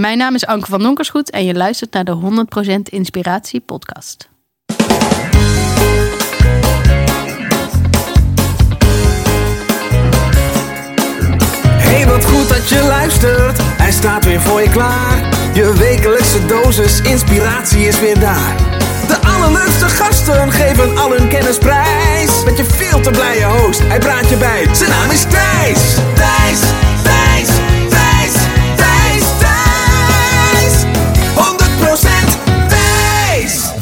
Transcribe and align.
Mijn 0.00 0.18
naam 0.18 0.34
is 0.34 0.46
Anke 0.46 0.66
van 0.66 0.82
Donkersgoed 0.82 1.30
en 1.30 1.44
je 1.44 1.54
luistert 1.54 1.92
naar 1.92 2.04
de 2.04 2.44
100% 2.68 2.80
Inspiratie 2.82 3.60
podcast. 3.60 4.28
Hey, 11.66 12.06
wat 12.06 12.24
goed 12.24 12.48
dat 12.48 12.68
je 12.68 12.82
luistert. 12.88 13.58
Hij 13.62 13.92
staat 13.92 14.24
weer 14.24 14.40
voor 14.40 14.60
je 14.60 14.70
klaar. 14.70 15.28
Je 15.54 15.74
wekelijkse 15.78 16.46
dosis 16.46 17.00
inspiratie 17.00 17.86
is 17.86 18.00
weer 18.00 18.20
daar. 18.20 18.56
De 19.08 19.18
allerleukste 19.26 19.88
gasten 19.88 20.52
geven 20.52 20.98
al 20.98 21.10
hun 21.10 21.28
kennis 21.28 21.58
prijs. 21.58 22.44
Met 22.44 22.56
je 22.56 22.64
veel 22.64 23.00
te 23.00 23.10
blije 23.10 23.44
host, 23.44 23.80
hij 23.80 23.98
praat 23.98 24.28
je 24.28 24.36
bij. 24.36 24.74
Zijn 24.74 24.90
naam 24.90 25.10
is 25.10 25.22
Thijs. 25.22 25.94
Thijs, 26.14 26.60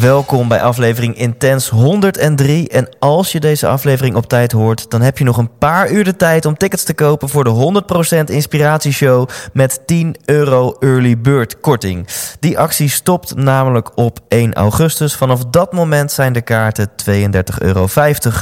Welkom 0.06 0.48
bij 0.48 0.62
aflevering 0.62 1.16
Intens 1.16 1.68
103. 1.68 2.68
En 2.68 2.88
als 2.98 3.32
je 3.32 3.40
deze 3.40 3.66
aflevering 3.66 4.14
op 4.16 4.26
tijd 4.26 4.52
hoort, 4.52 4.90
dan 4.90 5.00
heb 5.00 5.18
je 5.18 5.24
nog 5.24 5.36
een 5.36 5.58
paar 5.58 5.90
uur 5.90 6.04
de 6.04 6.16
tijd 6.16 6.44
om 6.44 6.56
tickets 6.56 6.84
te 6.84 6.94
kopen 6.94 7.28
voor 7.28 7.44
de 7.44 7.82
100% 8.28 8.30
Inspiratieshow 8.30 9.28
met 9.52 9.80
10 9.86 10.16
euro 10.24 10.76
early 10.80 11.20
bird 11.20 11.60
korting. 11.60 12.08
Die 12.40 12.58
actie 12.58 12.88
stopt 12.88 13.36
namelijk 13.36 13.96
op 13.98 14.18
1 14.28 14.54
augustus. 14.54 15.16
Vanaf 15.16 15.44
dat 15.44 15.72
moment 15.72 16.12
zijn 16.12 16.32
de 16.32 16.40
kaarten 16.40 16.90
32,50 17.10 17.58
euro, 17.58 17.88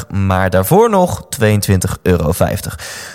maar 0.08 0.50
daarvoor 0.50 0.90
nog 0.90 1.26
22,50 1.42 1.48
euro. 2.02 2.32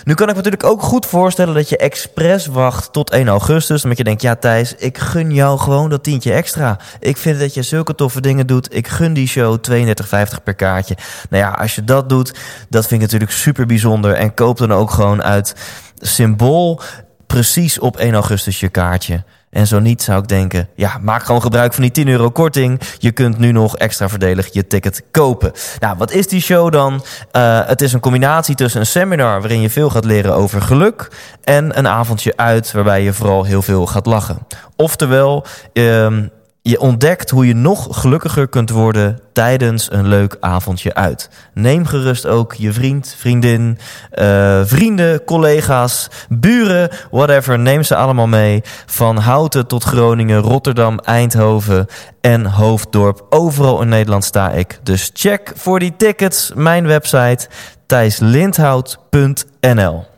Nu 0.04 0.14
kan 0.14 0.28
ik 0.28 0.34
me 0.34 0.42
natuurlijk 0.42 0.64
ook 0.64 0.82
goed 0.82 1.06
voorstellen 1.06 1.54
dat 1.54 1.68
je 1.68 1.76
expres 1.76 2.46
wacht 2.46 2.92
tot 2.92 3.10
1 3.10 3.28
augustus, 3.28 3.82
omdat 3.82 3.98
je 3.98 4.04
denkt, 4.04 4.22
ja 4.22 4.36
Thijs, 4.36 4.74
ik 4.74 4.98
gun 4.98 5.32
jou 5.32 5.58
gewoon 5.58 5.90
dat 5.90 6.02
tientje 6.02 6.32
extra. 6.32 6.78
Ik 7.00 7.16
vind 7.16 7.38
dat 7.40 7.54
je 7.54 7.62
zulke 7.62 7.94
toffe 7.94 8.20
dingen 8.20 8.38
doet. 8.44 8.74
Ik 8.74 8.88
gun 8.88 9.12
die 9.12 9.28
show 9.28 9.58
32,50 9.70 10.42
per 10.44 10.54
kaartje. 10.54 10.96
Nou 11.30 11.42
ja, 11.42 11.50
als 11.50 11.74
je 11.74 11.84
dat 11.84 12.08
doet, 12.08 12.34
dat 12.68 12.86
vind 12.86 12.94
ik 12.94 13.00
natuurlijk 13.00 13.32
super 13.32 13.66
bijzonder. 13.66 14.12
En 14.12 14.34
koop 14.34 14.58
dan 14.58 14.72
ook 14.72 14.90
gewoon 14.90 15.22
uit 15.22 15.54
symbool 15.98 16.80
precies 17.26 17.78
op 17.78 17.96
1 17.96 18.14
augustus 18.14 18.60
je 18.60 18.68
kaartje. 18.68 19.24
En 19.50 19.66
zo 19.66 19.78
niet 19.78 20.02
zou 20.02 20.22
ik 20.22 20.28
denken, 20.28 20.68
ja, 20.74 20.98
maak 21.02 21.22
gewoon 21.22 21.42
gebruik 21.42 21.72
van 21.72 21.82
die 21.82 21.92
10 21.92 22.08
euro 22.08 22.30
korting. 22.30 22.80
Je 22.98 23.12
kunt 23.12 23.38
nu 23.38 23.52
nog 23.52 23.76
extra 23.76 24.08
voordelig 24.08 24.52
je 24.52 24.66
ticket 24.66 25.02
kopen. 25.10 25.52
Nou, 25.78 25.96
wat 25.96 26.12
is 26.12 26.26
die 26.26 26.40
show 26.40 26.72
dan? 26.72 27.04
Uh, 27.32 27.66
het 27.66 27.80
is 27.80 27.92
een 27.92 28.00
combinatie 28.00 28.54
tussen 28.54 28.80
een 28.80 28.86
seminar 28.86 29.40
waarin 29.40 29.60
je 29.60 29.70
veel 29.70 29.90
gaat 29.90 30.04
leren 30.04 30.34
over 30.34 30.62
geluk... 30.62 31.08
en 31.44 31.78
een 31.78 31.88
avondje 31.88 32.36
uit 32.36 32.72
waarbij 32.72 33.02
je 33.02 33.12
vooral 33.12 33.44
heel 33.44 33.62
veel 33.62 33.86
gaat 33.86 34.06
lachen. 34.06 34.38
Oftewel... 34.76 35.46
Uh, 35.72 36.16
je 36.62 36.80
ontdekt 36.80 37.30
hoe 37.30 37.46
je 37.46 37.54
nog 37.54 37.86
gelukkiger 37.90 38.48
kunt 38.48 38.70
worden 38.70 39.20
tijdens 39.32 39.92
een 39.92 40.06
leuk 40.06 40.36
avondje 40.40 40.94
uit. 40.94 41.30
Neem 41.54 41.86
gerust 41.86 42.26
ook 42.26 42.54
je 42.54 42.72
vriend, 42.72 43.14
vriendin, 43.18 43.78
uh, 44.14 44.60
vrienden, 44.64 45.24
collega's, 45.24 46.08
buren, 46.28 46.90
whatever. 47.10 47.58
Neem 47.58 47.82
ze 47.82 47.96
allemaal 47.96 48.26
mee. 48.26 48.62
Van 48.86 49.16
Houten 49.16 49.66
tot 49.66 49.84
Groningen, 49.84 50.40
Rotterdam, 50.40 50.98
Eindhoven 50.98 51.86
en 52.20 52.46
Hoofddorp. 52.46 53.26
Overal 53.30 53.82
in 53.82 53.88
Nederland 53.88 54.24
sta 54.24 54.50
ik. 54.50 54.78
Dus 54.82 55.10
check 55.12 55.52
voor 55.54 55.78
die 55.78 55.96
tickets 55.96 56.52
mijn 56.54 56.86
website 56.86 57.48
thijslindhout.nl. 57.86 60.09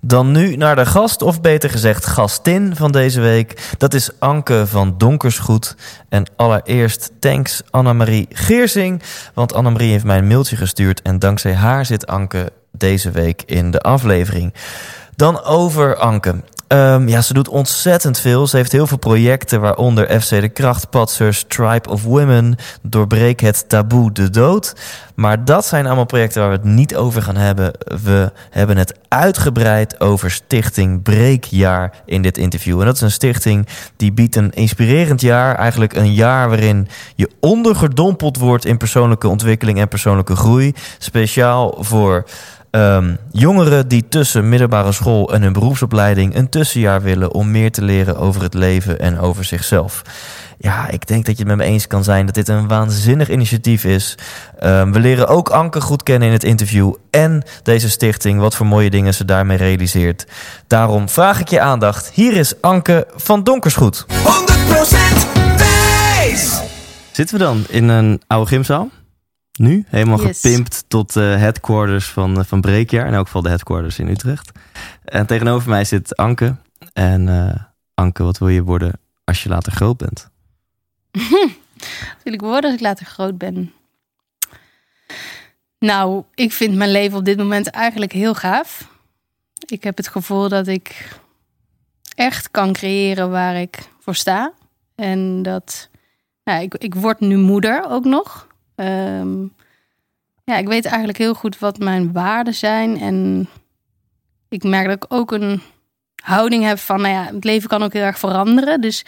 Dan 0.00 0.30
nu 0.30 0.56
naar 0.56 0.76
de 0.76 0.86
gast, 0.86 1.22
of 1.22 1.40
beter 1.40 1.70
gezegd 1.70 2.06
gastin 2.06 2.76
van 2.76 2.92
deze 2.92 3.20
week. 3.20 3.74
Dat 3.78 3.94
is 3.94 4.10
Anke 4.18 4.66
van 4.66 4.94
Donkersgoed. 4.98 5.76
En 6.08 6.26
allereerst 6.36 7.10
thanks 7.18 7.62
Annemarie 7.70 8.26
Geersing. 8.32 9.02
Want 9.34 9.54
Annemarie 9.54 9.90
heeft 9.90 10.04
mij 10.04 10.18
een 10.18 10.26
mailtje 10.26 10.56
gestuurd. 10.56 11.02
En 11.02 11.18
dankzij 11.18 11.54
haar 11.54 11.86
zit 11.86 12.06
Anke 12.06 12.52
deze 12.72 13.10
week 13.10 13.42
in 13.46 13.70
de 13.70 13.80
aflevering. 13.80 14.54
Dan 15.16 15.42
over 15.44 15.96
Anke. 15.96 16.34
Um, 16.68 17.08
ja, 17.08 17.20
ze 17.20 17.32
doet 17.32 17.48
ontzettend 17.48 18.18
veel. 18.18 18.46
Ze 18.46 18.56
heeft 18.56 18.72
heel 18.72 18.86
veel 18.86 18.98
projecten, 18.98 19.60
waaronder 19.60 20.20
FC 20.20 20.30
De 20.30 20.48
Krachtpatsers, 20.48 21.44
Tribe 21.48 21.88
of 21.88 22.02
Women, 22.02 22.56
Doorbreek 22.82 23.40
het 23.40 23.68
Taboe 23.68 24.12
de 24.12 24.30
Dood. 24.30 24.74
Maar 25.14 25.44
dat 25.44 25.66
zijn 25.66 25.86
allemaal 25.86 26.04
projecten 26.04 26.40
waar 26.40 26.50
we 26.50 26.56
het 26.56 26.64
niet 26.64 26.96
over 26.96 27.22
gaan 27.22 27.36
hebben. 27.36 27.72
We 28.02 28.32
hebben 28.50 28.76
het 28.76 28.94
uitgebreid 29.08 30.00
over 30.00 30.30
Stichting 30.30 31.02
Breekjaar 31.02 31.92
in 32.04 32.22
dit 32.22 32.38
interview. 32.38 32.80
En 32.80 32.86
dat 32.86 32.94
is 32.94 33.00
een 33.00 33.10
stichting 33.10 33.66
die 33.96 34.12
biedt 34.12 34.36
een 34.36 34.50
inspirerend 34.50 35.20
jaar. 35.20 35.54
Eigenlijk 35.54 35.94
een 35.94 36.14
jaar 36.14 36.48
waarin 36.48 36.88
je 37.14 37.30
ondergedompeld 37.40 38.38
wordt 38.38 38.64
in 38.64 38.76
persoonlijke 38.76 39.28
ontwikkeling 39.28 39.78
en 39.78 39.88
persoonlijke 39.88 40.36
groei. 40.36 40.74
Speciaal 40.98 41.76
voor 41.78 42.24
Um, 42.78 43.16
jongeren 43.30 43.88
die 43.88 44.08
tussen 44.08 44.48
middelbare 44.48 44.92
school 44.92 45.32
en 45.32 45.42
hun 45.42 45.52
beroepsopleiding 45.52 46.34
een 46.34 46.48
tussenjaar 46.48 47.02
willen 47.02 47.32
om 47.32 47.50
meer 47.50 47.72
te 47.72 47.82
leren 47.82 48.16
over 48.16 48.42
het 48.42 48.54
leven 48.54 48.98
en 48.98 49.18
over 49.18 49.44
zichzelf. 49.44 50.02
Ja, 50.58 50.88
ik 50.88 51.06
denk 51.06 51.26
dat 51.26 51.38
je 51.38 51.44
het 51.44 51.56
met 51.56 51.66
me 51.66 51.72
eens 51.72 51.86
kan 51.86 52.04
zijn 52.04 52.26
dat 52.26 52.34
dit 52.34 52.48
een 52.48 52.68
waanzinnig 52.68 53.30
initiatief 53.30 53.84
is. 53.84 54.14
Um, 54.64 54.92
we 54.92 55.00
leren 55.00 55.28
ook 55.28 55.48
Anke 55.48 55.80
goed 55.80 56.02
kennen 56.02 56.28
in 56.28 56.34
het 56.34 56.44
interview 56.44 56.94
en 57.10 57.42
deze 57.62 57.90
stichting, 57.90 58.40
wat 58.40 58.54
voor 58.54 58.66
mooie 58.66 58.90
dingen 58.90 59.14
ze 59.14 59.24
daarmee 59.24 59.56
realiseert. 59.56 60.26
Daarom 60.66 61.08
vraag 61.08 61.40
ik 61.40 61.48
je 61.48 61.60
aandacht. 61.60 62.10
Hier 62.14 62.36
is 62.36 62.60
Anke 62.60 63.06
van 63.14 63.42
Donkersgoed. 63.42 64.06
100% 64.08 64.12
Thijs. 65.56 66.60
Zitten 67.12 67.38
we 67.38 67.44
dan 67.44 67.64
in 67.68 67.88
een 67.88 68.22
oude 68.26 68.46
gymzaal? 68.46 68.88
Nu, 69.58 69.84
helemaal 69.88 70.20
Yes. 70.26 70.40
gepimpt 70.40 70.84
tot 70.88 71.12
de 71.12 71.20
headquarters 71.20 72.08
van, 72.08 72.38
eh, 72.38 72.44
van 72.44 72.60
Breekjaar. 72.60 73.06
In 73.06 73.14
elk 73.14 73.26
geval 73.26 73.42
de 73.42 73.48
headquarters 73.48 73.98
in 73.98 74.08
Utrecht. 74.08 74.50
En 75.04 75.26
tegenover 75.26 75.68
mij 75.68 75.84
zit 75.84 76.16
Anke. 76.16 76.56
En 76.92 77.28
eh, 77.28 77.62
Anke, 77.94 78.22
wat 78.22 78.38
wil 78.38 78.48
je 78.48 78.62
worden 78.62 78.92
als 79.24 79.42
je 79.42 79.48
later 79.48 79.72
groot 79.72 79.96
bent? 79.96 80.28
Wat 81.12 81.22
wil 82.24 82.32
ik 82.32 82.40
worden 82.40 82.64
als 82.64 82.74
ik 82.74 82.80
later 82.86 83.06
groot 83.06 83.38
ben? 83.38 83.72
Nou, 85.78 86.24
ik 86.34 86.52
vind 86.52 86.74
mijn 86.74 86.90
leven 86.90 87.18
op 87.18 87.24
dit 87.24 87.36
moment 87.38 87.66
eigenlijk 87.70 88.12
heel 88.12 88.34
gaaf. 88.34 88.88
Ik 89.66 89.82
heb 89.82 89.96
het 89.96 90.08
gevoel 90.08 90.48
dat 90.48 90.66
ik 90.66 91.08
echt 92.14 92.50
kan 92.50 92.72
creëren 92.72 93.30
waar 93.30 93.56
ik 93.56 93.78
voor 94.00 94.14
sta. 94.14 94.52
En 94.94 95.42
dat, 95.42 95.88
nou, 96.44 96.62
ik, 96.62 96.74
ik 96.74 96.94
word 96.94 97.20
nu 97.20 97.36
moeder 97.36 97.84
ook 97.88 98.04
nog. 98.04 98.46
Ehm, 98.78 99.46
ja, 100.44 100.56
ik 100.56 100.66
weet 100.66 100.84
eigenlijk 100.84 101.18
heel 101.18 101.34
goed 101.34 101.58
wat 101.58 101.78
mijn 101.78 102.12
waarden 102.12 102.54
zijn. 102.54 103.00
En 103.00 103.48
ik 104.48 104.62
merk 104.62 104.86
dat 104.86 104.96
ik 104.96 105.12
ook 105.12 105.32
een 105.32 105.62
houding 106.22 106.64
heb 106.64 106.78
van, 106.78 107.00
nou 107.00 107.14
ja, 107.14 107.24
het 107.34 107.44
leven 107.44 107.68
kan 107.68 107.82
ook 107.82 107.92
heel 107.92 108.02
erg 108.02 108.18
veranderen. 108.18 108.80
Dus 108.80 109.04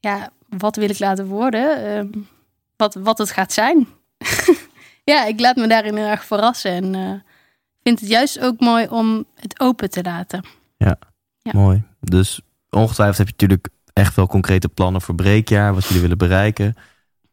ja, 0.00 0.30
wat 0.48 0.76
wil 0.76 0.90
ik 0.90 0.98
laten 0.98 1.26
worden? 1.26 1.84
Ehm, 1.84 2.08
wat, 2.76 2.94
wat 2.94 3.18
het 3.18 3.30
gaat 3.30 3.52
zijn. 3.52 3.88
ja, 5.12 5.24
ik 5.24 5.40
laat 5.40 5.56
me 5.56 5.66
daarin 5.66 5.96
heel 5.96 6.06
erg 6.06 6.24
verrassen. 6.24 6.70
En 6.70 6.94
eh, 6.94 7.32
vind 7.82 8.00
het 8.00 8.08
juist 8.08 8.40
ook 8.40 8.60
mooi 8.60 8.86
om 8.88 9.24
het 9.34 9.60
open 9.60 9.90
te 9.90 10.02
laten. 10.02 10.44
Ja. 10.76 10.98
Mooi. 11.42 11.82
Dus 12.00 12.40
ongetwijfeld 12.70 13.18
heb 13.18 13.26
je 13.26 13.32
natuurlijk 13.32 13.68
echt 13.92 14.14
wel 14.14 14.26
concrete 14.26 14.68
plannen 14.68 15.00
voor 15.00 15.14
Breekjaar. 15.14 15.74
Wat 15.74 15.84
jullie 15.84 16.02
willen 16.02 16.18
bereiken. 16.18 16.76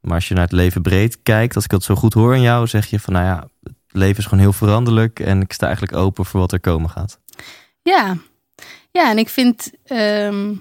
Maar 0.03 0.15
als 0.15 0.27
je 0.27 0.33
naar 0.33 0.43
het 0.43 0.51
leven 0.51 0.81
breed 0.81 1.21
kijkt. 1.23 1.55
Als 1.55 1.63
ik 1.63 1.69
dat 1.69 1.83
zo 1.83 1.95
goed 1.95 2.13
hoor 2.13 2.35
in 2.35 2.41
jou. 2.41 2.67
Zeg 2.67 2.85
je 2.85 2.99
van 2.99 3.13
nou 3.13 3.25
ja, 3.25 3.47
het 3.63 3.73
leven 3.91 4.17
is 4.17 4.23
gewoon 4.23 4.39
heel 4.39 4.53
veranderlijk. 4.53 5.19
En 5.19 5.41
ik 5.41 5.53
sta 5.53 5.65
eigenlijk 5.65 5.97
open 5.97 6.25
voor 6.25 6.39
wat 6.39 6.51
er 6.51 6.59
komen 6.59 6.89
gaat. 6.89 7.19
Ja, 7.81 8.17
ja 8.91 9.09
en 9.09 9.17
ik 9.17 9.29
vind 9.29 9.71
ehm, 9.85 10.53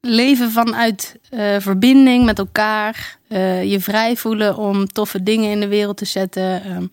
leven 0.00 0.50
vanuit 0.50 1.18
eh, 1.30 1.56
verbinding 1.58 2.24
met 2.24 2.38
elkaar, 2.38 3.18
eh, 3.28 3.70
je 3.70 3.80
vrij 3.80 4.16
voelen 4.16 4.56
om 4.56 4.86
toffe 4.86 5.22
dingen 5.22 5.50
in 5.50 5.60
de 5.60 5.68
wereld 5.68 5.96
te 5.96 6.04
zetten, 6.04 6.64
ehm, 6.64 6.86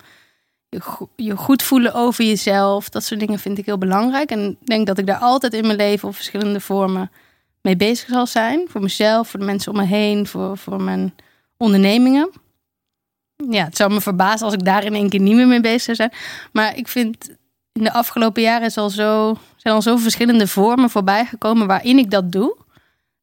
je, 0.70 1.08
je 1.16 1.36
goed 1.36 1.64
voelen 1.64 1.94
over 1.94 2.26
jezelf, 2.26 2.90
dat 2.90 3.04
soort 3.04 3.20
dingen 3.20 3.40
vind 3.40 3.58
ik 3.58 3.66
heel 3.66 3.78
belangrijk. 3.78 4.32
En 4.32 4.58
ik 4.62 4.68
denk 4.68 4.88
dat 4.88 4.98
ik 4.98 5.06
daar 5.06 5.18
altijd 5.18 5.54
in 5.54 5.66
mijn 5.66 5.78
leven 5.78 6.08
op 6.08 6.16
verschillende 6.16 6.60
vormen 6.60 7.12
mee 7.62 7.76
bezig 7.76 8.10
zal 8.10 8.28
zijn. 8.28 8.68
Voor 8.70 8.82
mezelf, 8.82 9.30
voor 9.30 9.40
de 9.40 9.46
mensen 9.46 9.72
om 9.72 9.78
me 9.78 9.86
heen, 9.86 10.28
voor, 10.28 10.58
voor 10.58 10.82
mijn 10.82 11.16
ondernemingen. 11.58 12.30
Ja, 13.50 13.64
het 13.66 13.78
zou 13.78 13.94
me 13.94 14.02
verbazen 14.02 14.46
als 14.46 14.54
ik 14.54 14.66
daar 14.66 14.84
in 14.84 14.96
één 14.96 15.10
keer 15.10 15.20
niet 15.20 15.36
meer 15.36 15.48
mee 15.48 15.62
bezig 15.62 15.82
zou 15.82 15.96
zijn. 15.96 16.12
Maar 16.52 16.78
ik 16.78 16.88
vind 16.88 17.30
in 17.72 17.84
de 17.84 17.94
afgelopen 17.94 18.42
jaren 18.42 18.68
is 18.68 18.78
al 18.78 18.90
zo, 18.90 19.38
zijn 19.56 19.74
al 19.74 19.82
zo 19.82 19.98
verschillende 19.98 20.48
vormen 20.48 20.90
voorbij 20.90 21.26
gekomen 21.26 21.68
waarin 21.68 21.98
ik 21.98 22.12
dat 22.12 22.32
doe. 22.32 22.58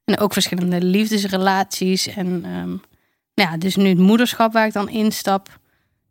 En 0.05 0.19
ook 0.19 0.33
verschillende 0.33 0.83
liefdesrelaties. 0.83 2.07
En 2.07 2.45
ehm, 2.45 2.69
nou 3.35 3.51
ja, 3.51 3.57
dus 3.57 3.77
nu 3.77 3.89
het 3.89 3.99
moederschap 3.99 4.53
waar 4.53 4.67
ik 4.67 4.73
dan 4.73 4.89
instap. 4.89 5.59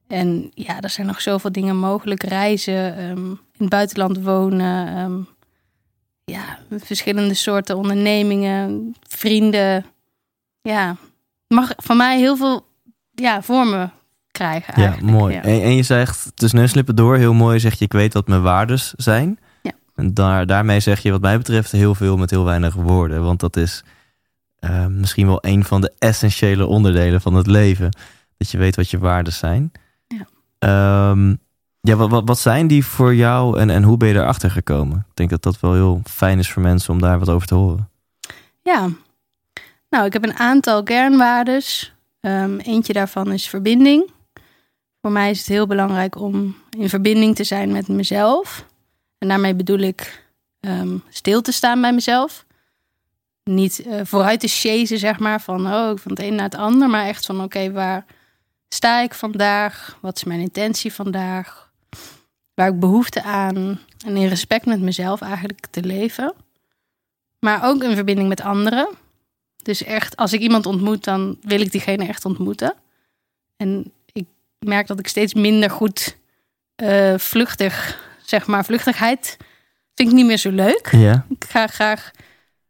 En 0.08 0.52
ja, 0.54 0.82
er 0.82 0.90
zijn 0.90 1.08
nog 1.08 1.22
zoveel 1.22 1.52
dingen 1.52 1.78
mogelijk. 1.78 2.24
Reizen, 2.24 2.98
ehm, 2.98 3.30
in 3.30 3.40
het 3.58 3.70
buitenland 3.70 4.22
wonen. 4.22 4.88
ehm, 4.88 5.35
ja, 6.26 6.60
verschillende 6.70 7.34
soorten 7.34 7.78
ondernemingen, 7.78 8.96
vrienden. 9.08 9.86
Ja, 10.62 10.96
mag 11.48 11.74
van 11.76 11.98
mij 11.98 12.18
heel 12.18 12.38
veel 12.38 12.68
ja, 13.14 13.42
vormen 13.42 13.92
krijgen. 14.32 14.82
Ja, 14.82 14.96
mooi. 15.02 15.34
Ja. 15.34 15.42
En, 15.42 15.62
en 15.62 15.76
je 15.76 15.84
zegt 15.84 16.32
tussen 16.36 16.60
neus 16.60 16.70
en 16.70 16.76
lippen 16.76 16.96
door, 16.96 17.18
heel 17.18 17.34
mooi 17.34 17.60
zeg 17.60 17.74
je, 17.74 17.86
ik 17.86 17.94
weet 17.94 18.14
wat 18.14 18.28
mijn 18.28 18.42
waardes 18.42 18.94
zijn. 18.98 19.40
Ja. 19.62 19.72
En 19.96 20.14
daar, 20.14 20.46
daarmee 20.46 20.80
zeg 20.80 21.00
je 21.00 21.12
wat 21.12 21.22
mij 21.22 21.38
betreft 21.38 21.72
heel 21.72 21.96
veel 21.96 22.18
met 22.18 22.30
heel 22.30 22.46
weinig 22.46 22.74
woorden. 22.74 23.24
Want 23.24 23.40
dat 23.40 23.58
is 23.58 23.84
eh, 24.60 24.86
misschien 24.86 25.28
wel 25.28 25.40
een 25.42 25.64
van 25.64 25.82
de 25.82 25.94
essentiële 26.00 26.66
onderdelen 26.66 27.22
van 27.22 27.34
het 27.34 27.48
leven. 27.48 27.90
Dat 28.38 28.52
je 28.52 28.58
weet 28.58 28.76
wat 28.76 28.90
je 28.90 28.98
waardes 28.98 29.38
zijn. 29.38 29.72
Ja. 30.08 30.26
Ehm, 30.60 31.36
ja, 31.86 31.96
wat, 31.96 32.22
wat, 32.26 32.40
zijn 32.40 32.68
die 32.68 32.86
voor 32.86 33.16
jou 33.16 33.60
en, 33.60 33.70
en 33.70 33.84
hoe 33.84 33.98
ben 33.98 34.08
je 34.08 34.16
erachter 34.16 34.52
gekomen? 34.52 34.98
Ik 34.98 35.16
denk 35.16 35.30
dat 35.30 35.44
dat 35.44 35.60
wel 35.60 35.74
heel 35.74 36.02
fijn 36.04 36.40
is 36.40 36.52
voor 36.52 36.62
mensen 36.62 36.94
om 36.94 37.02
daar 37.02 37.20
wat 37.20 37.30
over 37.30 37.48
te 37.48 37.56
horen. 37.56 37.90
Ja, 38.62 38.90
nou, 39.90 40.06
ik 40.06 40.14
heb 40.14 40.24
een 40.24 40.38
aantal 40.38 40.84
kernwaardes. 40.84 41.94
Ehm, 42.20 42.58
eentje 42.58 42.94
daarvan 42.94 43.32
is 43.32 43.48
verbinding. 43.48 44.12
Voor 45.02 45.12
mij 45.12 45.30
is 45.30 45.38
het 45.38 45.48
heel 45.48 45.68
belangrijk 45.68 46.20
om 46.20 46.56
in 46.78 46.90
verbinding 46.90 47.36
te 47.36 47.44
zijn 47.44 47.72
met 47.72 47.88
mezelf. 47.88 48.66
En 49.18 49.28
daarmee 49.28 49.56
bedoel 49.56 49.80
ik 49.80 50.26
ehm, 50.60 50.98
stil 51.10 51.42
te 51.42 51.52
staan 51.52 51.82
bij 51.82 51.94
mezelf. 51.94 52.46
Niet 53.44 53.86
eh, 53.86 54.00
vooruit 54.04 54.40
te 54.40 54.48
chasen, 54.48 54.98
zeg 54.98 55.20
maar, 55.20 55.42
van, 55.42 55.66
oh, 55.68 55.98
van 55.98 56.12
het 56.12 56.20
een 56.20 56.36
naar 56.36 56.46
het 56.46 56.56
ander. 56.56 56.90
Maar 56.90 57.06
echt 57.06 57.26
van, 57.26 57.44
oké, 57.44 57.72
waar 57.72 58.06
sta 58.70 59.02
ik 59.02 59.14
vandaag? 59.14 59.98
Wat 60.02 60.16
is 60.16 60.24
mijn 60.24 60.40
intentie 60.40 60.94
vandaag? 60.94 61.65
Waar 62.56 62.68
ik 62.68 62.80
behoefte 62.80 63.24
aan? 63.24 63.80
En 64.06 64.18
in 64.18 64.28
respect 64.28 64.66
met 64.66 64.80
mezelf 64.80 65.22
eigenlijk 65.22 65.66
te 65.70 65.84
leven. 65.84 66.34
Maar 67.40 67.66
ook 67.66 67.84
in 67.84 67.96
verbinding 67.96 68.28
met 68.28 68.42
anderen. 68.42 68.88
Dus 69.64 69.84
echt, 69.84 70.16
als 70.16 70.34
ik 70.34 70.40
iemand 70.40 70.66
ontmoet, 70.66 71.04
dan 71.04 71.38
wil 71.42 71.62
ik 71.62 71.72
diegene 71.72 72.08
echt 72.08 72.26
ontmoeten. 72.26 72.74
En 73.58 73.92
ik 74.12 74.26
merk 74.60 74.88
dat 74.88 75.00
ik 75.00 75.08
steeds 75.08 75.34
minder 75.34 75.70
goed 75.70 76.18
eh, 76.76 77.18
vluchtig, 77.18 78.00
zeg 78.22 78.48
maar, 78.48 78.66
vluchtigheid 78.66 79.38
vind 79.94 80.10
ik 80.10 80.16
niet 80.16 80.26
meer 80.26 80.38
zo 80.38 80.52
leuk. 80.52 80.90
Ja. 80.92 81.26
Ik 81.30 81.46
ga 81.50 81.68
graag 81.68 82.12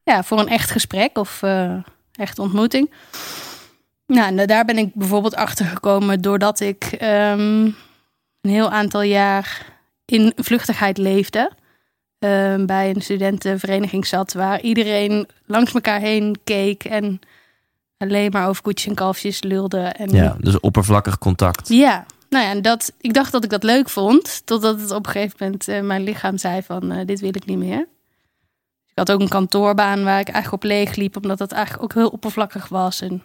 ja, 0.04 0.24
voor 0.24 0.40
een 0.40 0.48
echt 0.48 0.72
gesprek 0.72 1.18
of 1.18 1.44
eh 1.44 1.78
echt 2.16 2.40
ontmoeting. 2.40 2.92
Nou, 4.08 4.38
en 4.38 4.48
daar 4.48 4.66
ben 4.66 4.78
ik 4.78 4.94
bijvoorbeeld 4.94 5.36
achter 5.36 5.66
gekomen 5.66 6.22
doordat 6.22 6.60
ik 6.60 6.84
ehm, 6.84 7.66
een 8.42 8.52
heel 8.52 8.72
aantal 8.72 9.02
jaar 9.02 9.75
in 10.06 10.34
vluchtigheid 10.36 10.98
leefde. 10.98 11.52
Ehm, 12.20 12.66
bij 12.66 12.90
een 12.90 13.02
studentenvereniging 13.02 14.08
zat 14.08 14.34
waar 14.34 14.62
iedereen 14.62 15.28
langs 15.46 15.74
elkaar 15.74 16.00
heen 16.00 16.36
keek 16.44 16.84
en 16.84 17.20
alleen 17.98 18.32
maar 18.32 18.48
over 18.48 18.62
koetjes 18.62 18.88
en 18.88 18.96
kalfjes 18.96 19.44
lulde. 19.44 19.80
En 19.80 20.10
ja, 20.10 20.36
dus 20.40 20.60
oppervlakkig 20.60 21.18
contact. 21.18 21.68
ja, 21.68 22.06
nou 22.30 22.46
ja, 22.46 22.52
en 22.52 22.62
dat, 22.62 22.94
ik 23.02 23.14
dacht 23.14 23.32
dat 23.32 23.44
ik 23.44 23.50
dat 23.50 23.64
leuk 23.64 23.90
vond. 23.90 24.46
Totdat 24.46 24.82
het 24.82 24.92
op 24.92 25.06
een 25.06 25.12
gegeven 25.12 25.38
moment 25.40 25.68
eh, 25.68 25.82
mijn 25.82 26.04
lichaam 26.04 26.38
zei 26.38 26.64
van 26.64 26.92
eh, 26.92 27.06
dit 27.06 27.20
wil 27.20 27.36
ik 27.36 27.46
niet 27.46 27.58
meer. 27.58 27.88
Ik 28.88 29.08
had 29.08 29.12
ook 29.12 29.20
een 29.20 29.28
kantoorbaan 29.28 30.04
waar 30.04 30.20
ik 30.20 30.30
eigenlijk 30.30 30.64
op 30.64 30.70
leeg 30.70 30.96
liep. 30.96 31.16
Omdat 31.16 31.38
dat 31.38 31.52
eigenlijk 31.52 31.84
ook 31.84 31.94
heel 31.94 32.10
oppervlakkig 32.10 32.68
was. 32.68 33.02
En 33.02 33.24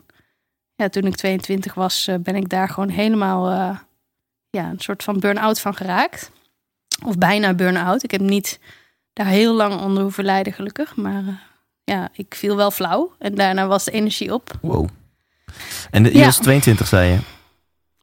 ja, 0.74 0.88
toen 0.88 1.04
ik 1.04 1.16
22 1.16 1.74
was 1.74 2.06
eh, 2.06 2.14
ben 2.18 2.36
ik 2.36 2.48
daar 2.48 2.68
gewoon 2.68 2.88
helemaal 2.88 3.50
ja, 4.50 4.70
een 4.70 4.80
soort 4.80 5.02
van 5.02 5.18
burn-out 5.18 5.60
van 5.60 5.74
geraakt. 5.74 6.30
Of 7.06 7.18
bijna 7.18 7.54
burn-out. 7.54 8.02
Ik 8.02 8.10
heb 8.10 8.20
niet 8.20 8.58
daar 9.12 9.26
heel 9.26 9.54
lang 9.54 9.80
onder 9.80 10.02
hoeven 10.02 10.24
lijden 10.24 10.52
gelukkig. 10.52 10.96
Maar 10.96 11.22
eh, 11.26 11.34
ja, 11.84 12.08
ik 12.12 12.34
viel 12.34 12.56
wel 12.56 12.70
flauw. 12.70 13.12
En 13.18 13.34
daarna 13.34 13.66
was 13.66 13.84
de 13.84 13.90
energie 13.90 14.34
op. 14.34 14.50
Wow. 14.60 14.88
En 15.90 16.02
de, 16.02 16.12
je 16.12 16.18
Ja. 16.18 16.24
was 16.24 16.36
22, 16.38 16.86
zei 16.86 17.10
je? 17.12 17.18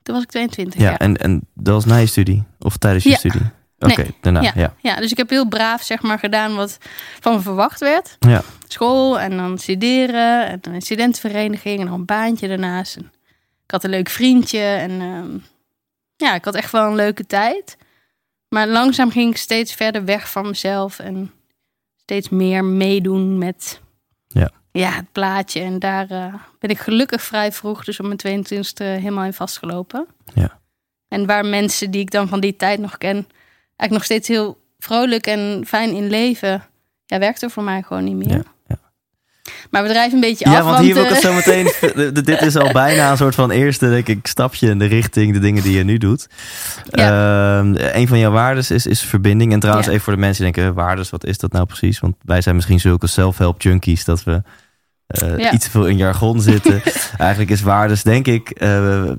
Toen 0.04 0.16
was 0.16 0.24
ik 0.24 0.30
22 0.30 0.82
Ja, 0.82 0.90
ja. 0.90 0.98
En, 0.98 1.18
en 1.18 1.48
dat 1.54 1.74
was 1.74 1.86
na 1.86 1.96
je 1.98 2.06
studie? 2.06 2.44
Of 2.60 2.78
tijdens 2.78 3.04
je 3.04 3.10
Ja. 3.10 3.16
studie? 3.16 3.42
Oké, 3.80 4.02
Nee. 4.02 4.16
daarna. 4.22 4.42
Ja. 4.42 4.52
Ja. 4.56 4.74
Ja, 4.82 4.96
dus 4.96 5.12
ik 5.12 5.18
heb 5.18 5.30
heel 5.30 5.48
braaf 5.48 5.82
zeg 5.84 6.02
maar 6.02 6.20
gedaan 6.20 6.56
wat 6.56 6.78
van 7.20 7.34
me 7.34 7.40
verwacht 7.42 7.80
werd. 7.80 8.16
Ja. 8.20 8.42
School 8.68 9.20
en 9.20 9.38
dan 9.38 9.58
studeren 9.58 10.48
en 10.48 10.58
dan 10.62 10.74
een 10.74 10.82
studentenvereniging 10.82 11.80
en 11.80 11.86
nog 11.86 11.96
een 11.96 12.06
baantje 12.06 12.48
daarnaast. 12.48 12.96
En 12.96 13.12
ik 13.66 13.72
had 13.72 13.84
een 13.84 13.90
leuk 13.90 14.10
vriendje 14.10 14.60
en 14.60 14.92
ehm, 15.02 15.38
ja, 16.16 16.36
ik 16.36 16.46
had 16.46 16.56
echt 16.56 16.72
wel 16.72 16.86
een 16.88 16.96
leuke 16.96 17.26
tijd. 17.26 17.78
Maar 18.50 18.68
langzaam 18.68 19.12
ging 19.12 19.32
ik 19.32 19.38
steeds 19.38 19.74
verder 19.74 20.06
weg 20.06 20.32
van 20.32 20.48
mezelf 20.48 21.00
en 21.00 21.32
steeds 21.96 22.30
meer 22.30 22.66
meedoen 22.66 23.38
met 23.38 23.82
Ja. 24.28 24.52
ja, 24.72 24.92
het 24.92 25.12
plaatje. 25.12 25.60
En 25.60 25.80
daar 25.80 26.10
eh, 26.10 26.34
ben 26.60 26.70
ik 26.70 26.80
gelukkig 26.80 27.22
vrij 27.22 27.52
vroeg, 27.52 27.84
dus 27.84 28.00
op 28.00 28.06
mijn 28.06 28.46
22e 28.46 29.02
helemaal 29.02 29.26
in 29.26 29.34
vastgelopen. 29.34 30.08
Ja. 30.34 30.60
En 31.08 31.26
waar 31.26 31.46
mensen 31.46 31.92
die 31.92 32.02
ik 32.02 32.12
dan 32.12 32.28
van 32.28 32.40
die 32.40 32.56
tijd 32.56 32.80
nog 32.80 32.98
ken, 32.98 33.28
eigenlijk 33.76 33.92
nog 33.92 34.04
steeds 34.04 34.28
heel 34.28 34.58
vrolijk 34.80 35.28
en 35.28 35.64
fijn 35.68 35.90
in 35.96 36.08
leven, 36.08 36.64
ja, 37.06 37.20
werkt 37.20 37.42
er 37.42 37.50
voor 37.50 37.64
mij 37.64 37.82
gewoon 37.82 38.04
niet 38.04 38.16
meer. 38.16 38.38
Ja. 38.38 38.44
Maar 39.70 39.84
we 39.84 39.90
drijven 39.90 40.14
een 40.14 40.20
beetje 40.20 40.46
af. 40.46 40.54
Ja, 40.54 40.64
want 40.64 40.78
hier 40.80 40.94
wil 40.94 41.04
ik 41.04 41.10
eh, 41.10 41.16
het 41.16 41.24
zo 41.26 41.34
meteen. 41.34 41.72
Dit 42.24 42.42
is 42.42 42.56
al 42.56 42.72
bijna 42.72 43.12
een 43.12 43.18
soort 43.18 43.36
van 43.36 43.52
eerste, 43.52 43.90
denk 43.90 44.08
ik, 44.08 44.28
stapje 44.28 44.70
in 44.70 44.80
de 44.80 44.86
richting 44.86 45.34
de 45.34 45.40
dingen 45.40 45.64
die 45.64 45.78
je 45.78 45.84
nu 45.84 45.98
doet. 45.98 46.28
Ehm, 46.90 47.76
een 47.78 48.08
van 48.08 48.20
jouw 48.20 48.32
waardes 48.32 48.72
is, 48.72 48.86
is 48.86 49.02
verbinding. 49.02 49.54
En 49.54 49.60
trouwens, 49.60 49.88
Ja. 49.88 49.94
even 49.94 50.04
voor 50.04 50.14
de 50.14 50.20
mensen 50.20 50.44
die 50.44 50.54
denken: 50.54 50.74
waardes, 50.74 51.10
wat 51.10 51.26
is 51.26 51.38
dat 51.38 51.52
nou 51.52 51.66
precies? 51.66 52.00
Want 52.00 52.16
wij 52.22 52.42
zijn 52.42 52.56
misschien 52.56 52.80
zulke 52.80 53.08
self-help 53.08 53.62
junkies 53.62 54.06
dat 54.06 54.24
we 54.24 54.42
eh, 55.08 55.38
Ja. 55.38 55.52
iets 55.52 55.66
te 55.66 55.72
veel 55.72 55.86
in 55.86 55.98
jargon 55.98 56.42
zitten. 56.42 56.82
Eigenlijk 57.18 57.50
is 57.52 57.62
waardes, 57.62 58.04
denk 58.04 58.28
ik, 58.28 58.50
eh, 58.50 58.70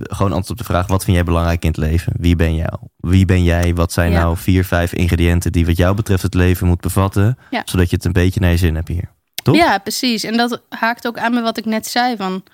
gewoon 0.02 0.32
antwoord 0.32 0.50
op 0.50 0.58
de 0.58 0.64
vraag: 0.64 0.86
wat 0.86 1.04
vind 1.04 1.16
jij 1.16 1.24
belangrijk 1.24 1.62
in 1.62 1.68
het 1.68 1.76
leven? 1.78 2.12
Wie 2.18 2.36
ben 2.36 2.54
jij? 2.54 2.70
Wie 2.96 3.24
ben 3.24 3.42
jij? 3.44 3.74
Wat 3.74 3.92
zijn 3.92 4.12
Ja. 4.12 4.20
nou 4.20 4.36
vier, 4.36 4.64
vijf 4.64 4.92
ingrediënten 4.92 5.52
die, 5.52 5.66
wat 5.66 5.76
jou 5.76 5.94
betreft, 5.94 6.22
het 6.22 6.34
leven 6.34 6.66
moet 6.66 6.80
bevatten? 6.80 7.38
Ja. 7.50 7.62
Zodat 7.64 7.90
je 7.90 7.96
het 7.96 8.04
een 8.04 8.12
beetje 8.12 8.40
naar 8.40 8.50
je 8.50 8.56
zin 8.56 8.74
hebt 8.74 8.88
hier. 8.88 9.16
Toch? 9.52 9.56
Ja, 9.56 9.78
precies. 9.78 10.24
En 10.24 10.36
dat 10.36 10.62
haakt 10.68 11.06
ook 11.06 11.18
aan 11.18 11.34
met 11.34 11.42
wat 11.42 11.56
ik 11.58 11.64
net 11.64 11.86
zei: 11.86 12.16
van 12.16 12.44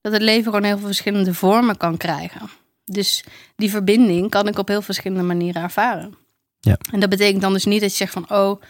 dat 0.00 0.12
het 0.12 0.22
leven 0.22 0.44
gewoon 0.44 0.64
heel 0.64 0.76
veel 0.78 0.86
verschillende 0.86 1.34
vormen 1.34 1.76
kan 1.76 1.96
krijgen. 1.96 2.50
Dus 2.84 3.24
die 3.56 3.70
verbinding 3.70 4.30
kan 4.30 4.48
ik 4.48 4.58
op 4.58 4.68
heel 4.68 4.82
verschillende 4.82 5.24
manieren 5.24 5.62
ervaren. 5.62 6.14
Ja. 6.60 6.78
En 6.92 7.00
dat 7.00 7.08
betekent 7.08 7.42
dan 7.42 7.52
dus 7.52 7.64
niet 7.64 7.80
dat 7.80 7.90
je 7.90 7.96
zegt 7.96 8.12
van 8.12 8.30
oh, 8.30 8.60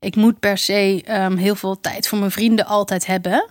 ik 0.00 0.16
moet 0.16 0.38
per 0.38 0.58
se 0.58 1.02
ehm, 1.04 1.36
heel 1.36 1.54
veel 1.54 1.80
tijd 1.80 2.08
voor 2.08 2.18
mijn 2.18 2.30
vrienden 2.30 2.66
altijd 2.66 3.06
hebben. 3.06 3.46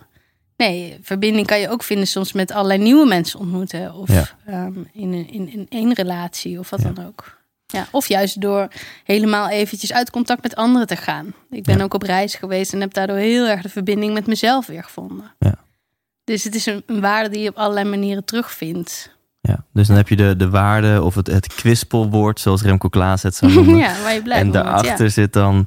Nee, 0.56 0.98
verbinding 1.02 1.46
kan 1.46 1.60
je 1.60 1.68
ook 1.68 1.82
vinden 1.82 2.06
soms 2.06 2.32
met 2.32 2.50
allerlei 2.52 2.82
nieuwe 2.82 3.06
mensen 3.06 3.38
ontmoeten. 3.38 3.94
Of 3.94 4.08
Ja. 4.12 4.28
ehm, 4.46 4.72
in, 4.92 5.12
een, 5.12 5.30
in, 5.30 5.52
in 5.52 5.66
één 5.68 5.92
relatie 5.92 6.58
of 6.58 6.70
wat 6.70 6.82
Ja. 6.82 6.90
dan 6.92 7.06
ook. 7.06 7.42
Ja, 7.74 7.86
of 7.90 8.08
juist 8.08 8.40
door 8.40 8.68
helemaal 9.04 9.48
eventjes 9.48 9.92
uit 9.92 10.10
contact 10.10 10.42
met 10.42 10.56
anderen 10.56 10.86
te 10.86 10.96
gaan. 10.96 11.34
Ik 11.50 11.62
ben 11.62 11.78
Ja. 11.78 11.84
ook 11.84 11.94
op 11.94 12.02
reis 12.02 12.34
geweest 12.34 12.72
en 12.72 12.80
heb 12.80 12.94
daardoor 12.94 13.16
heel 13.16 13.46
erg 13.46 13.62
de 13.62 13.68
verbinding 13.68 14.12
met 14.14 14.26
mezelf 14.26 14.66
weer 14.66 14.82
gevonden. 14.84 15.32
Ja. 15.38 15.54
Dus 16.24 16.44
het 16.44 16.54
is 16.54 16.66
een, 16.66 16.82
een 16.86 17.00
waarde 17.00 17.28
die 17.28 17.42
je 17.42 17.48
op 17.48 17.56
allerlei 17.56 17.88
manieren 17.88 18.24
terugvindt. 18.24 19.12
Ja, 19.40 19.64
dus 19.72 19.86
dan 19.86 19.96
heb 19.96 20.08
je 20.08 20.16
de, 20.16 20.36
de 20.36 20.50
waarde 20.50 21.02
of 21.02 21.14
het, 21.14 21.26
het 21.26 21.46
kwispelwoord, 21.54 22.40
zoals 22.40 22.62
Remco 22.62 22.88
Klaas 22.88 23.22
het 23.22 23.34
zou 23.34 23.52
noemen. 23.54 23.76
ja, 23.76 24.02
waar 24.02 24.14
je 24.14 24.22
blij 24.22 24.38
en 24.38 24.50
daarachter 24.50 25.04
Ja. 25.04 25.10
zit 25.10 25.32
dan, 25.32 25.66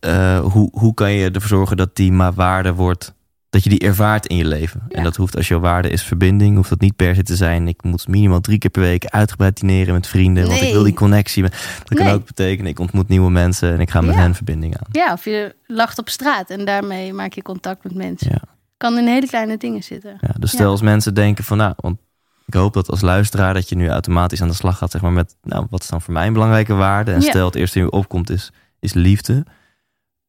eh, 0.00 0.40
hoe, 0.40 0.68
hoe 0.72 0.94
kan 0.94 1.12
je 1.12 1.30
ervoor 1.30 1.48
zorgen 1.48 1.76
dat 1.76 1.96
die 1.96 2.12
maar 2.12 2.32
waarde 2.32 2.72
wordt, 2.74 3.12
dat 3.52 3.62
je 3.64 3.70
die 3.70 3.78
ervaart 3.78 4.26
in 4.26 4.36
je 4.36 4.44
leven. 4.44 4.82
En 4.88 5.02
dat 5.02 5.16
hoeft, 5.16 5.36
als 5.36 5.48
jouw 5.48 5.60
waarde 5.60 5.90
is 5.90 6.02
verbinding, 6.02 6.56
hoeft 6.56 6.68
dat 6.68 6.80
niet 6.80 6.96
per 6.96 7.14
se 7.14 7.22
te 7.22 7.36
zijn. 7.36 7.68
Ik 7.68 7.82
moet 7.82 8.08
minimaal 8.08 8.40
drie 8.40 8.58
keer 8.58 8.70
per 8.70 8.80
week 8.82 9.04
uitgebreid 9.06 9.60
dineren 9.60 9.94
met 9.94 10.06
vrienden, 10.06 10.46
want 10.46 10.60
ik 10.62 10.72
wil 10.72 10.82
die 10.82 10.94
connectie. 10.94 11.42
Dat 11.42 11.52
kan 11.84 12.04
Nee. 12.06 12.14
ook 12.14 12.26
betekenen, 12.26 12.70
ik 12.70 12.78
ontmoet 12.78 13.08
nieuwe 13.08 13.30
mensen 13.30 13.72
en 13.72 13.80
ik 13.80 13.90
ga 13.90 14.00
met 14.00 14.14
Ja. 14.14 14.20
hen 14.20 14.34
verbinding 14.34 14.76
aan. 14.76 14.86
ja, 14.90 15.12
of 15.12 15.24
je 15.24 15.54
lacht 15.66 15.98
op 15.98 16.08
straat 16.08 16.50
en 16.50 16.64
daarmee 16.64 17.12
maak 17.12 17.32
je 17.32 17.42
contact 17.42 17.84
met 17.84 17.94
mensen. 17.94 18.30
Ja. 18.30 18.42
Kan 18.76 18.98
in 18.98 19.06
hele 19.06 19.26
kleine 19.26 19.56
dingen 19.56 19.82
zitten. 19.82 20.16
Ja, 20.20 20.34
dus 20.38 20.50
stel 20.50 20.70
als 20.70 20.82
mensen 20.82 21.14
denken 21.14 21.44
van, 21.44 21.56
nou, 21.56 21.72
want 21.76 21.98
ik 22.46 22.54
hoop 22.54 22.72
dat 22.74 22.90
als 22.90 23.00
luisteraar 23.00 23.54
dat 23.54 23.68
je 23.68 23.74
nu 23.76 23.88
automatisch 23.88 24.42
aan 24.42 24.48
de 24.48 24.54
slag 24.54 24.78
gaat, 24.78 24.90
zeg 24.90 25.00
maar, 25.00 25.12
met, 25.12 25.36
nou, 25.42 25.66
wat 25.70 25.82
is 25.82 25.88
dan 25.88 26.02
voor 26.02 26.12
mij 26.12 26.26
een 26.26 26.32
belangrijke 26.32 26.74
waarde? 26.74 27.12
En 27.12 27.22
stel 27.22 27.46
het 27.46 27.54
eerste 27.54 27.78
in 27.78 27.84
je 27.84 27.90
opkomt 27.90 28.30
is, 28.30 28.52
is 28.80 28.92
liefde. 28.92 29.44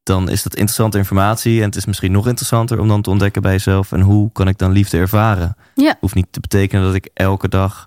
Dan 0.03 0.29
is 0.29 0.43
dat 0.43 0.53
interessante 0.55 0.97
informatie 0.97 1.59
en 1.59 1.65
het 1.65 1.75
is 1.75 1.85
misschien 1.85 2.11
nog 2.11 2.27
interessanter 2.27 2.79
om 2.79 2.87
dan 2.87 3.01
te 3.01 3.09
ontdekken 3.09 3.41
bij 3.41 3.51
jezelf. 3.51 3.91
En 3.91 4.01
hoe 4.01 4.31
kan 4.31 4.47
ik 4.47 4.57
dan 4.57 4.71
liefde 4.71 4.97
ervaren? 4.97 5.55
Ja. 5.75 5.95
Hoeft 5.99 6.15
niet 6.15 6.27
te 6.31 6.39
betekenen 6.39 6.83
dat 6.85 6.93
ik 6.95 7.09
elke 7.13 7.47
dag 7.49 7.85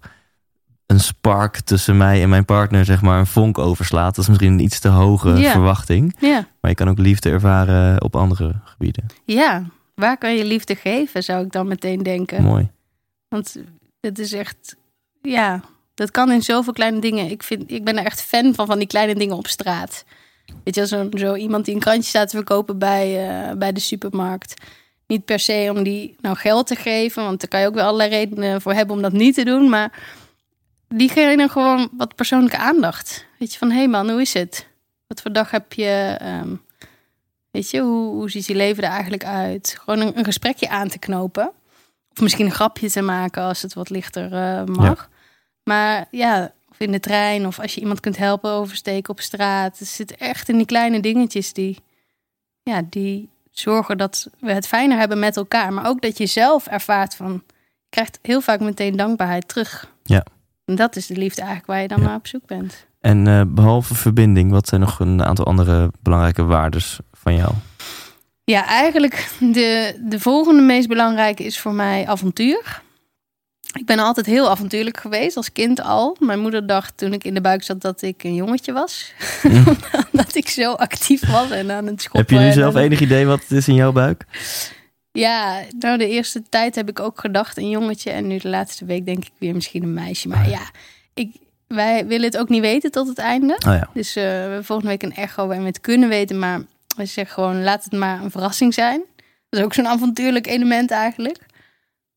een 0.87 1.01
spark 1.01 1.61
tussen 1.61 1.97
mij 1.97 2.23
en 2.23 2.29
mijn 2.29 2.45
partner, 2.45 2.85
zeg 2.85 3.03
maar, 3.03 3.19
een 3.19 3.27
vonk 3.27 3.59
overslaat. 3.59 4.15
Dat 4.15 4.25
is 4.25 4.29
misschien 4.31 4.53
een 4.53 4.61
iets 4.65 4.79
te 4.79 4.89
hoge 4.89 5.31
Ja. 5.37 5.51
verwachting. 5.51 6.17
Ja. 6.19 6.47
Maar 6.61 6.71
je 6.71 6.77
kan 6.77 6.89
ook 6.89 6.99
liefde 6.99 7.31
ervaren 7.31 8.03
op 8.03 8.17
andere 8.17 8.55
gebieden. 8.65 9.07
ja, 9.25 9.63
waar 9.95 10.19
kan 10.19 10.35
je 10.37 10.45
liefde 10.45 10.75
geven, 10.75 11.23
zou 11.23 11.45
ik 11.45 11.53
dan 11.53 11.69
meteen 11.69 12.03
denken. 12.03 12.43
Mooi. 12.43 12.71
Want 13.29 13.57
het 14.01 14.19
is 14.19 14.33
echt, 14.33 14.77
ja, 15.23 15.61
dat 15.95 16.11
kan 16.11 16.31
in 16.33 16.43
zoveel 16.43 16.73
kleine 16.73 16.99
dingen. 17.01 17.31
Ik, 17.31 17.43
vind, 17.43 17.71
ik 17.71 17.85
ben 17.85 17.99
er 17.99 18.05
echt 18.05 18.23
fan 18.23 18.55
van, 18.55 18.67
van 18.67 18.79
die 18.79 18.87
kleine 18.87 19.15
dingen 19.15 19.37
op 19.37 19.47
straat. 19.47 20.05
Weet 20.65 20.75
je, 20.75 20.87
zo, 20.87 21.09
zo 21.11 21.35
iemand 21.35 21.65
die 21.65 21.75
een 21.75 21.81
krantje 21.81 22.09
staat 22.09 22.29
te 22.29 22.37
verkopen 22.37 22.79
bij, 22.79 23.29
eh, 23.29 23.57
bij 23.57 23.73
de 23.73 23.81
supermarkt. 23.81 24.55
Niet 25.07 25.25
per 25.25 25.39
se 25.39 25.73
om 25.77 25.83
die 25.83 26.17
nou 26.21 26.37
geld 26.37 26.67
te 26.67 26.77
geven, 26.77 27.25
want 27.25 27.41
daar 27.41 27.49
kan 27.49 27.61
je 27.61 27.67
ook 27.67 27.75
wel 27.75 27.85
allerlei 27.85 28.11
redenen 28.11 28.61
voor 28.61 28.73
hebben 28.73 28.97
om 28.97 29.03
dat 29.03 29.13
niet 29.13 29.35
te 29.35 29.45
doen. 29.45 29.69
Maar 29.69 30.03
diegene 30.89 31.49
gewoon 31.49 31.89
wat 31.97 32.15
persoonlijke 32.15 32.59
aandacht. 32.59 33.27
Weet 33.39 33.53
je, 33.53 33.59
van 33.59 33.71
hé 33.71 33.77
hey 33.77 33.89
man, 33.89 34.11
hoe 34.11 34.21
is 34.21 34.33
het? 34.33 34.67
Wat 35.07 35.21
voor 35.21 35.33
dag 35.33 35.51
heb 35.51 35.73
je? 35.73 36.17
Ehm, 36.19 36.55
weet 37.51 37.71
je, 37.71 37.81
hoe, 37.81 38.15
hoe 38.15 38.31
ziet 38.31 38.47
je 38.47 38.55
leven 38.55 38.83
er 38.83 38.91
eigenlijk 38.91 39.25
uit? 39.25 39.77
Gewoon 39.81 40.01
een, 40.01 40.19
een 40.19 40.25
gesprekje 40.25 40.69
aan 40.69 40.89
te 40.89 40.99
knopen. 40.99 41.51
Of 42.11 42.21
misschien 42.21 42.47
een 42.47 42.53
grapje 42.53 42.91
te 42.91 43.03
maken 43.03 43.43
als 43.43 43.63
het 43.63 43.75
wat 43.75 43.91
lichter 43.91 44.33
eh, 44.33 44.65
mag. 44.65 45.09
Maar 45.63 46.07
ja, 46.11 46.53
of 46.79 46.87
in 46.87 46.93
de 46.93 47.01
trein 47.01 47.47
of 47.47 47.59
als 47.61 47.75
je 47.75 47.81
iemand 47.81 48.01
kunt 48.01 48.17
helpen 48.17 48.51
oversteken 48.51 49.11
op 49.13 49.21
straat. 49.21 49.79
Het 49.79 49.89
zit 49.89 50.17
echt 50.17 50.49
in 50.49 50.57
die 50.57 50.67
kleine 50.67 51.01
dingetjes 51.01 51.53
die, 51.53 51.79
ja, 52.63 52.83
die 52.91 53.29
zorgen 53.51 53.99
dat 53.99 54.29
we 54.41 54.53
het 54.53 54.67
fijner 54.67 54.99
hebben 54.99 55.19
met 55.19 55.37
elkaar. 55.37 55.73
Maar 55.73 55.87
ook 55.87 56.01
dat 56.01 56.19
je 56.19 56.27
zelf 56.27 56.67
ervaart 56.67 57.15
van, 57.15 57.33
je 57.33 57.55
krijgt 57.89 58.19
heel 58.23 58.41
vaak 58.41 58.61
meteen 58.61 58.97
dankbaarheid 58.97 59.49
terug. 59.49 59.93
Ja. 60.03 60.25
En 60.65 60.75
dat 60.75 60.97
is 60.97 61.07
de 61.07 61.17
liefde 61.17 61.41
eigenlijk 61.41 61.71
waar 61.71 61.83
je 61.83 61.89
dan 61.89 61.99
Ja. 62.01 62.05
maar 62.05 62.17
op 62.17 62.27
zoek 62.27 62.47
bent. 62.47 62.87
En 63.01 63.27
eh, 63.27 63.41
behalve 63.47 63.95
verbinding, 63.95 64.51
wat 64.51 64.69
zijn 64.69 64.81
nog 64.81 65.01
een 65.01 65.23
aantal 65.25 65.45
andere 65.45 65.91
belangrijke 66.01 66.45
waardes 66.45 66.99
van 67.13 67.35
jou? 67.35 67.53
Ja, 68.45 68.67
eigenlijk 68.67 69.31
de, 69.41 70.01
de 70.05 70.21
volgende 70.21 70.63
meest 70.63 70.89
belangrijke 70.89 71.45
is 71.45 71.59
voor 71.59 71.73
mij 71.73 72.07
avontuur. 72.07 72.83
Ik 73.79 73.87
ben 73.87 73.99
altijd 73.99 74.27
heel 74.27 74.51
avontuurlijk 74.51 74.97
geweest, 74.97 75.37
als 75.37 75.53
kind 75.53 75.81
al. 75.81 76.17
Mijn 76.21 76.41
moeder 76.41 76.67
dacht 76.67 76.97
toen 76.97 77.13
ik 77.13 77.25
in 77.25 77.35
de 77.35 77.41
buik 77.41 77.63
zat 77.63 77.81
dat 77.81 78.03
ik 78.03 78.25
een 78.25 78.35
jongetje 78.35 78.73
was. 78.73 79.13
Omdat 80.13 80.35
ik 80.35 80.49
zo 80.49 80.73
actief 80.73 81.31
was 81.31 81.51
en 81.51 81.71
aan 81.71 81.87
het 81.87 82.03
schoppen. 82.03 82.21
Heb 82.21 82.31
je 82.31 82.39
nu 82.39 82.47
en 82.47 82.53
zelf 82.53 82.75
enig 82.75 83.01
idee 83.01 83.27
wat 83.27 83.41
het 83.41 83.51
is 83.51 83.69
in 83.69 83.75
jouw 83.75 83.93
buik? 83.93 84.25
Ja, 85.13 85.63
nou 85.79 85.99
de 85.99 86.09
eerste 86.09 86.43
tijd 86.49 86.75
heb 86.75 86.89
ik 86.89 87.01
ook 87.01 87.21
gedacht 87.21 87.57
een 87.57 87.69
jongetje. 87.69 88.11
En 88.11 88.27
nu 88.27 88.39
de 88.39 88.49
laatste 88.49 88.85
week 88.85 89.07
denk 89.07 89.25
ik 89.25 89.33
weer 89.39 89.55
misschien 89.55 89.83
een 89.83 89.95
meisje. 89.95 90.29
Maar 90.29 90.49
ja, 90.49 90.71
ik, 91.15 91.37
wij 91.67 92.07
willen 92.07 92.27
het 92.27 92.39
ook 92.39 92.49
niet 92.49 92.61
weten 92.61 92.91
tot 92.91 93.09
het 93.09 93.19
einde. 93.19 93.53
Oh 93.53 93.73
ja. 93.73 93.89
Dus 93.93 94.17
eh, 94.17 94.23
we 94.23 94.29
hebben 94.29 94.65
volgende 94.65 94.91
week 94.91 95.03
een 95.03 95.15
echo 95.15 95.45
waarin 95.45 95.63
we 95.63 95.69
het 95.69 95.81
kunnen 95.81 96.09
weten. 96.09 96.39
Maar 96.39 96.61
we 96.97 97.07
zeggen 97.07 97.35
gewoon, 97.35 97.63
laat 97.63 97.85
het 97.85 97.93
maar 97.93 98.23
een 98.23 98.31
verrassing 98.31 98.75
zijn. 98.75 99.03
Dat 99.49 99.61
is 99.61 99.67
ook 99.67 99.75
zo'n 99.75 99.87
avontuurlijk 99.87 100.47
element 100.47 100.91
eigenlijk. 100.91 101.39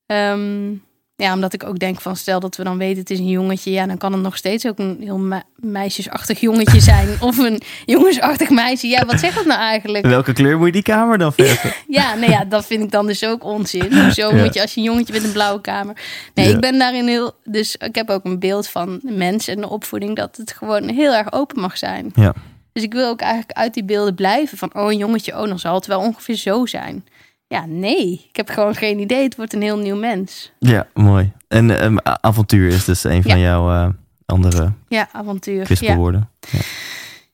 Ehm, 0.05 0.71
ja, 1.19 1.33
omdat 1.33 1.53
ik 1.53 1.63
ook 1.63 1.79
denk 1.79 2.01
van, 2.01 2.15
stel 2.15 2.39
dat 2.39 2.55
we 2.55 2.63
dan 2.63 2.77
weten 2.77 2.99
het 2.99 3.09
is 3.09 3.19
een 3.19 3.27
jongetje. 3.29 3.71
Ja, 3.71 3.85
dan 3.87 3.97
kan 3.97 4.13
het 4.13 4.21
nog 4.21 4.37
steeds 4.37 4.67
ook 4.67 4.79
een 4.79 4.97
heel 5.01 5.17
me- 5.17 5.41
meisjesachtig 5.55 6.39
jongetje 6.39 6.79
zijn. 6.79 7.07
of 7.19 7.37
een 7.37 7.61
jongensachtig 7.85 8.49
meisje. 8.49 8.87
Ja, 8.87 9.05
wat 9.05 9.19
zegt 9.19 9.35
dat 9.35 9.45
nou 9.45 9.59
eigenlijk? 9.59 10.05
Welke 10.05 10.33
kleur 10.33 10.57
moet 10.57 10.65
je 10.65 10.71
die 10.71 10.81
kamer 10.81 11.17
dan 11.17 11.33
verven? 11.33 11.73
Ja, 11.87 12.15
nou 12.15 12.31
ja, 12.31 12.45
dat 12.45 12.65
vind 12.65 12.83
ik 12.83 12.91
dan 12.91 13.07
dus 13.07 13.25
ook 13.25 13.43
onzin. 13.43 13.93
Hoezo 14.03 14.35
Ja. 14.35 14.43
moet 14.43 14.53
je 14.53 14.61
als 14.61 14.73
je 14.73 14.79
een 14.79 14.85
jongetje 14.85 15.13
met 15.13 15.23
een 15.23 15.31
blauwe 15.31 15.61
kamer... 15.61 15.95
Nee, 16.33 16.47
Ja. 16.47 16.53
ik 16.55 16.59
ben 16.61 16.79
daarin 16.79 17.07
heel... 17.07 17.31
Dus 17.43 17.75
ik 17.75 17.95
heb 17.95 18.09
ook 18.09 18.25
een 18.25 18.39
beeld 18.39 18.67
van 18.67 18.99
de 19.03 19.11
mens 19.11 19.47
en 19.47 19.61
de 19.61 19.69
opvoeding... 19.69 20.15
dat 20.15 20.35
het 20.37 20.51
gewoon 20.51 20.87
heel 20.89 21.13
erg 21.13 21.31
open 21.33 21.61
mag 21.61 21.77
zijn. 21.77 22.11
Ja. 22.15 22.33
Dus 22.73 22.83
ik 22.83 22.93
wil 22.93 23.07
ook 23.07 23.19
eigenlijk 23.21 23.51
uit 23.51 23.73
die 23.73 23.83
beelden 23.83 24.15
blijven. 24.15 24.57
Van, 24.57 24.69
oh, 24.73 24.91
een 24.91 24.97
jongetje, 24.97 25.39
oh, 25.41 25.47
dan 25.47 25.59
zal 25.59 25.73
het 25.75 25.85
wel 25.85 25.99
ongeveer 25.99 26.35
zo 26.35 26.65
zijn. 26.65 27.05
Ja, 27.49 27.65
nee. 27.65 28.25
Ik 28.29 28.35
heb 28.35 28.49
gewoon 28.49 28.75
geen 28.75 28.99
idee. 28.99 29.23
Het 29.23 29.35
wordt 29.35 29.53
een 29.53 29.61
heel 29.61 29.77
nieuw 29.77 29.95
mens. 29.95 30.51
Ja, 30.59 30.87
mooi. 30.93 31.31
En 31.47 31.79
ehm, 31.79 31.97
avontuur 32.03 32.67
is 32.67 32.85
dus 32.85 33.03
een 33.03 33.21
van 33.23 33.39
Ja. 33.39 33.45
jouw 33.45 33.69
eh, 33.71 33.89
andere 34.25 34.71
Ja, 34.87 35.09
avontuur. 35.11 35.67
Ja. 35.79 36.29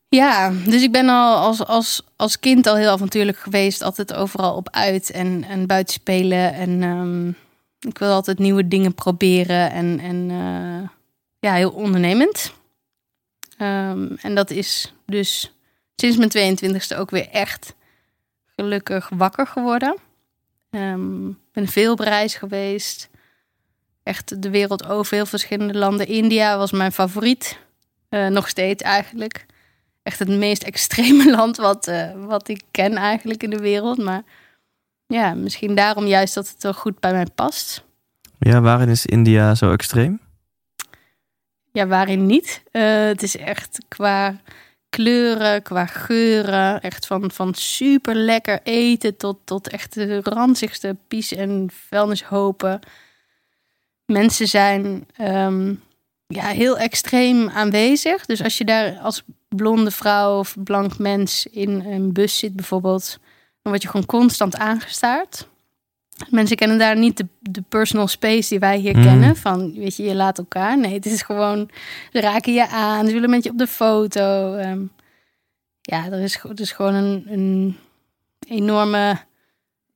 Ja, 0.10 0.52
dus 0.66 0.84
ik 0.84 0.92
ben 0.92 1.10
al 1.10 1.36
als, 1.38 1.66
als, 1.66 2.02
als 2.16 2.40
kind 2.40 2.68
al 2.68 2.76
heel 2.76 2.90
avontuurlijk 2.92 3.38
geweest. 3.38 3.82
Altijd 3.82 4.14
overal 4.14 4.56
op 4.56 4.70
uit 4.72 5.12
en, 5.12 5.44
en 5.44 5.68
buiten 5.68 5.94
spelen. 5.94 6.54
En 6.54 6.84
ehm, 6.84 7.28
ik 7.90 7.98
wil 7.98 8.12
altijd 8.12 8.40
nieuwe 8.40 8.68
dingen 8.68 8.94
proberen. 8.94 9.72
En, 9.72 10.00
en 10.00 10.28
eh, 10.30 10.90
ja, 11.40 11.54
heel 11.54 11.72
ondernemend. 11.72 12.54
Ehm, 13.58 14.08
en 14.22 14.36
dat 14.36 14.50
is 14.50 14.94
dus 15.06 15.54
sinds 15.96 16.18
mijn 16.18 16.58
22e 16.58 16.98
ook 16.98 17.10
weer 17.10 17.30
echt 17.30 17.76
gelukkig 18.56 19.10
wakker 19.10 19.48
geworden. 19.48 19.96
Ehm, 20.76 21.28
Ik 21.30 21.36
ben 21.52 21.68
veel 21.68 21.92
op 21.92 22.00
reis 22.00 22.36
geweest. 22.36 23.10
Echt 24.04 24.42
de 24.42 24.50
wereld 24.50 24.88
over, 24.90 25.16
heel 25.16 25.26
verschillende 25.26 25.78
landen. 25.78 26.08
India 26.08 26.58
was 26.58 26.72
mijn 26.72 26.92
favoriet. 26.92 27.60
Eh, 28.10 28.28
nog 28.28 28.50
steeds 28.50 28.84
eigenlijk 28.84 29.46
echt 30.04 30.20
het 30.20 30.30
meest 30.30 30.64
extreme 30.74 31.32
land 31.32 31.58
wat, 31.58 31.88
eh, 31.88 32.26
wat 32.26 32.48
ik 32.48 32.62
ken 32.72 32.96
eigenlijk 32.96 33.44
in 33.44 33.50
de 33.50 33.60
wereld. 33.60 33.98
Maar 33.98 34.24
ja, 35.08 35.34
misschien 35.34 35.76
daarom 35.76 36.06
juist 36.06 36.34
dat 36.34 36.50
het 36.50 36.64
wel 36.64 36.74
goed 36.74 37.00
bij 37.00 37.12
mij 37.12 37.28
past. 37.36 37.84
Ja, 38.40 38.62
waarin 38.62 38.90
is 38.90 39.06
India 39.06 39.56
zo 39.56 39.72
extreem? 39.72 40.20
Ja, 41.72 41.88
waarin 41.88 42.26
niet? 42.26 42.64
Eh, 42.72 43.06
het 43.06 43.24
is 43.24 43.38
echt 43.38 43.86
qua 43.88 44.36
kleuren, 44.96 45.62
qua 45.62 45.86
geuren, 45.86 46.82
echt 46.82 47.06
van, 47.06 47.32
van 47.32 47.54
super 47.54 48.16
lekker 48.16 48.60
eten 48.64 49.18
tot, 49.18 49.38
tot 49.44 49.68
echt 49.68 49.94
de 49.94 50.20
ranzigste 50.24 50.96
pies 51.08 51.32
en 51.32 51.70
vuilnishopen. 51.90 52.80
Mensen 54.06 54.48
zijn 54.48 55.08
ehm, 55.16 55.74
ja, 56.28 56.46
heel 56.46 56.78
extreem 56.78 57.50
aanwezig. 57.50 58.26
Dus 58.26 58.44
als 58.44 58.58
je 58.58 58.66
daar 58.66 58.98
als 58.98 59.24
blonde 59.48 59.92
vrouw 59.92 60.40
of 60.40 60.56
blank 60.64 60.98
mens 60.98 61.46
in 61.46 61.86
een 61.86 62.14
bus 62.14 62.38
zit 62.38 62.56
bijvoorbeeld, 62.56 63.20
dan 63.62 63.72
word 63.72 63.82
je 63.82 63.90
gewoon 63.90 64.06
constant 64.06 64.56
aangestaard. 64.56 65.48
Mensen 66.30 66.56
kennen 66.56 66.78
daar 66.78 66.98
niet 66.98 67.18
de, 67.18 67.28
de 67.40 67.62
personal 67.70 68.08
space 68.08 68.50
die 68.50 68.60
wij 68.60 68.78
hier 68.78 68.98
Mm. 68.98 69.04
kennen. 69.04 69.36
Van, 69.36 69.74
weet 69.74 69.96
je, 69.96 70.04
je 70.04 70.16
laat 70.16 70.38
elkaar. 70.38 70.78
Nee, 70.78 70.94
het 70.94 71.06
is 71.06 71.22
gewoon, 71.22 71.70
ze 72.12 72.20
raken 72.20 72.54
je 72.54 72.68
aan. 72.68 73.08
Ze 73.08 73.14
willen 73.14 73.30
met 73.30 73.44
je 73.44 73.50
op 73.50 73.58
de 73.58 73.68
foto. 73.68 74.56
Ehm, 74.56 74.82
ja, 75.82 76.06
er 76.06 76.20
is, 76.20 76.36
er 76.44 76.60
is 76.60 76.72
gewoon 76.72 76.94
een, 76.94 77.24
een 77.28 77.78
enorme 78.48 79.18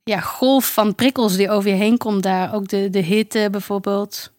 ja, 0.03 0.19
golf 0.19 0.73
van 0.73 0.95
prikkels 0.95 1.35
die 1.35 1.49
over 1.49 1.69
je 1.69 1.75
heen 1.75 1.97
komt 1.97 2.23
daar. 2.23 2.53
Ook 2.53 2.67
de, 2.67 2.89
de 2.89 2.99
hitte 2.99 3.47
bijvoorbeeld. 3.51 4.31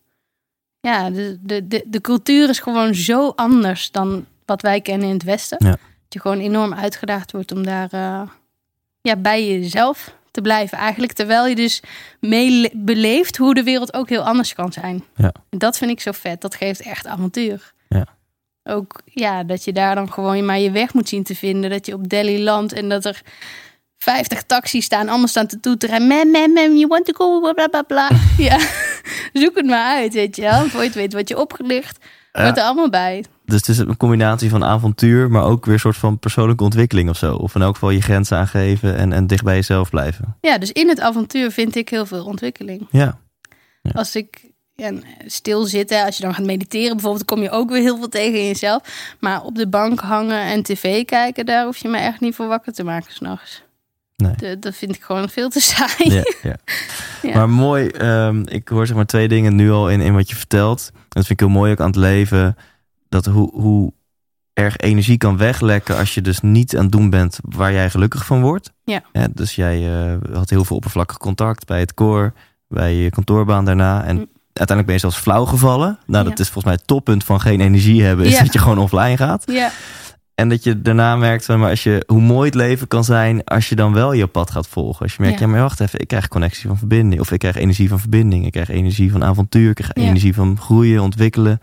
Ja, 0.81 1.11
de, 1.11 1.39
de, 1.41 1.69
de, 1.69 1.85
de 1.87 2.01
cultuur 2.01 2.49
is 2.49 2.59
gewoon 2.59 2.95
zo 2.95 3.33
anders 3.37 3.91
dan 3.91 4.27
wat 4.45 4.63
wij 4.63 4.81
kennen 4.81 5.07
in 5.09 5.15
het 5.15 5.23
Westen. 5.25 5.59
Ja. 5.67 5.71
Dat 5.71 5.79
je 6.09 6.21
gewoon 6.21 6.39
enorm 6.39 6.75
uitgedaagd 6.75 7.33
wordt 7.33 7.53
om 7.53 7.63
daar 7.65 7.89
eh, 7.93 8.23
ja, 9.01 9.17
bij 9.17 9.49
jezelf 9.49 10.19
te 10.31 10.41
blijven. 10.41 10.79
Eigenlijk 10.79 11.13
terwijl 11.13 11.47
je 11.47 11.55
dus 11.55 11.83
mee 12.21 12.71
beleeft 12.73 13.37
hoe 13.37 13.55
de 13.55 13.63
wereld 13.63 13.95
ook 13.95 14.09
heel 14.09 14.23
anders 14.23 14.55
kan 14.55 14.73
zijn. 14.73 15.05
Ja. 15.17 15.33
Dat 15.51 15.79
vind 15.79 15.91
ik 15.91 16.01
zo 16.01 16.13
vet. 16.13 16.41
Dat 16.41 16.55
geeft 16.55 16.81
echt 16.81 17.07
avontuur. 17.07 17.73
Ja. 17.89 18.07
Ook 18.65 19.01
ja, 19.05 19.45
dat 19.45 19.65
je 19.65 19.73
daar 19.73 19.95
dan 19.95 20.13
gewoon 20.13 20.45
maar 20.45 20.59
je 20.59 20.71
weg 20.71 20.95
moet 20.95 21.09
zien 21.09 21.23
te 21.23 21.35
vinden. 21.35 21.71
Dat 21.71 21.87
je 21.87 21.95
op 21.95 22.09
Delhi 22.09 22.43
landt 22.43 22.73
en 22.73 22.89
dat 22.89 23.05
er 23.05 23.23
50 23.99 24.43
taxis 24.43 24.85
staan, 24.85 25.09
allemaal 25.09 25.29
staan 25.29 25.47
te 25.47 25.61
toeteren. 25.61 26.07
Mem, 26.07 26.31
mem, 26.31 26.53
mem, 26.53 26.77
you 26.77 26.87
want 26.87 27.05
to 27.05 27.13
go, 27.13 27.53
bla, 27.53 27.67
bla, 27.67 27.83
bla. 27.83 28.11
Ja, 28.49 28.59
zoek 29.33 29.57
het 29.57 29.67
maar 29.67 29.97
uit, 29.97 30.13
weet 30.13 30.37
je 30.37 30.43
wel. 30.43 30.69
Voor 30.69 30.81
je 30.81 30.87
het 30.87 30.95
weet 30.95 31.13
wat 31.13 31.29
je 31.29 31.39
opgelicht. 31.39 32.05
Ja. 32.33 32.43
Hoort 32.43 32.57
er 32.57 32.63
allemaal 32.63 32.91
bij. 32.91 33.25
Dus 33.45 33.57
het 33.57 33.69
is 33.69 33.79
een 33.79 33.97
combinatie 33.97 34.51
van 34.51 34.65
avontuur, 34.65 35.31
maar 35.31 35.43
ook 35.45 35.65
weer 35.65 35.75
een 35.75 35.81
soort 35.81 35.97
van 35.97 36.19
persoonlijke 36.19 36.65
ontwikkeling 36.65 37.09
of 37.09 37.17
zo. 37.17 37.35
Of 37.35 37.55
in 37.55 37.63
elk 37.63 37.75
geval 37.75 37.91
je 37.91 38.03
grenzen 38.03 38.37
aangeven 38.37 38.97
en, 38.97 39.13
en 39.13 39.27
dicht 39.27 39.45
bij 39.45 39.55
jezelf 39.55 39.91
blijven. 39.91 40.37
Ja, 40.41 40.59
dus 40.59 40.73
in 40.73 40.89
het 40.89 41.01
avontuur 41.01 41.51
vind 41.51 41.77
ik 41.77 41.89
heel 41.89 42.07
veel 42.07 42.25
ontwikkeling. 42.25 42.87
Ja, 42.91 43.19
Als 43.93 44.17
ik 44.17 44.51
ja, 44.75 44.93
stilzitten, 45.27 46.05
als 46.05 46.17
je 46.17 46.23
dan 46.23 46.35
gaat 46.35 46.47
mediteren 46.47 46.93
bijvoorbeeld, 46.93 47.25
kom 47.25 47.43
je 47.43 47.51
ook 47.51 47.71
weer 47.71 47.81
heel 47.81 47.97
veel 47.97 48.09
tegen 48.09 48.39
in 48.39 48.47
jezelf. 48.47 49.15
Maar 49.21 49.43
op 49.43 49.55
de 49.55 49.69
bank 49.69 50.01
hangen 50.01 50.41
en 50.41 50.63
tv 50.63 51.05
kijken, 51.05 51.47
daar 51.47 51.65
hoef 51.65 51.77
je 51.77 51.89
me 51.89 51.99
echt 51.99 52.21
niet 52.21 52.35
voor 52.35 52.47
wakker 52.47 52.73
te 52.73 52.85
maken 52.85 53.13
s'nachts. 53.13 53.63
Nee. 54.21 54.35
De- 54.37 54.59
Dat 54.59 54.75
vind 54.75 54.95
ik 54.97 55.03
gewoon 55.03 55.29
veel 55.29 55.49
te 55.49 55.61
saai. 55.61 56.13
ja, 56.15 56.23
ja. 56.43 56.57
Ja. 57.23 57.35
Maar 57.35 57.49
mooi, 57.51 57.87
ehm, 57.89 58.43
ik 58.47 58.69
hoor 58.69 58.87
zeg 58.87 58.97
maar 58.97 59.07
twee 59.07 59.29
dingen 59.29 59.55
nu 59.55 59.71
al 59.71 59.91
in, 59.91 60.01
in 60.01 60.15
wat 60.15 60.29
je 60.31 60.37
vertelt. 60.37 60.91
En 60.95 61.01
dat 61.09 61.27
vind 61.27 61.41
ik 61.41 61.47
heel 61.47 61.57
mooi 61.57 61.73
ook 61.73 61.81
aan 61.81 61.87
het 61.87 61.97
leven. 61.97 62.57
Dat 63.09 63.27
hoe, 63.27 63.51
hoe 63.61 63.93
erg 64.53 64.77
energie 64.77 65.19
kan 65.19 65.37
weglekken 65.37 65.97
als 65.99 66.15
je 66.15 66.21
dus 66.21 66.41
niet 66.41 66.77
aan 66.77 66.83
het 66.83 66.93
doen 66.93 67.11
bent 67.11 67.39
waar 67.43 67.73
jij 67.73 67.91
gelukkig 67.91 68.27
van 68.27 68.41
wordt. 68.41 68.73
Ja. 68.85 69.03
dus 69.35 69.55
jij 69.55 70.03
eh, 70.13 70.17
had 70.37 70.51
heel 70.51 70.65
veel 70.65 70.77
oppervlakkig 70.77 71.17
contact 71.17 71.67
bij 71.67 71.81
het 71.81 71.95
koor, 71.95 72.33
bij 72.69 72.95
je 72.95 73.11
kantoorbaan 73.11 73.65
daarna. 73.65 74.05
En 74.05 74.17
Mm. 74.17 74.27
uiteindelijk 74.67 74.87
ben 74.87 74.95
je 74.95 75.01
zelfs 75.01 75.17
flauw 75.17 75.45
gevallen. 75.45 75.99
Nou, 76.07 76.25
dat 76.25 76.37
Ja. 76.39 76.45
is 76.45 76.51
volgens 76.51 76.65
mij 76.65 76.75
het 76.75 76.87
toppunt 76.87 77.25
van 77.25 77.41
geen 77.41 77.61
energie 77.61 78.03
hebben. 78.03 78.27
Is 78.27 78.33
Ja. 78.37 78.43
dat 78.43 78.53
je 78.53 78.59
gewoon 78.59 78.79
offline 78.79 79.17
gaat. 79.17 79.43
Ja, 79.47 79.71
En 80.41 80.49
dat 80.49 80.65
je 80.65 80.81
daarna 80.83 81.17
merkt, 81.17 81.45
zeg 81.45 81.57
maar 81.57 81.71
als 81.71 81.83
je, 81.83 82.05
hoe 82.07 82.21
mooi 82.21 82.47
het 82.47 82.55
leven 82.55 82.89
kan 82.89 83.05
zijn 83.05 83.45
als 83.45 83.69
je 83.69 83.75
dan 83.75 83.93
wel 83.93 84.13
je 84.13 84.27
pad 84.27 84.51
gaat 84.51 84.69
volgen. 84.69 85.03
Als 85.03 85.15
je 85.15 85.23
merkt, 85.23 85.39
ja, 85.39 85.47
Ja. 85.47 85.53
maar 85.53 85.61
wacht 85.61 85.81
even, 85.81 86.01
ik 86.01 86.09
krijg 86.09 86.29
connectie 86.29 86.67
van 86.69 86.79
verbinding. 86.79 87.21
Of 87.21 87.31
ik 87.33 87.39
krijg 87.39 87.57
energie 87.57 87.89
van 87.89 88.01
verbinding. 88.01 88.47
Ik 88.47 88.53
krijg 88.53 88.69
energie 88.69 89.11
van 89.13 89.25
avontuur. 89.25 89.69
Ik 89.69 89.75
krijg 89.75 89.91
Ja. 89.95 90.03
energie 90.03 90.35
van 90.35 90.59
groeien, 90.61 91.03
ontwikkelen. 91.03 91.61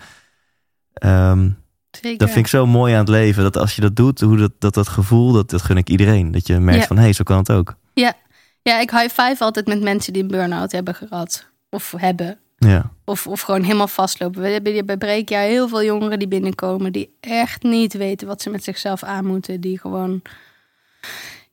Ehm, 0.93 1.50
Zeker. 1.91 2.17
Dat 2.17 2.27
vind 2.29 2.39
ik 2.46 2.48
zo 2.51 2.65
mooi 2.67 2.93
aan 2.93 3.00
het 3.00 3.10
leven. 3.10 3.43
Dat 3.43 3.57
als 3.57 3.75
je 3.75 3.81
dat 3.81 3.96
doet, 3.96 4.22
hoe 4.22 4.38
dat, 4.38 4.51
dat, 4.60 4.74
dat 4.74 4.88
gevoel, 4.88 5.31
dat, 5.31 5.50
dat 5.50 5.62
gun 5.62 5.77
ik 5.77 5.89
iedereen. 5.89 6.31
Dat 6.31 6.48
je 6.48 6.60
merkt 6.60 6.81
Ja. 6.81 6.88
van, 6.88 6.96
hé, 6.98 7.03
hey, 7.03 7.13
zo 7.13 7.24
kan 7.24 7.38
het 7.38 7.51
ook. 7.51 7.75
Ja. 7.93 8.13
ja, 8.62 8.79
ik 8.79 8.89
high 8.91 9.22
five 9.22 9.36
altijd 9.43 9.67
met 9.67 9.81
mensen 9.81 10.13
die 10.13 10.22
een 10.22 10.27
burn-out 10.27 10.72
hebben 10.72 10.96
gehad. 10.96 11.48
Of 11.69 11.93
hebben. 11.98 12.38
Ja, 12.58 12.92
Of, 13.06 13.28
of 13.28 13.42
gewoon 13.42 13.64
helemaal 13.64 13.88
vastlopen. 13.88 14.42
We 14.42 14.48
hebben 14.48 14.86
bij 14.86 14.98
Breekjaar 14.98 15.44
heel 15.44 15.68
veel 15.68 15.84
jongeren 15.84 16.20
die 16.20 16.28
binnenkomen. 16.28 16.92
Die 16.92 17.16
echt 17.20 17.64
niet 17.64 17.94
weten 17.94 18.28
wat 18.28 18.42
ze 18.42 18.50
met 18.50 18.64
zichzelf 18.64 19.04
aan 19.04 19.26
moeten. 19.26 19.62
Die 19.62 19.80
gewoon 19.80 20.22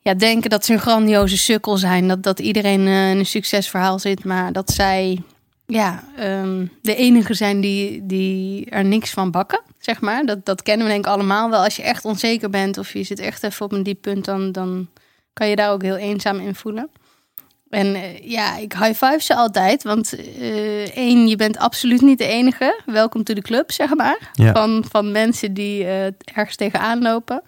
ja, 0.01 0.15
denken 0.15 0.51
dat 0.51 0.65
ze 0.65 0.73
een 0.73 0.79
grandioze 0.81 1.39
sukkel 1.39 1.77
zijn. 1.77 2.09
Dat, 2.09 2.23
dat 2.23 2.41
iedereen 2.41 2.87
eh, 2.87 3.11
in 3.11 3.19
een 3.19 3.27
succesverhaal 3.27 3.99
zit. 3.99 4.25
Maar 4.25 4.53
dat 4.53 4.71
zij 4.71 5.23
ja, 5.67 6.05
ehm, 6.17 6.67
de 6.83 6.95
enige 6.95 7.35
zijn 7.35 7.61
die, 7.61 8.07
die 8.07 8.71
er 8.71 8.85
niks 8.85 9.11
van 9.11 9.31
bakken. 9.31 9.61
Zeg 9.79 10.01
maar. 10.01 10.27
dat, 10.27 10.45
dat 10.45 10.63
kennen 10.63 10.87
we 10.87 10.93
denk 10.93 11.05
ik 11.05 11.13
allemaal 11.13 11.51
wel. 11.51 11.65
Als 11.65 11.77
je 11.77 11.83
echt 11.83 12.05
onzeker 12.05 12.51
bent 12.51 12.79
of 12.79 12.93
je 12.93 13.03
zit 13.03 13.19
echt 13.19 13.43
even 13.43 13.65
op 13.65 13.73
een 13.73 13.83
diep 13.83 14.01
punt. 14.01 14.25
Dan, 14.25 14.53
dan 14.53 14.89
kan 15.33 15.49
je 15.49 15.57
daar 15.57 15.73
ook 15.73 15.83
heel 15.83 15.97
eenzaam 15.97 16.39
in 16.39 16.55
voelen. 16.55 16.91
En 17.75 17.95
eh, 17.95 18.31
ja, 18.31 18.57
ik 18.57 18.73
high 18.73 19.05
five 19.05 19.21
ze 19.21 19.35
altijd. 19.35 19.83
Want 19.83 20.15
eh, 20.15 20.97
één, 20.97 21.29
je 21.29 21.37
bent 21.37 21.59
absoluut 21.59 22.01
niet 22.01 22.19
de 22.19 22.27
enige. 22.27 22.83
Welkom 22.87 23.25
to 23.25 23.35
the 23.35 23.41
club, 23.41 23.73
zeg 23.73 23.95
maar. 23.95 24.31
Ja. 24.33 24.53
Van, 24.53 24.85
van 24.91 25.13
mensen 25.13 25.55
die 25.55 25.85
eh, 25.85 26.07
ergens 26.35 26.57
tegenaan 26.57 27.03
lopen. 27.03 27.43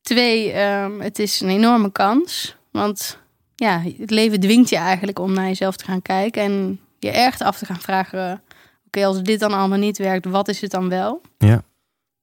Twee, 0.00 0.52
ehm, 0.52 1.00
het 1.00 1.18
is 1.18 1.40
een 1.40 1.48
enorme 1.48 1.92
kans. 1.92 2.56
Want 2.70 3.18
ja, 3.54 3.82
het 3.98 4.10
leven 4.10 4.40
dwingt 4.40 4.68
je 4.68 4.76
eigenlijk 4.76 5.18
om 5.18 5.32
naar 5.32 5.46
jezelf 5.46 5.76
te 5.76 5.84
gaan 5.84 6.02
kijken. 6.02 6.42
En 6.42 6.80
je 6.98 7.10
echt 7.10 7.42
af 7.42 7.58
te 7.58 7.66
gaan 7.66 7.80
vragen... 7.80 8.42
Oké, 8.86 9.06
als 9.06 9.22
dit 9.22 9.40
dan 9.40 9.52
allemaal 9.52 9.78
niet 9.78 9.98
werkt, 9.98 10.26
wat 10.26 10.48
is 10.48 10.60
het 10.60 10.70
dan 10.70 10.88
wel? 10.88 11.20
ja, 11.38 11.62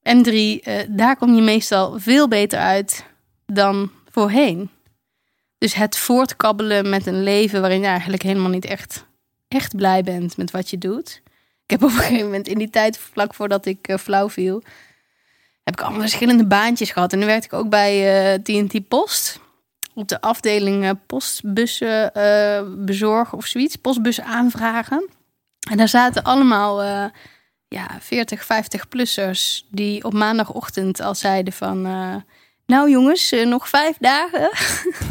En 0.01 0.23
drie, 0.23 0.63
daar 0.89 1.17
kom 1.17 1.35
je 1.35 1.41
meestal 1.41 1.99
veel 1.99 2.27
beter 2.27 2.59
uit 2.59 3.05
dan 3.45 3.91
voorheen. 4.11 4.69
Dus 5.59 5.73
het 5.73 5.97
voortkabbelen 5.97 6.89
met 6.89 7.05
een 7.05 7.23
leven 7.23 7.61
waarin 7.61 7.81
je 7.81 7.87
eigenlijk 7.87 8.21
helemaal 8.21 8.49
niet 8.49 8.65
echt, 8.65 9.05
echt 9.47 9.75
blij 9.75 10.03
bent 10.03 10.37
met 10.37 10.51
wat 10.51 10.69
je 10.69 10.77
doet. 10.77 11.21
Ik 11.63 11.79
heb 11.79 11.83
op 11.83 11.89
een 11.89 12.03
gegeven 12.03 12.25
moment 12.25 12.47
in 12.47 12.57
die 12.57 12.69
tijd, 12.69 12.97
vlak 12.97 13.33
voordat 13.33 13.65
ik 13.65 13.87
eh, 13.87 13.97
flauw 13.97 14.29
viel, 14.29 14.63
heb 15.63 15.73
ik 15.73 15.81
allemaal 15.81 16.01
verschillende 16.01 16.45
baantjes 16.45 16.91
gehad. 16.91 17.13
En 17.13 17.19
nu 17.19 17.25
werkte 17.25 17.47
ik 17.47 17.53
ook 17.53 17.69
bij 17.69 18.31
eh, 18.33 18.39
TNT 18.43 18.87
Post. 18.87 19.39
Op 19.93 20.07
de 20.07 20.21
afdeling 20.21 20.83
eh, 20.83 20.91
postbussen 21.07 22.11
bezorgen 22.85 23.37
of 23.37 23.45
zoiets. 23.45 23.75
Postbussen 23.75 24.23
aanvragen. 24.25 25.09
En 25.69 25.77
daar 25.77 25.87
zaten 25.87 26.23
allemaal 26.23 26.83
ja, 27.67 27.97
40, 27.99 28.43
50-plussers 28.43 29.67
die 29.69 30.03
op 30.03 30.13
maandagochtend 30.13 30.99
al 30.99 31.15
zeiden 31.15 31.53
van... 31.53 31.87
nou 32.69 32.89
jongens, 32.89 33.31
eh, 33.31 33.45
nog 33.45 33.69
vijf 33.69 33.95
dagen. 33.99 34.49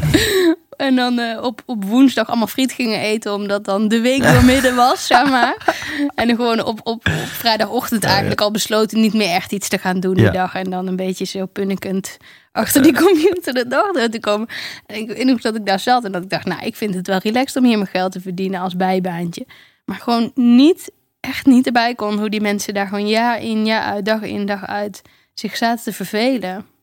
en 0.87 0.95
dan 0.95 1.19
eh, 1.19 1.43
op, 1.43 1.61
op 1.65 1.83
woensdag 1.83 2.27
allemaal 2.27 2.47
friet 2.47 2.71
gingen 2.71 2.99
eten... 2.99 3.33
omdat 3.33 3.65
dan 3.65 3.87
de 3.87 4.01
week 4.01 4.23
doormidden 4.23 4.75
was, 4.85 5.07
zeg 5.07 5.29
maar. 5.29 5.77
En 6.15 6.27
dan 6.27 6.35
gewoon 6.35 6.63
op, 6.63 6.79
op, 6.83 6.87
op 6.87 7.09
vrijdagochtend 7.25 8.03
eigenlijk 8.03 8.41
al 8.41 8.51
besloten... 8.51 9.01
niet 9.01 9.13
meer 9.13 9.29
echt 9.29 9.51
iets 9.51 9.69
te 9.69 9.77
gaan 9.77 9.99
doen 9.99 10.13
die 10.13 10.23
Ja. 10.23 10.31
dag. 10.31 10.55
En 10.55 10.69
dan 10.69 10.87
een 10.87 10.95
beetje 10.95 11.25
zo 11.25 11.45
punnikend 11.45 12.17
achter 12.51 12.83
die 12.83 12.93
computer 12.93 13.53
de 13.53 13.67
dag 13.67 13.91
door 13.91 14.09
te 14.09 14.19
komen. 14.19 14.47
En 14.85 14.95
ik 14.95 15.07
weet 15.07 15.41
dat 15.41 15.55
ik 15.55 15.65
daar 15.65 15.79
zat 15.79 16.03
en 16.05 16.11
dat 16.11 16.23
ik 16.23 16.29
dacht... 16.29 16.45
nou, 16.45 16.65
ik 16.65 16.75
vind 16.75 16.93
het 16.95 17.07
wel 17.07 17.19
relaxed 17.23 17.55
om 17.55 17.63
hier 17.67 17.77
mijn 17.77 17.89
geld 17.89 18.11
te 18.11 18.21
verdienen 18.21 18.59
als 18.59 18.75
bijbaantje. 18.75 19.45
Maar 19.85 19.99
gewoon 19.99 20.31
niet, 20.35 20.91
echt 21.19 21.45
niet 21.45 21.65
erbij 21.65 21.95
kon... 21.95 22.17
hoe 22.17 22.29
die 22.29 22.41
mensen 22.41 22.73
daar 22.73 22.87
gewoon 22.87 23.07
jaar 23.07 23.41
in, 23.41 23.65
jaar 23.65 23.83
uit, 23.83 24.05
dag 24.05 24.21
in, 24.21 24.45
dag 24.45 24.65
uit... 24.65 25.01
zich 25.33 25.57
zaten 25.57 25.83
te 25.83 25.93
vervelen. 25.93 26.77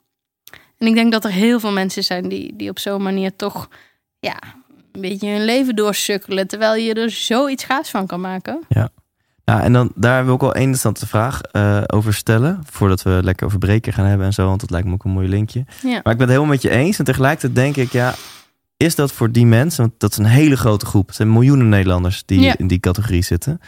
En 0.79 0.87
ik 0.87 0.95
denk 0.95 1.13
dat 1.13 1.25
er 1.25 1.31
heel 1.31 1.61
veel 1.61 1.73
mensen 1.73 2.05
zijn 2.05 2.29
die, 2.29 2.57
die 2.57 2.71
op 2.71 2.79
zo'n 2.79 3.03
manier 3.03 3.37
toch... 3.37 3.69
ja, 4.19 4.37
een 4.93 5.01
beetje 5.01 5.29
hun 5.29 5.45
leven 5.45 5.77
doorsukkelen... 5.77 6.47
terwijl 6.47 6.75
je 6.75 6.95
er 6.95 7.11
zoiets 7.11 7.65
gaafs 7.65 7.91
van 7.91 8.07
kan 8.07 8.21
maken. 8.21 8.61
Nou, 9.45 9.61
en 9.61 9.73
dan 9.73 9.93
daar 9.95 10.25
wil 10.25 10.35
ik 10.35 10.41
wel 10.41 10.55
één 10.55 10.63
interessante 10.63 11.07
vraag 11.07 11.41
eh, 11.41 11.83
over 11.87 12.15
stellen. 12.15 12.61
Voordat 12.71 13.03
we 13.03 13.21
lekker 13.23 13.47
over 13.47 13.59
breken 13.59 13.93
gaan 13.93 14.07
hebben 14.07 14.27
en 14.27 14.33
zo. 14.33 14.47
Want 14.47 14.61
dat 14.61 14.71
lijkt 14.71 14.87
me 14.87 14.93
ook 14.93 15.05
een 15.05 15.11
mooi 15.11 15.29
linkje. 15.29 15.65
Ja. 15.83 15.89
Maar 15.89 15.95
ik 15.97 16.03
ben 16.03 16.19
het 16.19 16.29
helemaal 16.29 16.47
met 16.47 16.63
je 16.63 16.71
eens. 16.71 16.99
En 16.99 17.05
tegelijkertijd 17.05 17.55
denk 17.55 17.77
ik, 17.77 17.93
ja, 17.93 18.15
is 18.77 18.95
dat 18.95 19.13
voor 19.13 19.33
die 19.33 19.47
mensen, 19.47 19.85
want 19.87 20.01
dat 20.01 20.11
is 20.11 20.17
een 20.17 20.25
hele 20.25 20.57
grote 20.57 20.87
groep. 20.87 21.07
Het 21.07 21.17
zijn 21.17 21.33
miljoenen 21.33 21.69
Nederlanders 21.69 22.23
die 22.25 22.41
Ja. 22.41 22.55
in 22.59 22.67
die 22.67 22.81
categorie 22.81 23.23
zitten. 23.23 23.61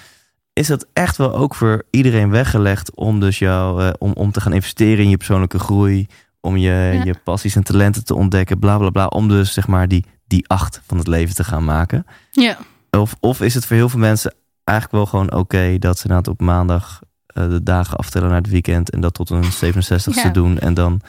Is 0.53 0.67
dat 0.67 0.87
echt 0.93 1.17
wel 1.17 1.35
ook 1.37 1.55
voor 1.55 1.83
iedereen 1.91 2.31
weggelegd 2.31 2.95
om 2.95 3.21
dus 3.21 3.39
jou, 3.39 3.83
eh, 3.83 3.91
om, 3.99 4.13
om 4.13 4.33
te 4.33 4.41
gaan 4.41 4.53
investeren 4.53 5.05
in 5.05 5.11
je 5.11 5.17
persoonlijke 5.17 5.59
groei, 5.59 6.07
om 6.41 6.57
je, 6.57 6.69
Ja. 6.95 7.05
je 7.05 7.15
passies 7.25 7.55
en 7.57 7.63
talenten 7.63 8.05
te 8.05 8.15
ontdekken, 8.15 8.59
bla 8.59 8.79
bla 8.79 8.91
bla, 8.91 9.07
om 9.07 9.29
dus 9.29 9.53
zeg 9.53 9.67
maar 9.67 9.89
die, 9.89 10.05
die 10.27 10.49
acht 10.49 10.81
van 10.87 10.99
het 10.99 11.07
leven 11.07 11.35
te 11.35 11.45
gaan 11.45 11.65
maken? 11.65 12.07
Ja. 12.31 12.59
Of, 12.91 13.17
of 13.21 13.41
is 13.41 13.55
het 13.55 13.67
voor 13.67 13.77
heel 13.77 13.89
veel 13.89 13.99
mensen 14.01 14.35
eigenlijk 14.65 14.99
wel 14.99 15.07
gewoon 15.21 15.41
oké 15.41 15.79
dat 15.79 15.99
ze 15.99 16.07
na 16.09 16.17
het 16.17 16.29
op 16.29 16.41
maandag 16.41 17.01
eh, 17.27 17.49
de 17.49 17.63
dagen 17.63 17.97
aftellen 17.99 18.29
naar 18.29 18.41
het 18.41 18.51
weekend 18.51 18.91
en 18.91 19.01
dat 19.01 19.15
tot 19.15 19.31
een 19.31 19.45
67ste 19.45 20.11
Ja. 20.15 20.29
doen 20.29 20.59
en 20.59 20.75
dan 20.75 21.01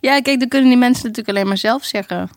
Ja, 0.00 0.20
kijk, 0.20 0.38
dan 0.38 0.48
kunnen 0.48 0.68
die 0.68 0.78
mensen 0.78 1.06
natuurlijk 1.06 1.36
alleen 1.36 1.48
maar 1.48 1.58
zelf 1.58 1.84
zeggen. 1.84 2.28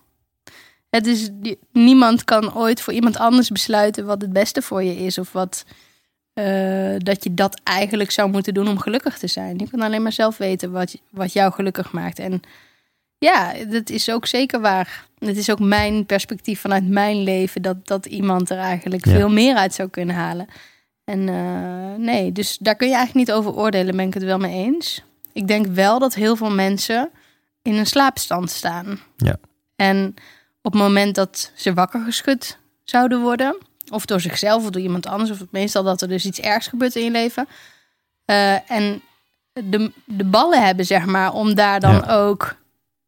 Het 0.89 1.07
is, 1.07 1.29
niemand 1.71 2.23
kan 2.23 2.53
ooit 2.55 2.81
voor 2.81 2.93
iemand 2.93 3.17
anders 3.17 3.49
besluiten 3.49 4.05
wat 4.05 4.21
het 4.21 4.34
beste 4.34 4.62
voor 4.62 4.84
je 4.84 4.95
is. 4.97 5.17
Of 5.17 5.31
wat, 5.31 5.65
eh, 6.34 6.96
dat 6.98 7.24
je 7.24 7.34
dat 7.34 7.62
eigenlijk 7.63 8.12
zou 8.12 8.30
moeten 8.30 8.54
doen 8.54 8.67
om 8.67 8.80
gelukkig 8.80 9.17
te 9.17 9.28
zijn. 9.28 9.58
Je 9.58 9.70
kan 9.70 9.82
alleen 9.82 10.02
maar 10.02 10.12
zelf 10.12 10.38
weten 10.38 10.72
wat, 10.72 10.96
wat 11.10 11.34
jou 11.34 11.52
gelukkig 11.54 11.91
maakt. 11.91 12.20
En 12.20 12.41
ja, 13.17 13.54
dat 13.70 13.89
is 13.89 14.10
ook 14.12 14.26
zeker 14.26 14.62
waar. 14.62 15.06
Het 15.20 15.38
is 15.38 15.50
ook 15.50 15.60
mijn 15.60 16.06
perspectief 16.06 16.60
vanuit 16.60 16.88
mijn 16.89 17.24
leven... 17.24 17.62
dat, 17.62 17.88
dat 17.88 18.06
iemand 18.06 18.50
er 18.50 18.58
eigenlijk 18.58 19.06
Ja. 19.06 19.12
veel 19.12 19.30
meer 19.30 19.56
uit 19.56 19.74
zou 19.74 19.89
kunnen 19.89 20.15
halen. 20.15 20.48
En 21.04 21.30
eh, 21.30 22.06
nee, 22.06 22.32
dus 22.32 22.58
daar 22.58 22.76
kun 22.76 22.88
je 22.88 22.96
eigenlijk 22.96 23.28
niet 23.28 23.38
over 23.38 23.56
oordelen, 23.56 23.96
ben 23.96 24.08
ik 24.08 24.13
het 24.13 24.24
wel 24.24 24.38
mee 24.38 24.65
eens. 24.65 25.04
Ik 25.34 25.48
denk 25.48 25.65
wel 25.67 26.00
dat 26.00 26.13
heel 26.13 26.36
veel 26.36 26.52
mensen 26.52 27.10
in 27.62 27.74
een 27.76 27.86
slaapstand 27.86 28.50
staan. 28.50 29.00
Ja. 29.17 29.36
En 29.76 30.13
op 30.62 30.72
het 30.74 30.82
moment 30.82 31.15
dat 31.15 31.52
ze 31.56 31.74
wakker 31.74 32.02
geschud 32.02 32.58
zouden 32.84 33.22
worden, 33.22 33.58
of 33.91 34.06
door 34.06 34.19
zichzelf 34.21 34.63
of 34.63 34.69
door 34.69 34.82
iemand 34.82 35.08
anders, 35.08 35.30
of 35.32 35.38
meestal 35.49 35.84
dat 35.84 36.01
er 36.01 36.08
dus 36.08 36.25
iets 36.25 36.39
ergs 36.39 36.67
gebeurt 36.67 36.95
in 36.95 37.04
je 37.04 37.12
leven, 37.12 37.47
eh, 38.25 38.71
en 38.71 39.01
de, 39.54 39.91
de 40.06 40.23
ballen 40.25 40.65
hebben, 40.65 40.86
zeg 40.86 41.06
maar, 41.06 41.34
om 41.34 41.56
daar 41.56 41.80
dan 41.80 41.95
Ja. 41.95 42.13
ook 42.15 42.56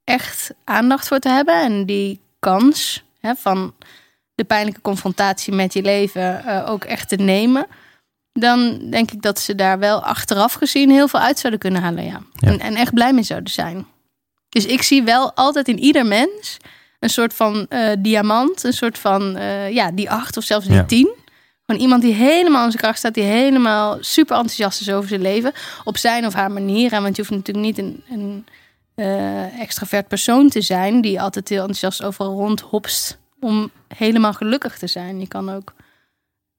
echt 0.04 0.52
aandacht 0.64 1.08
voor 1.08 1.20
te 1.20 1.30
hebben 1.30 1.62
en 1.62 1.86
die 1.86 2.20
kans 2.40 3.04
hè, 3.20 3.36
van 3.36 3.74
de 4.36 4.44
pijnlijke 4.44 4.82
confrontatie 4.82 5.54
met 5.54 5.74
je 5.74 5.82
leven 5.82 6.46
eh, 6.46 6.70
ook 6.70 6.84
echt 6.84 7.10
te 7.10 7.16
nemen, 7.16 7.68
dan 8.34 8.90
denk 8.90 9.12
ik 9.12 9.22
dat 9.22 9.40
ze 9.40 9.56
daar 9.56 9.80
wel 9.80 10.04
achteraf 10.04 10.54
gezien 10.54 10.90
heel 10.90 11.08
veel 11.08 11.20
uit 11.20 11.40
zouden 11.40 11.60
kunnen 11.62 11.82
halen, 11.82 12.04
ja. 12.04 12.22
Ja. 12.34 12.48
En, 12.48 12.60
en 12.60 12.76
echt 12.76 12.94
blij 12.94 13.14
mee 13.14 13.24
zouden 13.24 13.54
zijn. 13.54 13.86
Dus 14.50 14.66
ik 14.66 14.82
zie 14.82 15.04
wel 15.04 15.34
altijd 15.34 15.68
in 15.68 15.80
ieder 15.80 16.06
mens 16.06 16.58
een 17.04 17.10
soort 17.10 17.34
van 17.34 17.66
eh, 17.70 17.92
diamant, 18.00 18.64
een 18.64 18.74
soort 18.74 18.98
van, 18.98 19.36
eh, 19.36 19.72
ja, 19.72 19.92
die 19.92 20.10
acht 20.10 20.38
of 20.38 20.44
zelfs 20.44 20.66
die 20.66 20.76
Ja. 20.76 20.84
tien. 20.86 21.10
Gewoon 21.66 21.82
iemand 21.82 22.02
die 22.02 22.14
helemaal 22.14 22.64
in 22.66 22.72
zijn 22.72 22.84
kracht 22.84 22.98
staat, 22.98 23.14
die 23.14 23.24
helemaal 23.24 23.98
super 24.00 24.36
enthousiast 24.36 24.82
is 24.82 24.92
over 24.92 25.10
zijn 25.10 25.22
leven. 25.22 25.52
Op 25.84 25.98
zijn 25.98 26.26
of 26.26 26.34
haar 26.34 26.52
manier. 26.52 26.92
hè, 26.92 27.02
Want 27.02 27.16
je 27.16 27.22
hoeft 27.22 27.34
natuurlijk 27.36 27.66
niet 27.66 27.78
een, 27.78 28.04
een 28.10 28.46
eh, 28.96 29.60
extravert 29.60 30.08
persoon 30.08 30.50
te 30.50 30.62
zijn 30.62 31.02
die 31.02 31.22
altijd 31.22 31.50
heel 31.50 31.60
enthousiast 31.60 32.04
overal 32.04 32.32
rondhopst 32.34 33.18
om 33.40 33.72
helemaal 33.96 34.34
gelukkig 34.34 34.78
te 34.78 34.88
zijn. 34.88 35.20
Je 35.20 35.28
kan 35.28 35.50
ook 35.50 35.74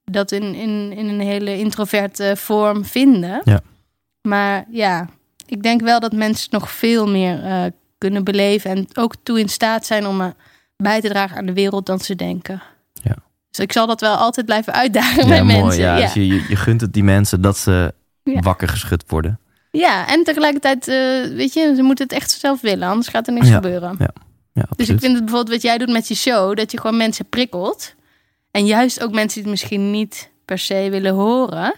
dat 0.05 0.33
in, 0.33 0.55
in, 0.55 0.93
in 0.97 1.09
een 1.09 1.21
hele 1.21 1.59
introverte 1.59 2.33
vorm 2.37 2.85
vinden. 2.85 3.41
Ja. 3.45 3.61
Maar 4.23 4.65
ja, 4.71 5.09
ik 5.47 5.63
denk 5.63 5.81
wel 5.81 6.01
dat 6.01 6.13
mensen 6.13 6.49
nog 6.51 6.71
veel 6.71 7.09
meer 7.09 7.73
kunnen 7.99 8.25
beleven 8.25 8.71
en 8.71 8.87
ook 8.95 9.15
toe 9.23 9.41
in 9.41 9.49
staat 9.49 9.87
zijn 9.87 10.07
om 10.07 10.35
bij 10.77 11.01
te 11.01 11.09
dragen 11.09 11.37
aan 11.37 11.47
de 11.47 11.53
wereld 11.53 11.87
dan 11.87 12.01
ze 12.01 12.15
denken. 12.15 12.63
Ja. 13.03 13.17
Dus 13.51 13.59
ik 13.65 13.73
zal 13.73 13.87
dat 13.87 14.01
wel 14.01 14.15
altijd 14.17 14.47
blijven 14.47 14.73
uitdagen 14.73 15.23
Ja, 15.23 15.29
bij 15.29 15.43
mooi. 15.43 15.63
mensen. 15.63 15.83
Ja, 15.83 15.97
ja. 15.97 16.05
Dus 16.05 16.15
je, 16.15 16.27
je, 16.27 16.57
gunt 16.57 16.81
het 16.81 16.93
die 16.93 17.05
mensen 17.05 17.41
dat 17.41 17.59
ze 17.59 17.95
Ja. 18.23 18.41
wakker 18.41 18.69
geschud 18.69 19.05
worden. 19.07 19.39
Ja, 19.71 20.09
en 20.09 20.25
tegelijkertijd, 20.25 20.89
eh, 20.89 20.97
weet 21.37 21.53
je, 21.53 21.73
ze 21.77 21.83
moeten 21.83 22.05
het 22.05 22.13
echt 22.15 22.31
zelf 22.31 22.61
willen, 22.61 22.89
anders 22.89 23.09
gaat 23.09 23.27
er 23.27 23.33
niks 23.33 23.49
Ja, 23.49 23.55
gebeuren. 23.55 23.97
Ja, 23.99 24.11
Dus 24.53 24.63
absoluut. 24.69 24.91
ik 24.91 25.01
vind 25.01 25.15
het 25.15 25.25
bijvoorbeeld 25.25 25.53
wat 25.55 25.63
jij 25.63 25.79
doet 25.79 25.91
met 25.93 26.09
je 26.09 26.15
show, 26.15 26.57
dat 26.57 26.71
je 26.73 26.81
gewoon 26.81 26.97
mensen 26.97 27.29
prikkelt. 27.29 27.95
En 28.51 28.67
juist 28.67 29.03
ook 29.03 29.13
mensen 29.13 29.43
die 29.43 29.43
het 29.43 29.51
misschien 29.51 29.91
niet 29.91 30.31
per 30.45 30.59
se 30.59 30.89
willen 30.91 31.15
horen. 31.15 31.75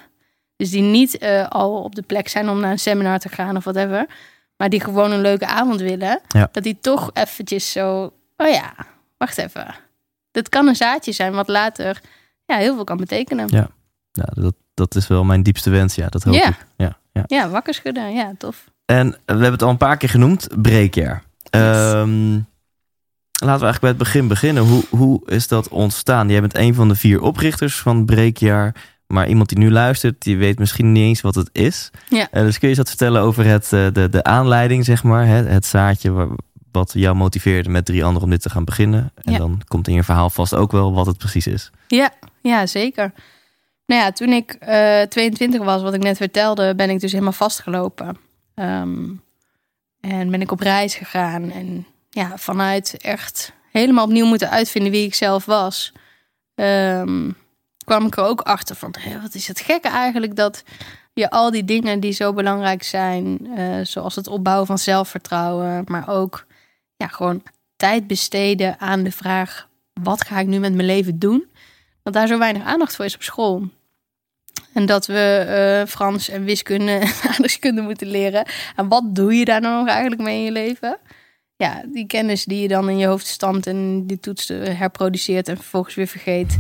Dus 0.57 0.71
die 0.71 0.83
niet 0.83 1.19
eh, 1.19 1.49
al 1.49 1.83
op 1.83 1.95
de 1.95 2.03
plek 2.03 2.29
zijn 2.29 2.49
om 2.49 2.61
naar 2.61 2.71
een 2.71 2.79
seminar 2.79 3.19
te 3.19 3.29
gaan 3.29 3.57
of 3.57 3.65
whatever. 3.65 4.07
Maar 4.57 4.69
die 4.69 4.81
gewoon 4.81 5.13
een 5.13 5.21
leuke 5.21 5.47
avond 5.47 5.81
willen. 5.81 6.21
Ja. 6.29 6.49
Dat 6.53 6.63
die 6.63 6.79
toch 6.81 7.11
eventjes 7.13 7.73
zo, 7.73 8.13
oh 8.37 8.49
ja, 8.49 8.75
wacht 9.17 9.39
even. 9.39 9.75
Dat 10.31 10.49
kan 10.49 10.67
een 10.67 10.77
zaadje 10.77 11.13
zijn 11.13 11.33
wat 11.33 11.49
later 11.49 12.01
ja, 12.47 12.57
heel 12.57 12.75
veel 12.75 12.85
kan 12.85 12.97
betekenen. 12.97 13.47
Ja. 13.49 13.69
Ja, 14.13 14.25
dat, 14.35 14.55
dat 14.75 14.95
is 14.95 15.07
wel 15.07 15.25
mijn 15.25 15.43
diepste 15.43 15.71
wens. 15.71 15.95
Ja, 15.95 16.09
dat 16.09 16.23
hoop 16.23 16.35
Ja. 16.35 16.49
ik. 16.49 16.57
Ja, 16.77 17.25
Ja, 17.27 17.49
wakker 17.49 17.75
schudden. 17.75 18.13
Ja, 18.15 18.33
tof. 18.39 18.65
En 18.85 19.09
we 19.11 19.17
hebben 19.33 19.53
het 19.53 19.63
al 19.63 19.71
een 19.71 19.77
paar 19.77 19.97
keer 19.97 20.09
genoemd, 20.09 20.49
breekjaar. 20.63 21.23
Ehm, 21.51 22.33
laten 22.33 22.47
we 23.33 23.47
eigenlijk 23.65 23.81
bij 23.81 23.89
het 23.89 23.99
begin 23.99 24.29
beginnen. 24.29 24.63
Hoe, 24.63 24.85
hoe 24.91 25.23
is 25.31 25.49
dat 25.49 25.69
ontstaan? 25.69 26.29
Jij 26.29 26.41
bent 26.41 26.57
een 26.57 26.75
van 26.75 26.89
de 26.89 26.95
vier 26.95 27.21
oprichters 27.21 27.79
van 27.79 28.05
Breekjaar. 28.05 28.75
Maar 29.07 29.29
iemand 29.29 29.49
die 29.49 29.59
nu 29.59 29.71
luistert, 29.71 30.23
die 30.23 30.37
weet 30.37 30.59
misschien 30.59 30.93
niet 30.93 31.03
eens 31.05 31.21
wat 31.21 31.35
het 31.35 31.49
is. 31.53 31.91
Ja. 32.09 32.29
Eh, 32.31 32.43
dus 32.43 32.59
kun 32.59 32.69
je 32.69 32.69
eens 32.69 32.79
wat 32.79 32.89
vertellen 32.89 33.23
over 33.23 33.45
het, 33.45 33.73
eh, 33.73 33.87
de, 33.93 34.09
de 34.09 34.25
aanleiding, 34.25 34.85
zeg 34.85 35.03
maar. 35.03 35.27
Het, 35.27 35.49
het 35.49 35.67
zaadje 35.67 36.11
waar- 36.11 36.29
wat 36.73 36.93
jou 36.95 37.17
motiveerde 37.17 37.69
met 37.69 37.85
drie 37.85 38.05
anderen 38.05 38.23
om 38.25 38.31
dit 38.31 38.43
te 38.43 38.51
gaan 38.51 38.65
beginnen. 38.65 39.13
En 39.15 39.33
Ja. 39.33 39.39
dan 39.39 39.61
komt 39.69 39.89
in 39.89 39.95
je 39.95 40.03
verhaal 40.03 40.31
vast 40.31 40.55
ook 40.55 40.73
wel 40.73 40.93
wat 40.95 41.07
het 41.07 41.19
precies 41.19 41.47
is. 41.47 41.71
Ja, 41.89 42.11
ja, 42.43 42.67
zeker. 42.67 43.13
Nou 43.87 44.01
ja, 44.03 44.13
toen 44.13 44.29
ik 44.29 44.53
eh 44.53 45.03
22 45.03 45.63
was, 45.65 45.83
wat 45.83 45.95
ik 45.95 46.03
net 46.03 46.17
vertelde, 46.17 46.75
ben 46.75 46.91
ik 46.91 47.01
dus 47.01 47.13
helemaal 47.13 47.33
vastgelopen. 47.33 48.17
Ehm, 48.55 49.05
en 50.01 50.31
ben 50.31 50.41
ik 50.41 50.53
op 50.53 50.61
reis 50.61 50.95
gegaan. 50.95 51.51
En 51.51 51.87
ja, 52.11 52.33
vanuit 52.37 52.97
echt 53.01 53.53
helemaal 53.73 54.05
opnieuw 54.05 54.27
moeten 54.27 54.51
uitvinden 54.51 54.93
wie 54.93 55.07
ik 55.07 55.15
zelf 55.15 55.45
was. 55.45 55.93
ehm, 56.55 57.31
kwam 57.87 58.07
ik 58.07 58.17
er 58.17 58.25
ook 58.25 58.41
achter 58.41 58.77
van, 58.77 58.95
wat 59.23 59.35
is 59.35 59.49
het 59.49 59.61
gekke 59.61 59.89
eigenlijk 59.89 60.37
dat 60.37 60.63
je 61.13 61.31
al 61.31 61.51
die 61.51 61.65
dingen 61.65 62.01
die 62.01 62.13
zo 62.13 62.33
belangrijk 62.33 62.83
zijn, 62.83 63.49
eh, 63.57 63.81
zoals 63.83 64.15
het 64.15 64.29
opbouwen 64.29 64.67
van 64.67 64.79
zelfvertrouwen, 64.79 65.85
maar 65.87 66.09
ook 66.09 66.47
ja, 66.97 67.07
gewoon 67.07 67.43
tijd 67.77 68.07
besteden 68.07 68.81
aan 68.81 69.03
de 69.03 69.13
vraag, 69.13 69.69
wat 69.93 70.25
ga 70.25 70.39
ik 70.39 70.47
nu 70.47 70.59
met 70.59 70.75
mijn 70.75 70.87
leven 70.87 71.19
doen? 71.19 71.47
dat 72.07 72.15
daar 72.15 72.27
zo 72.27 72.39
weinig 72.39 72.63
aandacht 72.63 72.97
voor 72.97 73.05
is 73.05 73.15
op 73.15 73.23
school. 73.23 73.69
En 74.73 74.87
dat 74.87 75.07
we 75.07 75.45
eh, 75.49 75.91
Frans 75.91 76.29
en 76.29 76.45
wiskunde 76.45 76.93
en 76.93 77.09
aardrijkskunde 77.29 77.83
moeten 77.83 78.07
leren. 78.07 78.47
En 78.77 78.89
wat 78.89 79.15
doe 79.15 79.35
je 79.35 79.45
daar 79.45 79.61
dan 79.61 79.79
nog 79.79 79.89
eigenlijk 79.89 80.23
mee 80.23 80.39
in 80.39 80.45
je 80.45 80.53
leven? 80.53 80.99
Ja, 81.57 81.83
die 81.93 82.07
kennis 82.07 82.45
die 82.45 82.63
je 82.63 82.69
dan 82.69 82.89
in 82.89 82.99
je 82.99 83.07
hoofd 83.07 83.27
stampt 83.27 83.67
en 83.67 84.07
die 84.07 84.21
toets 84.21 84.51
eh, 84.51 84.79
herproduceert 84.79 85.49
en 85.49 85.57
vervolgens 85.57 85.95
weer 85.95 86.07
vergeet. 86.07 86.59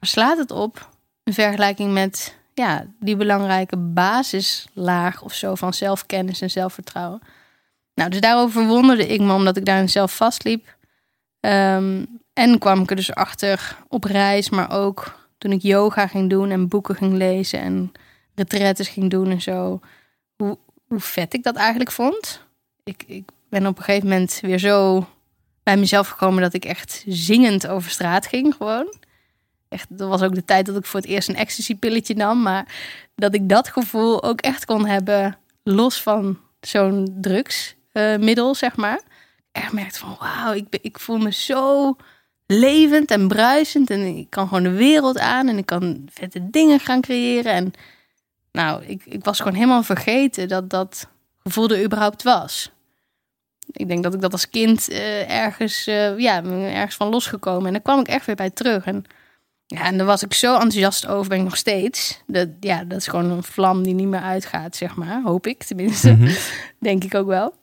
Slaat 0.00 0.38
het 0.38 0.50
op 0.50 0.88
in 1.24 1.32
vergelijking 1.32 1.92
met 1.92 2.36
ja, 2.54 2.86
die 3.00 3.16
belangrijke 3.16 3.76
basislaag 3.76 5.22
of 5.22 5.34
zo 5.34 5.54
van 5.54 5.74
zelfkennis 5.74 6.40
en 6.40 6.50
zelfvertrouwen. 6.50 7.20
Nou, 7.94 8.10
dus 8.10 8.20
daarover 8.20 8.60
verwonderde 8.60 9.06
ik 9.06 9.20
me 9.20 9.32
omdat 9.32 9.56
ik 9.56 9.64
daarin 9.64 9.88
zelf 9.88 10.16
vastliep. 10.16 10.76
Ehm, 11.40 12.04
en 12.32 12.58
kwam 12.58 12.82
ik 12.82 12.90
er 12.90 12.96
dus 12.96 13.14
achter 13.14 13.76
op 13.88 14.04
reis, 14.04 14.50
maar 14.50 14.72
ook 14.72 15.18
toen 15.38 15.52
ik 15.52 15.62
yoga 15.62 16.06
ging 16.06 16.30
doen 16.30 16.50
en 16.50 16.68
boeken 16.68 16.94
ging 16.94 17.12
lezen 17.12 17.60
en 17.60 17.92
retretes 18.34 18.88
ging 18.88 19.10
doen 19.10 19.30
en 19.30 19.40
zo. 19.40 19.80
Hoe, 20.36 20.58
hoe 20.86 21.00
vet 21.00 21.34
ik 21.34 21.42
dat 21.42 21.56
eigenlijk 21.56 21.90
vond. 21.90 22.40
Ik, 22.84 23.04
ik 23.06 23.28
ben 23.48 23.66
op 23.66 23.78
een 23.78 23.84
gegeven 23.84 24.08
moment 24.08 24.38
weer 24.42 24.58
zo 24.58 25.06
bij 25.62 25.76
mezelf 25.76 26.08
gekomen 26.08 26.42
dat 26.42 26.54
ik 26.54 26.64
echt 26.64 27.04
zingend 27.06 27.66
over 27.66 27.90
straat 27.90 28.26
ging 28.26 28.54
gewoon. 28.54 28.94
Echt, 29.68 29.98
dat 29.98 30.08
was 30.08 30.22
ook 30.22 30.34
de 30.34 30.44
tijd 30.44 30.66
dat 30.66 30.76
ik 30.76 30.86
voor 30.86 31.00
het 31.00 31.08
eerst 31.08 31.28
een 31.28 31.36
ecstasy-pilletje 31.36 32.14
nam. 32.14 32.42
Maar 32.42 32.74
dat 33.14 33.34
ik 33.34 33.48
dat 33.48 33.68
gevoel 33.68 34.22
ook 34.22 34.40
echt 34.40 34.64
kon 34.64 34.86
hebben 34.86 35.38
los 35.62 36.02
van 36.02 36.38
zo'n 36.60 37.16
drugsmiddel, 37.20 38.54
zeg 38.54 38.76
maar. 38.76 39.00
Echt 39.52 39.72
merkte 39.72 39.98
van 39.98 40.16
wauw, 40.20 40.52
ik, 40.52 40.66
ik 40.80 40.98
voel 40.98 41.18
me 41.18 41.32
zo 41.32 41.96
levend 42.46 43.10
en 43.10 43.28
bruisend. 43.28 43.90
En 43.90 44.00
ik 44.00 44.30
kan 44.30 44.48
gewoon 44.48 44.62
de 44.62 44.70
wereld 44.70 45.18
aan 45.18 45.48
en 45.48 45.58
ik 45.58 45.66
kan 45.66 46.08
vette 46.12 46.50
dingen 46.50 46.80
gaan 46.80 47.00
creëren. 47.00 47.52
En 47.52 47.72
nou, 48.52 48.84
ik, 48.84 49.02
ik 49.04 49.24
was 49.24 49.38
gewoon 49.38 49.54
helemaal 49.54 49.82
vergeten 49.82 50.48
dat 50.48 50.70
dat 50.70 51.08
gevoel 51.42 51.70
er 51.70 51.84
überhaupt 51.84 52.22
was. 52.22 52.70
Ik 53.70 53.88
denk 53.88 54.02
dat 54.02 54.14
ik 54.14 54.20
dat 54.20 54.32
als 54.32 54.50
kind 54.50 54.88
eh, 54.88 55.30
ergens, 55.30 55.86
eh, 55.86 56.18
ja, 56.18 56.44
ergens 56.44 56.94
van 56.94 57.08
losgekomen. 57.08 57.66
En 57.66 57.72
daar 57.72 57.82
kwam 57.82 58.00
ik 58.00 58.08
echt 58.08 58.26
weer 58.26 58.34
bij 58.34 58.50
terug. 58.50 58.84
En 58.84 59.04
ja, 59.66 59.84
en 59.84 59.96
daar 59.96 60.06
was 60.06 60.22
ik 60.22 60.34
zo 60.34 60.52
enthousiast 60.52 61.06
over, 61.06 61.28
ben 61.28 61.38
ik 61.38 61.44
nog 61.44 61.56
steeds. 61.56 62.20
Dat, 62.26 62.48
ja, 62.60 62.84
dat 62.84 62.98
is 62.98 63.06
gewoon 63.06 63.30
een 63.30 63.42
vlam 63.42 63.82
die 63.82 63.94
niet 63.94 64.06
meer 64.06 64.20
uitgaat, 64.20 64.76
zeg 64.76 64.96
maar. 64.96 65.22
Hoop 65.22 65.46
ik 65.46 65.64
tenminste. 65.64 66.12
Mhm. 66.12 66.34
Denk 66.80 67.04
ik 67.04 67.14
ook 67.14 67.26
wel. 67.26 67.54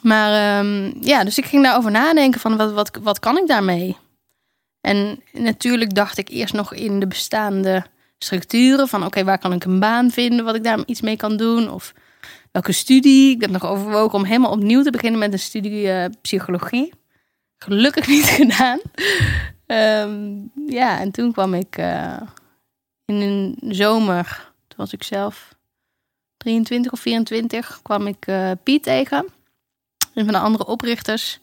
Maar 0.00 0.58
ehm, 0.58 0.92
ja, 1.00 1.24
dus 1.24 1.38
ik 1.38 1.44
ging 1.44 1.62
daarover 1.62 1.90
nadenken 1.90 2.40
van 2.40 2.56
wat, 2.56 2.72
wat, 2.72 2.98
wat 3.02 3.18
kan 3.18 3.38
ik 3.38 3.46
daarmee? 3.46 3.96
En 4.80 5.22
natuurlijk 5.32 5.94
dacht 5.94 6.18
ik 6.18 6.28
eerst 6.28 6.54
nog 6.54 6.74
in 6.74 7.00
de 7.00 7.06
bestaande 7.06 7.84
structuren 8.18 8.88
van 8.88 9.04
oké, 9.04 9.24
waar 9.24 9.38
kan 9.38 9.52
ik 9.52 9.64
een 9.64 9.80
baan 9.80 10.10
vinden 10.10 10.44
wat 10.44 10.54
ik 10.54 10.64
daar 10.64 10.82
iets 10.86 11.00
mee 11.00 11.16
kan 11.16 11.36
doen? 11.36 11.70
Of 11.70 11.92
welke 12.52 12.72
studie? 12.72 13.34
Ik 13.34 13.40
heb 13.40 13.50
nog 13.50 13.66
overwogen 13.66 14.18
om 14.18 14.24
helemaal 14.24 14.50
opnieuw 14.50 14.82
te 14.82 14.90
beginnen 14.90 15.18
met 15.18 15.32
een 15.32 15.38
studie 15.38 15.90
eh, 15.90 16.04
psychologie. 16.22 16.92
Gelukkig 17.56 18.06
niet 18.06 18.24
gedaan. 18.40 18.80
Ehm, 19.70 20.38
ja, 20.66 21.00
en 21.00 21.10
toen 21.10 21.32
kwam 21.32 21.54
ik 21.54 21.76
eh, 21.76 22.20
in 23.04 23.14
een 23.14 23.58
zomer, 23.68 24.52
toen 24.68 24.78
was 24.78 24.92
ik 24.92 25.02
zelf 25.02 25.54
23 26.36 26.92
of 26.92 27.00
24, 27.00 27.80
kwam 27.82 28.06
ik 28.06 28.26
eh, 28.26 28.50
Piet 28.62 28.82
tegen. 28.82 29.26
Een 30.14 30.24
van 30.24 30.32
de 30.32 30.38
andere 30.38 30.66
oprichters. 30.66 31.40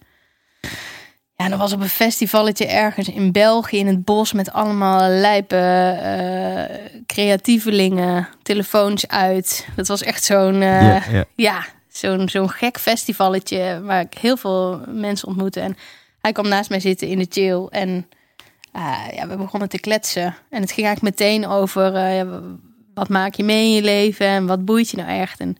Ja, 1.36 1.46
en 1.46 1.50
dat 1.50 1.60
was 1.60 1.74
op 1.74 1.82
een 1.82 1.90
festivalletje 1.90 2.66
ergens 2.66 3.10
in 3.10 3.32
België 3.32 3.78
in 3.78 3.88
het 3.88 4.06
bos 4.06 4.34
met 4.34 4.52
allemaal 4.52 5.10
lijpe 5.10 5.56
eh, 6.02 7.02
creatievelingen, 7.06 8.28
telefoons 8.42 9.08
uit. 9.08 9.68
Dat 9.76 9.88
was 9.88 10.02
echt 10.02 10.24
zo'n 10.24 10.62
ja, 11.36 11.66
zo'n 11.88 12.30
zo'n 12.30 12.50
gek 12.50 12.80
festivalletje 12.80 13.82
waar 13.84 14.02
ik 14.02 14.14
heel 14.14 14.38
veel 14.38 14.82
mensen 14.88 15.28
ontmoette. 15.28 15.60
En 15.60 15.78
hij 16.20 16.32
kwam 16.32 16.48
naast 16.48 16.70
mij 16.70 16.80
zitten 16.80 17.08
in 17.08 17.18
de 17.18 17.28
chill 17.30 17.66
en 17.70 18.08
ah, 18.78 19.14
ja, 19.14 19.28
we 19.28 19.38
begonnen 19.38 19.70
te 19.70 19.80
kletsen. 19.80 20.36
En 20.50 20.62
het 20.62 20.72
ging 20.72 20.86
eigenlijk 20.88 21.20
meteen 21.20 21.48
over 21.48 21.96
eh, 21.96 22.28
wat 22.94 23.10
maak 23.10 23.34
je 23.34 23.44
mee 23.44 23.66
in 23.66 23.74
je 23.74 23.82
leven 23.82 24.26
en 24.26 24.46
wat 24.46 24.66
boeit 24.66 24.90
je 24.90 24.98
nou 24.98 25.10
echt. 25.10 25.40
En 25.40 25.58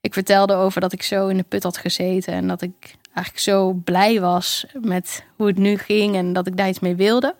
ik 0.00 0.12
vertelde 0.12 0.54
over 0.54 0.80
dat 0.80 0.92
ik 0.92 1.02
zo 1.02 1.28
in 1.28 1.36
de 1.36 1.42
put 1.42 1.62
had 1.62 1.76
gezeten 1.76 2.32
en 2.32 2.48
dat 2.48 2.62
ik 2.62 2.96
eigenlijk 3.12 3.38
zo 3.38 3.72
blij 3.72 4.20
was 4.20 4.66
met 4.80 5.24
hoe 5.36 5.46
het 5.46 5.58
nu 5.58 5.76
ging 5.76 6.14
en 6.16 6.32
dat 6.32 6.46
ik 6.46 6.56
daar 6.56 6.68
iets 6.68 6.80
mee 6.80 6.96
wilde. 6.96 7.34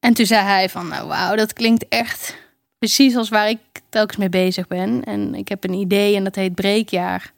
En 0.00 0.14
toen 0.14 0.26
zei 0.26 0.44
hij 0.44 0.68
van, 0.68 0.88
nou 0.88 1.08
wauw, 1.08 1.36
dat 1.36 1.52
klinkt 1.52 1.88
echt 1.88 2.36
precies 2.78 3.16
als 3.16 3.28
waar 3.28 3.48
ik 3.48 3.58
telkens 3.88 4.18
mee 4.18 4.28
bezig 4.28 4.66
ben. 4.66 5.04
En 5.04 5.34
ik 5.34 5.48
heb 5.48 5.64
een 5.64 5.72
idee 5.72 6.16
en 6.16 6.24
dat 6.24 6.34
heet 6.34 6.54
Breekjaar. 6.54 7.32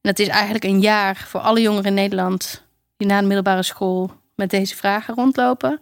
En 0.00 0.12
dat 0.12 0.18
is 0.18 0.28
eigenlijk 0.28 0.64
een 0.64 0.80
jaar 0.80 1.16
voor 1.16 1.40
alle 1.40 1.60
jongeren 1.60 1.86
in 1.86 1.94
Nederland 1.94 2.64
die 2.96 3.08
na 3.08 3.20
de 3.20 3.26
middelbare 3.26 3.62
school 3.62 4.10
met 4.34 4.50
deze 4.50 4.76
vragen 4.76 5.14
rondlopen. 5.14 5.80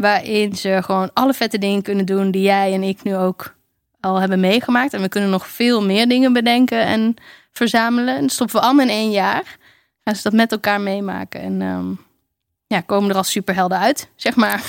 Waarin 0.00 0.56
ze 0.56 0.78
gewoon 0.82 1.10
alle 1.12 1.34
vette 1.34 1.58
dingen 1.58 1.82
kunnen 1.82 2.04
doen 2.04 2.30
die 2.30 2.42
jij 2.42 2.72
en 2.74 2.82
ik 2.82 3.02
nu 3.02 3.16
ook 3.16 3.54
al 4.00 4.20
hebben 4.20 4.40
meegemaakt. 4.40 4.94
En 4.94 5.00
we 5.00 5.08
kunnen 5.08 5.30
nog 5.30 5.46
veel 5.46 5.82
meer 5.82 6.08
dingen 6.08 6.32
bedenken 6.32 6.84
en 6.84 7.14
verzamelen. 7.52 8.16
En 8.16 8.20
dat 8.20 8.30
stoppen 8.30 8.56
we 8.56 8.62
allemaal 8.62 8.84
in 8.84 8.90
één 8.90 9.10
jaar. 9.10 9.56
Gaan 10.04 10.14
ze 10.14 10.22
dat 10.22 10.32
met 10.32 10.52
elkaar 10.52 10.80
meemaken. 10.80 11.40
En 11.40 11.62
ehm, 11.62 11.86
ja, 12.66 12.80
komen 12.80 13.10
er 13.10 13.16
als 13.16 13.30
superhelden 13.30 13.78
uit, 13.78 14.10
zeg 14.16 14.36
maar. 14.36 14.62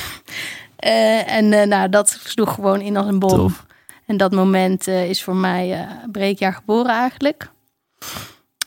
Eh, 0.81 1.33
en 1.33 1.53
eh, 1.53 1.67
nou, 1.67 1.89
dat 1.89 2.19
sloeg 2.23 2.53
gewoon 2.53 2.81
in 2.81 2.97
als 2.97 3.07
een 3.07 3.19
bom. 3.19 3.29
Tof. 3.29 3.65
En 4.05 4.17
dat 4.17 4.31
moment 4.31 4.87
eh, 4.87 5.09
is 5.09 5.23
voor 5.23 5.35
mij 5.35 5.87
breekjaar 6.11 6.53
geboren 6.53 6.91
eigenlijk. 6.91 7.49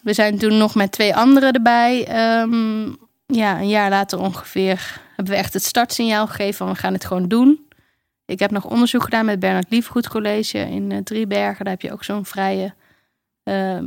We 0.02 0.12
zijn 0.12 0.38
toen 0.38 0.56
nog 0.56 0.74
met 0.74 0.92
twee 0.92 1.16
anderen 1.16 1.52
erbij. 1.52 2.06
Ehm, 2.06 2.88
ja, 3.26 3.58
een 3.58 3.68
jaar 3.68 3.90
later 3.90 4.18
ongeveer 4.18 5.02
hebben 5.16 5.34
we 5.34 5.40
echt 5.40 5.52
het 5.52 5.64
startsignaal 5.64 6.26
gegeven 6.26 6.54
van 6.54 6.68
we 6.68 6.74
gaan 6.74 6.92
het 6.92 7.04
gewoon 7.04 7.28
doen. 7.28 7.66
Ik 8.26 8.38
heb 8.38 8.50
nog 8.50 8.64
onderzoek 8.64 9.02
gedaan 9.02 9.24
met 9.24 9.40
Bernard 9.40 9.70
Liefgoed 9.70 10.08
College 10.08 10.58
in 10.58 10.92
eh, 10.92 10.98
Driebergen. 10.98 11.64
Daar 11.64 11.72
heb 11.72 11.82
je 11.82 11.92
ook 11.92 12.04
zo'n 12.04 12.24
vrije, 12.24 12.74
ehm, 13.42 13.86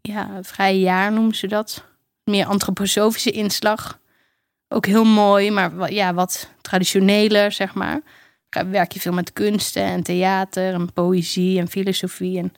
ja, 0.00 0.38
vrije 0.42 0.80
jaar 0.80 1.12
noemen 1.12 1.34
ze 1.34 1.46
dat. 1.46 1.84
Meer 2.24 2.46
antroposofische 2.46 3.30
inslag. 3.30 4.00
Ook 4.68 4.86
heel 4.86 5.04
mooi, 5.04 5.50
maar 5.50 5.92
ja, 5.92 6.14
wat 6.14 6.50
traditioneler, 6.60 7.52
zeg 7.52 7.74
maar. 7.74 8.00
Werk 8.70 8.92
je 8.92 9.00
veel 9.00 9.12
met 9.12 9.32
kunsten 9.32 9.82
en 9.82 10.02
theater 10.02 10.74
en 10.74 10.92
poëzie 10.92 11.58
en 11.58 11.68
filosofie. 11.68 12.38
En 12.38 12.52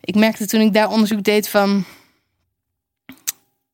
ik 0.00 0.14
merkte 0.14 0.46
toen 0.46 0.60
ik 0.60 0.72
daar 0.72 0.90
onderzoek 0.90 1.22
deed 1.22 1.48
van... 1.48 1.84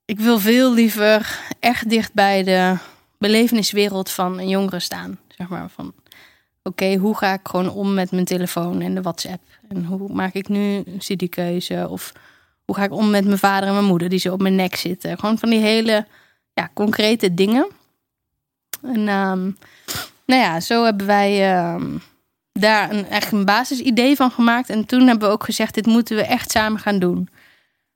Ik 0.04 0.20
wil 0.20 0.38
veel 0.38 0.74
liever 0.74 1.40
echt 1.60 1.88
dicht 1.88 2.12
bij 2.12 2.42
de 2.42 2.76
beleveniswereld 3.24 4.10
van 4.10 4.38
een 4.38 4.48
jongere 4.48 4.80
staan. 4.80 5.18
Zeg 5.28 5.48
maar 5.48 5.68
van, 5.70 5.94
oké, 6.62 6.96
hoe 6.96 7.16
ga 7.16 7.32
ik 7.32 7.40
gewoon 7.42 7.70
om 7.70 7.94
met 7.94 8.10
mijn 8.10 8.24
telefoon 8.24 8.80
en 8.80 8.94
de 8.94 9.02
WhatsApp? 9.02 9.42
En 9.68 9.84
hoe 9.84 10.12
maak 10.12 10.34
ik 10.34 10.48
nu 10.48 10.82
een 10.86 11.00
studiekeuze? 11.00 11.86
Of 11.88 12.12
hoe 12.64 12.74
ga 12.74 12.84
ik 12.84 12.92
om 12.92 13.10
met 13.10 13.24
mijn 13.24 13.38
vader 13.38 13.68
en 13.68 13.74
mijn 13.74 13.86
moeder 13.86 14.08
die 14.08 14.18
zo 14.18 14.32
op 14.32 14.42
mijn 14.42 14.54
nek 14.54 14.76
zitten? 14.76 15.18
Gewoon 15.18 15.38
van 15.38 15.50
die 15.50 15.60
hele 15.60 16.06
ja, 16.52 16.70
concrete 16.74 17.34
dingen. 17.34 17.66
En 18.82 19.08
ehm, 19.08 19.50
nou 20.26 20.40
ja, 20.42 20.60
zo 20.60 20.84
hebben 20.84 21.06
wij 21.06 21.52
ehm, 21.52 21.98
daar 22.52 22.90
een, 22.90 23.08
echt 23.08 23.32
een 23.32 23.44
basisidee 23.44 24.16
van 24.16 24.30
gemaakt. 24.30 24.70
En 24.70 24.86
toen 24.86 25.06
hebben 25.06 25.28
we 25.28 25.34
ook 25.34 25.44
gezegd, 25.44 25.74
dit 25.74 25.86
moeten 25.86 26.16
we 26.16 26.22
echt 26.22 26.50
samen 26.50 26.80
gaan 26.80 26.98
doen. 26.98 27.28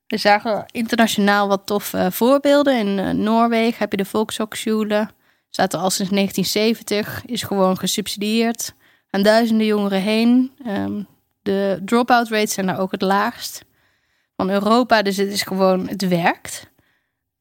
We 0.07 0.17
zagen 0.17 0.67
internationaal 0.71 1.49
wat 1.49 1.67
toffe 1.67 2.09
voorbeelden. 2.13 2.79
In 2.79 2.99
uh, 2.99 3.11
Noorwegen 3.11 3.79
heb 3.79 3.91
je 3.91 3.97
de 3.97 4.05
Volkshochschule. 4.05 5.17
Staat 5.51 5.73
er 5.73 5.81
al 5.81 5.91
sinds 5.91 6.11
1970. 6.11 7.23
Is 7.27 7.43
gewoon 7.43 7.79
gesubsidieerd. 7.79 8.75
Aan 9.11 9.23
duizenden 9.23 9.67
jongeren 9.67 10.01
heen. 10.01 10.53
Um, 10.67 11.07
de 11.43 11.81
drop-out 11.85 12.29
rates 12.29 12.53
zijn 12.53 12.67
daar 12.67 12.79
ook 12.79 12.91
het 12.91 13.03
laagst 13.03 13.65
van 14.37 14.51
Europa. 14.51 15.03
Dus 15.03 15.17
het 15.17 15.33
is 15.33 15.43
gewoon, 15.43 15.89
het 15.89 16.09
werkt. 16.09 16.71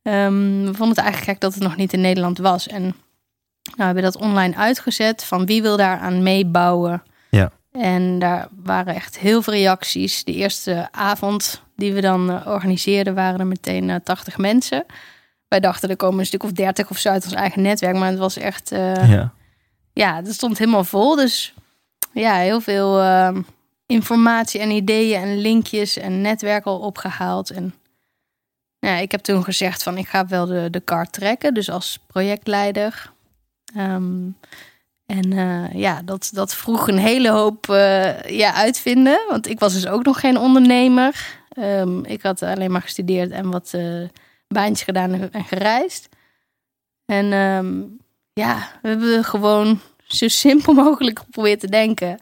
Um, 0.04 0.66
we 0.66 0.74
vonden 0.74 0.90
het 0.90 0.98
eigenlijk 0.98 1.30
gek 1.32 1.40
dat 1.40 1.54
het 1.54 1.64
nog 1.64 1.76
niet 1.76 1.94
in 1.94 2.02
Nederland 2.02 2.38
was. 2.38 2.68
En 2.68 2.82
nou, 2.82 2.94
we 3.76 3.84
hebben 3.84 4.04
dat 4.04 4.18
online 4.18 4.56
uitgezet 4.56 5.24
van 5.24 5.46
wie 5.46 5.62
wil 5.62 5.78
daar 5.78 6.00
aan 6.00 6.24
meebouwen. 6.24 7.04
Ja. 7.30 7.52
En 7.72 8.20
daar 8.20 8.48
waren 8.64 8.96
echt 8.96 9.18
heel 9.18 9.42
veel 9.42 9.54
reacties. 9.54 10.24
De 10.24 10.34
eerste 10.34 10.88
avond 10.92 11.62
die 11.76 11.94
we 11.94 12.02
dan 12.02 12.32
uh, 12.32 12.48
organiseerden 12.48 13.16
waren 13.16 13.40
er 13.40 13.48
meteen 13.48 13.90
uh, 13.90 13.96
80 14.04 14.38
mensen. 14.38 14.86
Wij 15.48 15.60
dachten 15.60 15.90
er 15.90 15.96
komen 15.96 16.20
een 16.20 16.26
stuk 16.26 16.44
of 16.44 16.52
30 16.52 16.90
of 16.90 16.98
zo 16.98 17.10
uit 17.10 17.24
ons 17.24 17.34
eigen 17.34 17.62
netwerk. 17.62 17.96
Maar 17.96 18.10
het 18.10 18.20
was 18.20 18.38
echt, 18.38 18.72
uh, 18.72 19.10
ja. 19.10 19.34
ja, 19.94 20.16
het 20.16 20.34
stond 20.34 20.58
helemaal 20.58 20.84
vol. 20.84 21.16
Dus 21.16 21.54
ja, 22.12 22.36
heel 22.36 22.62
veel 22.62 23.00
ehm, 23.02 23.42
informatie 23.86 24.60
en 24.60 24.72
ideeën 24.72 25.22
en 25.22 25.38
linkjes 25.38 25.98
en 25.98 26.22
netwerk 26.22 26.66
al 26.66 26.80
opgehaald. 26.80 27.50
En 27.50 27.74
ja, 28.80 28.96
ik 28.96 29.12
heb 29.12 29.22
toen 29.22 29.44
gezegd 29.44 29.84
van 29.84 29.98
ik 29.98 30.08
ga 30.08 30.28
wel 30.28 30.46
de, 30.46 30.68
de 30.70 30.80
kar 30.80 31.10
trekken, 31.10 31.54
dus 31.54 31.70
als 31.70 32.00
projectleider. 32.08 33.12
Um, 33.78 34.38
en 35.06 35.32
uh, 35.32 35.74
ja, 35.74 36.02
dat, 36.02 36.30
dat 36.34 36.56
vroeg 36.56 36.88
een 36.88 36.98
hele 36.98 37.30
hoop 37.30 37.68
uh, 37.70 38.22
ja, 38.22 38.54
uitvinden. 38.54 39.20
Want 39.30 39.48
ik 39.50 39.60
was 39.60 39.74
dus 39.74 39.88
ook 39.88 40.04
nog 40.04 40.20
geen 40.20 40.38
ondernemer. 40.38 41.40
Um, 41.58 42.06
ik 42.06 42.22
had 42.22 42.42
alleen 42.42 42.72
maar 42.72 42.82
gestudeerd 42.82 43.32
en 43.32 43.50
wat 43.50 43.72
uh, 43.76 44.08
baantjes 44.48 44.84
gedaan 44.84 45.32
en 45.32 45.44
gereisd. 45.44 46.10
En 47.06 47.34
um, 47.34 47.98
ja, 48.34 48.72
we 48.82 48.88
hebben 48.88 49.24
gewoon 49.24 49.80
zo 50.08 50.28
simpel 50.28 50.74
mogelijk 50.84 51.20
geprobeerd 51.20 51.60
te 51.60 51.70
denken. 51.70 52.20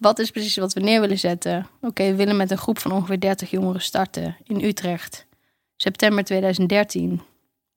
Wat 0.00 0.18
is 0.18 0.30
precies 0.30 0.56
wat 0.56 0.72
we 0.72 0.80
neer 0.80 1.00
willen 1.00 1.18
zetten? 1.18 1.66
Oké, 1.80 2.04
we 2.04 2.14
willen 2.14 2.36
met 2.36 2.50
een 2.50 2.58
groep 2.58 2.78
van 2.78 2.92
ongeveer 2.92 3.20
30 3.20 3.50
jongeren 3.50 3.80
starten 3.80 4.36
in 4.44 4.64
Utrecht. 4.64 5.26
September 5.76 6.24
2013. 6.24 7.20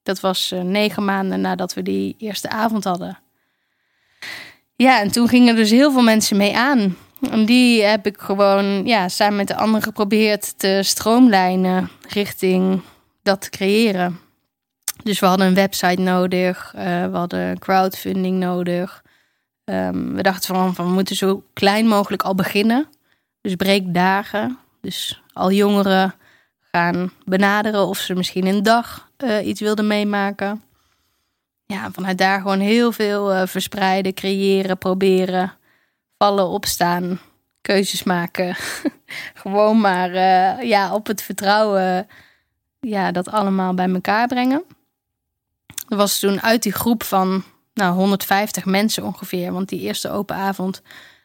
Dat 0.03 0.19
was 0.19 0.51
uh, 0.51 0.61
negen 0.61 1.05
maanden 1.05 1.41
nadat 1.41 1.73
we 1.73 1.81
die 1.81 2.15
eerste 2.17 2.49
avond 2.49 2.83
hadden. 2.83 3.19
Ja, 4.75 5.01
en 5.01 5.11
toen 5.11 5.27
gingen 5.27 5.55
dus 5.55 5.69
heel 5.69 5.91
veel 5.91 6.01
mensen 6.01 6.37
mee 6.37 6.57
aan. 6.57 6.97
En 7.29 7.45
die 7.45 7.83
heb 7.83 8.05
ik 8.05 8.17
gewoon 8.17 8.85
ja, 8.85 9.07
samen 9.07 9.35
met 9.35 9.47
de 9.47 9.55
anderen 9.55 9.83
geprobeerd 9.83 10.59
te 10.59 10.79
stroomlijnen 10.83 11.89
richting 12.07 12.81
dat 13.23 13.41
te 13.41 13.49
creëren. 13.49 14.19
Dus 15.03 15.19
we 15.19 15.25
hadden 15.25 15.47
een 15.47 15.53
website 15.53 16.01
nodig, 16.01 16.73
uh, 16.75 16.81
we 16.83 17.17
hadden 17.17 17.59
crowdfunding 17.59 18.39
nodig. 18.39 19.03
Um, 19.65 20.15
we 20.15 20.21
dachten 20.21 20.55
van, 20.55 20.73
we 20.73 20.93
moeten 20.93 21.15
zo 21.15 21.43
klein 21.53 21.87
mogelijk 21.87 22.23
al 22.23 22.35
beginnen. 22.35 22.87
Dus 23.41 23.55
breekdagen. 23.55 24.57
Dus 24.81 25.21
al 25.33 25.51
jongeren 25.51 26.13
gaan 26.71 27.11
benaderen 27.25 27.87
of 27.87 27.97
ze 27.97 28.13
misschien 28.13 28.45
een 28.45 28.63
dag 28.63 29.09
uh, 29.17 29.45
iets 29.47 29.59
wilden 29.59 29.87
meemaken. 29.87 30.63
Ja, 31.65 31.91
vanuit 31.91 32.17
daar 32.17 32.41
gewoon 32.41 32.59
heel 32.59 32.91
veel 32.91 33.33
uh, 33.33 33.41
verspreiden, 33.45 34.13
creëren, 34.13 34.77
proberen, 34.77 35.53
vallen, 36.17 36.47
opstaan, 36.47 37.19
keuzes 37.61 38.03
maken. 38.03 38.55
gewoon 39.41 39.79
maar 39.79 40.11
ja, 40.65 40.93
op 40.93 41.07
het 41.07 41.21
vertrouwen 41.21 42.07
ja, 42.81 43.11
dat 43.11 43.29
allemaal 43.29 43.73
bij 43.73 43.89
elkaar 43.89 44.27
brengen. 44.27 44.63
Er 45.87 45.97
was 45.97 46.19
toen 46.19 46.41
uit 46.41 46.63
die 46.63 46.71
groep 46.71 47.03
van 47.03 47.43
nou, 47.73 47.93
150 47.93 48.65
mensen 48.65 49.03
ongeveer. 49.03 49.51
Want 49.51 49.69
die 49.69 49.79
eerste 49.79 50.09
open 50.09 50.35
avond, 50.35 50.81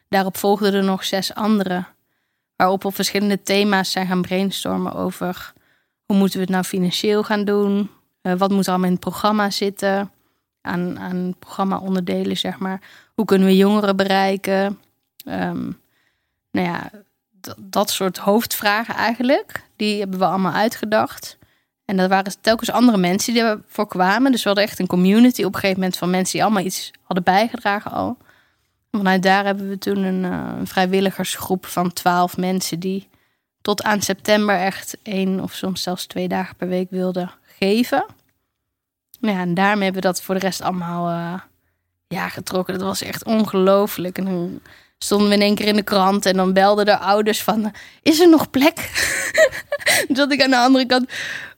daarop 0.09 0.37
volgden 0.37 0.73
er 0.73 0.83
nog 0.83 1.03
zes 1.03 1.33
andere. 1.33 1.85
Waarop 2.55 2.83
we 2.83 2.91
verschillende 2.91 3.41
thema's 3.41 3.91
zijn 3.91 4.07
gaan 4.07 4.21
brainstormen 4.21 4.93
over 4.93 5.53
hoe 6.05 6.17
moeten 6.17 6.37
we 6.37 6.43
het 6.43 6.53
nou 6.53 6.63
financieel 6.63 7.23
gaan 7.23 7.45
doen? 7.45 7.89
Uh, 8.21 8.33
wat 8.33 8.51
moet 8.51 8.63
er 8.65 8.69
allemaal 8.69 8.87
in 8.87 8.93
het 8.93 9.03
programma 9.03 9.49
zitten? 9.49 10.11
Aan, 10.61 10.99
aan 10.99 11.35
programma-onderdelen, 11.39 12.37
zeg 12.37 12.59
maar. 12.59 12.81
Hoe 13.13 13.25
kunnen 13.25 13.47
we 13.47 13.55
jongeren 13.55 13.95
bereiken? 13.95 14.79
Um, 15.25 15.79
nou 16.51 16.67
ja, 16.67 16.91
dat 17.57 17.89
soort 17.89 18.17
hoofdvragen 18.17 18.95
eigenlijk. 18.95 19.63
Die 19.75 19.99
hebben 19.99 20.19
we 20.19 20.25
allemaal 20.25 20.51
uitgedacht. 20.51 21.37
En 21.87 21.97
dat 21.97 22.09
waren 22.09 22.41
telkens 22.41 22.71
andere 22.71 22.97
mensen 22.97 23.33
die 23.33 23.43
ervoor 23.43 23.87
kwamen. 23.87 24.31
Dus 24.31 24.43
we 24.43 24.47
hadden 24.47 24.67
echt 24.67 24.79
een 24.79 24.87
community 24.87 25.43
op 25.43 25.53
een 25.53 25.59
gegeven 25.59 25.79
moment 25.79 25.97
van 25.97 26.09
mensen 26.09 26.33
die 26.33 26.43
allemaal 26.43 26.63
iets 26.63 26.91
hadden 27.03 27.23
bijgedragen 27.23 27.91
al. 27.91 28.17
Vanuit 28.91 29.23
daar 29.23 29.45
hebben 29.45 29.69
we 29.69 29.77
toen 29.77 29.97
een, 29.97 30.23
uh, 30.23 30.53
een 30.59 30.67
vrijwilligersgroep 30.67 31.65
van 31.65 31.93
twaalf 31.93 32.37
mensen 32.37 32.79
die 32.79 33.09
tot 33.61 33.83
aan 33.83 34.01
september 34.01 34.59
echt 34.59 34.97
één 35.03 35.39
of 35.39 35.53
soms 35.53 35.81
zelfs 35.81 36.05
twee 36.05 36.27
dagen 36.27 36.55
per 36.55 36.67
week 36.67 36.89
wilden 36.89 37.31
geven. 37.57 38.05
Nou 39.19 39.35
ja, 39.35 39.41
en 39.41 39.53
daarmee 39.53 39.83
hebben 39.83 40.01
we 40.01 40.07
dat 40.07 40.21
voor 40.21 40.35
de 40.35 40.41
rest 40.41 40.61
allemaal 40.61 41.09
uh, 41.09 41.39
ja, 42.07 42.29
getrokken. 42.29 42.73
Dat 42.73 42.87
was 42.87 43.01
echt 43.01 43.23
ongelooflijk. 43.23 44.17
En 44.17 44.25
dan 44.25 44.59
stonden 44.97 45.27
we 45.27 45.33
in 45.33 45.41
één 45.41 45.55
keer 45.55 45.67
in 45.67 45.75
de 45.75 45.83
krant 45.83 46.25
en 46.25 46.35
dan 46.35 46.53
belden 46.53 46.85
de 46.85 46.97
ouders 46.97 47.43
van... 47.43 47.73
Is 48.01 48.19
er 48.19 48.29
nog 48.29 48.49
plek? 48.49 48.91
dat 50.07 50.31
ik 50.31 50.43
aan 50.43 50.49
de 50.49 50.57
andere 50.57 50.85
kant... 50.85 51.11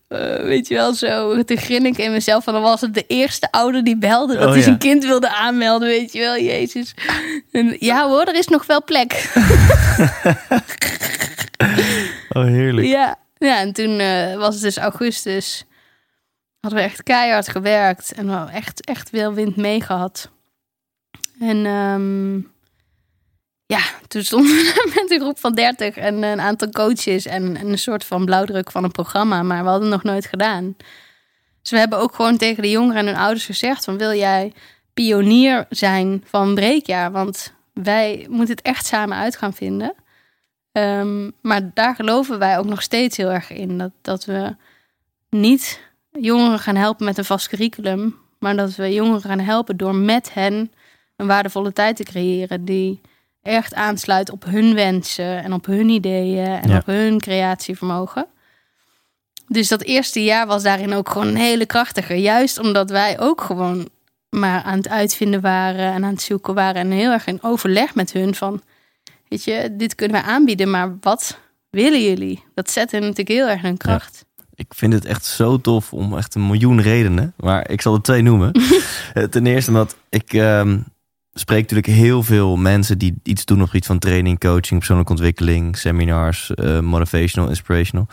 Uh, 0.10 0.36
weet 0.44 0.68
je 0.68 0.76
wel, 0.76 0.94
zo 0.94 1.44
te 1.44 1.56
grinniken 1.56 2.04
in 2.04 2.12
mezelf. 2.12 2.44
Van 2.44 2.54
dan 2.54 2.62
was 2.62 2.82
het 2.82 2.94
de 2.94 3.06
eerste 3.08 3.52
ouder 3.52 3.84
die 3.84 3.98
belde 3.98 4.34
dat 4.34 4.44
Oh, 4.44 4.50
hij 4.50 4.58
ja. 4.58 4.64
zijn 4.64 4.78
kind 4.78 5.06
wilde 5.06 5.30
aanmelden, 5.30 5.88
weet 5.88 6.14
je 6.14 6.20
wel, 6.20 6.38
Jezus. 6.40 6.94
En, 7.52 7.76
ja 7.80 8.08
hoor, 8.08 8.24
er 8.24 8.36
is 8.36 8.48
nog 8.48 8.66
wel 8.66 8.84
plek. 8.84 9.12
Oh, 12.30 12.44
heerlijk. 12.46 12.88
Ja, 12.88 13.16
ja 13.38 13.60
en 13.60 13.74
toen 13.74 14.00
eh, 14.00 14.36
was 14.36 14.54
het 14.54 14.64
dus 14.64 14.78
augustus. 14.78 15.66
Hadden 16.60 16.80
we 16.80 16.86
echt 16.86 17.04
keihard 17.04 17.48
gewerkt 17.50 18.12
en 18.12 18.28
wel 18.28 18.50
echt, 18.50 18.86
echt 18.86 19.10
veel 19.10 19.34
wind 19.34 19.56
mee 19.56 19.82
gehad. 19.82 20.30
En 21.40 21.66
ehm, 21.66 22.40
ja, 23.70 23.82
toen 24.08 24.24
stonden 24.24 24.52
we 24.52 24.92
met 24.96 25.12
een 25.12 25.20
groep 25.20 25.40
van 25.40 25.54
30 25.54 25.96
en 25.96 26.24
een 26.24 26.40
aantal 26.40 26.70
coaches 26.70 27.26
en, 27.26 27.58
en 27.58 27.68
een 27.68 27.78
soort 27.78 28.06
van 28.06 28.26
blauwdruk 28.26 28.72
van 28.72 28.84
een 28.84 28.92
programma, 28.92 29.44
maar 29.44 29.64
we 29.64 29.70
hadden 29.70 29.92
het 29.92 30.04
nog 30.04 30.14
nooit 30.14 30.26
gedaan. 30.26 30.76
Dus 31.62 31.72
we 31.72 31.78
hebben 31.78 32.00
ook 32.00 32.16
gewoon 32.16 32.38
tegen 32.38 32.64
de 32.64 32.70
jongeren 32.70 32.98
en 32.98 33.06
hun 33.06 33.16
ouders 33.16 33.46
gezegd: 33.46 33.84
van 33.84 33.98
wil 33.98 34.14
jij 34.14 34.54
pionier 34.94 35.66
zijn 35.70 36.24
van 36.26 36.56
breekjaar? 36.56 37.12
Want 37.12 37.54
wij 37.74 38.26
moeten 38.30 38.56
het 38.56 38.66
echt 38.66 38.86
samen 38.86 39.18
uit 39.18 39.36
gaan 39.38 39.54
vinden. 39.54 39.94
Um, 40.72 41.32
maar 41.42 41.72
daar 41.74 41.96
geloven 41.96 42.40
wij 42.40 42.58
ook 42.58 42.66
nog 42.66 42.82
steeds 42.82 43.18
heel 43.18 43.32
erg 43.32 43.50
in. 43.50 43.78
Dat, 43.78 43.92
dat 44.02 44.26
we 44.26 44.56
niet 45.30 45.80
jongeren 46.12 46.60
gaan 46.60 46.76
helpen 46.76 47.06
met 47.06 47.18
een 47.18 47.26
vast 47.26 47.48
curriculum. 47.48 48.16
Maar 48.40 48.56
dat 48.56 48.76
we 48.76 48.94
jongeren 48.94 49.22
gaan 49.22 49.40
helpen 49.40 49.78
door 49.78 49.96
met 49.96 50.34
hen 50.34 50.72
een 51.16 51.28
waardevolle 51.28 51.74
tijd 51.74 51.96
te 51.96 52.04
creëren. 52.04 52.66
Die 52.66 53.02
echt 53.42 53.74
aansluit 53.74 54.30
op 54.32 54.44
hun 54.46 54.74
wensen 54.74 55.44
en 55.44 55.54
op 55.54 55.66
hun 55.66 55.90
ideeën 55.90 56.46
en 56.62 56.70
Ja. 56.70 56.78
op 56.78 56.86
hun 56.86 57.20
creatievermogen. 57.20 58.26
Dus 59.48 59.68
dat 59.68 59.82
eerste 59.84 60.24
jaar 60.24 60.48
was 60.48 60.64
daarin 60.64 60.94
ook 60.94 61.10
gewoon 61.10 61.28
een 61.28 61.36
hele 61.36 61.66
krachtige. 61.66 62.14
Juist 62.22 62.60
omdat 62.60 62.90
wij 62.90 63.20
ook 63.20 63.42
gewoon 63.42 63.90
maar 64.30 64.62
aan 64.64 64.78
het 64.78 64.90
uitvinden 64.90 65.42
waren 65.42 65.94
en 65.94 66.04
aan 66.04 66.12
het 66.12 66.22
zoeken 66.22 66.54
waren. 66.54 66.82
En 66.82 66.92
heel 66.92 67.12
erg 67.12 67.28
in 67.28 67.44
overleg 67.44 67.96
met 67.96 68.12
hun 68.12 68.36
van, 68.36 68.62
weet 69.28 69.44
je, 69.44 69.70
dit 69.78 69.96
kunnen 69.96 70.22
we 70.22 70.28
aanbieden, 70.28 70.70
maar 70.70 70.98
wat 71.02 71.40
willen 71.70 72.04
jullie? 72.04 72.44
Dat 72.54 72.72
zet 72.72 72.92
hen 72.92 73.02
natuurlijk 73.02 73.30
heel 73.30 73.48
erg 73.48 73.62
hun 73.62 73.78
kracht. 73.78 74.26
Ik 74.56 74.74
vind 74.76 74.94
het 74.94 75.06
echt 75.06 75.26
zo 75.26 75.62
tof 75.62 75.94
om 75.94 76.18
echt 76.18 76.36
een 76.36 76.46
miljoen 76.48 76.82
redenen. 76.82 77.34
Maar 77.38 77.70
ik 77.70 77.82
zal 77.82 77.94
er 77.94 78.02
twee 78.02 78.22
noemen. 78.22 78.52
Eh, 79.14 79.24
Ten 79.24 79.46
eerste 79.46 79.72
omdat 79.72 79.96
ik 80.10 80.34
ehm, 80.34 80.80
spreek 81.34 81.62
natuurlijk 81.62 81.88
heel 81.88 82.24
veel 82.24 82.56
mensen 82.56 82.98
die 82.98 83.16
iets 83.24 83.46
doen 83.46 83.58
op 83.58 83.62
het 83.62 83.72
gebied 83.72 83.86
van 83.88 84.00
training, 84.00 84.40
coaching, 84.40 84.78
persoonlijke 84.78 85.12
ontwikkeling, 85.12 85.78
seminars, 85.78 86.54
eh, 86.54 86.80
motivational, 86.80 87.50
inspirational. 87.50 88.08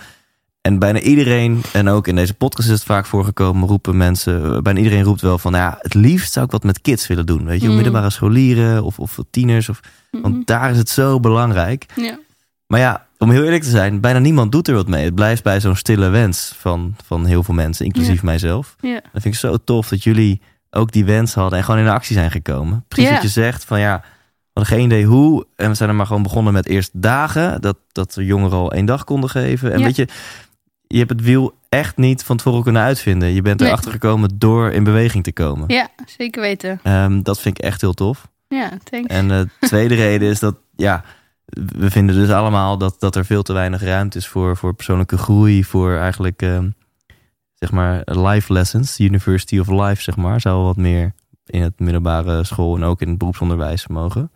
En 0.61 0.79
bijna 0.79 1.00
iedereen, 1.00 1.61
en 1.72 1.88
ook 1.88 2.07
in 2.09 2.14
deze 2.14 2.35
podcast 2.35 2.68
is 2.68 2.74
het 2.74 2.85
vaak 2.85 3.07
voorgekomen, 3.07 3.68
roepen 3.68 3.96
mensen, 3.96 4.55
eh, 4.55 4.59
bijna 4.61 4.79
iedereen 4.79 5.05
roept 5.05 5.20
wel 5.20 5.38
van, 5.38 5.52
nou 5.52 5.64
ja, 5.64 5.79
het 5.81 5.94
liefst 5.94 6.33
zou 6.33 6.44
ik 6.46 6.50
wat 6.52 6.62
met 6.64 6.81
kids 6.81 7.07
willen 7.07 7.26
doen. 7.26 7.44
Weet 7.44 7.61
je, 7.61 7.68
Mm. 7.68 7.74
middelbare 7.74 8.11
scholieren 8.11 8.83
of, 8.85 8.98
of 8.98 9.18
tieners. 9.31 9.68
Of, 9.68 9.81
want 10.11 10.46
daar 10.46 10.70
is 10.70 10.79
het 10.79 10.88
zo 10.88 11.20
belangrijk. 11.20 11.87
Ja. 11.96 12.18
Maar 12.66 12.81
ja, 12.81 13.07
om 13.18 13.31
heel 13.31 13.42
eerlijk 13.44 13.62
te 13.62 13.70
zijn, 13.70 14.00
bijna 14.00 14.18
niemand 14.18 14.52
doet 14.52 14.68
er 14.68 14.74
wat 14.74 14.88
mee. 14.88 15.05
Het 15.05 15.14
blijft 15.14 15.42
bij 15.42 15.61
zo'n 15.61 15.76
stille 15.76 16.09
wens 16.09 16.55
van, 16.59 16.96
van 17.05 17.24
heel 17.24 17.42
veel 17.42 17.55
mensen, 17.55 17.85
inclusief 17.85 18.22
mijzelf. 18.22 18.76
Ja. 18.81 19.00
Dat 19.12 19.22
vind 19.22 19.35
ik 19.35 19.40
zo 19.40 19.57
tof 19.64 19.88
dat 19.88 20.02
jullie 20.02 20.40
ook 20.76 20.92
die 20.92 21.04
wens 21.04 21.34
hadden 21.34 21.58
en 21.58 21.64
gewoon 21.64 21.80
in 21.80 21.88
actie 21.88 22.14
zijn 22.16 22.30
gekomen. 22.30 22.84
Precies 22.88 23.10
wat 23.10 23.22
je 23.22 23.28
zegt 23.28 23.64
van 23.64 23.80
ja, 23.80 24.02
hadden 24.52 24.74
geen 24.74 24.84
idee 24.84 25.04
hoe. 25.04 25.46
En 25.56 25.68
we 25.68 25.74
zijn 25.74 25.88
er 25.88 25.94
maar 25.94 26.06
gewoon 26.06 26.22
begonnen 26.22 26.52
met 26.52 26.66
eerst 26.66 26.90
dagen. 26.92 27.60
Dat, 27.60 27.76
dat 27.92 28.12
de 28.12 28.24
jongeren 28.24 28.58
al 28.58 28.72
één 28.72 28.86
dag 28.86 29.04
konden 29.04 29.30
geven. 29.30 29.72
En 29.72 29.82
weet 29.82 29.96
je, 29.96 30.08
je 30.86 30.98
hebt 30.98 31.10
het 31.10 31.22
wiel 31.22 31.54
echt 31.68 31.96
niet 31.96 32.24
van 32.24 32.36
tevoren 32.36 32.62
kunnen 32.62 32.82
uitvinden. 32.82 33.32
Je 33.32 33.42
bent 33.42 33.60
Nee. 33.60 33.68
erachter 33.68 33.90
gekomen 33.90 34.30
door 34.34 34.70
in 34.72 34.84
beweging 34.84 35.24
te 35.24 35.32
komen. 35.32 35.64
Ja, 35.68 35.88
zeker 36.06 36.40
weten. 36.42 36.80
Ehm, 36.82 37.22
dat 37.22 37.40
vind 37.40 37.58
ik 37.58 37.64
echt 37.64 37.80
heel 37.80 37.94
tof. 37.94 38.28
Ja, 38.48 38.70
thanks. 38.90 39.06
En 39.14 39.28
de 39.28 39.48
tweede 39.60 39.94
reden 39.94 40.28
is 40.28 40.38
dat, 40.38 40.56
ja, 40.76 41.04
we 41.78 41.90
vinden 41.90 42.14
dus 42.14 42.30
allemaal 42.30 42.78
dat, 42.78 42.96
dat 42.98 43.16
er 43.16 43.24
veel 43.24 43.42
te 43.42 43.52
weinig 43.52 43.82
ruimte 43.82 44.18
is 44.18 44.26
voor, 44.28 44.56
voor 44.56 44.74
persoonlijke 44.74 45.18
groei, 45.18 45.64
voor 45.64 45.96
eigenlijk, 45.96 46.42
ehm, 46.42 46.68
zeg 47.66 47.74
maar, 47.74 48.02
life 48.05 48.52
lessons. 48.52 49.00
University 49.00 49.59
of 49.59 49.68
Life, 49.68 50.02
zeg 50.02 50.16
maar, 50.16 50.40
zou 50.40 50.62
wat 50.62 50.76
meer 50.76 51.12
in 51.46 51.62
het 51.62 51.79
middelbare 51.79 52.44
school 52.44 52.76
en 52.76 52.83
ook 52.83 53.00
in 53.00 53.09
het 53.09 53.18
beroepsonderwijs 53.18 53.87
mogen. 53.87 54.31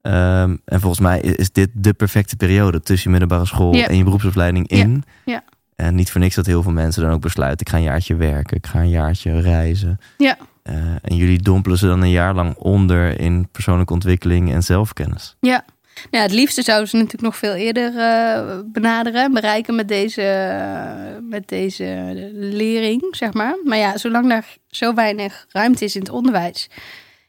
Ehm, 0.00 0.56
en 0.64 0.80
volgens 0.80 1.00
mij 1.00 1.20
is 1.20 1.52
dit 1.52 1.70
de 1.74 1.92
perfecte 1.92 2.36
periode 2.36 2.80
tussen 2.80 3.10
je 3.10 3.18
middelbare 3.18 3.48
school 3.48 3.72
en 3.72 3.96
je 3.96 4.04
beroepsopleiding 4.04 4.68
in. 4.68 5.04
Ja. 5.24 5.44
En 5.76 5.94
niet 5.94 6.10
voor 6.10 6.20
niks 6.20 6.34
dat 6.34 6.46
heel 6.46 6.62
veel 6.62 6.72
mensen 6.72 7.02
dan 7.02 7.12
ook 7.12 7.20
besluiten, 7.20 7.66
ik 7.66 7.72
ga 7.72 7.76
een 7.76 7.82
jaartje 7.82 8.16
werken, 8.16 8.56
ik 8.56 8.66
ga 8.66 8.80
een 8.80 8.88
jaartje 8.88 9.40
reizen. 9.40 9.98
Ja. 10.16 10.38
Eh, 10.62 10.74
en 11.02 11.16
jullie 11.16 11.42
dompelen 11.42 11.78
ze 11.78 11.86
dan 11.86 12.02
een 12.02 12.10
jaar 12.10 12.34
lang 12.34 12.54
onder 12.54 13.20
in 13.20 13.48
persoonlijke 13.52 13.92
ontwikkeling 13.92 14.52
en 14.52 14.62
zelfkennis. 14.62 15.36
Ja. 15.40 15.64
Ja, 16.10 16.20
het 16.20 16.32
liefste 16.32 16.62
zouden 16.62 16.88
ze 16.88 16.96
natuurlijk 16.96 17.22
nog 17.22 17.36
veel 17.36 17.54
eerder 17.54 17.96
eh, 17.96 18.58
benaderen 18.64 19.22
en 19.22 19.32
bereiken 19.32 19.74
met 19.74 19.88
deze, 19.88 20.22
met 21.22 21.48
deze 21.48 22.12
lering, 22.32 23.06
zeg 23.10 23.32
maar. 23.32 23.56
Maar 23.64 23.78
ja, 23.78 23.96
zolang 23.96 24.28
daar 24.28 24.56
zo 24.70 24.94
weinig 24.94 25.46
ruimte 25.48 25.84
is 25.84 25.94
in 25.94 26.00
het 26.00 26.10
onderwijs, 26.10 26.68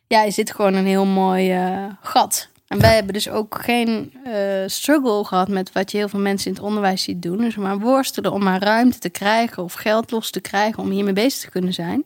ja, 0.07 0.23
is 0.23 0.35
dit 0.35 0.51
gewoon 0.51 0.73
een 0.73 0.85
heel 0.85 1.05
mooi 1.05 1.51
eh, 1.51 1.85
gat. 2.01 2.49
En 2.67 2.79
wij 2.79 2.93
hebben 2.95 3.13
dus 3.13 3.29
ook 3.29 3.59
geen 3.61 4.13
eh, 4.23 4.33
struggle 4.65 5.23
gehad 5.23 5.47
met 5.47 5.71
wat 5.71 5.91
je 5.91 5.97
heel 5.97 6.09
veel 6.09 6.19
mensen 6.19 6.47
in 6.47 6.53
het 6.53 6.63
onderwijs 6.63 7.03
ziet 7.03 7.21
doen. 7.21 7.37
Dus 7.37 7.55
maar 7.55 7.79
worstelen 7.79 8.31
om 8.31 8.43
maar 8.43 8.63
ruimte 8.63 8.99
te 8.99 9.09
krijgen 9.09 9.63
of 9.63 9.73
geld 9.73 10.11
los 10.11 10.31
te 10.31 10.39
krijgen 10.39 10.83
om 10.83 10.89
hiermee 10.89 11.13
bezig 11.13 11.41
te 11.41 11.49
kunnen 11.49 11.73
zijn. 11.73 12.05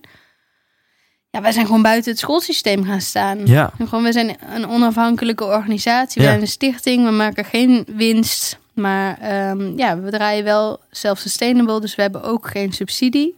Ja, 1.35 1.41
wij 1.41 1.51
zijn 1.51 1.65
gewoon 1.65 1.81
buiten 1.81 2.11
het 2.11 2.19
schoolsysteem 2.19 2.83
gaan 2.85 3.01
staan. 3.01 3.45
Ja, 3.45 3.71
En 3.77 3.87
Gewoon, 3.87 4.03
we 4.03 4.11
zijn 4.11 4.35
een 4.53 4.67
onafhankelijke 4.69 5.43
organisatie. 5.43 6.15
We 6.21 6.27
Ja. 6.27 6.29
zijn 6.29 6.41
een 6.41 6.47
stichting. 6.51 7.05
We 7.05 7.11
maken 7.11 7.45
geen 7.45 7.85
winst. 7.95 8.59
Maar 8.73 9.17
ehm, 9.19 9.77
ja, 9.77 9.99
we 9.99 10.11
draaien 10.11 10.43
wel 10.43 10.79
self-sustainable. 10.91 11.79
Dus 11.81 11.95
we 11.95 12.01
hebben 12.01 12.23
ook 12.23 12.47
geen 12.47 12.73
subsidie. 12.73 13.35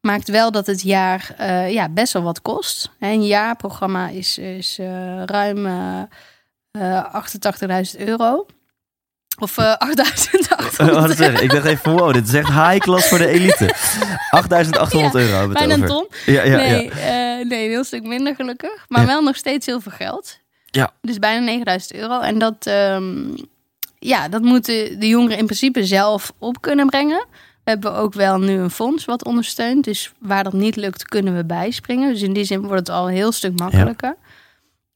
Maakt 0.00 0.28
wel 0.28 0.50
dat 0.50 0.66
het 0.66 0.82
jaar 0.82 1.34
eh, 1.36 1.72
ja, 1.72 1.88
best 1.88 2.12
wel 2.12 2.22
wat 2.22 2.42
kost. 2.42 2.90
Een 3.00 3.26
jaarprogramma 3.26 4.08
is, 4.08 4.38
is 4.38 4.78
eh, 4.78 5.22
ruim 5.24 5.66
eh 5.66 6.02
eh 6.70 7.04
88.000 7.94 8.00
euro. 8.06 8.46
Of 9.38 9.58
eh 9.58 9.72
8.800 9.72 10.80
Oh, 10.80 10.92
wat 11.06 11.16
zeggen. 11.16 11.42
Ik 11.42 11.50
dacht 11.50 11.64
even, 11.64 11.92
wow, 11.92 12.12
dit 12.12 12.26
is 12.28 12.34
echt 12.34 12.48
high 12.48 12.76
class 12.78 13.08
voor 13.08 13.18
de 13.18 13.26
elite. 13.28 13.74
8800 14.30 15.12
Ja, 15.12 15.20
euro 15.20 15.30
hebben 15.38 15.48
we 15.48 15.54
Bijna 15.66 15.74
een 15.74 15.84
ton. 15.88 16.06
Ja, 16.26 16.42
ja, 16.44 16.56
nee, 16.56 16.84
ja. 16.84 16.90
eh, 16.90 17.46
nee, 17.48 17.64
een 17.64 17.70
heel 17.70 17.84
stuk 17.84 18.02
minder 18.02 18.34
gelukkig. 18.34 18.84
Maar 18.88 19.00
Ja. 19.00 19.06
wel 19.06 19.22
nog 19.22 19.36
steeds 19.36 19.66
heel 19.66 19.80
veel 19.80 19.92
geld. 19.92 20.38
Ja. 20.66 20.90
Dus 21.02 21.18
bijna 21.18 21.44
9000 21.44 21.94
euro. 21.94 22.20
En 22.20 22.38
dat, 22.38 22.54
ehm, 22.66 23.14
ja, 23.98 24.28
dat 24.28 24.42
moeten 24.42 25.00
de 25.00 25.08
jongeren 25.08 25.38
in 25.38 25.44
principe 25.44 25.84
zelf 25.84 26.32
op 26.38 26.60
kunnen 26.60 26.86
brengen. 26.86 27.24
We 27.64 27.70
hebben 27.72 27.94
ook 27.94 28.14
wel 28.14 28.38
nu 28.38 28.58
een 28.58 28.70
fonds 28.70 29.04
wat 29.04 29.24
ondersteunt. 29.24 29.84
Dus 29.84 30.12
waar 30.18 30.44
dat 30.44 30.52
niet 30.52 30.76
lukt, 30.76 31.04
kunnen 31.08 31.36
we 31.36 31.44
bijspringen. 31.44 32.12
Dus 32.12 32.22
in 32.22 32.32
die 32.32 32.44
zin 32.44 32.60
wordt 32.60 32.78
het 32.88 32.96
al 32.96 33.08
een 33.08 33.14
heel 33.14 33.32
stuk 33.32 33.58
makkelijker. 33.58 34.16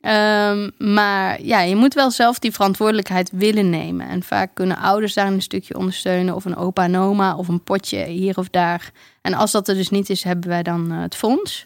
Ehm, 0.00 0.70
maar 0.78 1.42
ja, 1.42 1.60
je 1.60 1.76
moet 1.76 1.94
wel 1.94 2.10
zelf 2.10 2.38
die 2.38 2.52
verantwoordelijkheid 2.52 3.30
willen 3.32 3.70
nemen. 3.70 4.08
En 4.08 4.22
vaak 4.22 4.50
kunnen 4.54 4.76
ouders 4.76 5.14
daar 5.14 5.26
een 5.26 5.42
stukje 5.42 5.78
ondersteunen. 5.78 6.34
Of 6.34 6.44
een 6.44 6.56
opa 6.56 6.84
en 6.84 6.96
oma 6.96 7.36
of 7.36 7.48
een 7.48 7.62
potje 7.62 8.04
hier 8.04 8.38
of 8.38 8.48
daar. 8.48 8.90
En 9.22 9.34
als 9.34 9.50
dat 9.50 9.68
er 9.68 9.74
dus 9.74 9.90
niet 9.90 10.10
is, 10.10 10.22
hebben 10.24 10.48
wij 10.48 10.62
dan 10.62 10.92
eh, 10.92 11.00
het 11.00 11.16
fonds. 11.16 11.64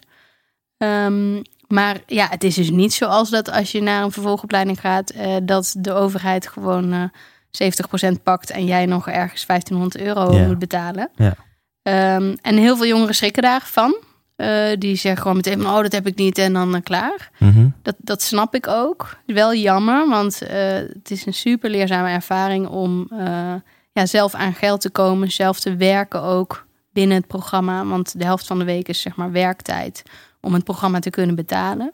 Ehm, 0.77 1.41
maar 1.67 2.01
ja, 2.07 2.27
het 2.29 2.43
is 2.43 2.55
dus 2.55 2.69
niet 2.69 2.93
zoals 2.93 3.29
dat 3.29 3.51
als 3.51 3.71
je 3.71 3.81
naar 3.81 4.03
een 4.03 4.11
vervolgopleiding 4.11 4.79
gaat, 4.79 5.09
eh, 5.09 5.35
dat 5.43 5.75
de 5.77 5.93
overheid 5.93 6.47
gewoon 6.47 6.93
eh 6.93 7.03
70% 7.55 8.23
pakt 8.23 8.49
en 8.49 8.65
jij 8.65 8.85
nog 8.85 9.07
ergens 9.07 9.45
1500 9.45 9.97
euro 9.97 10.45
moet 10.47 10.59
betalen. 10.59 11.09
Ja. 11.15 11.35
Ehm, 11.81 12.35
en 12.41 12.57
heel 12.57 12.77
veel 12.77 12.85
jongeren 12.85 13.15
schrikken 13.15 13.43
daarvan. 13.43 13.95
Eh, 14.35 14.67
die 14.79 14.95
zeggen 14.95 15.21
gewoon 15.21 15.35
meteen, 15.35 15.65
oh, 15.65 15.81
dat 15.81 15.91
heb 15.91 16.07
ik 16.07 16.15
niet 16.15 16.37
en 16.37 16.53
dan 16.53 16.75
eh, 16.75 16.81
klaar. 16.83 17.29
Mhm. 17.39 17.67
Dat, 17.81 17.95
dat 17.97 18.21
snap 18.21 18.55
ik 18.55 18.67
ook. 18.67 19.17
Wel 19.25 19.53
jammer, 19.53 20.09
want 20.09 20.41
eh, 20.41 20.57
het 20.73 21.11
is 21.11 21.25
een 21.25 21.33
super 21.33 21.69
leerzame 21.69 22.09
ervaring 22.09 22.67
om 22.67 23.07
ja, 23.91 24.05
zelf 24.05 24.33
aan 24.33 24.53
geld 24.53 24.81
te 24.81 24.89
komen, 24.89 25.31
zelf 25.31 25.59
te 25.59 25.75
werken 25.75 26.21
ook 26.21 26.65
binnen 26.93 27.17
het 27.17 27.27
programma. 27.27 27.85
Want 27.85 28.19
de 28.19 28.25
helft 28.25 28.47
van 28.47 28.59
de 28.59 28.65
week 28.65 28.87
is 28.87 29.01
zeg 29.01 29.15
maar 29.15 29.31
werktijd 29.31 30.03
om 30.41 30.53
het 30.53 30.63
programma 30.63 30.99
te 30.99 31.09
kunnen 31.09 31.35
betalen. 31.35 31.93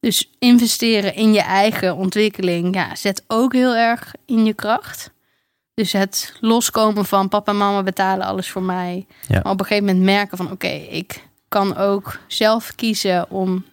Dus 0.00 0.30
investeren 0.38 1.14
in 1.14 1.32
je 1.32 1.42
eigen 1.42 1.96
ontwikkeling 1.96 2.74
ja, 2.74 2.94
zet 2.94 3.24
ook 3.26 3.52
heel 3.52 3.74
erg 3.74 4.14
in 4.26 4.44
je 4.44 4.54
kracht. 4.54 5.10
Dus 5.74 5.92
het 5.92 6.36
loskomen 6.40 7.04
van 7.04 7.28
papa 7.28 7.52
en 7.52 7.58
mama 7.58 7.82
betalen 7.82 8.26
alles 8.26 8.50
voor 8.50 8.62
mij. 8.62 9.06
Ja. 9.28 9.40
Maar 9.42 9.52
op 9.52 9.60
een 9.60 9.66
gegeven 9.66 9.86
moment 9.86 10.04
merken 10.04 10.36
van 10.36 10.50
oké, 10.50 10.68
ik 10.68 11.28
kan 11.50 11.76
ook 11.76 12.18
zelf 12.26 12.74
kiezen 12.74 13.30
om 13.30 13.64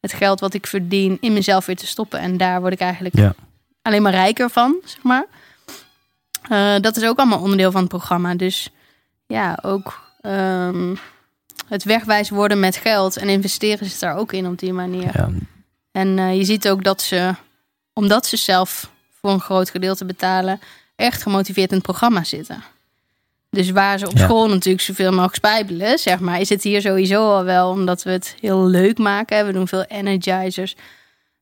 het 0.00 0.12
geld 0.12 0.40
wat 0.40 0.54
ik 0.54 0.66
verdien 0.66 1.18
in 1.20 1.32
mezelf 1.32 1.66
weer 1.66 1.76
te 1.76 1.86
stoppen. 1.86 2.18
En 2.20 2.36
daar 2.36 2.60
word 2.60 2.72
ik 2.72 2.80
eigenlijk 2.80 3.16
Ja. 3.16 3.34
alleen 3.82 4.02
maar 4.02 4.12
rijker 4.12 4.50
van, 4.50 4.76
zeg 4.84 5.02
maar. 5.02 5.26
Eh, 6.48 6.74
dat 6.80 6.96
is 6.96 7.04
ook 7.04 7.18
allemaal 7.18 7.40
onderdeel 7.40 7.70
van 7.70 7.80
het 7.80 7.88
programma. 7.90 8.34
Dus 8.34 8.70
ja, 9.26 9.58
ook 9.62 10.00
ehm, 10.20 10.94
het 11.68 11.84
wegwijs 11.84 12.30
worden 12.30 12.60
met 12.60 12.76
geld 12.76 13.16
en 13.16 13.28
investeren 13.28 13.86
zit 13.86 14.00
daar 14.00 14.16
ook 14.16 14.32
in 14.32 14.46
op 14.46 14.58
die 14.58 14.72
manier. 14.72 15.10
Ja. 15.14 15.28
En 15.92 16.18
eh, 16.18 16.36
je 16.36 16.44
ziet 16.44 16.68
ook 16.68 16.84
dat 16.84 17.02
ze, 17.02 17.34
omdat 17.92 18.26
ze 18.26 18.36
zelf 18.36 18.90
voor 19.20 19.30
een 19.30 19.40
groot 19.40 19.70
gedeelte 19.70 20.04
betalen, 20.04 20.60
echt 20.96 21.22
gemotiveerd 21.22 21.68
in 21.70 21.76
het 21.76 21.86
programma 21.86 22.24
zitten. 22.24 22.62
Dus 23.50 23.70
waar 23.70 23.98
ze 23.98 24.06
op 24.08 24.16
Ja. 24.16 24.24
school 24.24 24.48
natuurlijk 24.48 24.84
zoveel 24.84 25.10
mogelijk 25.10 25.34
spijbelen, 25.34 25.98
zeg 25.98 26.20
maar, 26.20 26.40
is 26.40 26.48
het 26.48 26.62
hier 26.62 26.80
sowieso 26.80 27.34
al 27.36 27.44
wel 27.44 27.70
omdat 27.70 28.02
we 28.02 28.10
het 28.10 28.36
heel 28.40 28.66
leuk 28.66 28.98
maken. 28.98 29.46
We 29.46 29.52
doen 29.52 29.68
veel 29.68 29.84
energizers. 29.84 30.76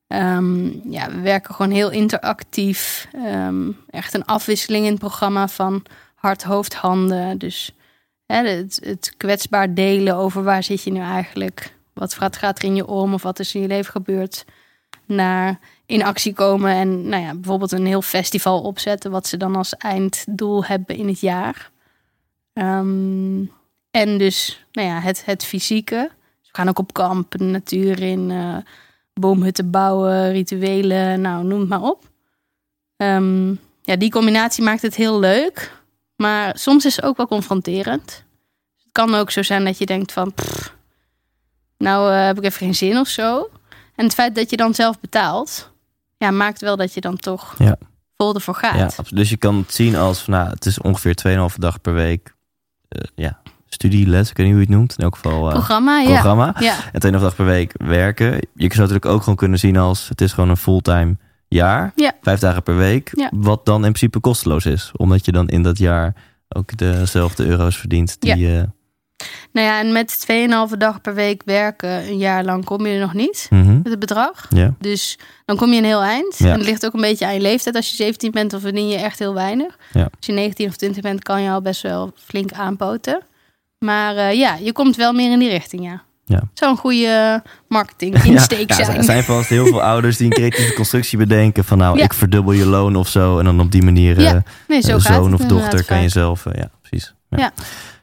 Ehm, 0.06 0.90
ja, 0.90 1.10
we 1.10 1.20
werken 1.20 1.54
gewoon 1.54 1.72
heel 1.72 1.90
interactief. 1.90 3.08
Ehm, 3.12 3.70
echt 3.90 4.14
een 4.14 4.24
afwisseling 4.24 4.84
in 4.84 4.90
het 4.90 5.00
programma 5.00 5.48
van 5.48 5.82
hart, 6.14 6.42
hoofd, 6.42 6.74
handen. 6.74 7.38
Dus 7.38 7.72
hè, 8.26 8.48
het, 8.48 8.80
het 8.82 9.14
kwetsbaar 9.16 9.74
delen 9.74 10.16
over 10.16 10.42
waar 10.42 10.62
zit 10.62 10.82
je 10.82 10.92
nu 10.92 11.00
eigenlijk. 11.00 11.74
Wat 11.92 12.14
gaat, 12.14 12.36
gaat 12.36 12.58
er 12.58 12.64
in 12.64 12.76
je 12.76 12.86
om 12.86 13.14
of 13.14 13.22
wat 13.22 13.38
is 13.38 13.54
in 13.54 13.60
je 13.60 13.66
leven 13.66 13.92
gebeurd. 13.92 14.44
Naar 15.04 15.58
in 15.86 16.04
actie 16.04 16.32
komen 16.32 16.70
en 16.72 17.08
nou 17.08 17.22
ja, 17.22 17.34
bijvoorbeeld 17.34 17.72
een 17.72 17.86
heel 17.86 18.02
festival 18.02 18.60
opzetten. 18.60 19.10
Wat 19.10 19.26
ze 19.26 19.36
dan 19.36 19.56
als 19.56 19.76
einddoel 19.76 20.64
hebben 20.64 20.96
in 20.96 21.08
het 21.08 21.20
jaar. 21.20 21.70
Ehm, 22.58 23.44
en 23.90 24.18
dus 24.18 24.64
nou 24.72 24.88
ja, 24.88 25.00
het, 25.00 25.24
het 25.24 25.44
fysieke. 25.44 26.10
Dus 26.40 26.50
we 26.50 26.56
gaan 26.56 26.68
ook 26.68 26.78
op 26.78 26.92
kamp, 26.92 27.30
de 27.30 27.44
natuur 27.44 28.02
in, 28.02 28.30
eh, 28.30 28.56
boomhutten 29.14 29.70
bouwen, 29.70 30.32
rituelen, 30.32 31.20
nou 31.20 31.44
noem 31.44 31.60
het 31.60 31.68
maar 31.68 31.82
op. 31.82 32.04
Ehm, 32.96 33.48
ja, 33.82 33.96
die 33.96 34.10
combinatie 34.10 34.64
maakt 34.64 34.82
het 34.82 34.94
heel 34.94 35.18
leuk. 35.18 35.76
Maar 36.16 36.58
soms 36.58 36.84
is 36.84 36.96
het 36.96 37.04
ook 37.04 37.16
wel 37.16 37.26
confronterend. 37.26 38.24
Het 38.76 38.92
kan 38.92 39.14
ook 39.14 39.30
zo 39.30 39.42
zijn 39.42 39.64
dat 39.64 39.78
je 39.78 39.86
denkt 39.86 40.12
van... 40.12 40.34
pff, 40.34 40.76
nou 41.76 42.12
eh, 42.12 42.26
heb 42.26 42.38
ik 42.38 42.44
even 42.44 42.58
geen 42.58 42.74
zin 42.74 42.98
of 42.98 43.08
zo. 43.08 43.50
En 43.94 44.04
het 44.04 44.14
feit 44.14 44.34
dat 44.34 44.50
je 44.50 44.56
dan 44.56 44.74
zelf 44.74 45.00
betaalt... 45.00 45.70
Ja, 46.16 46.30
maakt 46.30 46.60
wel 46.60 46.76
dat 46.76 46.94
je 46.94 47.00
dan 47.00 47.16
toch 47.16 47.54
Ja. 47.58 47.76
vol 48.16 48.34
ervoor 48.34 48.54
gaat. 48.54 48.96
Ja, 48.96 49.04
dus 49.08 49.30
je 49.30 49.36
kan 49.36 49.56
het 49.56 49.74
zien 49.74 49.96
als, 49.96 50.20
van, 50.22 50.34
nou, 50.34 50.48
het 50.48 50.66
is 50.66 50.80
ongeveer 50.80 51.48
2,5 51.50 51.54
dag 51.56 51.80
per 51.80 51.94
week. 51.94 52.36
Eh, 52.89 53.03
ja, 53.14 53.39
studieles, 53.68 54.30
ik 54.30 54.36
weet 54.36 54.47
niet 54.47 54.55
hoe 54.55 54.64
je 54.64 54.68
het 54.68 54.76
noemt. 54.76 54.95
In 54.99 55.05
elk 55.05 55.14
geval 55.14 55.47
eh, 55.47 55.53
Programma, 55.53 55.99
ja. 56.01 56.09
programma. 56.09 56.55
Ja, 56.59 56.76
En 56.93 57.14
2,5 57.14 57.20
dag 57.20 57.36
per 57.36 57.45
week 57.45 57.72
werken. 57.76 58.30
Je 58.30 58.41
zou 58.57 58.68
het 58.68 58.76
natuurlijk 58.76 59.07
ook 59.07 59.20
gewoon 59.20 59.36
kunnen 59.36 59.59
zien 59.59 59.76
als, 59.76 60.09
het 60.09 60.20
is 60.20 60.32
gewoon 60.32 60.51
een 60.51 60.57
fulltime 60.57 61.16
jaar. 61.49 61.93
Ja. 61.95 62.12
Vijf 62.22 62.41
dagen 62.41 62.62
per 62.62 62.76
week. 62.76 63.11
Ja. 63.16 63.30
Wat 63.34 63.66
dan 63.66 63.76
in 63.76 63.93
principe 63.93 64.20
kosteloos 64.20 64.66
is. 64.66 64.93
Omdat 64.97 65.24
je 65.24 65.32
dan 65.32 65.49
in 65.49 65.62
dat 65.62 65.78
jaar 65.78 66.14
ook 66.49 66.76
dezelfde 66.76 67.47
euro's 67.47 67.76
verdient. 67.76 68.20
Die, 68.20 68.59
eh, 68.59 68.62
nou 69.52 69.66
ja, 69.66 69.80
en 69.80 69.92
met 69.92 70.26
2,5 70.70 70.76
dag 70.78 71.00
per 71.00 71.14
week 71.14 71.42
werken 71.44 71.90
een 71.90 72.18
jaar 72.18 72.44
lang 72.44 72.64
kom 72.64 72.86
je 72.86 72.94
er 72.94 73.00
nog 73.00 73.14
niet 73.14 73.46
mhm. 73.50 73.76
met 73.76 73.90
het 73.90 73.98
bedrag. 73.98 74.48
Dus 74.78 75.18
dan 75.44 75.56
kom 75.56 75.72
je 75.72 75.78
een 75.78 75.84
heel 75.84 76.02
eind. 76.02 76.38
Ja. 76.38 76.46
En 76.46 76.58
het 76.58 76.66
ligt 76.66 76.86
ook 76.86 76.94
een 76.94 77.00
beetje 77.00 77.26
aan 77.26 77.34
je 77.34 77.40
leeftijd. 77.40 77.76
Als 77.76 77.90
je 77.90 77.96
17 77.96 78.30
bent, 78.30 78.50
dan 78.50 78.60
verdien 78.60 78.88
je 78.88 78.96
echt 78.96 79.18
heel 79.18 79.34
weinig. 79.34 79.76
Ja. 79.92 80.02
Als 80.02 80.26
je 80.26 80.32
19 80.32 80.68
of 80.68 80.76
20 80.76 81.02
bent, 81.02 81.22
kan 81.22 81.42
je 81.42 81.50
al 81.50 81.62
best 81.62 81.82
wel 81.82 82.12
flink 82.24 82.52
aanpoten. 82.52 83.22
Maar 83.78 84.16
eh, 84.16 84.34
ja, 84.34 84.56
je 84.60 84.72
komt 84.72 84.96
wel 84.96 85.12
meer 85.12 85.32
in 85.32 85.38
die 85.38 85.48
richting, 85.50 85.84
ja. 85.84 86.02
Ja. 86.24 86.42
Zou 86.54 86.70
een 86.70 86.76
goede 86.76 87.42
marketing 87.68 88.22
insteek 88.24 88.70
ja, 88.70 88.78
ja, 88.78 88.84
zijn. 88.84 88.96
Er 88.96 89.04
zijn 89.04 89.22
vast 89.22 89.48
heel 89.48 89.66
veel 89.66 89.82
ouders 89.82 90.16
die 90.16 90.26
een 90.26 90.32
creatieve 90.32 90.72
constructie 90.80 91.18
bedenken 91.18 91.64
van 91.64 91.78
nou, 91.78 91.98
Ja. 91.98 92.04
ik 92.04 92.14
verdubbel 92.14 92.52
je 92.52 92.66
loon 92.66 92.96
of 92.96 93.08
zo. 93.08 93.38
En 93.38 93.44
dan 93.44 93.60
op 93.60 93.70
die 93.70 93.82
manier 93.82 94.20
Ja, 94.20 94.34
eh, 94.34 94.40
nee, 94.68 94.80
zo 94.80 94.98
gaat 94.98 95.14
zoon 95.14 95.34
of 95.34 95.40
dochter 95.40 95.84
kan 95.84 96.02
je 96.02 96.08
zelf. 96.08 96.46
eh, 96.46 96.60
ja, 96.60 96.70
precies. 96.82 97.14
Ja. 97.30 97.52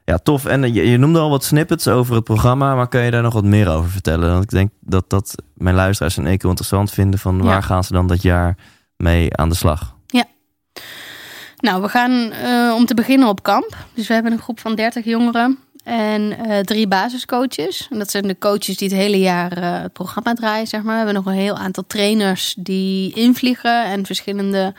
Ja. 0.06 0.14
Ja, 0.14 0.18
tof. 0.18 0.46
En 0.46 0.64
eh, 0.64 0.74
je, 0.74 0.90
je 0.90 0.98
noemde 0.98 1.20
al 1.20 1.30
wat 1.30 1.44
snippets 1.44 1.88
over 1.88 2.16
het 2.16 2.24
programma, 2.24 2.76
maar 2.76 2.88
kan 2.88 3.02
je 3.02 3.12
daar 3.12 3.22
nog 3.22 3.34
wat 3.34 3.44
meer 3.44 3.70
over 3.70 3.90
vertellen? 3.90 4.32
Want 4.32 4.44
ik 4.44 4.50
denk 4.50 4.70
dat 4.80 5.10
dat 5.10 5.36
mijn 5.54 5.76
luisteraars 5.76 6.18
en 6.18 6.26
ik 6.28 6.42
heel 6.42 6.50
interessant 6.50 6.92
vinden 6.92 7.20
van 7.20 7.42
waar 7.42 7.54
Ja. 7.54 7.62
gaan 7.62 7.84
ze 7.84 7.94
dan 7.94 8.08
dat 8.08 8.22
jaar 8.22 8.58
mee 8.98 9.38
aan 9.38 9.50
de 9.50 9.56
slag? 9.56 9.94
Nou, 11.58 11.82
we 11.82 11.90
gaan 11.90 12.32
eh, 12.32 12.74
om 12.76 12.86
te 12.86 12.94
beginnen 12.94 13.28
op 13.28 13.44
kamp. 13.44 13.76
Dus 13.94 14.08
we 14.08 14.14
hebben 14.14 14.32
een 14.32 14.40
groep 14.40 14.60
van 14.60 14.76
30 14.76 15.06
jongeren 15.06 15.60
en 15.84 16.38
eh, 16.38 16.60
drie 16.60 16.88
basiscoaches. 16.88 17.88
En 17.92 17.98
dat 17.98 18.12
zijn 18.12 18.28
de 18.28 18.38
coaches 18.38 18.78
die 18.78 18.88
het 18.88 18.98
hele 18.98 19.20
jaar 19.20 19.82
het 19.82 19.94
programma 19.94 20.34
draaien, 20.34 20.68
zeg 20.68 20.82
maar. 20.84 20.92
We 20.92 20.98
hebben 21.06 21.14
nog 21.14 21.26
een 21.26 21.40
heel 21.40 21.58
aantal 21.58 21.84
trainers 21.88 22.56
die 22.60 23.14
invliegen 23.14 23.86
en 23.86 24.06
verschillende 24.06 24.74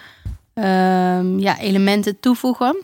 ehm, 0.54 1.38
ja, 1.38 1.58
elementen 1.58 2.20
toevoegen. 2.20 2.76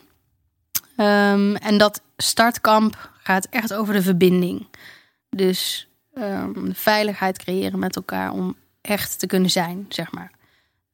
Ehm, 1.03 1.55
en 1.55 1.79
dat 1.79 2.03
startkamp 2.17 3.11
gaat 3.23 3.47
echt 3.51 3.75
over 3.75 3.95
de 3.95 4.03
verbinding. 4.03 4.67
Dus 5.31 5.89
ehm, 6.15 6.73
veiligheid 6.73 7.39
creëren 7.39 7.79
met 7.79 7.97
elkaar 7.97 8.33
om 8.33 8.57
echt 8.81 9.19
te 9.19 9.27
kunnen 9.27 9.51
zijn, 9.51 9.87
zeg 9.89 10.13
maar. 10.13 10.31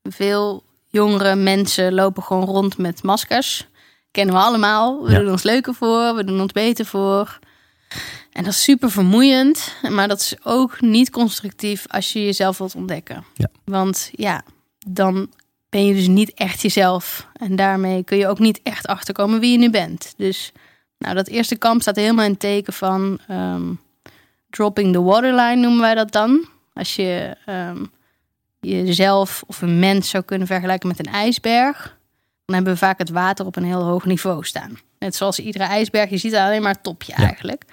Veel 0.02 0.62
jongere 0.86 1.34
mensen 1.34 1.94
lopen 1.94 2.22
gewoon 2.22 2.44
rond 2.44 2.78
met 2.78 3.02
maskers. 3.02 3.66
Kennen 4.10 4.34
we 4.34 4.40
allemaal. 4.40 5.04
We 5.04 5.10
Ja. 5.10 5.18
doen 5.18 5.30
ons 5.30 5.42
leuker 5.42 5.74
voor, 5.74 6.14
we 6.14 6.24
doen 6.24 6.40
ons 6.40 6.52
beter 6.52 6.84
voor. 6.86 7.38
En 8.32 8.44
dat 8.44 8.52
is 8.52 8.62
super 8.62 8.90
vermoeiend, 8.90 9.74
maar 9.90 10.08
dat 10.08 10.20
is 10.20 10.34
ook 10.44 10.80
niet 10.80 11.10
constructief 11.10 11.84
als 11.88 12.12
je 12.12 12.24
jezelf 12.24 12.58
wilt 12.58 12.74
ontdekken. 12.74 13.24
Ja. 13.34 13.48
Want 13.64 14.10
ja, 14.12 14.42
dan 14.86 15.30
ben 15.68 15.86
je 15.86 15.94
dus 15.94 16.06
niet 16.06 16.34
echt 16.34 16.62
jezelf. 16.62 17.26
En 17.32 17.56
daarmee 17.56 18.04
kun 18.04 18.18
je 18.18 18.28
ook 18.28 18.38
niet 18.38 18.60
echt 18.62 18.86
achterkomen 18.86 19.40
wie 19.40 19.52
je 19.52 19.58
nu 19.58 19.70
bent. 19.70 20.14
Dus 20.16 20.52
nou, 20.98 21.14
dat 21.14 21.28
eerste 21.28 21.56
kamp 21.56 21.80
staat 21.80 21.96
helemaal 21.96 22.24
in 22.24 22.30
het 22.30 22.40
teken 22.40 22.72
van 22.72 23.18
ehm, 23.28 23.72
dropping 24.50 24.92
the 24.92 25.02
waterline 25.02 25.54
noemen 25.56 25.80
wij 25.80 25.94
dat 25.94 26.12
dan. 26.12 26.48
Als 26.72 26.96
je 26.96 27.36
ehm, 27.46 27.84
jezelf 28.60 29.42
of 29.46 29.62
een 29.62 29.78
mens 29.78 30.08
zou 30.08 30.24
kunnen 30.24 30.46
vergelijken 30.46 30.88
met 30.88 30.98
een 30.98 31.12
ijsberg, 31.12 31.96
dan 32.44 32.54
hebben 32.54 32.72
we 32.72 32.78
vaak 32.78 32.98
het 32.98 33.10
water 33.10 33.46
op 33.46 33.56
een 33.56 33.64
heel 33.64 33.82
hoog 33.82 34.04
niveau 34.04 34.44
staan. 34.44 34.78
Net 34.98 35.14
zoals 35.14 35.38
iedere 35.38 35.64
ijsberg, 35.64 36.10
je 36.10 36.16
ziet 36.16 36.34
alleen 36.34 36.62
maar 36.62 36.72
het 36.72 36.82
topje 36.82 37.12
Ja. 37.16 37.24
eigenlijk. 37.26 37.64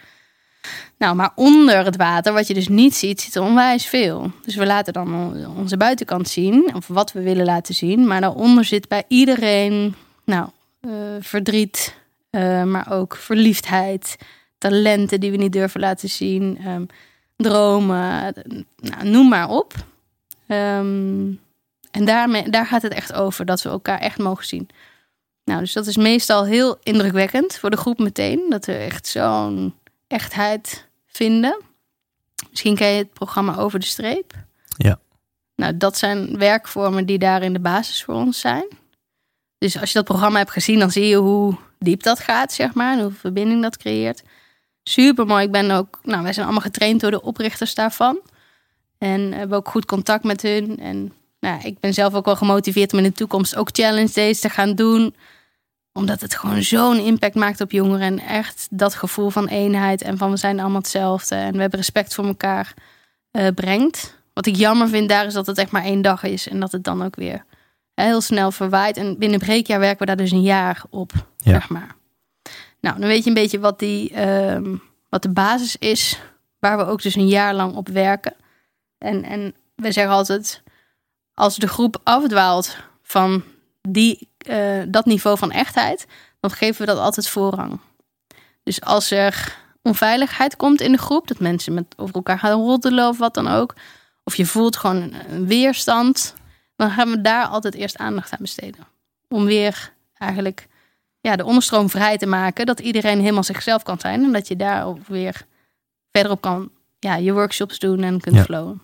Nou, 0.97 1.15
maar 1.15 1.31
onder 1.35 1.85
het 1.85 1.95
water, 1.95 2.33
wat 2.33 2.47
je 2.47 2.53
dus 2.53 2.67
niet 2.67 2.95
ziet, 2.95 3.21
zit 3.21 3.35
er 3.35 3.41
onwijs 3.41 3.85
veel. 3.85 4.31
Dus 4.45 4.55
we 4.55 4.65
laten 4.65 4.93
dan 4.93 5.13
on- 5.13 5.57
onze 5.57 5.77
buitenkant 5.77 6.27
zien, 6.29 6.75
of 6.75 6.87
wat 6.87 7.11
we 7.11 7.21
willen 7.21 7.45
laten 7.45 7.73
zien. 7.75 8.07
Maar 8.07 8.21
daaronder 8.21 8.65
zit 8.65 8.87
bij 8.87 9.03
iedereen, 9.07 9.95
nou, 10.25 10.49
eh, 10.81 10.89
verdriet, 11.19 11.95
eh, 12.29 12.63
maar 12.63 12.91
ook 12.91 13.15
verliefdheid, 13.15 14.15
talenten 14.57 15.19
die 15.19 15.31
we 15.31 15.37
niet 15.37 15.53
durven 15.53 15.79
laten 15.79 16.09
zien, 16.09 16.57
ehm, 16.65 16.83
dromen, 17.35 18.33
nou, 18.75 19.07
noem 19.09 19.27
maar 19.29 19.49
op. 19.49 19.73
Ehm, 20.47 21.31
en 21.91 22.05
daarmee, 22.05 22.49
daar 22.49 22.65
gaat 22.65 22.81
het 22.81 22.93
echt 22.93 23.13
over, 23.13 23.45
dat 23.45 23.61
we 23.61 23.69
elkaar 23.69 23.99
echt 23.99 24.17
mogen 24.17 24.45
zien. 24.45 24.69
Nou, 25.43 25.59
dus 25.59 25.73
dat 25.73 25.87
is 25.87 25.97
meestal 25.97 26.45
heel 26.45 26.77
indrukwekkend 26.83 27.57
voor 27.57 27.69
de 27.69 27.77
groep 27.77 27.99
meteen, 27.99 28.45
dat 28.49 28.65
we 28.65 28.73
echt 28.73 29.07
zo'n 29.07 29.73
echtheid 30.15 30.87
vinden. 31.05 31.61
Misschien 32.49 32.75
ken 32.75 32.87
je 32.87 32.97
het 32.97 33.13
programma 33.13 33.57
Over 33.57 33.79
de 33.79 33.85
Streep. 33.85 34.33
Ja. 34.77 34.99
Nou, 35.55 35.77
dat 35.77 35.97
zijn 35.97 36.37
werkvormen 36.37 37.05
die 37.05 37.17
daar 37.17 37.43
in 37.43 37.53
de 37.53 37.59
basis 37.59 38.03
voor 38.03 38.13
ons 38.13 38.39
zijn. 38.39 38.67
Dus 39.57 39.79
als 39.79 39.91
je 39.91 39.97
dat 39.97 40.07
programma 40.07 40.37
hebt 40.37 40.51
gezien, 40.51 40.79
dan 40.79 40.91
zie 40.91 41.07
je 41.07 41.15
hoe 41.15 41.57
diep 41.79 42.03
dat 42.03 42.19
gaat, 42.19 42.53
zeg 42.53 42.73
maar. 42.73 42.93
En 42.93 42.99
hoeveel 42.99 43.19
verbinding 43.19 43.61
dat 43.61 43.77
creëert. 43.77 44.23
Super 44.83 45.25
mooi. 45.25 45.45
Ik 45.45 45.51
ben 45.51 45.71
ook, 45.71 45.99
nou, 46.03 46.23
wij 46.23 46.33
zijn 46.33 46.45
allemaal 46.45 46.63
getraind 46.63 47.01
door 47.01 47.11
de 47.11 47.21
oprichters 47.21 47.75
daarvan. 47.75 48.19
En 48.97 49.33
hebben 49.33 49.57
ook 49.57 49.69
goed 49.69 49.85
contact 49.85 50.23
met 50.23 50.41
hun. 50.41 50.79
En 50.79 51.13
nou, 51.39 51.61
ik 51.63 51.79
ben 51.79 51.93
zelf 51.93 52.13
ook 52.13 52.25
wel 52.25 52.35
gemotiveerd 52.35 52.93
om 52.93 52.99
in 52.99 53.05
de 53.05 53.11
toekomst 53.11 53.55
ook 53.55 53.69
challenge 53.71 54.13
days 54.13 54.39
te 54.39 54.49
gaan 54.49 54.75
doen. 54.75 55.15
Omdat 55.97 56.21
het 56.21 56.35
gewoon 56.35 56.63
zo'n 56.63 56.99
impact 56.99 57.35
maakt 57.35 57.61
op 57.61 57.71
jongeren. 57.71 58.01
En 58.01 58.19
echt 58.19 58.67
dat 58.69 58.95
gevoel 58.95 59.29
van 59.29 59.47
eenheid 59.47 60.01
en 60.01 60.17
van 60.17 60.31
we 60.31 60.37
zijn 60.37 60.59
allemaal 60.59 60.77
hetzelfde. 60.81 61.35
En 61.35 61.53
we 61.53 61.59
hebben 61.61 61.79
respect 61.79 62.13
voor 62.13 62.25
elkaar 62.25 62.73
eh, 63.31 63.47
brengt. 63.55 64.17
Wat 64.33 64.45
ik 64.45 64.55
jammer 64.55 64.87
vind 64.89 65.09
daar 65.09 65.25
is 65.25 65.33
dat 65.33 65.45
het 65.45 65.57
echt 65.57 65.71
maar 65.71 65.83
één 65.83 66.01
dag 66.01 66.23
is. 66.23 66.47
En 66.47 66.59
dat 66.59 66.71
het 66.71 66.83
dan 66.83 67.03
ook 67.03 67.15
weer 67.15 67.45
heel 67.93 68.21
snel 68.21 68.51
verwaait. 68.51 68.97
En 68.97 69.17
binnen 69.17 69.39
breekjaar 69.39 69.79
werken 69.79 69.99
we 69.99 70.05
daar 70.05 70.15
dus 70.15 70.31
een 70.31 70.41
jaar 70.41 70.83
op, 70.89 71.11
Ja. 71.37 71.51
zeg 71.51 71.69
maar. 71.69 71.95
Nou, 72.79 72.99
dan 72.99 73.07
weet 73.07 73.23
je 73.23 73.29
een 73.29 73.35
beetje 73.35 73.59
wat, 73.59 73.79
die, 73.79 74.11
ehm, 74.11 74.75
wat 75.09 75.21
de 75.21 75.29
basis 75.29 75.75
is. 75.77 76.19
Waar 76.59 76.77
we 76.77 76.85
ook 76.85 77.01
dus 77.01 77.15
een 77.15 77.27
jaar 77.27 77.53
lang 77.53 77.75
op 77.75 77.87
werken. 77.87 78.33
En, 78.97 79.23
en 79.23 79.53
we 79.75 79.91
zeggen 79.91 80.13
altijd, 80.13 80.63
als 81.33 81.55
de 81.55 81.67
groep 81.67 82.01
afdwaalt 82.03 82.77
van 83.03 83.43
die, 83.81 84.29
eh, 84.45 84.81
dat 84.87 85.05
niveau 85.05 85.37
van 85.37 85.51
echtheid, 85.51 86.05
dan 86.39 86.51
geven 86.51 86.79
we 86.79 86.85
dat 86.85 86.97
altijd 86.97 87.27
voorrang. 87.29 87.79
Dus 88.63 88.81
als 88.81 89.11
er 89.11 89.57
onveiligheid 89.81 90.55
komt 90.55 90.81
in 90.81 90.91
de 90.91 90.97
groep, 90.97 91.27
dat 91.27 91.39
mensen 91.39 91.73
met 91.73 91.85
over 91.97 92.15
elkaar 92.15 92.39
gaan 92.39 92.61
roddelen 92.61 93.07
of 93.07 93.17
wat 93.17 93.33
dan 93.33 93.47
ook, 93.47 93.73
of 94.23 94.35
je 94.35 94.45
voelt 94.45 94.77
gewoon 94.77 95.13
een, 95.29 95.47
weerstand, 95.47 96.33
dan 96.75 96.91
gaan 96.91 97.09
we 97.09 97.21
daar 97.21 97.45
altijd 97.45 97.75
eerst 97.75 97.97
aandacht 97.97 98.31
aan 98.31 98.37
besteden. 98.41 98.87
Om 99.29 99.45
weer 99.45 99.93
eigenlijk 100.17 100.67
ja, 101.21 101.35
de 101.35 101.45
onderstroom 101.45 101.89
vrij 101.89 102.17
te 102.17 102.25
maken, 102.25 102.65
dat 102.65 102.79
iedereen 102.79 103.19
helemaal 103.19 103.43
zichzelf 103.43 103.83
kan 103.83 103.99
zijn 103.99 104.23
en 104.23 104.31
dat 104.31 104.47
je 104.47 104.55
daar 104.55 104.85
ook 104.85 105.07
weer 105.07 105.45
verderop 106.11 106.41
kan 106.41 106.69
ja, 106.99 107.15
je 107.15 107.33
workshops 107.33 107.79
doen 107.79 108.03
en 108.03 108.19
kunt 108.19 108.35
Ja. 108.35 108.43
flowen. 108.43 108.81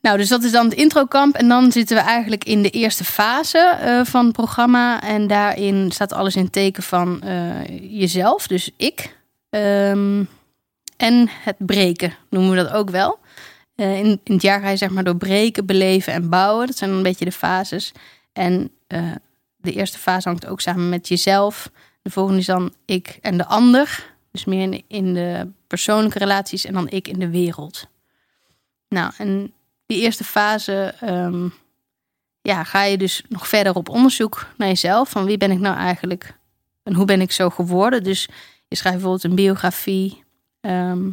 Nou, 0.00 0.16
dus 0.16 0.28
dat 0.28 0.42
is 0.42 0.52
dan 0.52 0.64
het 0.64 0.74
introkamp. 0.74 1.34
En 1.34 1.48
dan 1.48 1.72
zitten 1.72 1.96
we 1.96 2.02
eigenlijk 2.02 2.44
in 2.44 2.62
de 2.62 2.70
eerste 2.70 3.04
fase 3.04 3.58
eh, 3.58 4.04
van 4.04 4.24
het 4.24 4.32
programma. 4.32 5.02
En 5.02 5.26
daarin 5.26 5.90
staat 5.90 6.12
alles 6.12 6.36
in 6.36 6.50
teken 6.50 6.82
van 6.82 7.22
eh, 7.22 7.98
jezelf, 7.98 8.46
dus 8.46 8.70
ik. 8.76 9.16
Ehm, 9.50 10.24
en 10.96 11.28
het 11.28 11.56
breken 11.58 12.14
noemen 12.30 12.50
we 12.50 12.56
dat 12.56 12.72
ook 12.72 12.90
wel. 12.90 13.18
Eh, 13.74 13.98
in, 13.98 14.20
in 14.24 14.32
het 14.32 14.42
jaar 14.42 14.60
ga 14.60 14.68
je 14.68 14.76
zeg 14.76 14.90
maar 14.90 15.04
door 15.04 15.16
breken, 15.16 15.66
beleven 15.66 16.12
en 16.12 16.28
bouwen. 16.28 16.66
Dat 16.66 16.76
zijn 16.76 16.90
een 16.90 17.02
beetje 17.02 17.24
de 17.24 17.32
fases. 17.32 17.92
En 18.32 18.70
de 19.56 19.72
eerste 19.72 19.98
fase 19.98 20.28
hangt 20.28 20.46
ook 20.46 20.60
samen 20.60 20.88
met 20.88 21.08
jezelf. 21.08 21.70
De 22.02 22.10
volgende 22.10 22.40
is 22.40 22.46
dan 22.46 22.72
ik 22.84 23.18
en 23.20 23.36
de 23.36 23.46
ander. 23.46 24.12
Dus 24.32 24.44
meer 24.44 24.82
in 24.86 25.14
de 25.14 25.48
persoonlijke 25.66 26.18
relaties 26.18 26.64
en 26.64 26.72
dan 26.72 26.88
ik 26.88 27.08
in 27.08 27.18
de 27.18 27.30
wereld. 27.30 27.86
Nou, 28.88 29.12
en 29.18 29.52
die 29.90 30.00
eerste 30.00 30.24
fase 30.24 30.94
ehm, 31.00 31.48
ja, 32.42 32.64
ga 32.64 32.82
je 32.82 32.98
dus 32.98 33.22
nog 33.28 33.48
verder 33.48 33.74
op 33.74 33.88
onderzoek 33.88 34.46
naar 34.56 34.68
jezelf. 34.68 35.10
Van 35.10 35.24
wie 35.24 35.36
ben 35.36 35.50
ik 35.50 35.58
nou 35.58 35.76
eigenlijk 35.76 36.34
en 36.82 36.94
hoe 36.94 37.04
ben 37.04 37.20
ik 37.20 37.32
zo 37.32 37.50
geworden? 37.50 38.02
Dus 38.02 38.28
je 38.68 38.76
schrijft 38.76 38.98
bijvoorbeeld 38.98 39.24
een 39.24 39.34
biografie. 39.34 40.24
Ehm, 40.60 41.10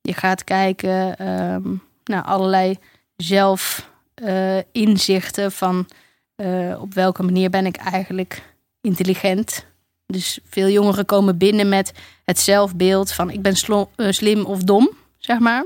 je 0.00 0.14
gaat 0.14 0.44
kijken 0.44 1.16
ehm, 1.16 1.74
naar 2.04 2.22
allerlei 2.22 2.78
zelfinzichten 3.16 5.52
van 5.52 5.88
eh, 6.34 6.80
op 6.80 6.94
welke 6.94 7.22
manier 7.22 7.50
ben 7.50 7.66
ik 7.66 7.76
eigenlijk 7.76 8.54
intelligent. 8.80 9.66
Dus 10.06 10.38
veel 10.44 10.68
jongeren 10.68 11.04
komen 11.04 11.38
binnen 11.38 11.68
met 11.68 11.92
het 12.24 12.38
zelfbeeld 12.38 13.12
van 13.12 13.30
ik 13.30 13.42
ben 13.42 13.54
eh, 13.96 14.10
slim 14.10 14.44
of 14.44 14.62
dom, 14.62 14.90
zeg 15.18 15.38
maar. 15.38 15.64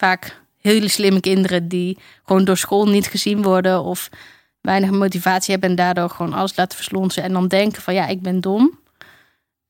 Vaak 0.00 0.42
hele 0.60 0.88
slimme 0.88 1.20
kinderen 1.20 1.68
die 1.68 1.98
gewoon 2.24 2.44
door 2.44 2.56
school 2.56 2.88
niet 2.88 3.06
gezien 3.06 3.42
worden 3.42 3.82
of 3.82 4.08
weinig 4.60 4.90
motivatie 4.90 5.50
hebben 5.52 5.70
en 5.70 5.76
daardoor 5.76 6.10
gewoon 6.10 6.32
alles 6.32 6.56
laten 6.56 6.76
verslonsen 6.76 7.22
en 7.22 7.32
dan 7.32 7.48
denken 7.48 7.82
van 7.82 7.94
ja, 7.94 8.06
ik 8.06 8.22
ben 8.22 8.40
dom. 8.40 8.78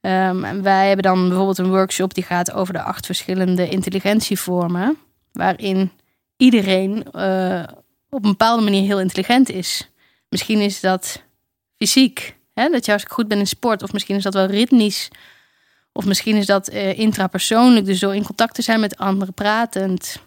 Ehm, 0.01 0.45
en 0.45 0.63
wij 0.63 0.87
hebben 0.87 1.05
dan 1.05 1.29
bijvoorbeeld 1.29 1.59
een 1.59 1.71
workshop 1.71 2.15
die 2.15 2.25
gaat 2.25 2.53
over 2.53 2.73
de 2.73 2.83
acht 2.83 3.07
verschillende 3.07 3.69
intelligentievormen, 3.69 4.97
waarin 5.33 5.91
iedereen 6.37 7.13
eh, 7.13 7.63
op 8.11 8.25
een 8.25 8.31
bepaalde 8.31 8.63
manier 8.63 8.83
heel 8.83 9.01
intelligent 9.01 9.51
is. 9.51 9.91
Misschien 10.29 10.61
is 10.61 10.81
dat 10.81 11.23
fysiek, 11.77 12.37
hè, 12.55 12.69
dat 12.69 12.85
je 12.85 12.91
hartstikke 12.91 13.21
goed 13.21 13.29
bent 13.29 13.41
in 13.41 13.47
sport, 13.47 13.83
of 13.83 13.93
misschien 13.93 14.17
is 14.17 14.23
dat 14.23 14.35
wel 14.35 14.47
ritmisch, 14.47 15.09
of 15.93 16.05
misschien 16.05 16.37
is 16.37 16.47
dat 16.47 16.69
eh, 16.69 16.99
intrapersoonlijk, 16.99 17.87
dus 17.87 18.01
door 18.01 18.15
in 18.15 18.25
contact 18.25 18.55
te 18.55 18.63
zijn 18.63 18.81
met 18.81 18.97
anderen, 18.97 19.35
pratend. 19.35 20.21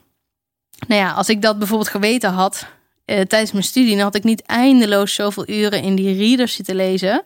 Nou 0.87 1.01
ja, 1.01 1.11
als 1.11 1.29
ik 1.29 1.41
dat 1.41 1.57
bijvoorbeeld 1.57 1.89
geweten 1.89 2.31
had 2.31 2.67
eh, 3.05 3.21
tijdens 3.21 3.51
mijn 3.51 3.63
studie, 3.63 3.95
dan 3.95 4.03
had 4.03 4.15
ik 4.15 4.23
niet 4.23 4.41
eindeloos 4.41 5.13
zoveel 5.13 5.49
uren 5.49 5.81
in 5.81 5.95
die 5.95 6.17
readers 6.17 6.53
zitten 6.53 6.75
lezen, 6.75 7.23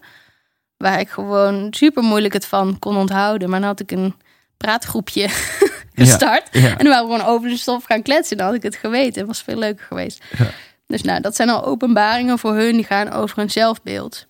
waar 0.77 0.99
ik 0.99 1.09
gewoon 1.09 1.67
super 1.69 2.03
moeilijk 2.03 2.33
het 2.33 2.45
van 2.45 2.79
kon 2.79 2.97
onthouden. 2.97 3.49
Maar 3.49 3.59
dan 3.59 3.69
had 3.69 3.79
ik 3.79 3.91
een 3.91 4.15
praatgroepje 4.57 5.27
gestart. 5.95 6.47
Ja. 6.51 6.69
En 6.69 6.77
dan 6.77 6.87
waren 6.87 7.07
we 7.07 7.13
gewoon 7.13 7.33
over 7.33 7.49
de 7.49 7.57
stof 7.57 7.83
gaan 7.83 8.01
kletsen. 8.01 8.37
Dan 8.37 8.45
had 8.45 8.55
ik 8.55 8.63
het 8.63 8.75
geweten. 8.75 9.19
Het 9.19 9.27
was 9.27 9.41
veel 9.41 9.57
leuker 9.57 9.85
geweest. 9.85 10.23
Ja. 10.37 10.49
Dus 10.87 11.01
nou, 11.01 11.21
dat 11.21 11.35
zijn 11.35 11.49
al 11.49 11.65
openbaringen 11.65 12.39
voor 12.39 12.55
hun. 12.55 12.73
Die 12.73 12.83
gaan 12.83 13.11
over 13.11 13.37
hun 13.37 13.49
zelfbeeld. 13.49 14.25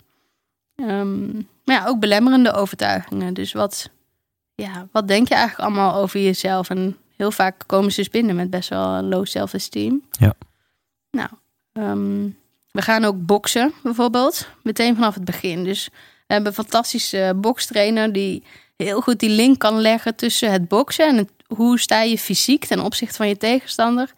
Ehm, 0.76 1.34
maar 1.36 1.76
ja, 1.76 1.86
ook 1.86 2.00
belemmerende 2.00 2.54
overtuigingen. 2.54 3.34
Dus 3.34 3.54
wat, 3.54 3.90
ja, 4.64 4.88
wat 4.92 5.08
denk 5.08 5.28
je 5.28 5.36
eigenlijk 5.36 5.70
allemaal 5.70 5.96
over 5.96 6.20
jezelf? 6.20 6.70
En 6.70 6.98
heel 7.16 7.32
vaak 7.32 7.64
komen 7.66 7.92
ze 7.92 8.00
dus 8.00 8.10
binnen 8.10 8.36
met 8.36 8.50
best 8.50 8.70
wel 8.70 8.88
een 8.88 9.08
low 9.08 9.26
self-esteem. 9.26 10.04
Ja. 10.12 10.34
Nou, 11.12 11.30
ehm, 11.74 12.30
we 12.72 12.82
gaan 12.82 13.04
ook 13.04 13.26
boksen 13.26 13.74
bijvoorbeeld. 13.84 14.48
Meteen 14.64 14.96
vanaf 14.96 15.14
het 15.14 15.26
begin. 15.26 15.64
Dus 15.64 15.90
we 16.28 16.34
hebben 16.34 16.48
een 16.48 16.64
fantastische 16.64 17.34
bokstrainer 17.36 18.14
die 18.14 18.44
heel 18.76 19.02
goed 19.02 19.20
die 19.20 19.30
link 19.30 19.60
kan 19.60 19.82
leggen 19.82 20.16
tussen 20.16 20.52
het 20.52 20.68
boksen 20.68 21.08
en 21.08 21.18
het, 21.18 21.30
hoe 21.48 21.80
sta 21.80 22.02
je 22.02 22.18
fysiek 22.18 22.66
ten 22.66 22.80
opzichte 22.80 23.16
van 23.16 23.28
je 23.28 23.38
tegenstander. 23.38 24.14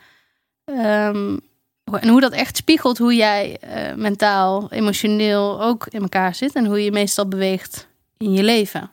Ehm, 0.65 1.37
en 1.83 2.07
hoe 2.07 2.21
dat 2.21 2.33
echt 2.33 2.57
spiegelt 2.57 2.97
hoe 2.97 3.15
jij 3.15 3.57
eh, 3.59 3.95
mentaal, 3.95 4.71
emotioneel 4.71 5.61
ook 5.61 5.87
in 5.89 6.01
elkaar 6.01 6.35
zit 6.35 6.55
en 6.55 6.65
hoe 6.65 6.83
je 6.83 6.91
meestal 6.91 7.27
beweegt 7.27 7.87
in 8.17 8.31
je 8.31 8.43
leven. 8.43 8.91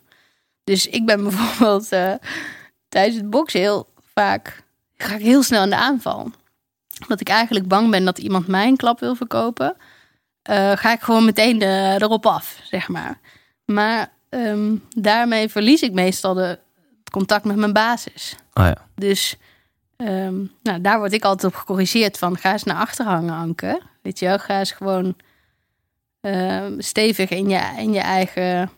Dus 0.66 0.86
ik 0.86 1.06
ben 1.06 1.22
bijvoorbeeld 1.28 1.92
eh, 1.92 2.14
tijdens 2.88 3.16
het 3.16 3.30
boksen 3.30 3.60
heel 3.60 3.88
vaak 4.14 4.62
ga 4.96 5.14
ik 5.14 5.22
heel 5.22 5.42
snel 5.42 5.62
in 5.62 5.70
de 5.70 5.76
aanval. 5.76 6.30
Omdat 7.02 7.20
ik 7.20 7.28
eigenlijk 7.28 7.68
bang 7.68 7.90
ben 7.90 8.04
dat 8.04 8.18
iemand 8.18 8.46
mij 8.46 8.66
een 8.66 8.76
klap 8.76 9.00
wil 9.00 9.14
verkopen. 9.14 9.76
eh, 10.42 10.72
ga 10.76 10.92
ik 10.92 11.00
gewoon 11.00 11.24
meteen 11.24 11.58
de, 11.58 11.96
erop 11.98 12.26
af, 12.26 12.60
zeg 12.62 12.88
maar. 12.88 13.18
Maar 13.64 14.12
ehm, 14.28 14.76
daarmee 14.88 15.48
verlies 15.48 15.82
ik 15.82 15.92
meestal 15.92 16.34
de, 16.34 16.58
het 16.98 17.10
contact 17.10 17.44
met 17.44 17.56
mijn 17.56 17.72
basis. 17.72 18.36
Oh 18.52 18.64
ja. 18.64 18.76
Dus 18.94 19.36
ehm, 19.96 20.44
nou, 20.62 20.80
daar 20.80 20.98
word 20.98 21.12
ik 21.12 21.24
altijd 21.24 21.52
op 21.52 21.58
gecorrigeerd 21.58 22.18
van 22.18 22.38
ga 22.38 22.52
eens 22.52 22.64
naar 22.64 22.76
achter 22.76 23.06
hangen, 23.06 23.34
Anke. 23.34 23.80
Weet 24.02 24.18
je 24.18 24.26
wel, 24.26 24.38
ga 24.38 24.58
eens 24.58 24.72
gewoon 24.72 25.16
ehm, 26.20 26.80
stevig 26.80 27.30
in 27.30 27.48
je, 27.48 27.72
in 27.76 27.92
je 27.92 28.00
eigen 28.00 28.70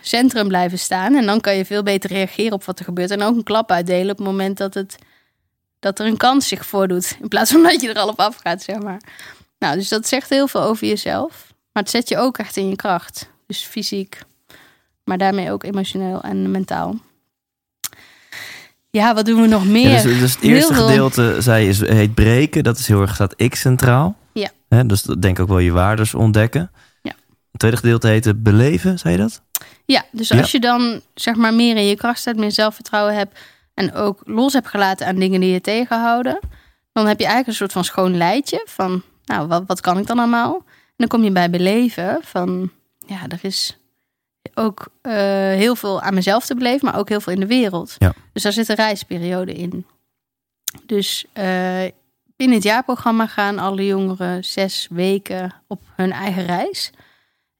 centrum 0.00 0.48
blijven 0.48 0.78
staan. 0.78 1.14
En 1.14 1.26
dan 1.26 1.40
kan 1.40 1.56
je 1.56 1.64
veel 1.64 1.82
beter 1.82 2.10
reageren 2.10 2.52
op 2.52 2.64
wat 2.64 2.78
er 2.78 2.84
gebeurt. 2.84 3.10
En 3.10 3.22
ook 3.22 3.36
een 3.36 3.42
klap 3.42 3.70
uitdelen 3.70 4.10
op 4.10 4.16
het 4.18 4.26
moment 4.26 4.58
dat, 4.58 4.74
het, 4.74 4.98
dat 5.78 5.98
er 5.98 6.06
een 6.06 6.16
kans 6.16 6.48
zich 6.48 6.66
voordoet. 6.66 7.16
In 7.20 7.28
plaats 7.28 7.50
van 7.50 7.62
dat 7.68 7.80
je 7.80 7.88
er 7.88 8.00
al 8.00 8.08
op 8.08 8.20
afgaat, 8.20 8.62
zeg 8.62 8.78
maar. 8.78 9.00
Nou, 9.58 9.76
dus 9.76 9.88
dat 9.88 10.08
zegt 10.08 10.30
heel 10.30 10.48
veel 10.48 10.62
over 10.62 10.86
jezelf. 10.86 11.52
Maar 11.72 11.82
het 11.82 11.92
zet 11.92 12.08
je 12.08 12.18
ook 12.18 12.38
echt 12.38 12.56
in 12.56 12.68
je 12.68 12.76
kracht. 12.76 13.30
Dus 13.46 13.62
fysiek, 13.64 14.18
maar 15.04 15.18
daarmee 15.18 15.52
ook 15.52 15.64
emotioneel 15.64 16.20
en 16.22 16.50
mentaal. 16.50 16.96
Ja, 18.90 19.14
wat 19.14 19.26
doen 19.26 19.40
we 19.40 19.46
nog 19.46 19.66
meer? 19.66 19.90
Ja, 19.90 20.02
dus, 20.02 20.18
dus 20.18 20.32
het 20.32 20.42
Heel 20.42 20.54
eerste 20.54 20.74
veel. 20.74 20.86
gedeelte 20.86 21.36
zei 21.38 21.68
is, 21.68 21.80
heet 21.80 22.14
breken. 22.14 22.64
Dat 22.64 22.78
is 22.78 22.86
heel 22.88 23.00
erg 23.00 23.14
staat 23.14 23.34
ik 23.36 23.54
centraal. 23.54 24.16
Ja. 24.32 24.50
Hè, 24.68 24.86
dus 24.86 25.02
dat 25.02 25.22
denk 25.22 25.40
ook 25.40 25.48
wel 25.48 25.58
je 25.58 25.72
waardes 25.72 26.14
ontdekken. 26.14 26.70
Het 27.50 27.60
tweede 27.60 27.76
gedeelte 27.76 28.06
heette 28.08 28.34
beleven, 28.34 28.98
zei 28.98 29.14
je 29.14 29.20
dat? 29.20 29.42
Ja, 29.84 30.04
dus 30.12 30.28
Ja. 30.28 30.38
als 30.40 30.50
je 30.50 30.60
dan 30.60 31.00
zeg 31.14 31.34
maar 31.34 31.54
meer 31.54 31.76
in 31.76 31.86
je 31.86 31.96
kracht 31.96 32.18
staat, 32.18 32.36
meer 32.36 32.52
zelfvertrouwen 32.52 33.14
hebt 33.14 33.38
en 33.74 33.94
ook 33.94 34.20
los 34.24 34.52
hebt 34.52 34.68
gelaten 34.68 35.06
aan 35.06 35.16
dingen 35.18 35.40
die 35.40 35.52
je 35.52 35.60
tegenhouden, 35.60 36.38
dan 36.92 37.06
heb 37.06 37.18
je 37.18 37.24
eigenlijk 37.24 37.46
een 37.46 37.54
soort 37.54 37.72
van 37.72 37.84
schoon 37.84 38.16
lijntje 38.16 38.62
van, 38.68 39.02
nou, 39.24 39.46
wat, 39.48 39.62
wat 39.66 39.80
kan 39.80 39.98
ik 39.98 40.06
dan 40.06 40.18
allemaal? 40.18 40.54
En 40.56 40.94
dan 40.96 41.08
kom 41.08 41.22
je 41.24 41.30
bij 41.32 41.50
beleven 41.50 42.18
van, 42.22 42.70
ja, 43.06 43.18
er 43.28 43.38
is 43.42 43.78
ook 44.54 44.86
eh, 45.02 45.12
heel 45.54 45.76
veel 45.76 46.00
aan 46.00 46.14
mezelf 46.14 46.46
te 46.46 46.54
beleven, 46.54 46.86
maar 46.86 46.98
ook 46.98 47.08
heel 47.08 47.20
veel 47.20 47.32
in 47.32 47.40
de 47.40 47.46
wereld. 47.46 47.96
Ja. 47.98 48.12
Dus 48.32 48.42
daar 48.42 48.52
zit 48.52 48.68
een 48.68 48.76
reisperiode 48.76 49.52
in. 49.52 49.86
Dus 50.86 51.24
eh, 51.32 51.84
in 52.36 52.52
het 52.52 52.62
jaarprogramma 52.62 53.26
gaan 53.26 53.58
alle 53.58 53.86
jongeren 53.86 54.44
zes 54.44 54.86
weken 54.90 55.54
op 55.66 55.80
hun 55.96 56.12
eigen 56.12 56.46
reis. 56.46 56.90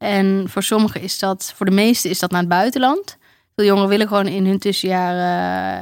En 0.01 0.45
voor 0.49 0.63
sommigen 0.63 1.01
is 1.01 1.19
dat, 1.19 1.53
voor 1.57 1.67
de 1.67 1.73
meesten 1.73 2.11
is 2.11 2.19
dat 2.19 2.31
naar 2.31 2.41
het 2.41 2.49
buitenland. 2.49 3.17
Veel 3.57 3.65
jongeren 3.67 3.89
willen 3.89 4.09
gewoon 4.09 4.27
in 4.27 4.47
hun 4.47 4.59
tussenjaar 4.59 5.13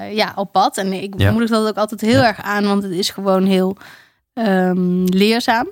eh, 0.08 0.14
ja, 0.16 0.32
op 0.34 0.52
pad. 0.52 0.76
En 0.76 0.92
ik 0.92 1.14
Ja. 1.16 1.30
moedig 1.30 1.50
dat 1.50 1.68
ook 1.68 1.76
altijd 1.76 2.00
heel 2.00 2.20
Ja. 2.20 2.26
erg 2.26 2.42
aan, 2.42 2.66
want 2.66 2.82
het 2.82 2.92
is 2.92 3.10
gewoon 3.10 3.46
heel 3.46 3.76
ehm, 4.34 5.04
leerzaam. 5.04 5.68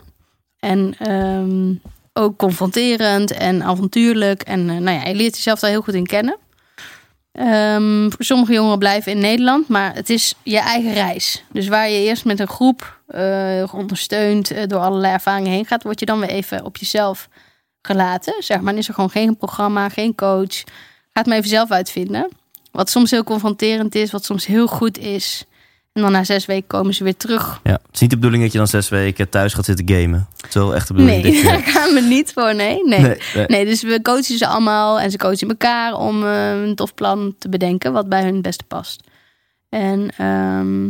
En 0.58 0.94
ehm, 0.98 1.74
ook 2.12 2.36
confronterend 2.38 3.30
en 3.32 3.62
avontuurlijk. 3.62 4.42
En 4.42 4.60
eh, 4.70 4.76
nou 4.76 4.98
ja, 4.98 5.04
je 5.08 5.14
leert 5.14 5.36
jezelf 5.36 5.58
daar 5.60 5.70
heel 5.70 5.82
goed 5.82 5.94
in 5.94 6.06
kennen. 6.06 6.36
Voor 8.12 8.24
sommige 8.24 8.52
jongeren 8.52 8.78
blijven 8.78 9.12
in 9.12 9.18
Nederland, 9.18 9.68
maar 9.68 9.94
het 9.94 10.10
is 10.10 10.34
je 10.42 10.58
eigen 10.58 10.92
reis. 10.92 11.44
Dus 11.52 11.68
waar 11.68 11.88
je 11.88 11.98
eerst 12.02 12.24
met 12.24 12.40
een 12.40 12.48
groep 12.48 13.00
eh, 13.06 13.74
ondersteund 13.74 14.70
door 14.70 14.80
allerlei 14.80 15.12
ervaringen 15.12 15.50
heen 15.52 15.66
gaat, 15.66 15.82
word 15.82 16.00
je 16.00 16.06
dan 16.06 16.20
weer 16.20 16.28
even 16.28 16.64
op 16.64 16.76
jezelf 16.76 17.28
gelaten. 17.86 18.34
Zeg 18.38 18.56
maar, 18.56 18.72
Dan 18.72 18.80
is 18.80 18.88
er 18.88 18.94
gewoon 18.94 19.10
geen 19.10 19.36
programma, 19.36 19.88
geen 19.88 20.14
coach. 20.14 20.56
Ga 20.56 21.22
het 21.22 21.26
maar 21.26 21.36
even 21.36 21.48
zelf 21.48 21.70
uitvinden. 21.70 22.28
Wat 22.72 22.90
soms 22.90 23.10
heel 23.10 23.24
confronterend 23.24 23.94
is, 23.94 24.10
wat 24.10 24.24
soms 24.24 24.46
heel 24.46 24.66
goed 24.66 24.98
is. 24.98 25.44
En 25.92 26.02
dan 26.02 26.12
na 26.12 26.24
zes 26.24 26.46
weken 26.46 26.66
komen 26.66 26.94
ze 26.94 27.04
weer 27.04 27.16
terug. 27.16 27.60
Ja. 27.62 27.72
Het 27.72 27.94
is 27.94 28.00
niet 28.00 28.10
de 28.10 28.16
bedoeling 28.16 28.42
dat 28.42 28.52
je 28.52 28.58
dan 28.58 28.66
zes 28.66 28.88
weken 28.88 29.28
thuis 29.28 29.54
gaat 29.54 29.64
zitten 29.64 29.88
gamen. 29.88 30.28
Het 30.36 30.48
is 30.48 30.54
wel 30.54 30.74
echt 30.74 30.88
de 30.88 30.94
bedoeling 30.94 31.22
Nee, 31.22 31.42
daar 31.52 31.62
gaan 31.62 31.94
we 31.94 32.00
niet 32.00 32.32
voor. 32.32 32.54
Nee, 32.54 32.84
nee. 32.84 33.00
Nee, 33.00 33.18
nee. 33.34 33.46
Nee, 33.46 33.64
dus 33.64 33.82
we 33.82 34.02
coachen 34.02 34.38
ze 34.38 34.46
allemaal 34.46 35.00
en 35.00 35.10
ze 35.10 35.16
coachen 35.16 35.48
elkaar 35.48 35.94
om 35.94 36.24
eh, 36.24 36.62
een 36.62 36.74
tof 36.74 36.94
plan 36.94 37.34
te 37.38 37.48
bedenken 37.48 37.92
wat 37.92 38.08
bij 38.08 38.22
hun 38.22 38.32
het 38.32 38.42
beste 38.42 38.64
past. 38.64 39.02
En 39.68 40.10
ehm, 40.16 40.84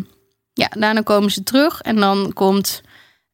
ja, 0.52 0.68
daarna 0.78 1.00
komen 1.00 1.30
ze 1.30 1.42
terug 1.42 1.80
en 1.80 1.96
dan 1.96 2.30
komt 2.32 2.82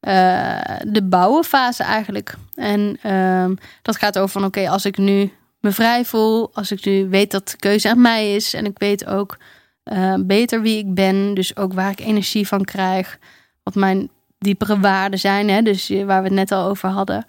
eh, 0.02 0.60
de 0.86 1.02
bouwenfase 1.02 1.82
eigenlijk. 1.82 2.34
En 2.54 2.98
ehm, 3.02 3.54
dat 3.82 3.96
gaat 3.96 4.18
over 4.18 4.30
van 4.30 4.44
oké, 4.44 4.68
als 4.68 4.84
ik 4.84 4.98
nu 4.98 5.32
me 5.60 5.70
vrij 5.72 6.04
voel, 6.04 6.50
als 6.54 6.72
ik 6.72 6.84
nu 6.84 7.08
weet 7.08 7.30
dat 7.30 7.48
de 7.48 7.56
keuze 7.56 7.90
aan 7.90 8.00
mij 8.00 8.34
is 8.34 8.54
en 8.54 8.64
ik 8.64 8.78
weet 8.78 9.06
ook 9.06 9.36
eh, 9.82 10.14
beter 10.18 10.62
wie 10.62 10.78
ik 10.78 10.94
ben, 10.94 11.34
dus 11.34 11.56
ook 11.56 11.72
waar 11.72 11.90
ik 11.90 12.00
energie 12.00 12.46
van 12.46 12.64
krijg, 12.64 13.18
wat 13.62 13.74
mijn 13.74 14.10
diepere 14.38 14.80
waarden 14.80 15.18
zijn, 15.18 15.48
hè, 15.48 15.62
dus 15.62 15.90
eh, 15.90 16.04
waar 16.04 16.22
we 16.22 16.28
het 16.28 16.36
net 16.36 16.52
al 16.52 16.68
over 16.68 16.88
hadden. 16.88 17.24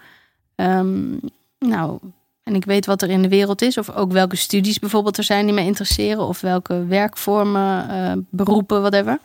Ehm, 0.54 1.12
nou, 1.58 1.98
en 2.42 2.54
ik 2.54 2.64
weet 2.64 2.86
wat 2.86 3.02
er 3.02 3.10
in 3.10 3.22
de 3.22 3.28
wereld 3.28 3.62
is, 3.62 3.78
of 3.78 3.90
ook 3.90 4.12
welke 4.12 4.36
studies 4.36 4.78
bijvoorbeeld 4.78 5.18
er 5.18 5.24
zijn 5.24 5.44
die 5.44 5.54
mij 5.54 5.66
interesseren, 5.66 6.26
of 6.26 6.40
welke 6.40 6.86
werkvormen, 6.86 8.26
beroepen, 8.30 8.80
whatever. 8.80 9.18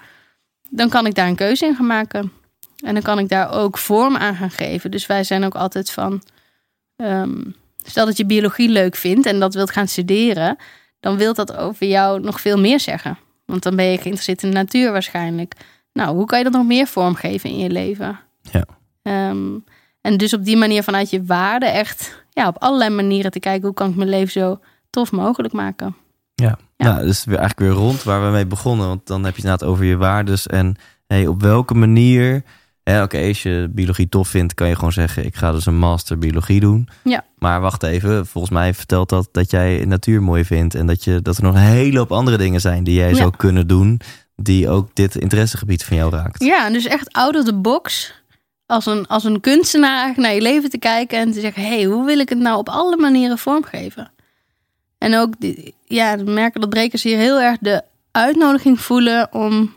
Dan 0.69 0.89
kan 0.89 1.05
ik 1.05 1.15
daar 1.15 1.27
een 1.27 1.35
keuze 1.35 1.65
in 1.65 1.75
gaan 1.75 1.87
maken. 1.87 2.31
En 2.79 2.93
dan 2.93 3.03
kan 3.03 3.19
ik 3.19 3.29
daar 3.29 3.51
ook 3.51 3.77
vorm 3.77 4.17
aan 4.17 4.35
gaan 4.35 4.51
geven. 4.51 4.91
Dus 4.91 5.05
wij 5.05 5.23
zijn 5.23 5.43
ook 5.43 5.55
altijd 5.55 5.91
van. 5.91 6.21
ehm, 6.95 7.41
stel 7.83 8.05
dat 8.05 8.17
je 8.17 8.25
biologie 8.25 8.69
leuk 8.69 8.95
vindt 8.95 9.25
en 9.25 9.39
dat 9.39 9.53
wilt 9.53 9.71
gaan 9.71 9.87
studeren, 9.87 10.57
dan 10.99 11.17
wil 11.17 11.33
dat 11.33 11.55
over 11.55 11.87
jou 11.87 12.19
nog 12.19 12.41
veel 12.41 12.59
meer 12.59 12.79
zeggen. 12.79 13.17
Want 13.45 13.63
dan 13.63 13.75
ben 13.75 13.85
je 13.85 13.97
geïnteresseerd 13.97 14.43
in 14.43 14.49
de 14.49 14.55
natuur 14.55 14.91
waarschijnlijk. 14.91 15.53
Nou, 15.93 16.15
hoe 16.15 16.25
kan 16.25 16.37
je 16.37 16.43
dat 16.43 16.53
nog 16.53 16.65
meer 16.65 16.87
vormgeven 16.87 17.49
in 17.49 17.57
je 17.57 17.69
leven? 17.69 18.19
Ja. 18.41 18.65
Ehm, 19.01 19.47
en 20.01 20.17
dus 20.17 20.33
op 20.33 20.45
die 20.45 20.57
manier 20.57 20.83
vanuit 20.83 21.09
je 21.09 21.23
waarde 21.23 21.65
echt 21.65 22.23
ja, 22.31 22.47
op 22.47 22.57
allerlei 22.57 22.89
manieren 22.89 23.31
te 23.31 23.39
kijken 23.39 23.65
hoe 23.65 23.73
kan 23.73 23.89
ik 23.89 23.95
mijn 23.95 24.09
leven 24.09 24.31
zo 24.31 24.59
tof 24.89 25.11
mogelijk 25.11 25.53
maken. 25.53 25.95
Ja, 26.35 26.57
Ja. 26.77 26.85
Nou, 26.85 27.05
dus 27.05 27.25
weer 27.25 27.37
eigenlijk 27.37 27.71
weer 27.71 27.83
rond 27.83 28.03
waar 28.03 28.25
we 28.25 28.31
mee 28.31 28.45
begonnen. 28.45 28.87
Want 28.87 29.07
dan 29.07 29.23
heb 29.23 29.35
je 29.35 29.41
het 29.41 29.51
inderdaad 29.51 29.69
over 29.69 29.85
je 29.85 29.97
waardes. 29.97 30.47
En 30.47 30.75
hey, 31.07 31.27
op 31.27 31.41
welke 31.41 31.73
manier... 31.73 32.43
Oké, 32.97 33.27
als 33.27 33.43
je 33.43 33.67
biologie 33.71 34.09
tof 34.09 34.27
vindt, 34.27 34.53
kan 34.53 34.67
je 34.67 34.75
gewoon 34.75 34.91
zeggen... 34.91 35.25
ik 35.25 35.35
ga 35.35 35.51
dus 35.51 35.65
een 35.65 35.77
master 35.77 36.17
biologie 36.17 36.59
doen. 36.59 36.89
Ja. 37.03 37.25
Maar 37.37 37.61
wacht 37.61 37.83
even, 37.83 38.25
volgens 38.25 38.53
mij 38.53 38.73
vertelt 38.73 39.09
dat 39.09 39.29
dat 39.31 39.51
jij 39.51 39.85
natuur 39.85 40.23
mooi 40.23 40.45
vindt... 40.45 40.75
en 40.75 40.85
dat, 40.85 41.03
je, 41.03 41.21
dat 41.21 41.37
er 41.37 41.43
nog 41.43 41.53
een 41.55 41.61
hele 41.61 41.97
hoop 41.97 42.11
andere 42.11 42.37
dingen 42.37 42.61
zijn 42.61 42.83
die 42.83 42.95
jij 42.95 43.09
Ja. 43.09 43.15
zou 43.15 43.33
kunnen 43.37 43.67
doen... 43.67 44.01
die 44.35 44.69
ook 44.69 44.89
dit 44.93 45.15
interessegebied 45.15 45.83
van 45.83 45.97
jou 45.97 46.11
raakt. 46.11 46.43
Ja, 46.43 46.69
dus 46.69 46.85
echt 46.85 47.13
out 47.13 47.35
of 47.35 47.43
the 47.43 47.55
box. 47.55 48.13
Als 48.65 48.85
een, 48.85 49.07
als 49.07 49.23
een 49.23 49.39
kunstenaar 49.39 50.13
naar 50.15 50.33
je 50.33 50.41
leven 50.41 50.69
te 50.69 50.77
kijken 50.77 51.19
en 51.19 51.31
te 51.31 51.39
zeggen: 51.39 51.63
hé, 51.63 51.69
hey, 51.75 51.83
hoe 51.83 52.05
wil 52.05 52.19
ik 52.19 52.29
het 52.29 52.37
nou 52.37 52.57
op 52.57 52.69
alle 52.69 52.97
manieren 52.97 53.37
vormgeven? 53.37 54.11
En 54.97 55.15
ook, 55.17 55.33
ja, 55.85 56.17
we 56.17 56.31
merken 56.31 56.61
dat 56.61 56.69
brekers 56.69 57.03
hier 57.03 57.17
heel 57.17 57.41
erg 57.41 57.57
de 57.61 57.81
uitnodiging 58.11 58.79
voelen 58.79 59.33
om 59.33 59.73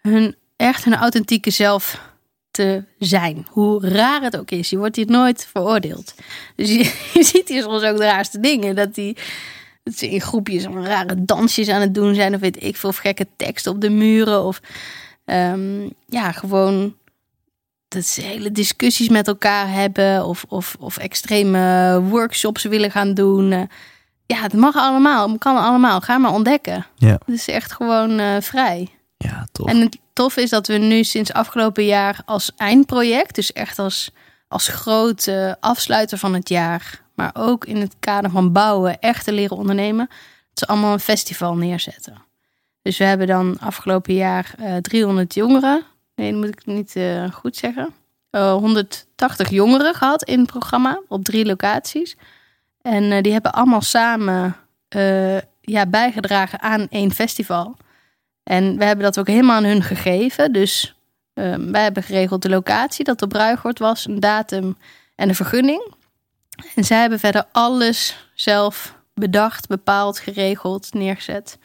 hun 0.00 0.36
echt 0.56 0.84
hun 0.84 0.94
authentieke 0.94 1.50
zelf 1.50 2.00
te 2.58 2.84
zijn. 2.98 3.46
Hoe 3.50 3.88
raar 3.88 4.22
het 4.22 4.36
ook 4.36 4.50
is. 4.50 4.70
Je 4.70 4.78
wordt 4.78 4.96
hier 4.96 5.06
nooit 5.06 5.46
veroordeeld. 5.52 6.14
Dus 6.56 6.68
je, 6.68 6.92
je 7.14 7.22
ziet 7.22 7.48
hier 7.48 7.62
soms 7.62 7.82
ook 7.82 7.96
de 7.96 8.04
raarste 8.04 8.40
dingen. 8.40 8.76
Dat, 8.76 8.94
die, 8.94 9.16
dat 9.82 9.94
ze 9.94 10.10
in 10.10 10.20
groepjes 10.20 10.64
rare 10.64 11.24
dansjes 11.24 11.68
aan 11.68 11.80
het 11.80 11.94
doen 11.94 12.14
zijn. 12.14 12.34
Of 12.34 12.40
weet 12.40 12.62
ik 12.62 12.76
veel. 12.76 12.88
Of 12.88 12.96
gekke 12.96 13.26
teksten 13.36 13.72
op 13.72 13.80
de 13.80 13.90
muren. 13.90 14.44
Of 14.44 14.60
ehm, 15.24 15.88
ja, 16.06 16.32
gewoon 16.32 16.94
dat 17.88 18.04
ze 18.04 18.20
hele 18.20 18.52
discussies 18.52 19.08
met 19.08 19.26
elkaar 19.26 19.72
hebben. 19.72 20.24
Of, 20.24 20.44
of, 20.48 20.76
of 20.78 20.96
extreme 20.96 22.00
workshops 22.02 22.64
willen 22.64 22.90
gaan 22.90 23.14
doen. 23.14 23.52
Eh, 23.52 23.62
ja, 24.26 24.42
het 24.42 24.52
mag 24.52 24.74
allemaal. 24.74 25.30
Het 25.30 25.38
kan 25.38 25.56
allemaal. 25.56 26.00
Ga 26.00 26.18
maar 26.18 26.32
ontdekken. 26.32 26.86
Ja. 26.96 27.20
Het 27.24 27.34
is 27.34 27.48
echt 27.48 27.72
gewoon 27.72 28.18
eh, 28.18 28.36
vrij. 28.40 28.88
Ja, 29.16 29.46
tof. 29.52 29.66
En 29.68 29.80
het 29.80 29.98
tof 30.18 30.36
is 30.36 30.50
dat 30.50 30.66
we 30.66 30.74
nu 30.74 31.04
sinds 31.04 31.32
afgelopen 31.32 31.84
jaar 31.84 32.20
als 32.24 32.52
eindproject, 32.56 33.34
dus 33.34 33.52
echt 33.52 33.78
als, 33.78 34.10
als 34.48 34.68
grote 34.68 35.56
afsluiter 35.60 36.18
van 36.18 36.34
het 36.34 36.48
jaar, 36.48 37.02
maar 37.14 37.30
ook 37.34 37.64
in 37.64 37.76
het 37.76 37.94
kader 38.00 38.30
van 38.30 38.52
bouwen, 38.52 38.98
echt 39.00 39.24
te 39.24 39.32
leren 39.32 39.56
ondernemen, 39.56 40.08
ze 40.52 40.66
allemaal 40.66 40.92
een 40.92 41.00
festival 41.00 41.56
neerzetten. 41.56 42.22
Dus 42.82 42.98
we 42.98 43.04
hebben 43.04 43.26
dan 43.26 43.58
afgelopen 43.60 44.14
jaar 44.14 44.54
eh 44.58 44.76
300 44.76 45.34
jongeren, 45.34 45.82
nee, 46.14 46.32
dat 46.32 46.40
moet 46.40 46.48
ik 46.48 46.66
niet 46.66 46.96
eh, 46.96 47.32
goed 47.32 47.56
zeggen, 47.56 47.94
eh, 48.30 48.52
180 48.52 49.50
jongeren 49.50 49.94
gehad 49.94 50.22
in 50.22 50.38
het 50.38 50.50
programma 50.50 51.00
op 51.08 51.24
drie 51.24 51.44
locaties. 51.44 52.16
En 52.82 53.22
die 53.22 53.32
hebben 53.32 53.52
allemaal 53.52 53.82
samen 53.82 54.56
ja, 55.60 55.86
bijgedragen 55.86 56.60
aan 56.60 56.86
één 56.90 57.10
festival. 57.10 57.76
En 58.48 58.78
we 58.78 58.84
hebben 58.84 59.04
dat 59.04 59.18
ook 59.18 59.26
helemaal 59.26 59.56
aan 59.56 59.64
hun 59.64 59.82
gegeven. 59.82 60.52
Dus 60.52 60.94
eh, 61.34 61.54
wij 61.54 61.82
hebben 61.82 62.02
geregeld 62.02 62.42
de 62.42 62.48
locatie, 62.48 63.04
dat 63.04 63.22
op 63.22 63.28
Bruigort 63.28 63.78
was, 63.78 64.06
een 64.06 64.20
datum 64.20 64.76
en 65.14 65.28
een 65.28 65.34
vergunning. 65.34 65.94
En 66.74 66.84
zij 66.84 67.00
hebben 67.00 67.18
verder 67.18 67.44
alles 67.52 68.28
zelf 68.34 68.94
bedacht, 69.14 69.66
bepaald, 69.66 70.18
geregeld, 70.18 70.94
neergezet. 70.94 71.58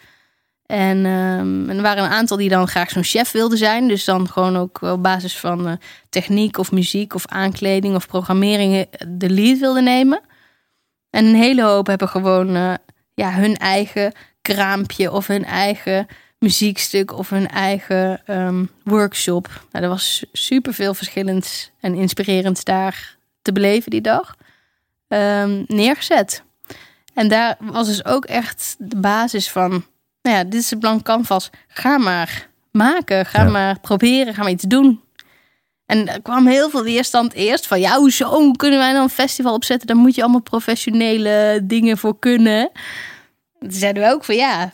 En, 0.65 1.05
ehm, 1.05 1.69
en 1.69 1.75
er 1.75 1.81
waren 1.81 2.03
een 2.03 2.09
aantal 2.09 2.37
die 2.37 2.49
dan 2.49 2.67
graag 2.67 2.89
zo'n 2.89 3.03
chef 3.03 3.31
wilden 3.31 3.57
zijn. 3.57 3.87
Dus 3.87 4.05
dan 4.05 4.29
gewoon 4.29 4.57
ook 4.57 4.81
op 4.81 5.03
basis 5.03 5.39
van 5.39 5.67
eh, 5.67 5.73
techniek 6.09 6.57
of 6.57 6.71
muziek 6.71 7.15
of 7.15 7.27
aankleding 7.27 7.95
of 7.95 8.07
programmering 8.07 8.75
eh, 8.75 9.07
de 9.07 9.29
lead 9.29 9.59
wilden 9.59 9.83
nemen. 9.83 10.21
En 11.09 11.25
een 11.25 11.35
hele 11.35 11.63
hoop 11.63 11.87
hebben 11.87 12.09
gewoon 12.09 12.55
eh, 12.55 12.73
ja, 13.13 13.31
hun 13.31 13.57
eigen 13.57 14.11
kraampje 14.41 15.11
of 15.11 15.27
hun 15.27 15.45
eigen 15.45 16.07
muziekstuk 16.43 17.17
of 17.17 17.29
hun 17.29 17.47
eigen 17.47 18.21
ehm, 18.25 18.65
workshop. 18.83 19.65
Nou, 19.71 19.83
er 19.83 19.89
was 19.89 20.25
super 20.31 20.73
veel 20.73 20.93
verschillends 20.93 21.71
en 21.79 21.95
inspirerends 21.95 22.63
daar 22.63 23.15
te 23.41 23.51
beleven 23.51 23.91
die 23.91 24.01
dag. 24.01 24.35
ehm, 25.07 25.63
neergezet. 25.67 26.43
En 27.13 27.27
daar 27.27 27.57
was 27.59 27.87
dus 27.87 28.05
ook 28.05 28.25
echt 28.25 28.75
de 28.79 28.95
basis 28.97 29.49
van, 29.51 29.69
nou 30.21 30.37
ja, 30.37 30.43
dit 30.43 30.53
is 30.61 30.71
een 30.71 30.79
blank 30.79 31.03
canvas. 31.03 31.49
Ga 31.67 31.97
maar 31.97 32.49
maken, 32.71 33.25
ga 33.25 33.43
Ja. 33.43 33.49
maar 33.49 33.79
proberen, 33.79 34.33
ga 34.33 34.41
maar 34.41 34.51
iets 34.51 34.63
doen. 34.63 35.01
En 35.85 36.07
er 36.07 36.21
kwam 36.21 36.47
heel 36.47 36.69
veel 36.69 36.83
weerstand 36.83 37.33
eerst 37.33 37.67
van, 37.67 37.79
ja, 37.79 37.97
hoezo, 37.97 38.25
hoe 38.29 38.55
kunnen 38.55 38.79
wij 38.79 38.93
dan 38.93 39.03
een 39.03 39.09
festival 39.09 39.53
opzetten? 39.53 39.87
Daar 39.87 39.97
moet 39.97 40.15
je 40.15 40.21
allemaal 40.21 40.41
professionele 40.41 41.59
dingen 41.63 41.97
voor 41.97 42.19
kunnen. 42.19 42.69
Toen 43.59 43.71
zeiden 43.71 44.03
we 44.03 44.09
ook 44.09 44.23
van, 44.23 44.35
ja, 44.35 44.71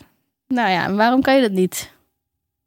nou 0.54 0.70
ja, 0.70 0.94
waarom 0.94 1.22
kan 1.22 1.36
je 1.36 1.42
dat 1.42 1.52
niet? 1.52 1.92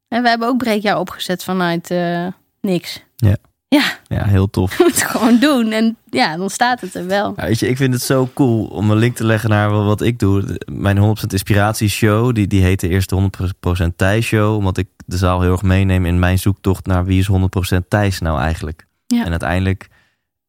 En 0.09 0.23
we 0.23 0.29
hebben 0.29 0.49
ook 0.49 0.57
breekjaar 0.57 0.99
opgezet 0.99 1.45
vanuit 1.45 1.91
eh, 1.91 2.27
niks. 2.61 3.03
Ja. 3.17 3.37
Ja, 3.69 3.99
Ja, 4.09 4.25
heel 4.25 4.51
tof. 4.51 4.71
je 4.79 4.85
moet 4.85 4.95
het 4.95 5.11
gewoon 5.11 5.39
doen. 5.39 5.73
En 5.73 5.97
ja, 6.11 6.37
dan 6.37 6.51
staat 6.51 6.81
het 6.81 6.95
er 6.95 7.07
wel. 7.07 7.33
Ja, 7.37 7.47
weet 7.47 7.59
je, 7.59 7.69
ik 7.69 7.77
vind 7.77 7.93
het 7.95 8.03
zo 8.03 8.31
cool 8.35 8.65
om 8.65 8.91
een 8.91 8.97
link 8.97 9.17
te 9.17 9.25
leggen 9.25 9.51
naar 9.51 9.71
wat 9.71 9.85
wat 9.85 10.01
ik 10.01 10.19
doe. 10.19 10.61
Mijn 10.73 10.97
100% 10.97 11.01
inspiratieshow, 11.29 12.35
die, 12.35 12.47
die 12.47 12.63
heet 12.63 12.81
de 12.81 12.89
eerste 12.89 13.31
100% 13.85 13.97
Thijs 13.97 14.27
show. 14.27 14.57
Omdat 14.57 14.77
ik 14.77 14.89
de 15.07 15.17
zaal 15.17 15.41
heel 15.41 15.53
erg 15.53 15.63
meeneem 15.63 16.07
in 16.07 16.19
mijn 16.19 16.39
zoektocht 16.39 16.87
naar 16.87 17.05
wie 17.05 17.19
is 17.19 17.31
100% 17.77 17.89
Thijs 17.89 18.19
nou 18.19 18.41
eigenlijk. 18.41 18.87
Ja. 19.07 19.25
En 19.25 19.31
uiteindelijk 19.31 19.89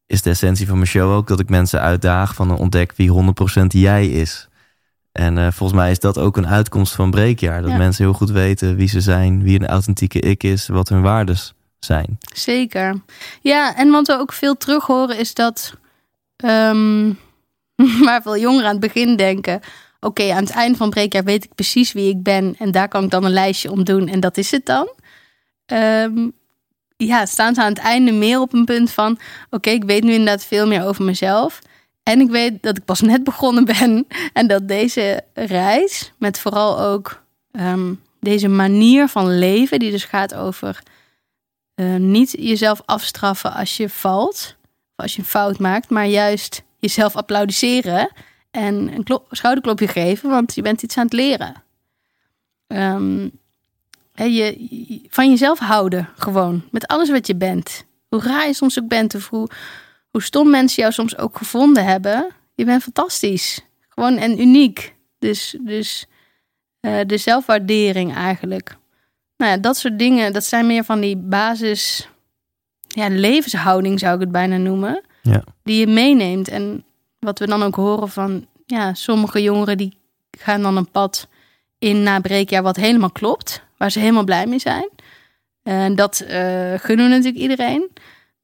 is 0.06 0.22
de 0.22 0.30
essentie 0.30 0.66
van 0.66 0.76
mijn 0.76 0.88
show 0.88 1.12
ook 1.12 1.26
dat 1.26 1.40
ik 1.40 1.48
mensen 1.48 1.80
uitdaag 1.80 2.34
van 2.34 2.58
ontdek 2.58 2.92
wie 2.96 3.12
100% 3.62 3.66
jij 3.66 4.06
is. 4.06 4.48
En 5.14 5.38
eh, 5.38 5.44
volgens 5.52 5.78
mij 5.78 5.90
is 5.90 5.98
dat 5.98 6.18
ook 6.18 6.36
een 6.36 6.46
uitkomst 6.46 6.94
van 6.94 7.10
Breekjaar. 7.10 7.62
Dat 7.62 7.70
Ja. 7.70 7.76
mensen 7.76 8.04
heel 8.04 8.14
goed 8.14 8.30
weten 8.30 8.76
wie 8.76 8.88
ze 8.88 9.00
zijn, 9.00 9.42
wie 9.42 9.60
een 9.60 9.66
authentieke 9.66 10.18
ik 10.20 10.42
is, 10.42 10.68
wat 10.68 10.88
hun 10.88 11.02
waardes 11.02 11.52
zijn. 11.78 12.18
Zeker. 12.34 13.00
Ja, 13.40 13.76
en 13.76 13.90
wat 13.90 14.06
we 14.06 14.18
ook 14.18 14.32
veel 14.32 14.56
terug 14.56 14.86
horen 14.86 15.18
is 15.18 15.34
dat... 15.34 15.74
waar 18.04 18.22
veel 18.22 18.38
jongeren 18.38 18.66
aan 18.66 18.76
het 18.76 18.92
begin 18.92 19.16
denken... 19.16 19.60
Oké, 20.00 20.32
aan 20.32 20.42
het 20.42 20.50
einde 20.50 20.78
van 20.78 20.90
breekjaar 20.90 21.24
weet 21.24 21.44
ik 21.44 21.54
precies 21.54 21.92
wie 21.92 22.08
ik 22.08 22.22
ben... 22.22 22.54
en 22.58 22.70
daar 22.70 22.88
kan 22.88 23.04
ik 23.04 23.10
dan 23.10 23.24
een 23.24 23.32
lijstje 23.32 23.70
om 23.70 23.84
doen 23.84 24.08
en 24.08 24.20
dat 24.20 24.36
is 24.36 24.50
het 24.50 24.66
dan. 24.66 24.88
Ehm, 25.66 26.28
ja, 26.96 27.26
staan 27.26 27.54
ze 27.54 27.62
aan 27.62 27.68
het 27.68 27.78
einde 27.78 28.12
meer 28.12 28.40
op 28.40 28.52
een 28.52 28.64
punt 28.64 28.90
van... 28.90 29.18
Oké, 29.50 29.70
ik 29.70 29.84
weet 29.84 30.04
nu 30.04 30.10
inderdaad 30.10 30.44
veel 30.44 30.66
meer 30.66 30.84
over 30.84 31.04
mezelf... 31.04 31.58
En 32.04 32.20
ik 32.20 32.30
weet 32.30 32.62
dat 32.62 32.76
ik 32.76 32.84
pas 32.84 33.00
net 33.00 33.24
begonnen 33.24 33.64
ben. 33.64 34.06
En 34.32 34.46
dat 34.46 34.68
deze 34.68 35.24
reis, 35.34 36.12
met 36.18 36.38
vooral 36.38 36.80
ook 36.80 37.22
ehm, 37.52 37.94
deze 38.20 38.48
manier 38.48 39.08
van 39.08 39.38
leven, 39.38 39.78
die 39.78 39.90
dus 39.90 40.04
gaat 40.04 40.34
over 40.34 40.82
eh, 41.74 41.94
niet 41.94 42.34
jezelf 42.38 42.82
afstraffen 42.84 43.52
als 43.52 43.76
je 43.76 43.88
valt, 43.88 44.56
of 44.96 45.02
als 45.04 45.12
je 45.14 45.18
een 45.18 45.28
fout 45.28 45.58
maakt, 45.58 45.90
maar 45.90 46.06
juist 46.06 46.62
jezelf 46.78 47.16
applaudisseren 47.16 48.10
en 48.50 48.74
een 48.94 49.02
klo- 49.02 49.24
schouderklopje 49.30 49.88
geven, 49.88 50.30
want 50.30 50.54
je 50.54 50.62
bent 50.62 50.82
iets 50.82 50.96
aan 50.96 51.04
het 51.04 51.12
leren. 51.12 51.62
Ehm, 52.66 53.28
je- 54.14 55.00
van 55.08 55.30
jezelf 55.30 55.58
houden, 55.58 56.08
gewoon, 56.16 56.64
met 56.70 56.86
alles 56.86 57.10
wat 57.10 57.26
je 57.26 57.36
bent. 57.36 57.84
Hoe 58.08 58.20
raar 58.22 58.46
je 58.46 58.54
soms 58.54 58.78
ook 58.80 58.88
bent, 58.88 59.14
of 59.14 59.28
hoe, 59.28 59.48
hoe 60.14 60.22
stom 60.22 60.50
mensen 60.50 60.82
jou 60.82 60.92
soms 60.92 61.16
ook 61.18 61.36
gevonden 61.36 61.84
hebben. 61.84 62.30
Je 62.54 62.64
bent 62.64 62.82
fantastisch. 62.82 63.60
Gewoon 63.88 64.16
en 64.16 64.40
uniek. 64.40 64.94
Dus, 65.18 65.56
dus 65.60 66.06
eh, 66.80 67.00
de 67.06 67.16
zelfwaardering 67.16 68.14
eigenlijk. 68.14 68.76
Nou 69.36 69.50
ja, 69.50 69.58
dat 69.58 69.76
soort 69.76 69.98
dingen, 69.98 70.32
dat 70.32 70.44
zijn 70.44 70.66
meer 70.66 70.84
van 70.84 71.00
die 71.00 71.16
basis... 71.16 72.08
Ja, 72.86 73.08
levenshouding 73.08 73.98
zou 73.98 74.14
ik 74.14 74.20
het 74.20 74.32
bijna 74.32 74.56
noemen. 74.56 75.02
Ja. 75.22 75.44
Die 75.62 75.80
je 75.80 75.86
meeneemt. 75.86 76.48
En 76.48 76.84
wat 77.18 77.38
we 77.38 77.46
dan 77.46 77.62
ook 77.62 77.74
horen 77.74 78.08
van... 78.08 78.46
Ja, 78.66 78.94
sommige 78.94 79.42
jongeren 79.42 79.76
die 79.76 79.98
gaan 80.38 80.62
dan 80.62 80.76
een 80.76 80.90
pad 80.90 81.28
in 81.78 82.02
na 82.02 82.20
breekjaar 82.20 82.62
wat 82.62 82.76
helemaal 82.76 83.10
klopt. 83.12 83.62
Waar 83.76 83.90
ze 83.90 83.98
helemaal 83.98 84.24
blij 84.24 84.46
mee 84.46 84.58
zijn. 84.58 84.88
En 85.62 85.94
dat 85.94 86.20
eh, 86.20 86.74
gunnen 86.76 87.06
we 87.08 87.14
natuurlijk 87.14 87.42
iedereen. 87.42 87.90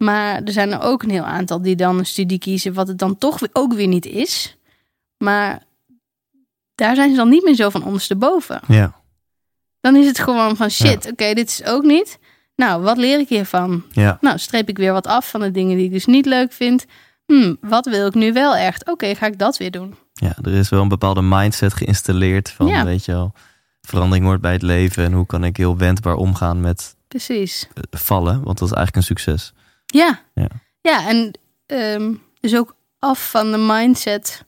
Maar 0.05 0.43
er 0.43 0.53
zijn 0.53 0.73
er 0.73 0.81
ook 0.81 1.03
een 1.03 1.11
heel 1.11 1.25
aantal 1.25 1.63
die 1.63 1.77
dan 1.77 1.99
een 1.99 2.07
studie 2.07 2.39
kiezen... 2.39 2.73
wat 2.75 2.89
het 2.89 2.99
dan 2.99 3.19
toch 3.19 3.39
ook 3.53 3.73
weer 3.73 3.87
niet 3.87 4.07
is. 4.07 4.57
Maar 5.19 5.63
daar 6.75 6.95
zijn 6.95 7.11
ze 7.11 7.17
dan 7.17 7.29
niet 7.29 7.45
meer 7.45 7.55
zo 7.55 7.71
van 7.71 7.85
ondersteboven. 7.85 8.61
Ja, 8.69 8.93
Dan 9.81 9.97
is 9.97 10.07
het 10.07 10.19
gewoon 10.19 10.57
van 10.57 10.71
shit, 10.71 11.11
oké, 11.11 11.35
dit 11.35 11.49
is 11.49 11.65
ook 11.65 11.83
niet. 11.83 12.19
Nou, 12.57 12.83
wat 12.83 12.97
leer 12.97 13.19
ik 13.19 13.29
hiervan? 13.29 13.85
ja. 13.93 14.19
Nou, 14.21 14.39
streep 14.39 14.69
ik 14.69 14.77
weer 14.79 14.93
wat 14.93 15.07
af 15.07 15.31
van 15.31 15.41
de 15.41 15.51
dingen 15.51 15.77
die 15.77 15.87
ik 15.87 15.93
dus 15.93 16.07
niet 16.07 16.27
leuk 16.27 16.53
vind. 16.53 16.85
Hmm, 17.27 17.57
wat 17.61 17.87
wil 17.87 18.07
ik 18.07 18.15
nu 18.15 18.33
wel 18.33 18.57
echt? 18.57 18.89
Oké, 18.91 19.15
ga 19.15 19.27
ik 19.27 19.39
dat 19.39 19.57
weer 19.57 19.71
doen. 19.71 19.95
Ja, 20.13 20.37
er 20.43 20.53
is 20.53 20.69
wel 20.69 20.83
een 20.83 20.89
bepaalde 20.89 21.23
mindset 21.23 21.75
geïnstalleerd 21.75 22.51
van, 22.51 22.67
Ja. 22.67 22.85
weet 22.85 23.05
je 23.05 23.13
wel, 23.13 23.33
verandering 23.81 24.27
hoort 24.27 24.41
bij 24.41 24.53
het 24.53 24.63
leven 24.63 25.05
en 25.05 25.13
hoe 25.13 25.27
kan 25.27 25.45
ik 25.45 25.57
heel 25.57 25.77
wendbaar 25.77 26.15
omgaan 26.15 26.61
met 26.61 26.97
Precies. 27.09 27.69
eh, 27.75 27.83
vallen, 27.91 28.43
want 28.43 28.59
dat 28.59 28.69
is 28.69 28.75
eigenlijk 28.75 28.97
een 28.97 29.17
succes. 29.17 29.53
Ja. 29.91 30.21
Ja. 30.35 30.47
Ja, 30.81 31.09
en 31.09 31.33
ehm, 31.67 32.15
dus 32.41 32.57
ook 32.57 32.75
af 32.99 33.31
van 33.31 33.51
de 33.51 33.59
mindset. 33.59 34.45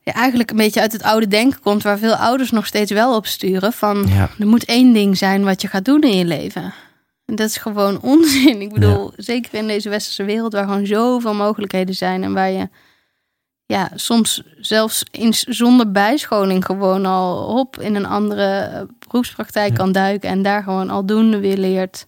Ja, 0.00 0.12
eigenlijk 0.12 0.50
een 0.50 0.56
beetje 0.56 0.80
uit 0.80 0.92
het 0.92 1.02
oude 1.02 1.28
denken 1.28 1.60
komt, 1.60 1.82
waar 1.82 1.98
veel 1.98 2.14
ouders 2.14 2.50
nog 2.50 2.66
steeds 2.66 2.90
wel 2.90 3.16
op 3.16 3.26
sturen. 3.26 3.72
Van 3.72 4.06
Ja, 4.08 4.30
er 4.38 4.46
moet 4.46 4.64
één 4.64 4.92
ding 4.92 5.18
zijn 5.18 5.44
wat 5.44 5.62
je 5.62 5.68
gaat 5.68 5.84
doen 5.84 6.00
in 6.00 6.16
je 6.16 6.24
leven. 6.24 6.74
En 7.26 7.34
dat 7.34 7.48
is 7.48 7.56
gewoon 7.56 8.00
onzin. 8.12 8.60
Ik 8.60 8.72
bedoel, 8.72 9.12
zeker 9.16 9.54
in 9.54 9.66
deze 9.66 9.88
westerse 9.88 10.24
wereld 10.24 10.52
waar 10.52 10.64
gewoon 10.64 10.86
zoveel 10.86 11.34
mogelijkheden 11.34 11.94
zijn 11.94 12.22
en 12.22 12.32
waar 12.32 12.50
je 12.50 12.68
ja, 13.66 13.90
soms 13.94 14.42
zelfs 14.60 15.04
in, 15.10 15.34
zonder 15.34 15.92
bijscholing 15.92 16.64
gewoon 16.64 17.06
al 17.06 17.58
op 17.58 17.78
in 17.78 17.94
een 17.94 18.06
andere 18.06 18.44
eh, 18.44 18.82
beroepspraktijk 18.98 19.74
kan 19.74 19.92
duiken 19.92 20.28
en 20.28 20.42
daar 20.42 20.62
gewoon 20.62 20.90
aldoende 20.90 21.38
weer 21.38 21.56
leert. 21.56 22.06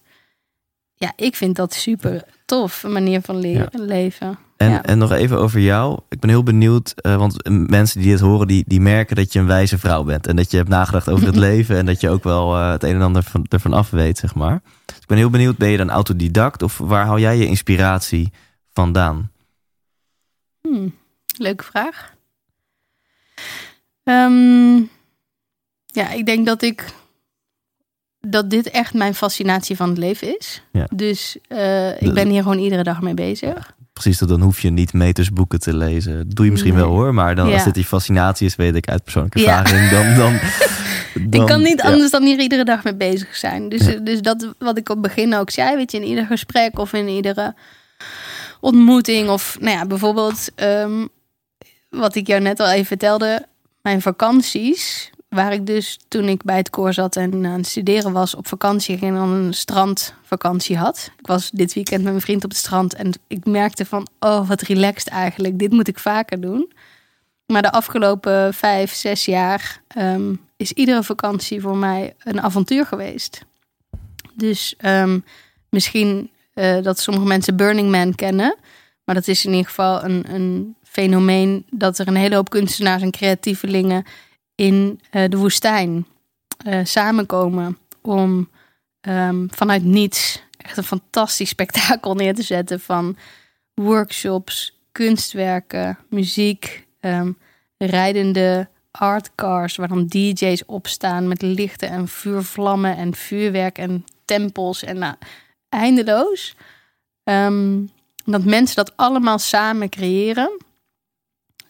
Ja, 0.97 1.13
ik 1.15 1.35
vind 1.35 1.55
dat 1.55 1.73
super 1.73 2.23
tof, 2.45 2.83
een 2.83 2.91
manier 2.91 3.21
van 3.21 3.37
leren, 3.37 3.81
leven. 3.81 4.37
en, 4.57 4.69
Ja. 4.69 4.83
en 4.83 4.97
nog 4.97 5.11
even 5.11 5.37
over 5.39 5.59
jou. 5.59 5.99
Ik 6.09 6.19
ben 6.19 6.29
heel 6.29 6.43
benieuwd, 6.43 6.93
eh, 6.95 7.15
want 7.15 7.49
mensen 7.69 8.01
die 8.01 8.09
dit 8.11 8.19
horen, 8.19 8.47
die, 8.47 8.63
die 8.67 8.81
merken 8.81 9.15
dat 9.15 9.33
je 9.33 9.39
een 9.39 9.45
wijze 9.47 9.77
vrouw 9.77 10.03
bent. 10.03 10.27
En 10.27 10.35
dat 10.35 10.51
je 10.51 10.57
hebt 10.57 10.69
nagedacht 10.69 11.09
over 11.09 11.25
het 11.25 11.35
leven 11.49 11.77
en 11.77 11.85
dat 11.85 12.01
je 12.01 12.09
ook 12.09 12.23
wel 12.23 12.55
eh, 12.55 12.71
het 12.71 12.83
een 12.83 12.95
en 12.95 13.01
ander 13.01 13.23
van, 13.23 13.45
ervan 13.49 13.73
af 13.73 13.89
weet, 13.89 14.17
zeg 14.17 14.35
maar. 14.35 14.61
Dus 14.85 14.97
ik 14.97 15.05
ben 15.07 15.17
heel 15.17 15.29
benieuwd, 15.29 15.57
ben 15.57 15.69
je 15.69 15.77
dan 15.77 15.89
autodidact 15.89 16.61
of 16.61 16.77
waar 16.77 17.05
haal 17.05 17.19
jij 17.19 17.37
je 17.37 17.45
inspiratie 17.47 18.31
vandaan? 18.73 19.31
Hmm, 20.61 20.95
leuke 21.37 21.63
vraag. 21.63 22.13
Ehm, 24.03 24.75
ja, 25.85 26.09
ik 26.11 26.25
denk 26.25 26.45
dat 26.45 26.61
ik 26.61 26.85
dat 28.27 28.49
dit 28.49 28.69
echt 28.69 28.93
mijn 28.93 29.15
fascinatie 29.15 29.75
van 29.75 29.89
het 29.89 29.97
leven 29.97 30.37
is. 30.37 30.61
Ja. 30.71 30.87
Dus 30.93 31.37
eh, 31.47 32.01
ik 32.01 32.13
ben 32.13 32.29
hier 32.29 32.41
gewoon 32.41 32.59
iedere 32.59 32.83
dag 32.83 33.01
mee 33.01 33.13
bezig. 33.13 33.73
precies 33.93 34.17
dan 34.19 34.41
hoef 34.41 34.59
je 34.61 34.69
niet 34.69 34.93
metersboeken 34.93 35.59
te 35.59 35.75
lezen. 35.75 36.17
Dat 36.17 36.35
doe 36.35 36.45
je 36.45 36.51
misschien 36.51 36.73
Nee. 36.73 36.81
wel 36.83 36.91
hoor, 36.91 37.13
maar 37.13 37.35
dan, 37.35 37.45
als 37.45 37.55
Ja. 37.55 37.63
dit 37.63 37.73
die 37.73 37.85
fascinatie 37.85 38.47
is, 38.47 38.55
weet 38.55 38.75
ik 38.75 38.87
uit 38.89 39.03
persoonlijke 39.03 39.39
Ja. 39.39 39.59
ervaring, 39.63 39.89
dan, 39.89 40.15
dan, 40.15 40.39
dan... 41.29 41.41
ik 41.41 41.47
kan 41.47 41.61
niet 41.61 41.81
anders 41.81 42.11
dan 42.11 42.23
hier 42.23 42.39
iedere 42.39 42.63
dag 42.63 42.83
mee 42.83 42.95
bezig 42.95 43.35
zijn. 43.35 43.69
Dus, 43.69 43.87
dus 44.03 44.21
dat 44.21 44.53
wat 44.59 44.77
ik 44.77 44.89
op 44.89 44.95
het 45.03 45.05
begin 45.15 45.35
ook 45.35 45.49
zei, 45.49 45.75
weet 45.75 45.91
je, 45.91 45.97
in 45.97 46.03
ieder 46.07 46.25
gesprek 46.25 46.79
of 46.79 46.93
in 46.93 47.07
iedere 47.07 47.55
ontmoeting. 48.59 49.29
Of 49.29 49.57
nou 49.59 49.77
ja, 49.77 49.85
bijvoorbeeld 49.85 50.49
ehm, 50.55 51.05
wat 51.89 52.15
ik 52.15 52.27
jou 52.27 52.41
net 52.41 52.59
al 52.59 52.69
even 52.69 52.85
vertelde, 52.85 53.45
mijn 53.81 54.01
vakanties. 54.01 55.09
Waar 55.35 55.53
ik 55.53 55.65
dus 55.65 55.99
toen 56.07 56.23
ik 56.23 56.43
bij 56.43 56.57
het 56.57 56.69
koor 56.69 56.93
zat 56.93 57.15
en 57.15 57.45
aan 57.45 57.51
het 57.51 57.67
studeren 57.67 58.11
was 58.11 58.35
op 58.35 58.47
vakantie 58.47 58.97
ging 58.97 59.17
en 59.17 59.21
een 59.21 59.53
strandvakantie 59.53 60.77
had. 60.77 61.11
Ik 61.19 61.27
was 61.27 61.51
dit 61.51 61.73
weekend 61.73 62.03
met 62.03 62.11
mijn 62.11 62.23
vriend 62.23 62.43
op 62.43 62.49
het 62.49 62.59
strand 62.59 62.93
en 62.93 63.11
ik 63.27 63.45
merkte 63.45 63.85
van, 63.85 64.07
oh 64.19 64.47
wat 64.47 64.61
relaxed 64.61 65.07
eigenlijk. 65.07 65.59
Dit 65.59 65.71
moet 65.71 65.87
ik 65.87 65.99
vaker 65.99 66.41
doen. 66.41 66.71
Maar 67.45 67.61
de 67.61 67.71
afgelopen 67.71 68.53
vijf, 68.53 68.93
zes 68.93 69.25
jaar 69.25 69.81
ehm, 69.87 70.35
is 70.57 70.71
iedere 70.71 71.03
vakantie 71.03 71.61
voor 71.61 71.77
mij 71.77 72.15
een 72.19 72.41
avontuur 72.41 72.85
geweest. 72.85 73.45
Dus 74.33 74.73
ehm, 74.77 75.19
misschien 75.69 76.31
eh, 76.53 76.81
dat 76.81 76.99
sommige 76.99 77.27
mensen 77.27 77.55
Burning 77.55 77.91
Man 77.91 78.15
kennen. 78.15 78.55
Maar 79.03 79.15
dat 79.15 79.27
is 79.27 79.45
in 79.45 79.51
ieder 79.51 79.67
geval 79.67 80.03
een, 80.03 80.33
een 80.33 80.75
fenomeen 80.83 81.65
dat 81.69 81.97
er 81.97 82.07
een 82.07 82.15
hele 82.15 82.35
hoop 82.35 82.49
kunstenaars 82.49 83.01
en 83.01 83.11
creatievelingen 83.11 84.05
in 84.55 85.01
eh, 85.09 85.29
de 85.29 85.37
woestijn 85.37 86.05
eh, 86.65 86.79
samenkomen 86.83 87.77
om 88.01 88.49
ehm, 89.01 89.47
vanuit 89.49 89.83
niets 89.83 90.43
echt 90.57 90.77
een 90.77 90.83
fantastisch 90.83 91.49
spektakel 91.49 92.13
neer 92.15 92.35
te 92.35 92.41
zetten 92.41 92.79
van 92.79 93.17
workshops, 93.73 94.79
kunstwerken, 94.91 95.97
muziek, 96.09 96.87
ehm, 96.99 97.31
rijdende 97.77 98.67
artcars 98.91 99.75
waar 99.75 99.87
dan 99.87 100.07
DJ's 100.07 100.63
opstaan 100.65 101.27
met 101.27 101.41
lichten 101.41 101.89
en 101.89 102.07
vuurvlammen 102.07 102.97
en 102.97 103.15
vuurwerk 103.15 103.77
en 103.77 104.05
tempels 104.25 104.83
en 104.83 104.97
nou, 104.97 105.15
eindeloos. 105.69 106.55
Ehm, 107.23 107.83
dat 108.25 108.43
mensen 108.43 108.75
dat 108.75 108.97
allemaal 108.97 109.39
samen 109.39 109.89
creëren. 109.89 110.57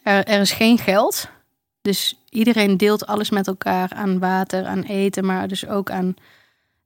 Er, 0.04 0.26
er 0.26 0.42
is 0.42 0.52
geen 0.52 0.78
geld. 0.78 1.30
Dus 1.86 2.20
iedereen 2.30 2.78
deelt 2.78 3.06
alles 3.06 3.30
met 3.30 3.48
elkaar 3.48 3.92
aan 3.94 4.20
water, 4.20 4.66
aan 4.66 4.84
eten, 4.84 5.26
maar 5.26 5.48
dus 5.48 5.68
ook 5.68 5.92
aan 5.92 6.16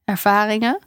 ervaringen. 0.05 0.79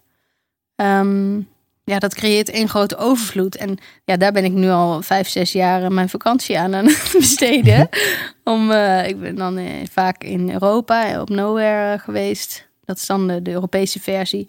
Ehm, 0.77 1.37
ja, 1.85 1.99
dat 1.99 2.15
creëert 2.15 2.49
één 2.49 2.69
grote 2.69 2.97
overvloed. 2.97 3.57
En 3.57 3.79
ja, 4.05 4.17
daar 4.17 4.33
ben 4.33 4.45
ik 4.45 4.53
nu 4.53 4.69
al 4.69 5.03
vijf, 5.03 5.29
zes 5.29 5.53
jaar 5.53 5.93
mijn 5.93 6.09
vakantie 6.09 6.59
aan 6.59 6.75
aan 6.75 6.87
het 6.89 7.15
besteden. 7.19 7.89
Om, 8.45 8.71
eh, 8.71 9.09
ik 9.09 9.21
ben 9.21 9.35
dan 9.35 9.57
eh, 9.57 9.87
vaak 9.91 10.25
in 10.25 10.51
Europa, 10.51 11.21
op 11.21 11.29
Nowhere 11.29 11.93
eh, 11.93 12.01
geweest. 12.01 12.69
Dat 12.85 12.97
is 12.97 13.07
dan 13.07 13.29
de, 13.29 13.43
de 13.43 13.51
Europese 13.51 14.01
versie. 14.01 14.49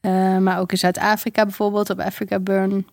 Eh, 0.00 0.38
maar 0.38 0.58
ook 0.58 0.72
in 0.72 0.78
Zuid-Afrika 0.78 1.44
bijvoorbeeld, 1.44 1.90
op 1.90 2.00
Africa 2.00 2.38
Burn. 2.38 2.86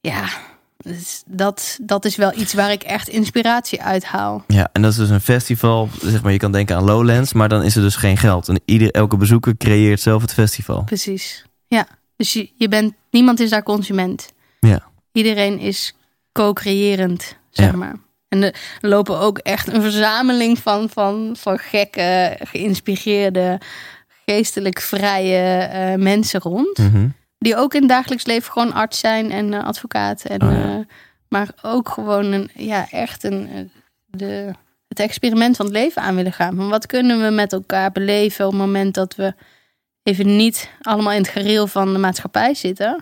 Ja, 0.00 0.28
dus 0.76 1.22
dat, 1.26 1.78
dat 1.82 2.04
is 2.04 2.16
wel 2.16 2.32
iets 2.38 2.54
waar 2.54 2.72
ik 2.72 2.82
echt 2.82 3.08
inspiratie 3.08 3.82
uit 3.82 4.04
haal. 4.04 4.44
Ja, 4.46 4.68
en 4.72 4.82
dat 4.82 4.90
is 4.90 4.96
dus 4.96 5.08
een 5.10 5.20
festival, 5.20 5.88
zeg 6.02 6.22
maar, 6.22 6.32
je 6.32 6.38
kan 6.38 6.52
denken 6.52 6.76
aan 6.76 6.84
Lowlands, 6.84 7.32
maar 7.32 7.48
dan 7.48 7.62
is 7.62 7.76
er 7.76 7.82
dus 7.82 7.96
geen 7.96 8.16
geld. 8.16 8.48
En 8.48 8.60
ieder, 8.64 8.90
elke 8.90 9.16
bezoeker 9.16 9.56
creëert 9.56 10.00
zelf 10.00 10.22
het 10.22 10.32
festival. 10.32 10.84
Precies. 10.84 11.44
Ja, 11.66 11.86
dus 12.16 12.32
je, 12.32 12.50
je 12.56 12.68
bent, 12.68 12.94
niemand 13.10 13.40
is 13.40 13.50
daar 13.50 13.62
consument. 13.62 14.32
Ja. 14.60 14.82
Iedereen 15.12 15.58
is 15.58 15.94
co-creërend, 16.32 17.36
zeg 17.50 17.70
Ja. 17.70 17.76
maar. 17.76 17.94
En 18.28 18.42
er 18.42 18.54
lopen 18.80 19.18
ook 19.18 19.38
echt 19.38 19.72
een 19.72 19.82
verzameling 19.82 20.58
van, 20.58 20.88
van, 20.88 21.36
van 21.38 21.58
gekke, 21.58 22.36
geïnspireerde, 22.42 23.60
geestelijk 24.26 24.80
vrije 24.80 25.58
eh, 25.58 25.94
mensen 25.94 26.40
rond. 26.40 26.78
Mhm. 26.78 27.08
Die 27.38 27.56
ook 27.56 27.74
in 27.74 27.80
het 27.80 27.88
dagelijks 27.90 28.26
leven 28.26 28.52
gewoon 28.52 28.72
arts 28.72 28.98
zijn 28.98 29.30
en 29.30 29.54
eh, 29.54 29.64
advocaat. 29.64 30.24
En, 30.24 30.42
Oh, 30.42 30.52
ja. 30.52 30.78
eh, 30.78 30.84
maar 31.28 31.48
ook 31.62 31.88
gewoon 31.88 32.24
een, 32.24 32.50
ja, 32.54 32.90
echt 32.90 33.24
een, 33.24 33.48
eh, 33.48 33.60
de, 34.06 34.50
het 34.88 35.00
experiment 35.00 35.56
van 35.56 35.66
het 35.66 35.74
leven 35.74 36.02
aan 36.02 36.14
willen 36.14 36.32
gaan. 36.32 36.56
Van 36.56 36.68
wat 36.68 36.86
kunnen 36.86 37.22
we 37.22 37.30
met 37.30 37.52
elkaar 37.52 37.92
beleven 37.92 38.44
op 38.46 38.52
het 38.52 38.60
moment 38.60 38.94
dat 38.94 39.14
we 39.14 39.34
even 40.02 40.36
niet 40.36 40.70
allemaal 40.82 41.12
in 41.12 41.20
het 41.20 41.28
gereel 41.30 41.66
van 41.66 41.92
de 41.92 41.98
maatschappij 41.98 42.54
zitten. 42.54 43.00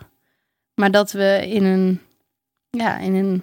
Maar 0.75 0.91
dat 0.91 1.13
we 1.13 1.43
in 1.49 1.65
een, 1.65 2.01
ja, 2.71 2.99
in 2.99 3.15
een 3.15 3.43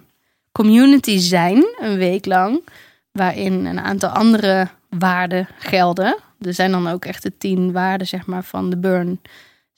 community 0.51 1.17
zijn, 1.17 1.65
een 1.79 1.97
week 1.97 2.25
lang. 2.25 2.63
Waarin 3.11 3.65
een 3.65 3.79
aantal 3.79 4.09
andere 4.09 4.67
waarden 4.89 5.47
gelden. 5.57 6.17
Er 6.41 6.53
zijn 6.53 6.71
dan 6.71 6.87
ook 6.87 7.05
echt 7.05 7.23
de 7.23 7.37
tien 7.37 7.71
waarden 7.71 8.07
zeg 8.07 8.25
maar, 8.25 8.43
van 8.43 8.69
de 8.69 8.77
burn 8.77 9.21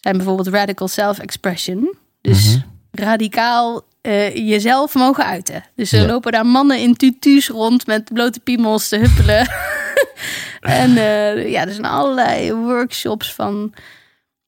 zijn 0.03 0.17
bijvoorbeeld 0.17 0.47
radical 0.47 0.87
self-expression. 0.87 1.95
Dus 2.21 2.55
Mhm. 2.55 2.65
radicaal 2.91 3.83
eh, 4.01 4.35
jezelf 4.35 4.93
mogen 4.93 5.25
uiten. 5.25 5.63
Dus 5.75 5.91
er 5.91 6.01
Ja. 6.01 6.05
lopen 6.07 6.31
daar 6.31 6.45
mannen 6.45 6.79
in 6.79 6.95
tutus 6.95 7.47
rond 7.49 7.87
met 7.87 8.13
blote 8.13 8.39
piemels 8.39 8.87
te 8.87 8.97
huppelen. 8.97 9.47
en 10.61 10.97
eh, 10.97 11.49
ja, 11.51 11.65
er 11.65 11.71
zijn 11.73 11.85
allerlei 11.85 12.53
workshops 12.53 13.33
van... 13.33 13.73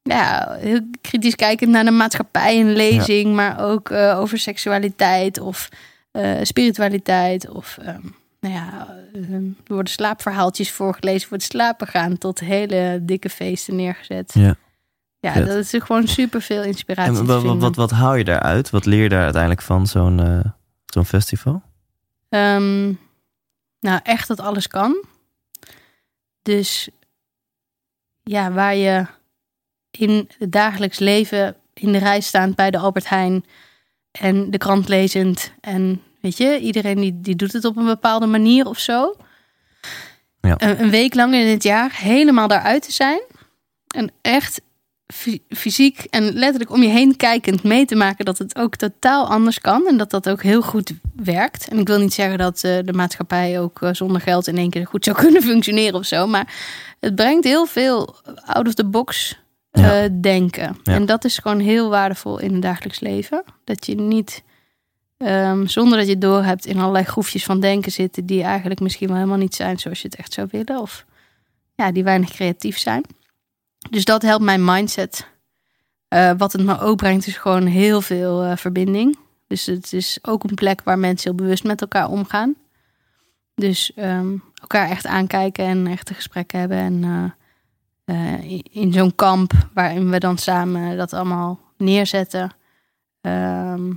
Ja, 0.01 0.55
heel 0.59 0.79
kritisch 1.01 1.35
kijkend 1.35 1.71
naar 1.71 1.83
de 1.85 1.91
maatschappij, 1.91 2.59
een 2.59 2.73
lezing, 2.73 3.33
maar 3.35 3.59
ook 3.63 3.89
eh, 3.89 4.19
over 4.19 4.39
seksualiteit 4.39 5.39
of 5.39 5.69
spiritualiteit. 6.41 7.49
Of 7.49 7.77
ehm, 7.81 7.99
nou 8.39 8.53
ja, 8.53 8.87
eh, 9.13 9.33
er 9.33 9.41
worden 9.67 9.91
slaapverhaaltjes 9.93 10.71
voorgelezen 10.71 11.27
voor 11.27 11.37
het 11.37 11.45
slapen 11.45 11.87
gaan, 11.87 12.17
tot 12.17 12.39
hele 12.39 12.99
dikke 13.01 13.29
feesten 13.29 13.75
neergezet. 13.75 14.31
Ja. 14.33 14.55
Ja, 15.25 15.33
Vet. 15.33 15.47
dat 15.47 15.55
is 15.55 15.73
gewoon 15.83 16.07
super 16.07 16.41
veel 16.41 16.63
inspiratie. 16.63 17.17
En 17.17 17.25
wat, 17.25 17.43
wat, 17.43 17.57
wat, 17.57 17.75
wat 17.75 17.91
haal 17.91 18.15
je 18.15 18.23
daaruit? 18.23 18.69
Wat 18.69 18.85
leer 18.85 19.03
je 19.03 19.09
daar 19.09 19.23
uiteindelijk 19.23 19.61
van 19.61 19.87
zo'n 19.87 20.19
eh, 20.19 20.51
zo'n 20.85 21.05
festival? 21.05 21.61
Ehm, 22.29 22.93
nou, 23.79 23.99
echt 24.03 24.27
dat 24.27 24.39
alles 24.39 24.67
kan. 24.67 25.03
Dus 26.41 26.89
ja, 28.23 28.51
waar 28.51 28.75
je 28.75 29.05
in 29.91 30.29
het 30.37 30.51
dagelijks 30.51 30.99
leven 30.99 31.55
in 31.73 31.91
de 31.91 31.97
rij 31.97 32.21
staand 32.21 32.55
bij 32.55 32.71
de 32.71 32.77
Albert 32.77 33.09
Heijn 33.09 33.45
en 34.11 34.51
de 34.51 34.57
krant 34.57 34.87
lezend 34.87 35.51
en 35.61 36.01
weet 36.21 36.37
je, 36.37 36.59
iedereen 36.59 36.99
die, 36.99 37.21
die 37.21 37.35
doet 37.35 37.53
het 37.53 37.65
op 37.65 37.77
een 37.77 37.85
bepaalde 37.85 38.25
manier 38.25 38.65
of 38.65 38.79
zo. 38.79 39.15
Ja. 40.41 40.55
Een, 40.57 40.81
een 40.81 40.89
week 40.89 41.13
lang 41.13 41.33
in 41.33 41.47
het 41.47 41.63
jaar 41.63 41.91
helemaal 41.95 42.47
daaruit 42.47 42.81
te 42.81 42.91
zijn 42.91 43.21
en 43.87 44.11
echt 44.21 44.61
fysiek 45.49 46.03
en 46.09 46.33
letterlijk 46.33 46.71
om 46.71 46.81
je 46.81 46.87
heen 46.89 47.15
kijkend 47.15 47.63
mee 47.63 47.85
te 47.85 47.95
maken 47.95 48.25
dat 48.25 48.37
het 48.37 48.55
ook 48.57 48.75
totaal 48.75 49.27
anders 49.27 49.59
kan 49.59 49.87
en 49.87 49.97
dat 49.97 50.09
dat 50.09 50.29
ook 50.29 50.43
heel 50.43 50.61
goed 50.61 50.91
werkt. 51.15 51.67
En 51.67 51.77
ik 51.79 51.87
wil 51.87 51.99
niet 51.99 52.13
zeggen 52.13 52.37
dat 52.37 52.63
eh, 52.63 52.77
de 52.85 52.93
maatschappij 52.93 53.59
ook 53.59 53.81
eh, 53.81 53.89
zonder 53.93 54.21
geld 54.21 54.47
in 54.47 54.57
één 54.57 54.69
keer 54.69 54.87
goed 54.87 55.03
zou 55.03 55.17
kunnen 55.23 55.41
functioneren 55.41 55.99
of 55.99 56.05
zo, 56.05 56.27
maar 56.27 56.53
het 56.99 57.15
brengt 57.15 57.43
heel 57.43 57.65
veel 57.65 58.15
out 58.45 58.67
of 58.67 58.73
the 58.73 58.85
box 58.85 59.39
Ja. 59.71 60.03
eh, 60.03 60.09
denken. 60.21 60.77
Ja. 60.83 60.93
En 60.93 61.05
dat 61.05 61.25
is 61.25 61.37
gewoon 61.37 61.59
heel 61.59 61.89
waardevol 61.89 62.39
in 62.39 62.53
het 62.53 62.61
dagelijks 62.61 62.99
leven. 62.99 63.43
Dat 63.63 63.85
je 63.85 63.95
niet 63.95 64.43
ehm, 65.17 65.65
zonder 65.65 65.97
dat 65.97 66.07
je 66.07 66.13
het 66.13 66.21
doorhebt 66.21 66.65
in 66.65 66.79
allerlei 66.79 67.05
groefjes 67.05 67.43
van 67.43 67.59
denken 67.59 67.91
zitten 67.91 68.25
die 68.25 68.43
eigenlijk 68.43 68.79
misschien 68.79 69.07
wel 69.07 69.17
helemaal 69.17 69.37
niet 69.37 69.55
zijn 69.55 69.79
zoals 69.79 70.01
je 70.01 70.07
het 70.07 70.17
echt 70.17 70.33
zou 70.33 70.47
willen 70.51 70.81
of 70.81 71.05
ja, 71.75 71.91
die 71.91 72.03
weinig 72.03 72.29
creatief 72.29 72.77
zijn. 72.77 73.03
Dus 73.89 74.05
dat 74.05 74.21
helpt 74.21 74.43
mijn 74.43 74.65
mindset. 74.65 75.27
Eh, 76.07 76.31
wat 76.37 76.51
het 76.53 76.63
me 76.63 76.79
ook 76.79 76.97
brengt 76.97 77.27
is 77.27 77.37
gewoon 77.37 77.65
heel 77.65 78.01
veel 78.01 78.43
eh, 78.43 78.57
verbinding. 78.57 79.17
Dus 79.47 79.65
het 79.65 79.93
is 79.93 80.19
ook 80.21 80.43
een 80.43 80.55
plek 80.55 80.81
waar 80.83 80.99
mensen 80.99 81.29
heel 81.29 81.39
bewust 81.45 81.63
met 81.63 81.81
elkaar 81.81 82.09
omgaan. 82.09 82.55
Dus 83.55 83.93
ehm, 83.93 84.37
elkaar 84.61 84.89
echt 84.89 85.05
aankijken 85.05 85.65
en 85.65 85.87
echte 85.87 86.13
gesprekken 86.13 86.59
hebben. 86.59 86.77
En 86.77 87.33
eh, 88.05 88.51
in- 88.71 88.93
zo'n 88.93 89.15
kamp 89.15 89.51
waarin 89.73 90.09
we 90.09 90.19
dan 90.19 90.37
samen 90.37 90.97
dat 90.97 91.13
allemaal 91.13 91.59
neerzetten. 91.77 92.51
ehm, 93.21 93.89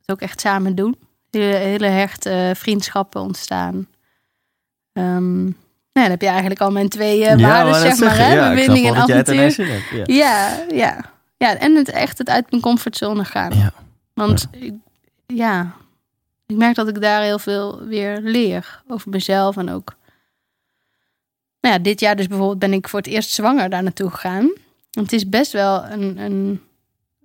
het 0.00 0.10
ook 0.10 0.20
echt 0.20 0.40
samen 0.40 0.74
doen. 0.74 0.96
Hele, 1.30 1.44
hele 1.54 1.86
hechte 1.86 2.52
vriendschappen 2.56 3.20
ontstaan. 3.20 3.86
Ehm, 4.92 5.50
nou, 5.92 6.06
dan 6.06 6.10
heb 6.10 6.20
je 6.20 6.26
eigenlijk 6.26 6.60
al 6.60 6.70
mijn 6.70 6.88
twee 6.88 7.26
eh, 7.26 7.40
waarden, 7.40 7.74
zeg 7.74 7.98
maar. 7.98 8.16
Hè? 8.16 8.34
ja, 8.34 8.54
wel 8.54 8.74
en 8.74 8.94
avontuur. 8.94 9.84
ja. 9.92 10.04
Ja, 10.06 10.64
ja. 10.68 11.10
Ja, 11.36 11.56
en 11.56 11.74
het 11.74 11.90
echt 11.90 12.18
het 12.18 12.28
uit 12.28 12.50
mijn 12.50 12.62
comfortzone 12.62 13.24
gaan. 13.24 13.52
Ja. 13.54 13.72
Want 14.14 14.48
ik, 14.50 14.72
ja, 15.26 15.74
ik 16.46 16.56
merk 16.56 16.74
dat 16.74 16.88
ik 16.88 17.00
daar 17.00 17.22
heel 17.22 17.38
veel 17.38 17.84
weer 17.86 18.20
leer 18.22 18.82
over 18.88 19.10
mezelf 19.10 19.56
en 19.56 19.70
ook. 19.70 19.94
Nou 21.60 21.74
ja, 21.74 21.80
dit 21.80 22.00
jaar 22.00 22.16
dus 22.16 22.26
bijvoorbeeld 22.26 22.58
ben 22.58 22.72
ik 22.72 22.88
voor 22.88 22.98
het 22.98 23.08
eerst 23.08 23.30
zwanger 23.30 23.70
daar 23.70 23.82
naartoe 23.82 24.10
gegaan. 24.10 24.52
En 24.90 25.02
het 25.02 25.12
is 25.12 25.28
best 25.28 25.52
wel 25.52 25.84
een, 25.84 26.18
een 26.18 26.60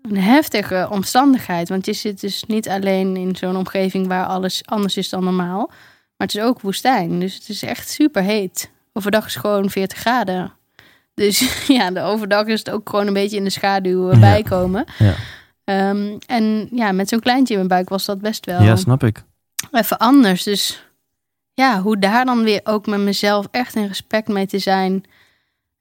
een 0.10 0.18
heftige 0.18 0.88
omstandigheid. 0.92 1.70
Want 1.70 1.86
je 1.86 1.94
zit 1.94 2.22
dus 2.22 2.44
niet 2.44 2.70
alleen 2.70 3.16
in 3.16 3.36
zo'n 3.36 3.56
omgeving 3.56 4.08
waar 4.08 4.26
alles 4.26 4.62
anders 4.66 4.98
is 4.98 5.10
dan 5.10 5.24
normaal. 5.24 5.72
Maar 6.18 6.28
het 6.28 6.36
is 6.36 6.42
ook 6.42 6.62
woestijn. 6.62 7.20
Dus 7.20 7.34
het 7.36 7.50
is 7.50 7.64
echt 7.64 7.90
super 7.90 8.22
heet. 8.24 8.72
Overdag 8.94 9.26
is 9.26 9.36
gewoon 9.36 9.70
40 9.70 9.98
graden. 9.98 10.54
Dus 11.14 11.40
ja, 11.78 11.92
de 11.92 12.02
overdag 12.02 12.46
is 12.46 12.60
het 12.60 12.70
ook 12.70 12.90
gewoon 12.90 13.08
een 13.08 13.14
beetje 13.14 13.38
in 13.38 13.44
de 13.44 13.50
schaduw 13.50 14.10
eh, 14.10 14.20
bijkomen. 14.20 14.86
Ja. 14.98 15.14
Ehm, 15.64 16.18
en 16.26 16.68
ja, 16.72 16.92
met 16.92 17.10
zo'n 17.10 17.20
kleintje 17.20 17.54
in 17.54 17.60
mijn 17.60 17.70
buik 17.72 17.90
was 17.90 18.06
dat 18.06 18.22
best 18.22 18.46
wel 18.46 18.62
Ja, 18.62 18.76
snap 18.76 19.04
ik. 19.04 19.24
even 19.72 19.98
anders. 19.98 20.44
Dus 20.44 20.84
ja, 21.54 21.82
hoe 21.82 22.00
daar 22.00 22.26
dan 22.26 22.44
weer 22.44 22.62
ook 22.64 22.86
met 22.86 23.00
mezelf 23.00 23.48
echt 23.52 23.76
in 23.76 23.88
respect 23.88 24.28
mee 24.28 24.48
te 24.48 24.60
zijn. 24.60 25.04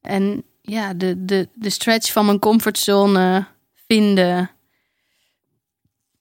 En 0.00 0.42
ja, 0.62 0.94
de, 0.94 1.24
de, 1.24 1.48
de 1.54 1.70
stretch 1.70 2.12
van 2.12 2.26
mijn 2.26 2.38
comfortzone 2.38 3.44
vinden. 3.86 4.50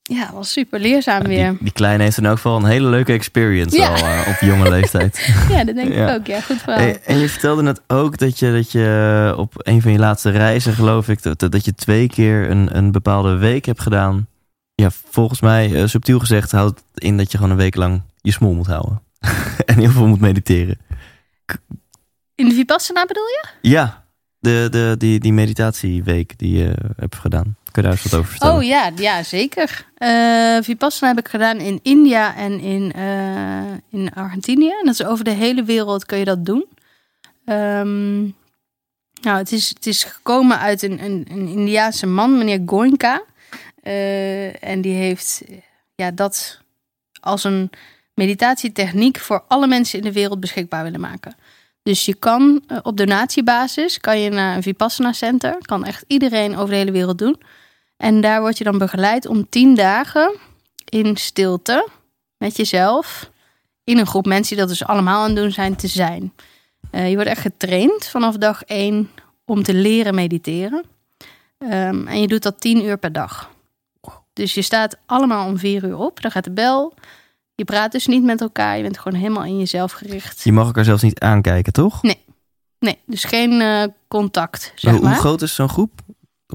Ja, 0.10 0.32
was 0.34 0.51
super 0.51 0.80
leerzaam 0.80 1.24
weer. 1.24 1.49
Die, 1.49 1.58
die 1.62 1.72
kleine 1.72 2.03
heeft 2.03 2.18
in 2.18 2.26
elk 2.26 2.36
geval 2.36 2.58
een 2.58 2.66
hele 2.66 2.88
leuke 2.89 3.14
experience 3.14 3.78
Ja. 3.78 3.88
al 3.89 3.95
eh, 3.95 4.28
op 4.28 4.36
jonge 4.39 4.70
leeftijd. 4.70 5.18
Ja, 5.49 5.64
dat 5.64 5.76
denk 5.76 5.93
Ja. 5.93 6.10
ik 6.10 6.16
ook. 6.20 6.28
Ja, 6.28 6.41
goed. 6.41 6.66
Hey, 6.66 7.01
en 7.06 7.18
je 7.18 7.30
vertelde 7.30 7.62
net 7.62 7.82
ook 7.88 8.18
dat 8.18 8.39
je, 8.39 8.51
dat 8.51 8.72
je 8.72 9.34
op 9.38 9.53
een 9.58 9.82
van 9.82 9.91
je 9.91 9.97
laatste 9.99 10.30
reizen, 10.30 10.74
geloof 10.74 11.10
ik, 11.10 11.24
dat, 11.24 11.39
dat 11.39 11.66
je 11.66 11.76
twee 11.76 12.08
keer 12.10 12.49
een, 12.49 12.78
een 12.78 12.91
bepaalde 12.91 13.36
week 13.38 13.66
hebt 13.66 13.82
gedaan. 13.82 14.28
Ja, 14.76 14.89
volgens 15.10 15.41
mij, 15.41 15.76
eh, 15.82 15.88
subtiel 15.88 16.20
gezegd, 16.20 16.51
houdt 16.51 16.80
het 16.93 17.03
in 17.03 17.18
dat 17.18 17.32
je 17.32 17.38
gewoon 17.38 17.51
een 17.51 17.58
week 17.60 17.76
lang 17.76 18.01
je 18.22 18.32
smoel 18.32 18.53
moet 18.53 18.68
houden. 18.68 19.01
en 19.66 19.78
heel 19.80 19.91
veel 19.91 20.08
moet 20.08 20.20
mediteren. 20.20 20.78
In 22.36 22.49
de 22.49 22.56
Vipassana 22.56 23.06
bedoel 23.06 23.24
je? 23.28 23.45
Ja, 23.62 24.05
de, 24.45 24.67
de, 24.71 24.95
die, 24.97 25.19
die 25.19 25.33
meditatieweek 25.33 26.37
die 26.37 26.57
je 26.57 26.73
hebt 26.95 27.15
gedaan. 27.15 27.55
Kun 27.71 27.83
je 27.83 27.89
daar 27.89 27.91
eens 27.91 28.03
wat 28.03 28.19
over 28.19 28.31
vertellen? 28.31 28.55
Oh 28.55 28.63
ja, 28.63 28.91
ja 28.95 29.23
zeker. 29.23 29.85
Eh 29.95 30.57
Vipassana 30.61 31.13
heb 31.13 31.25
ik 31.25 31.31
gedaan 31.31 31.57
in 31.57 31.79
India 31.83 32.35
en 32.35 32.59
in, 32.59 32.91
eh, 32.91 33.71
in 33.89 34.13
Argentinië. 34.13 34.69
En 34.69 34.85
dat 34.85 34.93
is 34.93 35.05
over 35.05 35.23
de 35.23 35.31
hele 35.31 35.63
wereld 35.63 36.05
kun 36.05 36.17
je 36.17 36.25
dat 36.25 36.45
doen. 36.45 36.65
Ehm, 37.45 38.21
nou, 39.21 39.37
het 39.37 39.51
is, 39.51 39.69
het 39.69 39.85
is 39.85 40.03
gekomen 40.03 40.59
uit 40.59 40.81
een, 40.81 41.03
een, 41.03 41.25
een 41.31 41.47
Indiaanse 41.47 42.05
man, 42.05 42.37
meneer 42.37 42.61
Goenka. 42.65 43.23
Eh, 43.83 44.63
en 44.63 44.81
die 44.81 44.95
heeft 44.95 45.43
eh, 45.47 45.57
ja, 45.95 46.11
dat 46.11 46.61
als 47.19 47.43
een 47.43 47.69
meditatietechniek 48.13 49.19
voor 49.19 49.43
alle 49.47 49.67
mensen 49.67 49.99
in 49.99 50.05
de 50.05 50.11
wereld 50.11 50.39
beschikbaar 50.39 50.83
willen 50.83 50.99
maken. 50.99 51.35
Dus 51.86 52.05
je 52.05 52.15
kan 52.15 52.63
eh, 52.67 52.77
op 52.81 52.97
donatiebasis 52.97 53.99
kan 53.99 54.19
je 54.19 54.29
naar 54.29 54.55
een 54.55 54.63
Vipassana 54.63 55.13
Center. 55.13 55.57
Kan 55.61 55.86
echt 55.86 56.03
iedereen 56.07 56.57
over 56.57 56.69
de 56.69 56.75
hele 56.75 56.91
wereld 56.91 57.17
doen. 57.17 57.41
En 57.97 58.21
daar 58.21 58.41
word 58.41 58.57
je 58.57 58.63
dan 58.63 58.77
begeleid 58.77 59.25
om 59.25 59.49
tien 59.49 59.75
dagen 59.75 60.36
in 60.89 61.17
stilte 61.17 61.88
met 62.38 62.57
jezelf. 62.57 63.31
In 63.83 63.97
een 63.97 64.07
groep 64.07 64.25
mensen 64.25 64.55
die 64.55 64.65
dat 64.65 64.77
dus 64.77 64.88
allemaal 64.88 65.21
aan 65.21 65.29
het 65.29 65.36
doen 65.36 65.51
zijn 65.51 65.75
te 65.75 65.88
zijn. 65.88 66.33
Eh, 66.91 67.09
je 67.09 67.15
wordt 67.15 67.29
echt 67.29 67.41
getraind 67.41 68.07
vanaf 68.07 68.38
dag 68.38 68.63
één 68.63 69.11
om 69.45 69.63
te 69.63 69.73
leren 69.73 70.15
mediteren. 70.15 70.83
Ehm, 71.57 72.07
en 72.07 72.21
je 72.21 72.27
doet 72.27 72.43
dat 72.43 72.61
tien 72.61 72.83
uur 72.83 72.97
per 72.97 73.11
dag. 73.11 73.51
Dus 74.33 74.53
je 74.53 74.61
staat 74.61 74.97
allemaal 75.05 75.47
om 75.47 75.57
vier 75.57 75.83
uur 75.83 75.97
op. 75.97 76.21
Dan 76.21 76.31
gaat 76.31 76.43
de 76.43 76.51
bel. 76.51 76.93
Je 77.56 77.64
praat 77.66 77.91
dus 77.91 78.08
niet 78.08 78.24
met 78.24 78.41
elkaar. 78.41 78.76
Je 78.78 78.84
bent 78.84 78.97
gewoon 78.99 79.20
helemaal 79.20 79.43
in 79.43 79.58
jezelf 79.60 79.91
gericht. 79.91 80.43
Je 80.43 80.51
mag 80.51 80.66
elkaar 80.66 80.84
zelfs 80.84 81.01
niet 81.03 81.20
aankijken, 81.20 81.74
toch? 81.74 82.01
Nee, 82.80 82.97
dus 83.06 83.24
geen 83.24 83.62
eh, 83.62 83.84
contact, 84.08 84.72
zeg 84.76 84.91
hoe, 84.93 85.01
maar. 85.01 85.12
hoe 85.12 85.20
groot 85.20 85.41
is 85.41 85.56
zo'n 85.56 85.70
groep? 85.70 85.91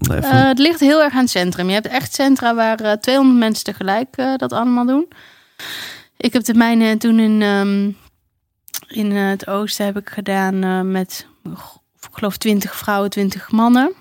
Om 0.01 0.09
daar 0.09 0.17
even- 0.19 0.31
Eh, 0.31 0.47
het 0.47 0.59
ligt 0.59 0.81
heel 0.81 1.03
erg 1.03 1.13
aan 1.15 1.21
het 1.21 1.31
centrum. 1.31 1.67
Je 1.67 1.73
hebt 1.73 1.87
echt 1.87 2.15
centra 2.15 2.55
waar 2.55 2.81
eh, 2.81 2.93
200 2.93 3.39
mensen 3.39 3.65
tegelijk 3.65 4.17
eh, 4.17 4.37
dat 4.37 4.53
allemaal 4.53 4.87
doen. 4.87 5.09
Ik 6.17 6.33
heb 6.33 6.45
de 6.45 6.55
mijne 6.55 6.97
toen 6.97 7.19
in, 7.19 7.43
ehm, 7.43 7.91
in 9.01 9.13
eh, 9.17 9.29
het 9.29 9.47
oosten 9.47 9.85
heb 9.85 9.97
ik 9.99 10.09
gedaan 10.11 10.63
eh, 10.65 10.81
met, 10.81 11.27
ik 12.01 12.09
geloof, 12.13 12.37
20 12.37 12.77
vrouwen, 12.77 13.11
20 13.11 13.51
mannen. 13.51 13.93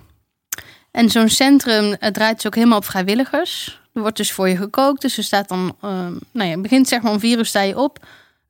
En 0.92 1.10
zo'n 1.10 1.30
centrum 1.30 1.96
het 2.00 2.14
draait 2.14 2.36
dus 2.36 2.46
ook 2.46 2.56
helemaal 2.56 2.78
op 2.78 2.86
vrijwilligers. 2.86 3.79
Wordt 4.00 4.18
dus 4.18 4.32
voor 4.32 4.50
je 4.50 4.58
gekookt. 4.58 5.02
Dus 5.02 5.18
er 5.18 5.24
staat 5.24 5.48
dan, 5.48 5.76
ehm, 5.82 6.14
nou 6.32 6.50
ja, 6.50 6.58
begint 6.58 6.88
zeg 6.88 7.02
maar 7.02 7.12
om 7.12 7.20
vier 7.20 7.38
uur 7.38 7.46
sta 7.46 7.62
je 7.62 7.78
op. 7.78 8.00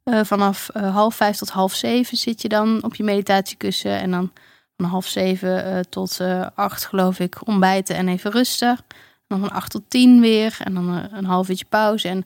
Eh, 0.03 0.19
vanaf 0.23 0.69
eh, 0.69 0.93
half 0.93 1.15
vijf 1.15 1.37
tot 1.37 1.49
half 1.49 1.73
zeven 1.73 2.17
zit 2.17 2.41
je 2.41 2.47
dan 2.47 2.83
op 2.83 2.95
je 2.95 3.03
meditatiekussen. 3.03 3.99
En 3.99 4.11
dan 4.11 4.31
van 4.77 4.85
half 4.85 5.07
zeven 5.07 5.65
eh, 5.65 5.79
tot 5.89 6.19
acht, 6.55 6.85
geloof 6.85 7.19
ik, 7.19 7.47
ontbijten 7.47 7.95
en 7.95 8.07
even 8.07 8.31
rusten. 8.31 8.77
Dan 9.27 9.39
van 9.39 9.51
acht 9.51 9.71
tot 9.71 9.83
tien 9.87 10.21
weer. 10.21 10.57
En 10.63 10.73
dan 10.73 11.07
een 11.11 11.25
half 11.25 11.49
uurtje 11.49 11.65
pauze. 11.69 12.07
En 12.07 12.25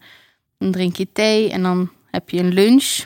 dan 0.58 0.72
drink 0.72 0.96
je 0.96 1.08
thee. 1.14 1.52
En 1.52 1.64
dan 1.64 1.90
heb 2.12 2.30
je 2.30 2.40
een 2.40 2.54
lunch. 2.54 3.06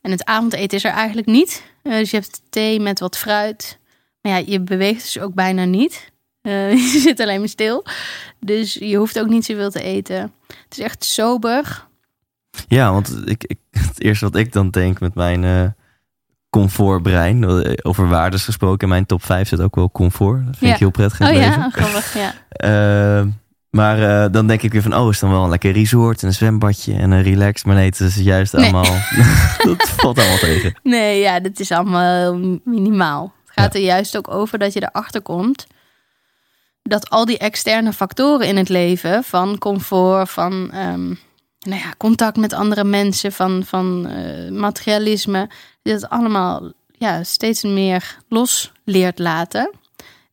En 0.00 0.10
het 0.10 0.24
avondeten 0.24 0.76
is 0.76 0.84
er 0.84 0.92
eigenlijk 0.92 1.26
niet. 1.26 1.62
Dus 1.82 2.10
je 2.10 2.16
hebt 2.16 2.42
thee 2.50 2.80
met 2.80 3.00
wat 3.00 3.16
fruit. 3.16 3.78
Maar 4.20 4.32
ja, 4.32 4.42
je 4.46 4.60
beweegt 4.60 5.02
dus 5.02 5.18
ook 5.18 5.34
bijna 5.34 5.64
niet. 5.64 6.09
Eh, 6.42 6.72
je 6.92 6.98
zit 6.98 7.20
alleen 7.20 7.38
maar 7.38 7.48
stil. 7.48 7.84
Dus 8.40 8.74
je 8.74 8.96
hoeft 8.96 9.18
ook 9.20 9.28
niet 9.28 9.44
zoveel 9.44 9.70
te 9.70 9.82
eten. 9.82 10.20
Het 10.46 10.78
is 10.78 10.78
echt 10.78 11.04
sober. 11.04 11.86
Ja, 12.68 12.92
want 12.92 13.22
ik, 13.24 13.44
ik, 13.44 13.58
het 13.88 14.00
eerste 14.02 14.24
wat 14.24 14.36
ik 14.36 14.52
dan 14.52 14.70
denk 14.70 15.00
met 15.00 15.14
mijn 15.14 15.44
eh, 15.44 15.64
comfortbrein, 16.50 17.44
eh, 17.44 17.72
over 17.82 18.08
waardes 18.08 18.44
gesproken, 18.44 18.80
in 18.82 18.88
mijn 18.88 19.06
top 19.06 19.24
5 19.24 19.48
zit 19.48 19.60
ook 19.60 19.74
wel 19.74 19.90
comfort. 19.90 20.46
Dat 20.46 20.56
vind 20.56 20.66
Ja. 20.70 20.72
ik 20.72 20.78
heel 20.78 20.90
prettig 20.90 21.20
in 21.20 21.26
Oh 21.26 21.32
ja, 21.32 21.38
leven. 21.56 21.72
grappig. 21.72 22.14
Ja. 22.14 22.34
Maar 23.70 24.30
dan 24.32 24.46
denk 24.46 24.62
ik 24.62 24.72
weer 24.72 24.82
van, 24.82 24.96
oh, 24.96 25.08
is 25.10 25.18
dan 25.18 25.30
wel 25.30 25.42
een 25.42 25.48
lekker 25.50 25.72
resort 25.72 26.22
en 26.22 26.28
een 26.28 26.34
zwembadje 26.34 26.94
en 26.94 27.10
een 27.10 27.22
relax. 27.22 27.64
Maar 27.64 27.74
nee, 27.74 27.86
het 27.86 28.00
is 28.00 28.16
juist 28.16 28.52
Nee. 28.52 28.62
allemaal, 28.62 28.96
dat 29.64 29.88
valt 29.88 30.18
allemaal 30.18 30.38
tegen. 30.38 30.74
Nee, 30.82 31.20
ja, 31.20 31.40
dit 31.40 31.60
is 31.60 31.70
allemaal 31.72 32.38
minimaal. 32.64 33.32
Het 33.44 33.52
gaat 33.54 33.74
er 33.74 33.80
juist 33.80 34.16
ook 34.16 34.30
over 34.30 34.58
dat 34.58 34.72
je 34.72 34.82
erachter 34.82 35.20
komt 35.22 35.66
dat 36.82 37.10
al 37.10 37.24
die 37.24 37.38
externe 37.38 37.92
factoren 37.92 38.46
in 38.46 38.56
het 38.56 38.68
leven, 38.68 39.24
van 39.24 39.58
comfort, 39.58 40.30
van 40.30 40.70
ehm, 40.72 41.06
nou 41.60 41.80
ja, 41.80 41.94
contact 41.96 42.36
met 42.36 42.52
andere 42.52 42.84
mensen, 42.84 43.32
van, 43.32 43.64
van 43.64 44.06
eh, 44.06 44.50
materialisme, 44.50 45.50
dat 45.82 46.08
allemaal 46.08 46.72
ja, 46.88 47.24
steeds 47.24 47.62
meer 47.62 48.18
los 48.28 48.72
leert 48.84 49.18
laten. 49.18 49.70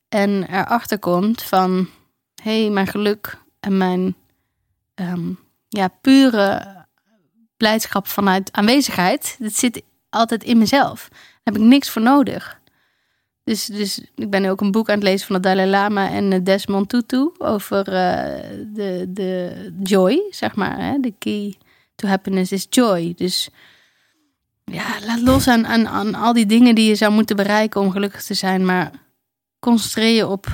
En 0.09 0.43
erachter 0.49 0.99
komt 0.99 1.41
van, 1.41 1.89
hé, 2.43 2.61
hey, 2.61 2.69
mijn 2.69 2.87
geluk 2.87 3.37
en 3.59 3.77
mijn 3.77 4.15
ehm, 4.93 5.31
ja, 5.67 5.87
pure 6.01 6.75
blijdschap 7.57 8.07
vanuit 8.07 8.51
aanwezigheid, 8.51 9.35
dat 9.39 9.53
zit 9.53 9.81
altijd 10.09 10.43
in 10.43 10.57
mezelf. 10.57 11.07
Daar 11.09 11.19
heb 11.43 11.55
ik 11.55 11.61
niks 11.61 11.89
voor 11.89 12.01
nodig. 12.01 12.57
Dus, 13.47 13.65
dus 13.65 14.01
ik 14.15 14.29
ben 14.29 14.45
ook 14.45 14.61
een 14.61 14.71
boek 14.71 14.89
aan 14.89 14.95
het 14.95 15.03
lezen 15.03 15.27
van 15.27 15.35
de 15.35 15.41
Dalai 15.41 15.69
Lama 15.69 16.09
en 16.09 16.33
eh, 16.33 16.39
Desmond 16.43 16.89
Tutu 16.89 17.29
over 17.37 17.87
eh, 17.87 18.43
de, 18.73 19.05
de 19.07 19.51
joy, 19.83 20.21
zeg 20.29 20.55
maar. 20.55 20.79
Hè? 20.79 20.99
De 20.99 21.13
key 21.19 21.55
to 21.95 22.07
happiness 22.07 22.51
is 22.51 22.67
joy. 22.69 23.13
Dus 23.15 23.49
ja, 24.63 24.85
laat 25.05 25.21
los 25.21 25.47
aan, 25.47 25.67
aan, 25.67 25.87
aan 25.87 26.15
al 26.15 26.33
die 26.33 26.45
dingen 26.45 26.75
die 26.75 26.87
je 26.87 26.95
zou 26.95 27.11
moeten 27.13 27.35
bereiken 27.35 27.81
om 27.81 27.91
gelukkig 27.91 28.23
te 28.23 28.33
zijn. 28.33 28.65
Maar 28.65 28.91
concentreer 29.59 30.15
je 30.15 30.27
op 30.27 30.47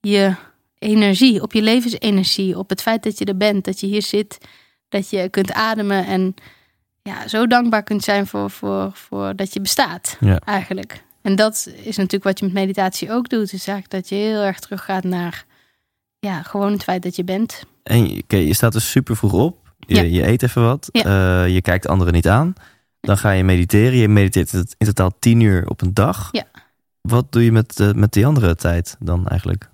je 0.00 0.34
energie, 0.78 1.42
op 1.42 1.52
je 1.52 1.62
levensenergie, 1.62 2.58
op 2.58 2.68
het 2.68 2.82
feit 2.82 3.02
dat 3.02 3.18
je 3.18 3.24
er 3.24 3.36
bent, 3.36 3.64
dat 3.64 3.80
je 3.80 3.86
hier 3.86 4.02
zit, 4.02 4.38
dat 4.88 5.10
je 5.10 5.28
kunt 5.28 5.52
ademen 5.52 6.06
en 6.06 6.34
ja, 7.02 7.28
zo 7.28 7.46
dankbaar 7.46 7.82
kunt 7.82 8.04
zijn 8.04 8.26
voor, 8.26 8.50
voor, 8.50 8.90
voor 8.94 9.36
dat 9.36 9.52
je 9.52 9.60
bestaat, 9.60 10.16
Ja. 10.20 10.38
eigenlijk. 10.44 11.04
En 11.26 11.36
dat 11.36 11.68
is 11.82 11.96
natuurlijk 11.96 12.24
wat 12.24 12.38
je 12.38 12.44
met 12.44 12.54
meditatie 12.54 13.10
ook 13.12 13.28
doet. 13.28 13.52
Is 13.52 13.66
eigenlijk 13.68 13.90
dat 13.90 14.08
je 14.08 14.14
heel 14.14 14.42
erg 14.42 14.58
teruggaat 14.58 15.04
naar 15.04 15.44
ja, 16.18 16.42
gewoon 16.42 16.72
het 16.72 16.82
feit 16.82 17.02
dat 17.02 17.16
je 17.16 17.24
bent. 17.24 17.62
En 17.82 18.08
je- 18.26 18.46
je 18.46 18.54
staat 18.54 18.72
dus 18.72 18.90
super 18.90 19.16
vroeg 19.16 19.32
op. 19.32 19.72
Je, 19.78 19.94
Ja. 19.94 20.02
je 20.02 20.26
eet 20.26 20.42
even 20.42 20.62
wat. 20.62 20.88
Ja. 20.92 21.04
eh, 21.44 21.54
je 21.54 21.60
kijkt 21.62 21.86
anderen 21.88 22.12
niet 22.12 22.28
aan. 22.28 22.54
Dan 23.00 23.18
ga 23.18 23.30
je 23.30 23.44
mediteren. 23.44 23.96
Je 23.98 24.08
mediteert 24.08 24.52
in 24.52 24.86
totaal 24.86 25.10
tien 25.18 25.40
uur 25.40 25.68
op 25.68 25.80
een 25.82 25.94
dag. 25.94 26.28
Ja. 26.32 26.44
Wat 27.00 27.32
doe 27.32 27.44
je 27.44 27.52
met, 27.52 27.80
eh, 27.80 27.92
met 27.92 28.12
die 28.12 28.26
andere 28.26 28.54
tijd 28.54 28.96
dan 28.98 29.28
eigenlijk? 29.28 29.68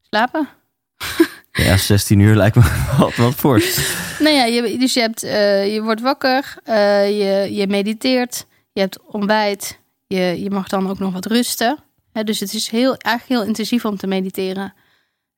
Slapen? 0.00 0.48
Ja, 1.52 1.76
16 1.76 2.18
uur 2.20 2.34
lijkt 2.36 2.56
me 2.56 2.62
wat, 2.98 3.14
wat 3.16 3.34
fors. 3.34 3.94
Nou 4.18 4.34
ja, 4.34 4.44
je, 4.44 4.78
dus 4.78 4.94
je, 4.94 5.00
hebt, 5.00 5.22
eh, 5.22 5.74
je 5.74 5.82
wordt 5.82 6.00
wakker, 6.00 6.56
je, 6.64 7.48
je 7.50 7.66
mediteert, 7.66 8.46
je 8.72 8.80
hebt 8.80 9.00
ontbijt, 9.06 9.78
je, 10.14 10.42
je 10.42 10.50
mag 10.50 10.68
dan 10.68 10.88
ook 10.88 10.98
nog 10.98 11.12
wat 11.12 11.26
rusten. 11.26 11.78
Dus 12.24 12.40
het 12.40 12.54
is 12.54 12.68
heel, 12.68 12.96
eigenlijk 12.96 13.40
heel 13.40 13.48
intensief 13.48 13.84
om 13.84 13.96
te 13.96 14.06
mediteren. 14.06 14.74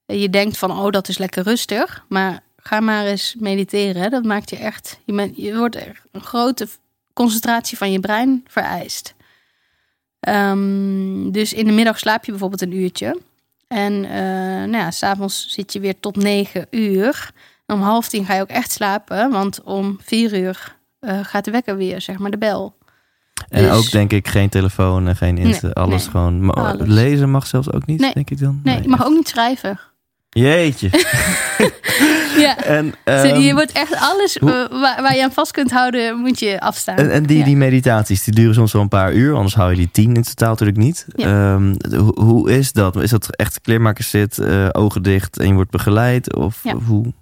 Eh, 0.06 0.20
Je 0.20 0.30
denkt 0.30 0.58
van, 0.58 0.70
oh, 0.70 0.90
dat 0.90 1.08
is 1.08 1.18
lekker 1.18 1.42
rustig. 1.42 2.04
Maar 2.08 2.42
ga 2.56 2.80
maar 2.80 3.04
eens 3.06 3.34
mediteren. 3.38 4.10
Dat 4.10 4.24
maakt 4.24 4.50
je 4.50 4.56
echt... 4.56 4.98
Je, 5.04 5.32
je 5.34 5.56
wordt 5.56 5.76
er 5.76 6.02
een 6.12 6.22
grote 6.22 6.68
concentratie 7.12 7.76
van 7.76 7.92
je 7.92 8.00
brein 8.00 8.44
vereist. 8.46 9.14
Ehm, 10.20 11.30
dus 11.30 11.52
in 11.52 11.66
de 11.66 11.72
middag 11.72 11.98
slaap 11.98 12.24
je 12.24 12.30
bijvoorbeeld 12.30 12.62
een 12.62 12.76
uurtje. 12.76 13.20
En 13.68 14.04
eh 14.04 14.20
nou 14.70 14.76
ja, 14.76 14.90
s'avonds 14.90 15.48
zit 15.48 15.72
je 15.72 15.80
weer 15.80 16.00
tot 16.00 16.16
negen 16.16 16.66
uur. 16.70 17.32
Om 17.66 17.80
half 17.80 18.08
tien 18.08 18.24
ga 18.24 18.34
je 18.34 18.42
ook 18.42 18.48
echt 18.48 18.72
slapen, 18.72 19.30
want 19.30 19.62
om 19.62 19.98
vier 20.02 20.38
uur 20.38 20.76
eh, 21.00 21.24
gaat 21.24 21.44
de 21.44 21.50
wekker 21.50 21.76
weer, 21.76 22.00
zeg 22.00 22.18
maar, 22.18 22.30
de 22.30 22.38
bel. 22.38 22.74
En 23.48 23.62
Dus- 23.62 23.72
ook 23.72 23.90
denk 23.90 24.12
ik 24.12 24.28
geen 24.28 24.48
telefoon 24.48 25.08
en 25.08 25.16
geen 25.16 25.38
Insta, 25.38 25.66
Nee, 25.66 25.74
alles 25.74 26.02
nee, 26.02 26.10
gewoon. 26.10 26.44
Maar 26.44 26.54
alles. 26.54 26.88
Lezen 26.88 27.30
mag 27.30 27.46
zelfs 27.46 27.72
ook 27.72 27.86
niet, 27.86 28.00
Nee, 28.00 28.12
denk 28.12 28.30
ik 28.30 28.38
dan. 28.40 28.60
Nee, 28.62 28.82
je 28.82 28.88
mag 28.88 29.04
ook 29.06 29.14
niet 29.14 29.28
schrijven. 29.28 29.80
Jeetje. 30.30 30.90
Ja. 32.36 32.58
En, 32.64 32.94
Zo, 33.04 33.10
ehm, 33.10 33.40
je 33.40 33.52
wordt 33.54 33.72
echt 33.72 33.94
alles 34.00 34.36
hoe- 34.40 34.68
waar, 34.70 35.02
waar 35.02 35.16
je 35.16 35.22
aan 35.22 35.32
vast 35.32 35.52
kunt 35.52 35.70
houden, 35.70 36.18
moet 36.18 36.38
je 36.38 36.60
afstaan. 36.60 36.96
en, 36.96 37.10
en 37.10 37.22
die, 37.26 37.38
Ja. 37.38 37.44
die 37.44 37.56
meditaties, 37.56 38.24
die 38.24 38.34
duren 38.34 38.54
soms 38.54 38.72
wel 38.72 38.82
een 38.82 38.88
paar 38.88 39.12
uur. 39.12 39.34
Anders 39.34 39.54
hou 39.54 39.70
je 39.70 39.76
die 39.76 39.88
tien 39.92 40.14
in 40.14 40.22
totaal 40.22 40.48
natuurlijk 40.50 40.78
niet. 40.78 41.06
Ja. 41.16 41.54
Ehm, 41.54 41.74
hoe, 41.98 42.20
hoe 42.20 42.50
is 42.52 42.72
dat? 42.72 42.96
Is 42.96 43.10
dat 43.10 43.36
echt 43.36 43.60
kleermakers 43.60 44.10
zit, 44.10 44.38
eh, 44.38 44.68
ogen 44.72 45.02
dicht 45.02 45.38
en 45.38 45.46
je 45.48 45.54
wordt 45.54 45.70
begeleid? 45.70 46.34
Of 46.36 46.58
Ja. 46.62 46.74
hoe? 46.74 47.12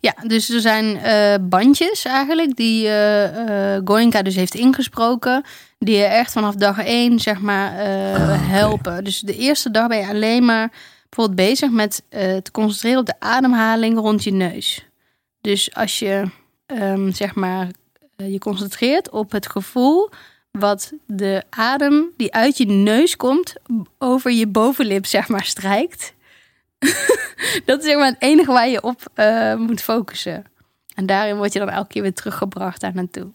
Ja, 0.00 0.14
dus 0.26 0.50
er 0.50 0.60
zijn 0.60 0.96
eh, 0.96 1.34
bandjes 1.40 2.04
eigenlijk 2.04 2.56
die 2.56 2.86
eh 2.86 3.74
eh, 3.74 3.82
Goenka 3.84 4.22
dus 4.22 4.34
heeft 4.34 4.54
ingesproken. 4.54 5.44
Die 5.78 5.96
je 5.96 6.04
echt 6.04 6.32
vanaf 6.32 6.54
dag 6.54 6.78
één, 6.84 7.18
zeg 7.18 7.40
maar, 7.40 7.70
Ah, 7.70 8.50
helpen. 8.50 9.04
Dus 9.04 9.20
de 9.20 9.36
eerste 9.36 9.70
dag 9.70 9.88
ben 9.88 9.98
je 9.98 10.06
alleen 10.06 10.44
maar 10.44 10.72
bijvoorbeeld 11.08 11.48
bezig 11.48 11.70
met 11.70 12.02
te 12.42 12.50
concentreren 12.52 12.98
op 12.98 13.06
de 13.06 13.14
ademhaling 13.18 13.98
rond 13.98 14.24
je 14.24 14.32
neus. 14.32 14.86
Dus 15.40 15.74
als 15.74 15.98
je, 15.98 16.24
ehm, 16.66 17.12
zeg 17.12 17.34
maar, 17.34 17.68
je 18.16 18.38
concentreert 18.38 19.10
op 19.10 19.32
het 19.32 19.48
gevoel 19.48 20.10
wat 20.58 20.92
de 21.06 21.42
adem 21.50 22.12
die 22.16 22.34
uit 22.34 22.58
je 22.58 22.66
neus 22.66 23.16
komt 23.16 23.54
over 23.98 24.30
je 24.30 24.46
bovenlip, 24.46 25.06
zeg 25.06 25.28
maar, 25.28 25.44
strijkt. 25.44 26.14
dat 27.64 27.78
is 27.78 27.84
zeg 27.84 27.96
maar 27.96 28.06
het 28.06 28.16
enige 28.18 28.52
waar 28.52 28.68
je 28.68 28.82
op 28.82 29.00
eh, 29.14 29.54
moet 29.54 29.82
focussen. 29.82 30.44
En 30.94 31.06
daarin 31.06 31.36
word 31.36 31.52
je 31.52 31.58
dan 31.58 31.68
elke 31.68 31.88
keer 31.88 32.02
weer 32.02 32.12
teruggebracht 32.14 32.80
daar 32.80 32.94
naartoe. 32.94 33.30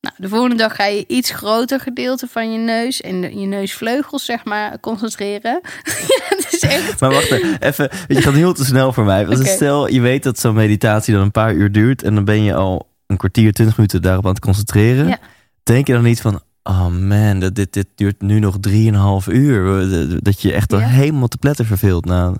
Nou, 0.00 0.14
de 0.18 0.28
volgende 0.28 0.56
dag 0.56 0.74
ga 0.76 0.84
je 0.86 1.04
iets 1.08 1.30
groter 1.30 1.80
gedeelte 1.80 2.26
van 2.28 2.52
je 2.52 2.58
neus 2.58 3.00
en 3.00 3.20
de- 3.20 3.38
je 3.38 3.46
neusvleugels, 3.46 4.24
zeg 4.24 4.44
maar, 4.44 4.80
concentreren. 4.80 5.60
ja, 6.08 6.20
het 6.28 6.48
is 6.52 6.60
echt. 6.60 7.00
Maar 7.00 7.10
wacht 7.12 7.30
even, 7.60 7.90
je 8.08 8.22
gaat 8.22 8.34
heel 8.34 8.52
te 8.52 8.64
snel 8.64 8.92
voor 8.92 9.04
mij. 9.04 9.26
Stel, 9.44 9.88
je 9.88 10.00
weet 10.00 10.22
dat 10.22 10.38
zo'n 10.38 10.54
meditatie 10.54 11.14
dan 11.14 11.22
een 11.22 11.30
paar 11.30 11.54
uur 11.54 11.72
duurt 11.72 12.02
en 12.02 12.14
dan 12.14 12.24
ben 12.24 12.42
je 12.42 12.54
al 12.54 12.88
een 13.06 13.16
kwartier, 13.16 13.52
twintig 13.52 13.76
minuten 13.76 14.02
daarop 14.02 14.24
aan 14.24 14.30
het 14.30 14.40
concentreren. 14.40 15.08
Ja. 15.08 15.18
Denk 15.62 15.86
je 15.86 15.92
dan 15.92 16.02
niet 16.02 16.20
van, 16.20 16.40
oh 16.62 16.86
man, 16.88 17.40
dat, 17.40 17.54
dit, 17.54 17.72
dit 17.72 17.86
duurt 17.94 18.20
nu 18.20 18.38
nog 18.38 18.56
drieënhalf 18.60 19.26
uur. 19.28 19.88
Dat 20.22 20.42
je 20.42 20.52
echt 20.52 20.72
al 20.72 20.78
Ja. 20.78 20.86
helemaal 20.86 21.28
te 21.28 21.38
pletten 21.38 21.66
verveelt. 21.66 22.04
Nou, 22.04 22.36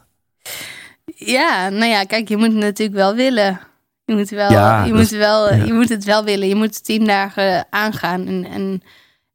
Ja, 1.14 1.68
nou 1.68 1.90
ja, 1.90 2.04
kijk, 2.04 2.28
je 2.28 2.36
moet 2.36 2.52
het 2.52 2.56
natuurlijk 2.56 2.96
wel 2.96 3.14
willen. 3.14 3.60
Je 4.04 4.14
moet, 4.14 4.30
wel, 4.30 4.50
Ja, 4.50 4.84
je, 4.84 4.94
moet 4.94 5.08
wel, 5.08 5.54
ja. 5.54 5.64
je 5.64 5.72
moet 5.72 5.88
het 5.88 6.04
wel 6.04 6.24
willen. 6.24 6.48
Je 6.48 6.54
moet 6.54 6.84
tien 6.84 7.04
dagen 7.04 7.66
aangaan 7.70 8.26
en, 8.26 8.44
en, 8.44 8.82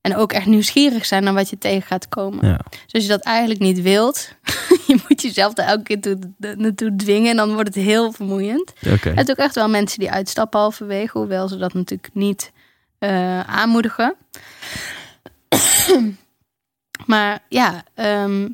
en 0.01 0.15
ook 0.15 0.33
echt 0.33 0.45
nieuwsgierig 0.45 1.05
zijn 1.05 1.23
naar 1.23 1.33
wat 1.33 1.49
je 1.49 1.57
tegen 1.57 1.87
gaat 1.87 2.09
komen. 2.09 2.47
ja. 2.47 2.59
Dus 2.85 2.93
als 2.93 3.03
je 3.03 3.09
dat 3.09 3.23
eigenlijk 3.23 3.59
niet 3.59 3.81
wilt, 3.81 4.35
je 4.87 4.99
moet 5.07 5.21
jezelf 5.21 5.57
er 5.57 5.63
elke 5.63 5.83
keer 5.83 6.01
toe, 6.01 6.17
naartoe 6.57 6.95
dwingen 6.95 7.29
en 7.29 7.35
dan 7.35 7.53
wordt 7.53 7.75
het 7.75 7.83
heel 7.83 8.11
vermoeiend. 8.11 8.73
Oké. 8.87 9.09
Je 9.09 9.15
hebt 9.15 9.29
ook 9.29 9.37
echt 9.37 9.55
wel 9.55 9.69
mensen 9.69 9.99
die 9.99 10.11
uitstappen 10.11 10.59
halverwege, 10.59 11.17
hoewel 11.17 11.47
ze 11.47 11.57
dat 11.57 11.73
natuurlijk 11.73 12.13
niet 12.13 12.51
eh, 12.99 13.39
aanmoedigen. 13.39 14.15
maar 17.05 17.39
ja, 17.49 17.83
ehm, 17.93 18.47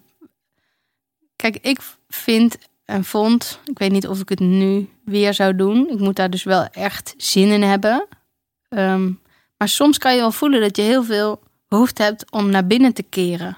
kijk, 1.35 1.57
ik 1.61 1.79
vind 2.07 2.57
en 2.85 3.03
vond, 3.03 3.59
ik 3.65 3.79
weet 3.79 3.91
niet 3.91 4.07
of 4.07 4.19
ik 4.19 4.29
het 4.29 4.39
nu 4.39 4.89
weer 5.05 5.33
zou 5.33 5.55
doen. 5.55 5.89
Ik 5.89 5.99
moet 5.99 6.15
daar 6.15 6.29
dus 6.29 6.43
wel 6.43 6.65
echt 6.71 7.13
zin 7.17 7.47
in 7.51 7.61
hebben. 7.61 8.07
Ehm, 8.69 9.11
maar 9.57 9.69
soms 9.69 9.97
kan 9.97 10.13
je 10.13 10.19
wel 10.19 10.31
voelen 10.31 10.61
dat 10.61 10.75
je 10.75 10.81
heel 10.81 11.03
veel 11.03 11.39
behoefte 11.67 12.03
hebt 12.03 12.31
om 12.31 12.49
naar 12.49 12.67
binnen 12.67 12.93
te 12.93 13.03
keren. 13.03 13.57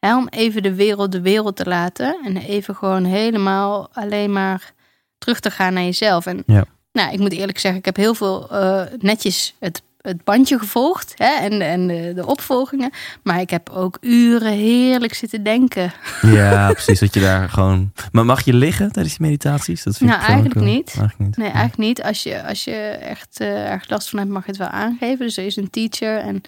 Om 0.00 0.28
even 0.28 0.62
de 0.62 0.74
wereld 0.74 1.12
de 1.12 1.20
wereld 1.20 1.56
te 1.56 1.64
laten. 1.64 2.18
En 2.24 2.36
even 2.36 2.74
gewoon 2.76 3.04
helemaal 3.04 3.88
alleen 3.92 4.32
maar 4.32 4.72
terug 5.18 5.40
te 5.40 5.50
gaan 5.50 5.74
naar 5.74 5.82
jezelf. 5.82 6.26
En 6.26 6.42
Ja. 6.46 6.64
nou, 6.92 7.12
ik 7.12 7.18
moet 7.18 7.32
eerlijk 7.32 7.58
zeggen, 7.58 7.78
ik 7.80 7.84
heb 7.86 7.96
heel 7.96 8.14
veel 8.14 8.50
eh, 8.50 8.82
netjes 8.98 9.54
het, 9.58 9.82
het 10.08 10.24
bandje 10.24 10.58
gevolgd. 10.58 11.12
Hè, 11.16 11.26
en 11.40 11.60
en 11.60 11.86
de, 11.86 12.12
de 12.14 12.26
opvolgingen. 12.26 12.90
Maar 13.22 13.40
ik 13.40 13.50
heb 13.50 13.70
ook 13.70 13.98
uren 14.00 14.52
heerlijk 14.52 15.14
zitten 15.14 15.42
denken. 15.42 15.92
Ja, 16.22 16.68
precies. 16.72 17.00
Dat 17.00 17.14
je 17.14 17.20
daar 17.20 17.48
gewoon. 17.48 17.92
Maar 18.12 18.24
mag 18.24 18.44
je 18.44 18.54
liggen 18.54 18.92
tijdens 18.92 19.16
die 19.16 19.26
meditaties? 19.26 19.82
Dat 19.82 19.96
vind 19.96 20.10
Nou, 20.10 20.22
ik 20.22 20.26
eigenlijk 20.28 20.58
wel- 20.58 20.68
niet. 20.74 20.94
Eigenlijk 20.98 21.18
niet. 21.18 21.36
Nee, 21.36 21.46
eigenlijk 21.50 21.76
niet. 21.78 22.02
Als 22.02 22.22
je, 22.22 22.44
als 22.46 22.64
je 22.64 22.74
echt 23.00 23.40
eh, 23.40 23.70
erg 23.70 23.88
last 23.88 24.08
van 24.08 24.18
hebt, 24.18 24.30
mag 24.30 24.42
je 24.44 24.48
het 24.50 24.58
wel 24.60 24.68
aangeven. 24.68 25.18
Dus 25.26 25.36
er 25.36 25.44
is 25.46 25.56
een 25.56 25.70
teacher 25.70 26.18
en 26.18 26.40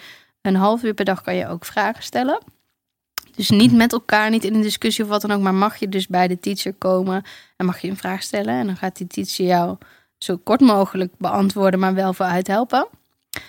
een 0.43 0.57
half 0.57 0.83
uur 0.83 0.95
per 0.95 1.05
dag 1.05 1.23
kan 1.23 1.35
je 1.37 1.49
ook 1.49 1.65
vragen 1.65 2.03
stellen. 2.03 2.39
Dus 3.37 3.51
niet 3.51 3.73
met 3.73 3.93
elkaar, 3.93 4.31
niet 4.31 4.45
in 4.45 4.55
een 4.55 4.63
discussie 4.63 5.05
of 5.05 5.11
wat 5.11 5.21
dan 5.21 5.31
ook, 5.33 5.41
maar 5.41 5.55
mag 5.55 5.77
je 5.77 5.89
dus 5.89 6.07
bij 6.07 6.29
de 6.29 6.41
teacher 6.41 6.73
komen 6.75 7.23
en 7.57 7.67
mag 7.67 7.79
je 7.79 7.89
een 7.89 7.97
vraag 7.97 8.23
stellen. 8.23 8.55
En 8.61 8.67
dan 8.67 8.77
gaat 8.77 8.97
die 8.97 9.07
teacher 9.07 9.47
jou 9.47 9.77
zo 10.19 10.37
kort 10.45 10.61
mogelijk 10.61 11.13
beantwoorden, 11.19 11.81
maar 11.81 11.95
wel 11.95 12.13
vooruit 12.13 12.47
helpen. 12.47 12.87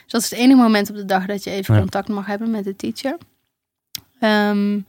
Dus 0.04 0.12
dat 0.12 0.22
is 0.22 0.30
het 0.30 0.40
enige 0.40 0.62
moment 0.62 0.90
op 0.90 0.96
de 0.96 1.06
dag 1.06 1.26
dat 1.26 1.44
je 1.44 1.50
even 1.50 1.74
Ja. 1.74 1.80
contact 1.80 2.08
mag 2.08 2.26
hebben 2.26 2.52
met 2.52 2.64
de 2.64 2.76
teacher. 2.76 3.18
Ehm, 4.20 4.80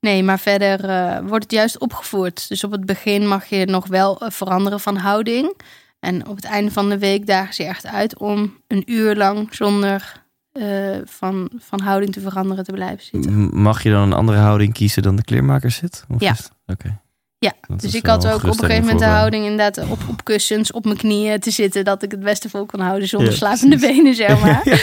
nee, 0.00 0.22
maar 0.22 0.38
verder 0.38 0.84
eh, 0.88 1.18
wordt 1.26 1.42
het 1.44 1.52
juist 1.52 1.78
opgevoerd. 1.78 2.48
Dus 2.48 2.64
op 2.64 2.70
het 2.70 2.86
begin 2.86 3.28
mag 3.28 3.46
je 3.46 3.64
nog 3.66 3.86
wel 3.86 4.20
eh, 4.20 4.30
veranderen 4.30 4.80
van 4.80 4.96
houding. 4.96 5.54
En 6.00 6.26
op 6.28 6.36
het 6.36 6.44
einde 6.44 6.70
van 6.70 6.88
de 6.88 6.98
week 6.98 7.26
dagen 7.26 7.54
ze 7.54 7.62
je 7.62 7.68
echt 7.68 7.86
uit 7.86 8.18
om 8.18 8.54
een 8.66 8.92
uur 8.92 9.16
lang 9.16 9.54
zonder 9.54 10.22
eh, 10.52 10.96
van, 11.04 11.50
van 11.58 11.80
houding 11.80 12.12
te 12.12 12.20
veranderen 12.20 12.64
te 12.64 12.72
blijven 12.72 13.04
zitten. 13.04 13.60
Mag 13.62 13.82
je 13.82 13.90
dan 13.90 14.02
een 14.02 14.12
andere 14.12 14.38
houding 14.38 14.72
kiezen 14.72 15.02
dan 15.02 15.16
de 15.16 15.24
kleermaker 15.24 15.70
zit? 15.70 16.04
Of 16.08 16.20
Ja. 16.20 16.34
Oké. 16.66 16.98
Ja, 17.42 17.52
Dat 17.68 17.80
dus 17.80 17.94
ik 17.94 18.06
had 18.06 18.26
ook 18.26 18.34
op 18.42 18.44
een 18.44 18.54
gegeven 18.54 18.80
moment 18.80 18.98
de 18.98 19.04
eh, 19.04 19.12
houding 19.12 19.42
inderdaad 19.44 19.78
op, 19.90 19.98
op 20.08 20.24
kussens, 20.24 20.72
op 20.72 20.84
mijn 20.84 20.96
knieën 20.96 21.40
te 21.40 21.50
zitten, 21.50 21.84
dat 21.84 22.02
ik 22.02 22.10
het 22.10 22.20
beste 22.20 22.48
vol 22.48 22.66
kon 22.66 22.80
houden 22.80 23.08
zonder 23.08 23.30
Ja, 23.30 23.36
slapende 23.36 23.76
benen, 23.78 24.14
zeg 24.14 24.40
maar. 24.44 24.60
Ja. 24.64 24.76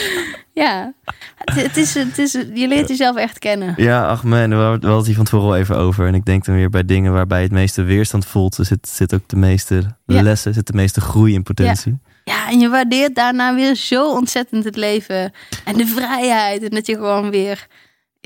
ja, 0.53 0.93
het, 1.35 1.61
het 1.63 1.77
is, 1.77 1.93
het 1.93 2.17
is, 2.17 2.31
je 2.31 2.67
leert 2.67 2.87
jezelf 2.87 3.15
echt 3.15 3.39
kennen. 3.39 3.73
Ja, 3.77 4.07
ach 4.07 4.23
man, 4.23 4.49
we 4.49 4.55
hadden 4.55 4.91
het 4.95 5.05
hier 5.05 5.15
van 5.15 5.23
tevoren 5.25 5.47
al 5.47 5.55
even 5.57 5.77
over. 5.77 6.07
En 6.07 6.13
ik 6.13 6.25
denk 6.25 6.45
dan 6.45 6.55
weer 6.55 6.69
bij 6.69 6.85
dingen 6.85 7.13
waarbij 7.13 7.37
je 7.37 7.43
het 7.43 7.53
meeste 7.53 7.83
weerstand 7.83 8.25
voelt, 8.25 8.57
zit, 8.61 8.87
zit 8.89 9.13
ook 9.13 9.27
de 9.27 9.35
meeste 9.35 9.95
Ja. 10.05 10.21
lessen, 10.21 10.53
zit 10.53 10.67
de 10.67 10.73
meeste 10.73 11.01
groei 11.01 11.33
in 11.33 11.43
potentie. 11.43 11.99
Ja, 12.23 12.49
en 12.49 12.59
je 12.59 12.69
waardeert 12.69 13.15
daarna 13.15 13.55
weer 13.55 13.75
zo 13.75 14.11
ontzettend 14.11 14.63
het 14.63 14.75
leven 14.75 15.31
en 15.65 15.77
de 15.77 15.85
vrijheid. 15.87 16.63
En 16.63 16.69
dat 16.69 16.85
je 16.87 16.93
gewoon 16.95 17.29
weer, 17.29 17.67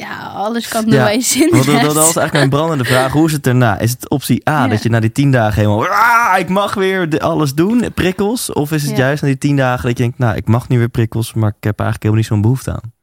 ja, 0.01 0.17
alles 0.35 0.67
kan 0.67 0.83
doen 0.85 0.93
Ja, 0.93 1.09
je 1.09 1.21
zin 1.21 1.49
in 1.51 1.63
Want 1.63 1.65
dat, 1.65 1.81
was 1.93 1.95
eigenlijk 1.95 2.33
mijn 2.33 2.49
brandende 2.49 2.83
vraag. 2.85 3.11
Hoe 3.11 3.25
is 3.27 3.31
het 3.33 3.43
daarna? 3.43 3.79
Is 3.79 3.91
het 3.91 4.09
optie 4.09 4.49
A, 4.49 4.61
Ja. 4.63 4.67
dat 4.67 4.83
je 4.83 4.89
na 4.89 4.99
die 4.99 5.11
tien 5.11 5.31
dagen 5.31 5.61
helemaal... 5.61 5.87
"Ah, 5.87 6.39
ik 6.39 6.49
mag 6.49 6.73
weer 6.73 7.19
alles 7.19 7.53
doen, 7.53 7.93
prikkels? 7.93 8.53
Of 8.53 8.71
is 8.71 8.81
het 8.81 8.91
Ja. 8.91 8.97
juist 8.97 9.21
na 9.21 9.27
die 9.27 9.37
tien 9.37 9.55
dagen 9.55 9.87
dat 9.87 9.97
je 9.97 10.03
denkt... 10.03 10.17
Nou, 10.19 10.35
ik 10.35 10.47
mag 10.47 10.67
nu 10.67 10.77
weer 10.77 10.89
prikkels, 10.89 11.33
maar 11.33 11.49
ik 11.57 11.63
heb 11.63 11.79
eigenlijk 11.79 12.03
helemaal 12.03 12.17
niet 12.17 12.25
zo'n 12.31 12.41
behoefte 12.41 12.71
aan. 12.71 12.93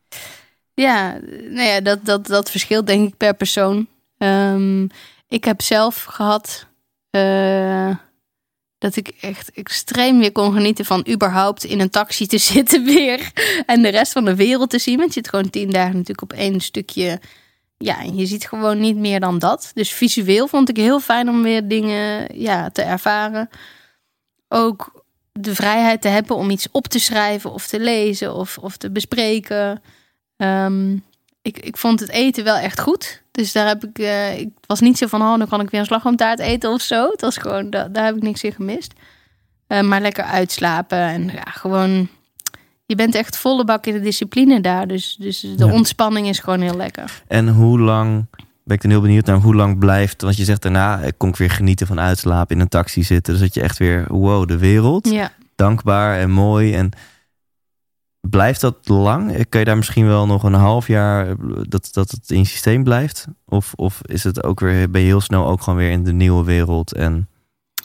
Ja, 0.75 1.19
nou 1.51 1.69
ja, 1.69 1.81
dat, 1.81 1.99
dat, 2.05 2.27
dat 2.27 2.51
verschilt 2.51 2.87
denk 2.87 3.09
ik 3.09 3.17
per 3.17 3.35
persoon. 3.35 3.87
Ehm, 4.19 4.83
ik 5.29 5.45
heb 5.45 5.63
zelf 5.63 6.05
gehad 6.05 6.67
eh, 7.11 7.89
dat 8.79 8.97
ik 8.97 9.09
echt 9.21 9.51
extreem 9.51 10.19
weer 10.19 10.33
kon 10.33 10.53
genieten 10.53 10.85
van 10.85 11.07
überhaupt 11.09 11.65
in 11.65 11.81
een 11.81 11.91
taxi 11.91 12.27
te 12.27 12.39
zitten 12.53 12.85
weer. 12.85 13.33
En 13.67 13.83
de 13.83 13.89
rest 13.89 14.13
van 14.13 14.25
de 14.25 14.35
wereld 14.35 14.71
te 14.71 14.79
zien. 14.79 14.99
Want 14.99 15.15
je 15.15 15.21
zit 15.21 15.29
gewoon 15.29 15.51
tien 15.51 15.71
dagen 15.71 15.93
natuurlijk 15.93 16.23
op 16.23 16.33
één 16.33 16.61
stukje. 16.61 17.21
Ja, 17.79 18.01
en 18.01 18.17
je 18.17 18.27
ziet 18.27 18.49
gewoon 18.49 18.81
niet 18.81 18.97
meer 18.97 19.21
dan 19.21 19.39
dat. 19.39 19.71
Dus 19.75 19.93
visueel 19.93 20.49
vond 20.49 20.69
ik 20.69 20.77
heel 20.77 21.01
fijn 21.01 21.29
om 21.29 21.43
weer 21.43 21.69
dingen 21.69 22.39
ja, 22.41 22.71
te 22.71 22.83
ervaren. 22.83 23.49
Ook 24.49 25.05
de 25.33 25.55
vrijheid 25.55 26.03
te 26.03 26.09
hebben 26.09 26.37
om 26.37 26.51
iets 26.51 26.69
op 26.71 26.87
te 26.87 26.99
schrijven 26.99 27.53
of 27.53 27.67
te 27.67 27.81
lezen 27.81 28.35
of, 28.35 28.59
of 28.59 28.77
te 28.77 28.91
bespreken. 28.91 29.83
Ehm, 30.37 30.97
ik, 31.43 31.59
ik 31.59 31.77
vond 31.77 32.01
het 32.01 32.11
eten 32.11 32.45
wel 32.45 32.57
echt 32.57 32.81
goed. 32.81 33.23
Dus 33.31 33.53
daar 33.53 33.67
heb 33.67 33.85
ik, 33.85 33.99
eh, 33.99 34.39
ik 34.39 34.49
was 34.67 34.81
niet 34.81 34.99
zo 34.99 35.07
van, 35.07 35.23
oh, 35.23 35.39
dan 35.39 35.49
kan 35.49 35.61
ik 35.61 35.71
weer 35.71 35.81
een 35.81 35.87
slagroomtaart 35.87 36.39
eten 36.39 36.71
of 36.71 36.81
zo. 36.81 37.11
Het 37.11 37.21
was 37.21 37.37
gewoon, 37.37 37.71
da- 37.71 37.89
daar 37.89 38.05
heb 38.05 38.17
ik 38.17 38.23
niks 38.23 38.43
in 38.43 38.53
gemist. 38.53 38.93
Eh, 39.67 39.81
maar 39.81 40.01
lekker 40.01 40.25
uitslapen 40.25 40.99
en 40.99 41.25
ja, 41.25 41.45
gewoon, 41.51 42.09
je 42.87 42.95
bent 42.95 43.15
echt 43.15 43.37
volle 43.39 43.65
bak 43.65 43.87
in 43.87 43.93
de 43.93 44.01
discipline 44.01 44.61
daar. 44.61 44.87
Dus, 44.87 45.17
dus 45.19 45.41
de 45.41 45.55
Ja. 45.67 45.73
ontspanning 45.73 46.29
is 46.29 46.39
gewoon 46.39 46.61
heel 46.61 46.77
lekker. 46.77 47.23
En 47.29 47.49
hoe 47.49 47.79
lang... 47.81 48.27
Ben 48.65 48.77
ik 48.77 48.83
dan 48.83 48.93
heel 48.93 49.01
benieuwd 49.01 49.27
naar 49.27 49.37
hoe 49.37 49.55
lang 49.55 49.79
blijft... 49.79 50.23
Want 50.23 50.37
je 50.37 50.45
zegt 50.45 50.63
daarna, 50.63 50.99
ik 50.99 51.15
kon 51.17 51.29
ik 51.29 51.37
weer 51.37 51.51
genieten 51.51 51.87
van 51.87 52.01
uitslapen, 52.01 52.55
in 52.57 52.63
een 52.63 52.69
taxi 52.69 53.03
zitten. 53.03 53.33
Dus 53.33 53.43
dat 53.43 53.55
je 53.55 53.61
echt 53.63 53.79
weer, 53.79 54.05
wow, 54.09 54.49
de 54.49 54.59
wereld. 54.59 55.11
Ja. 55.11 55.31
Dankbaar 55.57 56.19
en 56.19 56.31
mooi. 56.31 56.75
En 56.75 56.91
blijft 58.21 58.61
dat 58.61 58.89
lang? 58.89 59.49
Kan 59.49 59.61
je 59.61 59.67
daar 59.67 59.77
misschien 59.77 60.07
wel 60.07 60.27
nog 60.27 60.43
een 60.43 60.55
half 60.55 60.87
jaar 60.87 61.35
dat, 61.69 61.89
dat 61.93 62.11
het 62.11 62.31
in 62.31 62.47
systeem 62.47 62.85
blijft? 62.85 63.27
Of, 63.47 63.73
of 63.77 64.01
is 64.03 64.25
het 64.25 64.43
ook 64.43 64.61
weer, 64.61 64.91
ben 64.91 65.01
je 65.01 65.07
heel 65.07 65.21
snel 65.21 65.47
ook 65.47 65.63
gewoon 65.63 65.79
weer 65.79 65.91
in 65.91 66.05
de 66.05 66.13
nieuwe 66.13 66.45
wereld? 66.45 66.95
En... 66.95 67.29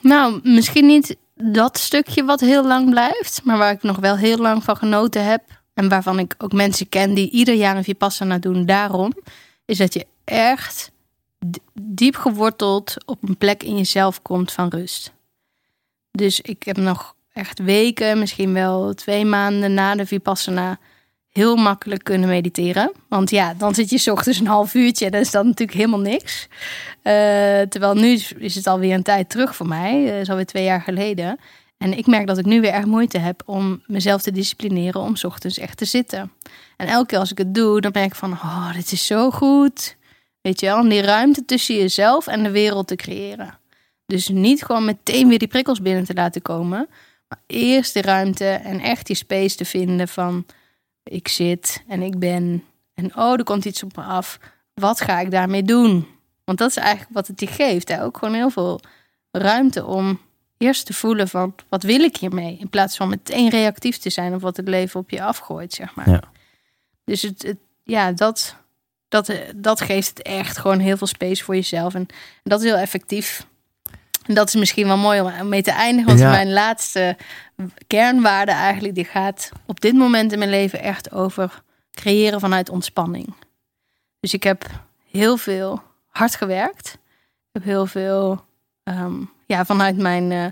Nou, 0.02 0.40
misschien 0.44 0.86
niet 0.86 1.18
dat 1.36 1.78
stukje 1.78 2.24
wat 2.24 2.40
heel 2.40 2.68
lang 2.68 2.90
blijft, 2.90 3.42
maar 3.44 3.58
waar 3.58 3.72
ik 3.72 3.84
nog 3.84 3.98
wel 3.98 4.18
heel 4.18 4.38
lang 4.38 4.64
van 4.64 4.78
genoten 4.78 5.26
heb. 5.26 5.42
En 5.74 5.90
waarvan 5.90 6.20
ik 6.20 6.36
ook 6.38 6.54
mensen 6.54 6.90
ken 6.90 7.14
die 7.14 7.30
ieder 7.30 7.56
jaar 7.56 7.78
een 7.78 7.84
Vipassana 7.84 8.38
doen. 8.38 8.66
Daarom 8.66 9.14
is 9.66 9.78
dat 9.78 9.94
je 9.94 10.06
echt 10.24 10.92
diep 11.74 12.16
geworteld 12.16 12.96
op 13.06 13.18
een 13.24 13.38
plek 13.38 13.64
in 13.64 13.78
jezelf 13.78 14.22
komt 14.22 14.52
van 14.52 14.68
rust. 14.68 15.14
Dus 16.12 16.42
ik 16.42 16.64
heb 16.64 16.78
nog 16.78 17.13
echt 17.34 17.60
weken, 17.60 18.20
misschien 18.20 18.54
wel 18.54 18.94
twee 18.94 19.26
maanden 19.26 19.74
na 19.74 19.96
de 19.96 20.06
Vipassana 20.06 20.80
heel 21.30 21.56
makkelijk 21.56 22.04
kunnen 22.04 22.30
mediteren. 22.30 22.92
Want 23.10 23.30
ja, 23.30 23.54
dan 23.54 23.76
zit 23.76 23.90
je 23.90 23.98
s 23.98 24.08
ochtends 24.08 24.40
een 24.40 24.48
half 24.48 24.74
uurtje. 24.74 25.10
Dat 25.10 25.22
is 25.22 25.32
dan 25.32 25.46
natuurlijk 25.46 25.78
helemaal 25.78 26.00
niks. 26.00 26.48
Uh, 27.04 27.14
terwijl 27.62 27.94
nu 27.94 28.20
is 28.38 28.56
het 28.56 28.68
alweer 28.68 28.94
een 28.94 29.04
tijd 29.04 29.30
terug 29.30 29.56
voor 29.56 29.68
mij. 29.68 30.06
Dat 30.06 30.22
is 30.22 30.30
alweer 30.30 30.46
twee 30.46 30.64
jaar 30.64 30.82
geleden. 30.82 31.40
En 31.78 31.98
ik 31.98 32.08
merk 32.08 32.28
dat 32.28 32.38
ik 32.38 32.46
nu 32.46 32.62
weer 32.62 32.74
erg 32.74 32.86
moeite 32.86 33.18
heb 33.18 33.44
om 33.46 33.84
mezelf 33.86 34.22
te 34.22 34.32
disciplineren 34.32 35.02
om 35.02 35.16
s 35.16 35.24
ochtends 35.24 35.58
echt 35.58 35.78
te 35.78 35.86
zitten. 35.86 36.32
En 36.78 36.88
elke 36.88 37.06
keer 37.06 37.20
als 37.20 37.32
ik 37.32 37.38
het 37.38 37.54
doe, 37.54 37.82
dan 37.82 37.92
merk 37.94 38.06
ik 38.06 38.16
van, 38.16 38.32
oh, 38.32 38.74
dit 38.74 38.92
is 38.92 39.06
zo 39.06 39.32
goed. 39.32 39.96
Weet 40.42 40.60
je 40.60 40.66
wel, 40.66 40.80
om 40.80 40.90
die 40.90 41.02
ruimte 41.02 41.46
tussen 41.46 41.76
jezelf 41.76 42.28
en 42.28 42.44
de 42.44 42.52
wereld 42.52 42.88
te 42.88 42.96
creëren. 42.96 43.60
Dus 44.06 44.28
niet 44.28 44.64
gewoon 44.64 44.86
meteen 44.86 45.28
weer 45.28 45.40
die 45.40 45.48
prikkels 45.48 45.82
binnen 45.82 46.04
te 46.04 46.14
laten 46.14 46.42
komen. 46.42 46.90
Maar 47.34 47.44
eerst 47.48 47.94
de 47.94 48.02
ruimte 48.02 48.46
en 48.46 48.80
echt 48.80 49.08
die 49.08 49.16
space 49.16 49.56
te 49.56 49.66
vinden 49.66 50.08
van 50.08 50.46
ik 51.04 51.28
zit 51.28 51.84
en 51.88 52.02
ik 52.02 52.20
ben. 52.20 52.64
En 52.94 53.16
oh, 53.16 53.32
er 53.32 53.44
komt 53.44 53.66
iets 53.66 53.84
op 53.84 53.96
me 53.96 54.04
af. 54.04 54.40
Wat 54.74 55.02
ga 55.02 55.20
ik 55.20 55.32
daarmee 55.32 55.64
doen? 55.64 56.08
Want 56.44 56.58
dat 56.58 56.70
is 56.70 56.76
eigenlijk 56.76 57.14
wat 57.14 57.28
het 57.28 57.40
je 57.40 57.48
geeft. 57.48 57.88
Hè? 57.88 58.04
Ook 58.04 58.18
gewoon 58.18 58.34
heel 58.34 58.50
veel 58.50 58.80
ruimte 59.32 59.86
om 59.86 60.20
eerst 60.58 60.86
te 60.86 60.94
voelen 60.94 61.28
van 61.28 61.56
wat 61.70 61.84
wil 61.84 62.00
ik 62.00 62.18
hiermee? 62.18 62.58
In 62.60 62.70
plaats 62.70 62.98
van 62.98 63.10
meteen 63.10 63.50
reactief 63.50 63.98
te 63.98 64.10
zijn 64.10 64.34
op 64.34 64.42
wat 64.42 64.58
het 64.58 64.68
leven 64.68 65.00
op 65.00 65.10
je 65.10 65.24
afgooit, 65.24 65.74
zeg 65.74 65.96
maar. 65.96 66.10
Ja. 66.10 66.22
Dus 67.04 67.22
het, 67.22 67.42
het, 67.44 67.58
ja, 67.84 68.12
dat, 68.12 68.56
dat, 69.08 69.34
dat 69.56 69.82
geeft 69.82 70.08
het 70.08 70.22
echt 70.22 70.58
gewoon 70.58 70.80
heel 70.80 70.98
veel 70.98 71.08
space 71.08 71.44
voor 71.44 71.56
jezelf. 71.56 71.94
En, 71.94 72.08
dat 72.44 72.60
is 72.62 72.66
heel 72.66 72.78
effectief. 72.78 73.48
En 74.26 74.34
dat 74.34 74.48
is 74.48 74.56
misschien 74.56 74.88
wel 74.88 74.98
mooi 74.98 75.22
om 75.22 75.50
mee 75.50 75.62
te 75.62 75.72
eindigen. 75.72 76.18
Want 76.18 76.20
mijn 76.20 76.54
laatste 76.54 77.18
kernwaarde 77.88 78.52
eigenlijk, 78.52 78.96
die 78.96 79.06
gaat 79.06 79.52
op 79.66 79.82
dit 79.82 79.94
moment 79.94 80.32
in 80.32 80.40
mijn 80.40 80.50
leven 80.50 80.82
echt 80.82 81.12
over 81.12 81.62
creëren 81.92 82.40
vanuit 82.40 82.70
ontspanning. 82.70 83.34
Dus 84.20 84.34
ik 84.34 84.44
heb 84.44 84.66
heel 85.12 85.38
veel 85.38 85.82
hard 86.08 86.36
gewerkt. 86.36 86.98
Ik 87.48 87.50
heb 87.52 87.64
heel 87.64 87.86
veel 87.86 88.46
ehm, 88.84 89.14
ja, 89.46 89.66
vanuit 89.66 89.98
mijn 89.98 90.32
uh, 90.32 90.46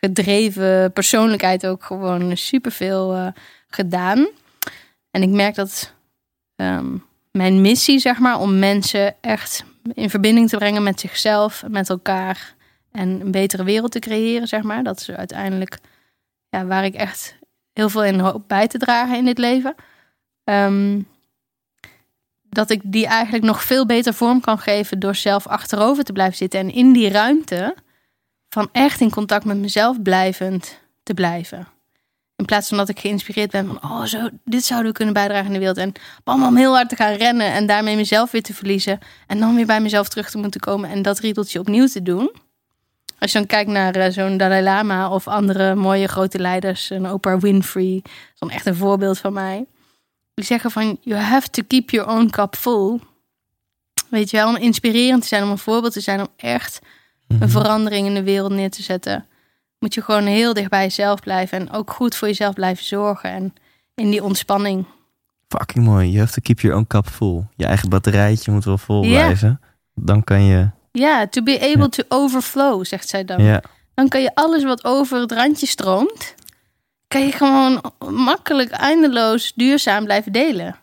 gedreven 0.00 0.92
persoonlijkheid 0.92 1.66
ook 1.66 1.84
gewoon 1.84 2.36
superveel 2.36 3.16
uh, 3.16 3.26
gedaan. 3.68 4.28
En 5.10 5.22
ik 5.22 5.28
merk 5.28 5.54
dat 5.54 5.92
um, 6.56 7.04
mijn 7.30 7.60
missie, 7.60 7.98
zeg 7.98 8.18
maar, 8.18 8.40
om 8.40 8.58
mensen 8.58 9.14
echt 9.20 9.64
in 9.94 10.10
verbinding 10.10 10.48
te 10.48 10.56
brengen 10.56 10.82
met 10.82 11.00
zichzelf, 11.00 11.64
met 11.68 11.88
elkaar 11.90 12.54
en 12.96 13.20
een 13.20 13.30
betere 13.30 13.64
wereld 13.64 13.92
te 13.92 13.98
creëren, 13.98 14.48
zeg 14.48 14.62
maar. 14.62 14.82
Dat 14.82 15.00
is 15.00 15.10
uiteindelijk 15.10 15.78
ja, 16.48 16.64
waar 16.64 16.84
ik 16.84 16.94
echt 16.94 17.38
heel 17.72 17.88
veel 17.88 18.04
in 18.04 18.18
hoop 18.18 18.42
bij 18.46 18.66
te 18.66 18.78
dragen 18.78 19.16
in 19.16 19.24
dit 19.24 19.38
leven. 19.38 19.74
Um, 20.44 21.06
dat 22.48 22.70
ik 22.70 22.80
die 22.84 23.06
eigenlijk 23.06 23.44
nog 23.44 23.62
veel 23.62 23.86
beter 23.86 24.14
vorm 24.14 24.40
kan 24.40 24.58
geven 24.58 24.98
door 24.98 25.14
zelf 25.14 25.46
achterover 25.46 26.04
te 26.04 26.12
blijven 26.12 26.36
zitten 26.36 26.60
en 26.60 26.70
in 26.70 26.92
die 26.92 27.08
ruimte 27.08 27.74
van 28.48 28.68
echt 28.72 29.00
in 29.00 29.10
contact 29.10 29.44
met 29.44 29.56
mezelf 29.56 30.02
blijvend 30.02 30.80
te 31.02 31.14
blijven. 31.14 31.68
In 32.36 32.44
plaats 32.44 32.68
van 32.68 32.76
dat 32.76 32.88
ik 32.88 32.98
geïnspireerd 32.98 33.50
ben 33.50 33.66
van, 33.66 33.90
oh, 33.90 34.02
zo, 34.02 34.28
dit 34.44 34.64
zouden 34.64 34.90
we 34.90 34.96
kunnen 34.96 35.14
bijdragen 35.14 35.46
in 35.46 35.52
de 35.52 35.58
wereld. 35.58 35.76
En 35.76 35.92
bam, 36.24 36.44
om 36.44 36.56
heel 36.56 36.74
hard 36.74 36.88
te 36.88 36.96
gaan 36.96 37.14
rennen 37.14 37.52
en 37.52 37.66
daarmee 37.66 37.96
mezelf 37.96 38.30
weer 38.30 38.42
te 38.42 38.54
verliezen. 38.54 38.98
En 39.26 39.38
dan 39.38 39.54
weer 39.54 39.66
bij 39.66 39.80
mezelf 39.80 40.08
terug 40.08 40.30
te 40.30 40.38
moeten 40.38 40.60
komen 40.60 40.90
en 40.90 41.02
dat 41.02 41.18
riedeltje 41.18 41.58
opnieuw 41.58 41.86
te 41.86 42.02
doen. 42.02 42.32
Als 43.18 43.32
je 43.32 43.38
dan 43.38 43.46
kijkt 43.46 43.70
naar 43.70 43.96
uh, 43.96 44.06
zo'n 44.08 44.36
Dalai 44.36 44.62
Lama 44.62 45.10
of 45.10 45.28
andere 45.28 45.74
mooie 45.74 46.06
grote 46.06 46.38
leiders, 46.38 46.90
een 46.90 47.10
Oprah 47.10 47.40
Winfrey, 47.40 48.02
is 48.04 48.38
dan 48.38 48.50
echt 48.50 48.66
een 48.66 48.76
voorbeeld 48.76 49.18
van 49.18 49.32
mij. 49.32 49.64
Die 50.34 50.44
zeggen 50.44 50.70
van, 50.70 50.98
you 51.00 51.20
have 51.20 51.50
to 51.50 51.62
keep 51.66 51.90
your 51.90 52.10
own 52.10 52.30
cup 52.30 52.56
full. 52.56 53.00
Weet 54.08 54.30
je 54.30 54.36
wel, 54.36 54.48
om 54.48 54.56
inspirerend 54.56 55.22
te 55.22 55.28
zijn, 55.28 55.42
om 55.42 55.50
een 55.50 55.58
voorbeeld 55.58 55.92
te 55.92 56.00
zijn, 56.00 56.20
om 56.20 56.28
echt 56.36 56.78
een 57.28 57.36
mhm. 57.36 57.48
verandering 57.48 58.06
in 58.06 58.14
de 58.14 58.22
wereld 58.22 58.52
neer 58.52 58.70
te 58.70 58.82
zetten 58.82 59.26
moet 59.78 59.94
je 59.94 60.02
gewoon 60.02 60.26
heel 60.26 60.54
dicht 60.54 60.70
bij 60.70 60.82
jezelf 60.82 61.20
blijven. 61.20 61.58
En 61.58 61.72
ook 61.72 61.90
goed 61.90 62.16
voor 62.16 62.28
jezelf 62.28 62.54
blijven 62.54 62.84
zorgen. 62.84 63.30
En 63.30 63.54
in 63.94 64.10
die 64.10 64.22
ontspanning. 64.22 64.86
Fucking 65.48 65.84
mooi. 65.84 66.08
You 66.08 66.18
have 66.18 66.32
to 66.32 66.40
keep 66.42 66.60
your 66.60 66.76
own 66.76 66.86
cup 66.86 67.06
full. 67.06 67.44
Je 67.56 67.66
eigen 67.66 67.88
batterijtje 67.88 68.52
moet 68.52 68.64
wel 68.64 68.78
vol 68.78 69.00
blijven. 69.00 69.60
Dan 69.94 70.24
kan 70.24 70.42
je... 70.42 70.68
Ja, 70.98 71.26
to 71.26 71.42
be 71.42 71.72
able 71.74 71.88
to 71.88 72.02
overflow, 72.08 72.84
zegt 72.84 73.08
zij 73.08 73.24
dan. 73.24 73.42
Ja. 73.42 73.62
Dan 73.94 74.08
kan 74.08 74.22
je 74.22 74.34
alles 74.34 74.64
wat 74.64 74.84
over 74.84 75.20
het 75.20 75.32
randje 75.32 75.66
stroomt... 75.66 76.34
kan 77.08 77.20
je 77.26 77.32
gewoon 77.32 77.92
makkelijk, 78.10 78.70
eindeloos, 78.70 79.52
duurzaam 79.54 80.04
blijven 80.04 80.32
delen. 80.32 80.76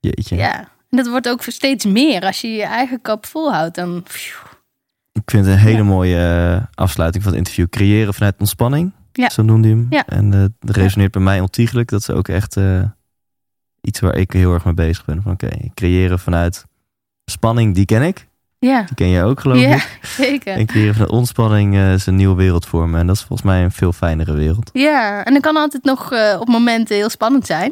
Jeetje. 0.00 0.36
Ja, 0.36 0.58
en 0.58 0.96
dat 0.96 1.08
wordt 1.08 1.28
ook 1.28 1.42
steeds 1.42 1.84
meer. 1.84 2.22
Als 2.22 2.40
je 2.40 2.48
je 2.48 2.62
eigen 2.62 3.00
kap 3.00 3.26
vol 3.26 3.52
houdt, 3.52 3.74
dan... 3.74 4.04
Ik 5.12 5.30
vind 5.30 5.46
het 5.46 5.54
een 5.54 5.60
hele 5.60 5.82
mooie 5.82 6.16
eh, 6.16 6.64
afsluiting 6.74 7.22
van 7.22 7.32
het 7.32 7.40
interview. 7.40 7.68
Creëren 7.68 8.14
vanuit 8.14 8.34
ontspanning. 8.38 8.92
Ja. 9.12 9.30
Zo 9.30 9.42
noemde 9.42 9.68
hij 9.68 9.76
hem. 9.76 9.86
Ja. 9.90 10.06
En 10.06 10.32
uh, 10.32 10.44
dat 10.60 10.76
resoneert 10.76 11.12
bij 11.12 11.22
mij 11.22 11.40
ontiegelijk. 11.40 11.88
Dat 11.88 12.00
is 12.00 12.10
ook 12.10 12.28
echt 12.28 12.56
uh, 12.56 12.84
iets 13.80 14.00
waar 14.00 14.16
ik 14.16 14.32
heel 14.32 14.52
erg 14.52 14.64
mee 14.64 14.74
bezig 14.74 15.04
ben. 15.04 15.22
Van 15.22 15.32
oké, 15.32 15.48
creëren 15.74 16.18
vanuit 16.18 16.64
spanning, 17.24 17.74
die 17.74 17.84
ken 17.84 18.02
ik. 18.02 18.26
Ja. 18.66 18.82
Die 18.82 18.94
ken 18.94 19.08
je 19.08 19.22
ook, 19.22 19.40
geloof 19.40 19.58
ja, 19.58 19.74
ik. 19.74 19.98
zeker. 20.24 20.56
En 20.56 20.66
creëren 20.66 20.92
vanuit 20.92 21.10
ontspanning 21.10 21.74
uh, 21.74 21.92
is 21.92 22.06
een 22.06 22.16
nieuwe 22.16 22.34
wereld 22.34 22.66
voor 22.66 22.88
me. 22.88 22.98
En 22.98 23.06
dat 23.06 23.16
is 23.16 23.22
volgens 23.22 23.48
mij 23.48 23.64
een 23.64 23.70
veel 23.70 23.92
fijnere 23.92 24.32
wereld. 24.32 24.70
Ja, 24.72 25.24
en 25.24 25.32
dan 25.32 25.42
kan 25.42 25.56
altijd 25.56 25.84
nog 25.84 26.12
op 26.38 26.48
momenten 26.48 26.96
heel 26.96 27.10
spannend 27.10 27.46
zijn. 27.46 27.70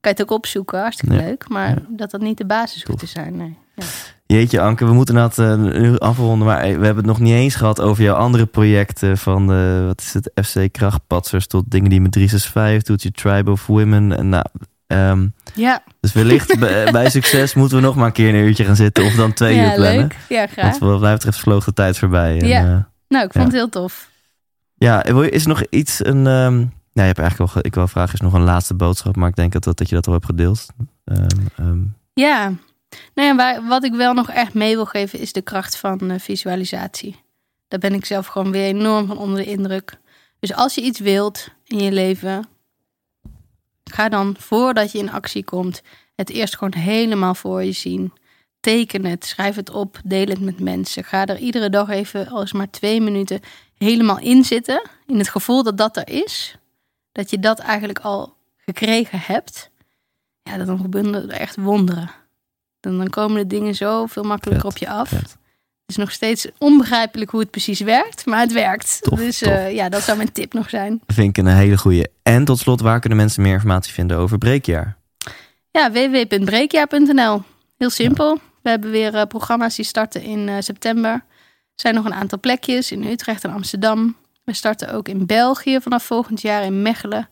Kan 0.00 0.12
je 0.12 0.18
het 0.18 0.22
ook 0.22 0.38
opzoeken, 0.38 0.80
hartstikke 0.80 1.14
leuk. 1.14 1.48
Maar 1.48 1.78
dat 1.88 2.10
dat 2.10 2.20
niet 2.20 2.38
de 2.38 2.46
basis 2.46 2.82
hoeft 2.82 2.98
te 2.98 3.06
zijn, 3.06 3.36
nee. 3.36 3.56
Ja. 3.74 3.84
Jeetje 4.26 4.60
Anke, 4.60 4.84
we 4.84 4.92
moeten 4.92 5.14
dat 5.14 5.38
uh, 5.38 5.94
afronden, 5.96 6.46
maar 6.46 6.60
we 6.60 6.66
hebben 6.68 6.96
het 6.96 7.06
nog 7.06 7.20
niet 7.20 7.32
eens 7.32 7.54
gehad 7.54 7.80
over 7.80 8.02
jouw 8.02 8.16
andere 8.16 8.46
projecten 8.46 9.18
van 9.18 9.46
de, 9.46 9.84
wat 9.86 10.00
is 10.00 10.12
het, 10.12 10.30
FC 10.46 10.72
Krachtpatsers 10.72 11.46
tot 11.46 11.70
dingen 11.70 11.90
die 11.90 12.00
met 12.00 12.12
365 12.12 12.82
doet, 12.82 13.02
je 13.02 13.10
Tribe 13.10 13.50
of 13.50 13.66
Women. 13.66 14.16
En 14.16 14.28
nou, 14.28 14.44
um, 14.92 15.34
ja. 15.54 15.82
Dus 16.00 16.12
wellicht 16.12 16.58
bij, 16.92 17.10
succes 17.10 17.54
moeten 17.54 17.76
we 17.76 17.82
nog 17.82 17.94
maar 17.94 18.06
een 18.06 18.12
keer 18.12 18.28
een 18.28 18.34
uurtje 18.34 18.64
gaan 18.64 18.76
zitten 18.76 19.04
of 19.04 19.14
dan 19.14 19.32
twee 19.32 19.58
uur 19.58 19.74
plannen. 19.74 19.96
Leuk. 19.96 20.16
Ja, 20.28 20.46
graag. 20.46 20.78
Want 20.78 20.92
wat 20.92 21.00
mij 21.00 21.12
betreft 21.12 21.38
vloog 21.38 21.64
de 21.64 21.72
tijd 21.72 21.98
voorbij. 21.98 22.38
En, 22.40 22.46
ja. 22.46 22.64
Uh, 22.64 22.78
nou, 23.08 23.24
ik 23.24 23.32
vond 23.32 23.44
het 23.44 23.54
heel 23.54 23.68
tof. 23.68 24.10
Ja, 24.74 25.04
is 25.04 25.42
er 25.42 25.48
nog 25.48 25.62
iets, 25.70 26.04
een, 26.04 26.26
um, 26.26 26.56
nou, 26.56 26.70
je 26.92 27.02
hebt 27.02 27.18
eigenlijk 27.18 27.52
wel, 27.52 27.64
ik 27.64 27.74
wil 27.74 27.88
vragen, 27.88 28.14
is 28.14 28.20
nog 28.20 28.32
een 28.32 28.42
laatste 28.42 28.74
boodschap, 28.74 29.16
maar 29.16 29.28
ik 29.28 29.36
denk 29.36 29.52
dat, 29.52 29.64
dat 29.64 29.88
je 29.88 29.94
dat 29.94 30.06
al 30.06 30.12
hebt 30.12 30.24
gedeeld. 30.24 30.66
Um, 31.58 31.94
ja, 32.12 32.52
nou 33.14 33.36
ja, 33.36 33.66
wat 33.68 33.84
ik 33.84 33.92
wel 33.92 34.14
nog 34.14 34.30
echt 34.30 34.54
mee 34.54 34.74
wil 34.74 34.86
geven 34.86 35.18
is 35.18 35.32
de 35.32 35.42
kracht 35.42 35.76
van 35.76 36.10
uh, 36.10 36.18
visualisatie. 36.18 37.16
Daar 37.68 37.80
ben 37.80 37.94
ik 37.94 38.04
zelf 38.04 38.26
gewoon 38.26 38.50
weer 38.50 38.64
enorm 38.64 39.06
van 39.06 39.18
onder 39.18 39.38
de 39.38 39.50
indruk. 39.50 39.98
Dus 40.40 40.54
als 40.54 40.74
je 40.74 40.80
iets 40.80 41.00
wilt 41.00 41.48
in 41.64 41.78
je 41.78 41.92
leven, 41.92 42.48
ga 43.92 44.08
dan 44.08 44.36
voordat 44.38 44.92
je 44.92 44.98
in 44.98 45.10
actie 45.10 45.44
komt, 45.44 45.82
het 46.14 46.30
eerst 46.30 46.56
gewoon 46.56 46.74
helemaal 46.74 47.34
voor 47.34 47.62
je 47.64 47.72
zien. 47.72 48.12
Teken 48.60 49.04
het, 49.04 49.24
schrijf 49.24 49.56
het 49.56 49.70
op, 49.70 50.00
deel 50.04 50.26
het 50.26 50.40
met 50.40 50.60
mensen. 50.60 51.04
Ga 51.04 51.26
er 51.26 51.38
iedere 51.38 51.70
dag 51.70 51.88
even, 51.88 52.28
als 52.28 52.52
maar 52.52 52.70
twee 52.70 53.00
minuten, 53.00 53.40
helemaal 53.78 54.18
in 54.18 54.44
zitten. 54.44 54.82
In 55.06 55.18
het 55.18 55.28
gevoel 55.28 55.62
dat 55.62 55.76
dat 55.76 55.96
er 55.96 56.08
is. 56.08 56.56
Dat 57.12 57.30
je 57.30 57.38
dat 57.38 57.58
eigenlijk 57.58 57.98
al 57.98 58.36
gekregen 58.56 59.20
hebt. 59.20 59.70
Ja, 60.42 60.64
dan 60.64 60.78
gebeuren 60.78 61.14
er 61.14 61.28
echt 61.28 61.56
wonderen. 61.56 62.10
Dan, 62.80 62.98
dan 62.98 63.08
komen 63.10 63.36
de 63.36 63.46
dingen 63.46 63.74
zo 63.74 64.06
veel 64.06 64.22
makkelijker 64.22 64.66
op 64.66 64.76
je 64.76 64.88
af. 64.88 65.38
Is 65.90 65.96
nog 65.96 66.12
steeds 66.12 66.46
onbegrijpelijk 66.58 67.30
hoe 67.30 67.40
het 67.40 67.50
precies 67.50 67.80
werkt, 67.80 68.26
maar 68.26 68.40
het 68.40 68.52
werkt. 68.52 68.98
dus 69.16 69.42
uh, 69.42 69.74
ja, 69.74 69.88
dat 69.88 70.02
zou 70.02 70.16
mijn 70.16 70.32
tip 70.32 70.52
nog 70.52 70.70
zijn. 70.70 71.00
Vind 71.06 71.28
ik 71.28 71.44
een 71.44 71.52
hele 71.52 71.78
goede. 71.78 72.10
En 72.22 72.44
tot 72.44 72.58
slot, 72.58 72.80
waar 72.80 73.00
kunnen 73.00 73.18
mensen 73.18 73.42
meer 73.42 73.52
informatie 73.52 73.92
vinden 73.92 74.16
over 74.16 74.38
Breekjaar? 74.38 74.96
Ja, 75.70 75.92
www.breekjaar.nl. 75.92 77.42
Heel 77.78 77.90
simpel. 77.90 78.38
We 78.62 78.70
hebben 78.70 78.90
weer 78.90 79.14
uh, 79.14 79.22
programma's 79.22 79.76
die 79.76 79.84
starten 79.84 80.22
in 80.22 80.48
uh, 80.48 80.54
september. 80.58 81.12
Er 81.12 81.22
zijn 81.74 81.94
nog 81.94 82.04
een 82.04 82.14
aantal 82.14 82.40
plekjes 82.40 82.92
in 82.92 83.04
Utrecht 83.04 83.44
en 83.44 83.52
Amsterdam. 83.52 84.16
We 84.44 84.54
starten 84.54 84.92
ook 84.92 85.08
in 85.08 85.26
België 85.26 85.80
vanaf 85.80 86.04
volgend 86.04 86.40
jaar 86.40 86.64
in 86.64 86.82
Mechelen. 86.82 87.28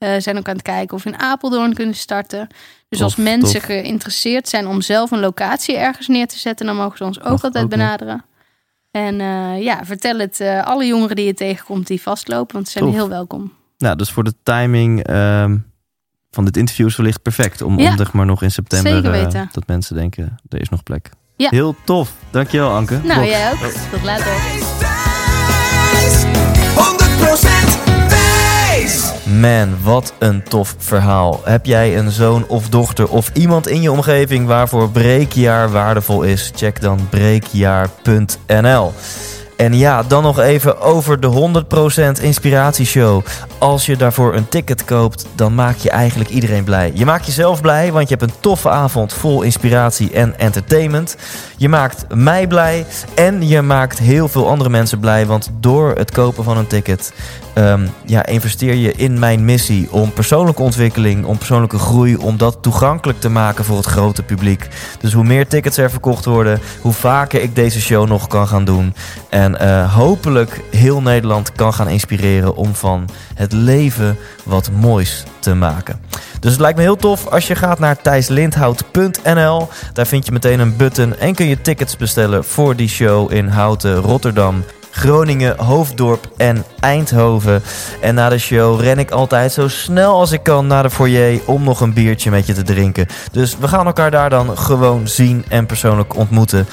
Eh 0.00 0.14
zijn 0.18 0.38
ook 0.38 0.48
aan 0.48 0.54
het 0.54 0.62
kijken 0.62 0.96
of 0.96 1.02
we 1.02 1.10
in 1.10 1.18
Apeldoorn 1.18 1.74
kunnen 1.74 1.94
starten. 1.94 2.46
Dus 2.88 2.98
Tof, 2.98 3.02
als 3.02 3.16
mensen 3.16 3.52
tof. 3.60 3.64
geïnteresseerd 3.64 4.48
zijn 4.48 4.66
om 4.66 4.80
zelf 4.80 5.10
een 5.10 5.20
locatie 5.20 5.76
ergens 5.76 6.08
neer 6.08 6.26
te 6.26 6.38
zetten, 6.38 6.66
dan 6.66 6.76
mogen 6.76 6.96
ze 6.96 7.04
ons 7.04 7.18
ook 7.18 7.24
Mag 7.24 7.32
altijd 7.32 7.54
ook 7.64 7.70
nog. 7.70 7.78
benaderen. 7.78 8.24
En 8.90 9.20
eh, 9.20 9.62
ja, 9.62 9.84
vertel 9.84 10.18
het 10.18 10.40
eh, 10.40 10.62
alle 10.66 10.86
jongeren 10.86 11.16
die 11.16 11.24
je 11.26 11.34
tegenkomt 11.34 11.86
die 11.86 12.02
vastlopen, 12.02 12.54
want 12.54 12.66
ze 12.66 12.72
zijn 12.72 12.84
Tof. 12.84 12.94
heel 12.94 13.08
welkom. 13.08 13.52
Nou, 13.78 13.96
dus 13.96 14.10
voor 14.10 14.24
de 14.24 14.34
timing 14.42 15.02
ehm, 15.04 15.56
van 16.30 16.44
dit 16.44 16.56
interview 16.56 16.86
is 16.86 16.96
wellicht 16.96 17.22
perfect. 17.22 17.62
Om, 17.62 17.78
Ja. 17.78 17.90
om 17.90 17.96
zeg 17.96 18.12
maar 18.12 18.26
nog 18.26 18.42
in 18.42 18.50
september 18.50 18.92
Zeker 18.92 19.12
eh, 19.14 19.22
weten. 19.22 19.48
dat 19.52 19.66
mensen 19.66 19.96
denken, 19.96 20.38
er 20.48 20.60
is 20.60 20.68
nog 20.68 20.82
plek. 20.82 21.10
Ja. 21.36 21.48
Heel 21.50 21.74
tof. 21.84 22.12
Dankjewel 22.30 22.70
Anke. 22.70 23.00
Nou, 23.02 23.20
Bob. 23.20 23.28
jij 23.28 23.52
ook. 23.52 23.58
Tot 23.90 24.02
later. 24.02 24.32
Thijs, 25.90 26.24
100% 26.74 27.84
Thijs. 27.86 27.99
Man, 29.24 29.76
wat 29.82 30.12
een 30.18 30.42
tof 30.42 30.74
verhaal. 30.78 31.40
Heb 31.44 31.66
jij 31.66 31.98
een 31.98 32.10
zoon 32.10 32.44
of 32.48 32.68
dochter 32.68 33.08
of 33.08 33.30
iemand 33.34 33.68
in 33.68 33.82
je 33.82 33.92
omgeving 33.92 34.46
waarvoor 34.46 34.90
breekjaar 34.90 35.70
waardevol 35.70 36.22
is? 36.22 36.52
Check 36.54 36.80
dan 36.80 37.08
breekjaar.nl. 37.10 38.92
En 39.60 39.76
ja, 39.76 40.02
dan 40.02 40.22
nog 40.22 40.38
even 40.38 40.80
over 40.80 41.20
de 41.20 41.62
100% 42.18 42.22
inspiratieshow. 42.22 43.24
Als 43.58 43.86
je 43.86 43.96
daarvoor 43.96 44.34
een 44.34 44.48
ticket 44.48 44.84
koopt, 44.84 45.26
dan 45.34 45.54
maak 45.54 45.76
je 45.76 45.90
eigenlijk 45.90 46.30
iedereen 46.30 46.64
blij. 46.64 46.90
Je 46.94 47.04
maakt 47.04 47.26
jezelf 47.26 47.60
blij, 47.60 47.92
want 47.92 48.08
je 48.08 48.14
hebt 48.16 48.30
een 48.30 48.40
toffe 48.40 48.68
avond 48.68 49.12
vol 49.12 49.42
inspiratie 49.42 50.12
en 50.12 50.38
entertainment. 50.38 51.16
Je 51.56 51.68
maakt 51.68 52.04
mij 52.14 52.46
blij 52.46 52.86
en 53.14 53.48
je 53.48 53.62
maakt 53.62 53.98
heel 53.98 54.28
veel 54.28 54.48
andere 54.48 54.70
mensen 54.70 54.98
blij. 54.98 55.26
Want 55.26 55.50
door 55.60 55.94
het 55.94 56.10
kopen 56.10 56.44
van 56.44 56.56
een 56.56 56.66
ticket 56.66 57.12
ehm, 57.52 57.86
ja, 58.04 58.26
investeer 58.26 58.74
je 58.74 58.92
in 58.92 59.18
mijn 59.18 59.44
missie 59.44 59.92
om 59.92 60.12
persoonlijke 60.12 60.62
ontwikkeling, 60.62 61.24
om 61.24 61.38
persoonlijke 61.38 61.78
groei, 61.78 62.16
om 62.16 62.36
dat 62.36 62.58
toegankelijk 62.60 63.20
te 63.20 63.30
maken 63.30 63.64
voor 63.64 63.76
het 63.76 63.86
grote 63.86 64.22
publiek. 64.22 64.68
Dus 65.00 65.12
hoe 65.12 65.24
meer 65.24 65.48
tickets 65.48 65.76
er 65.76 65.90
verkocht 65.90 66.24
worden, 66.24 66.60
hoe 66.80 66.92
vaker 66.92 67.42
ik 67.42 67.54
deze 67.54 67.80
show 67.80 68.08
nog 68.08 68.26
kan 68.26 68.48
gaan 68.48 68.64
doen. 68.64 68.94
En 69.28 69.49
eh, 69.56 69.94
hopelijk 69.94 70.60
heel 70.70 71.02
Nederland 71.02 71.52
kan 71.52 71.74
gaan 71.74 71.88
inspireren 71.88 72.56
om 72.56 72.74
van 72.74 73.08
het 73.34 73.52
leven 73.52 74.16
wat 74.44 74.70
moois 74.70 75.24
te 75.38 75.54
maken. 75.54 76.00
Dus 76.40 76.50
het 76.50 76.60
lijkt 76.60 76.76
me 76.76 76.82
heel 76.82 76.96
tof 76.96 77.26
als 77.26 77.46
je 77.46 77.54
gaat 77.54 77.78
naar 77.78 78.02
thijslindhout.nl. 78.02 79.68
Daar 79.92 80.06
vind 80.06 80.26
je 80.26 80.32
meteen 80.32 80.60
een 80.60 80.76
button 80.76 81.16
en 81.18 81.34
kun 81.34 81.46
je 81.46 81.60
tickets 81.60 81.96
bestellen 81.96 82.44
voor 82.44 82.76
die 82.76 82.88
show 82.88 83.32
in 83.32 83.46
Houten, 83.46 83.94
Rotterdam. 83.94 84.64
Groningen, 84.90 85.58
Hoofddorp 85.58 86.30
en 86.36 86.64
Eindhoven. 86.80 87.62
En 88.00 88.14
na 88.14 88.28
de 88.28 88.38
show 88.38 88.80
ren 88.80 88.98
ik 88.98 89.10
altijd 89.10 89.52
zo 89.52 89.68
snel 89.68 90.12
als 90.12 90.32
ik 90.32 90.42
kan 90.42 90.66
naar 90.66 90.82
de 90.82 90.90
foyer 90.90 91.40
om 91.46 91.64
nog 91.64 91.80
een 91.80 91.92
biertje 91.92 92.30
met 92.30 92.46
je 92.46 92.52
te 92.52 92.62
drinken. 92.62 93.06
Dus 93.32 93.56
we 93.58 93.68
gaan 93.68 93.86
elkaar 93.86 94.10
daar 94.10 94.30
dan 94.30 94.58
gewoon 94.58 95.08
zien 95.08 95.44
en 95.48 95.66
persoonlijk 95.66 96.16
ontmoeten. 96.16 96.66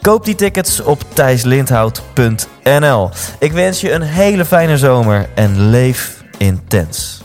Koop 0.00 0.24
die 0.24 0.34
tickets 0.34 0.80
op 0.80 1.00
thijslindhout.nl. 1.12 3.10
Ik 3.38 3.52
wens 3.52 3.80
je 3.80 3.92
een 3.92 4.02
hele 4.02 4.44
fijne 4.44 4.78
zomer 4.78 5.28
en 5.34 5.70
leef 5.70 6.24
intens. 6.38 7.19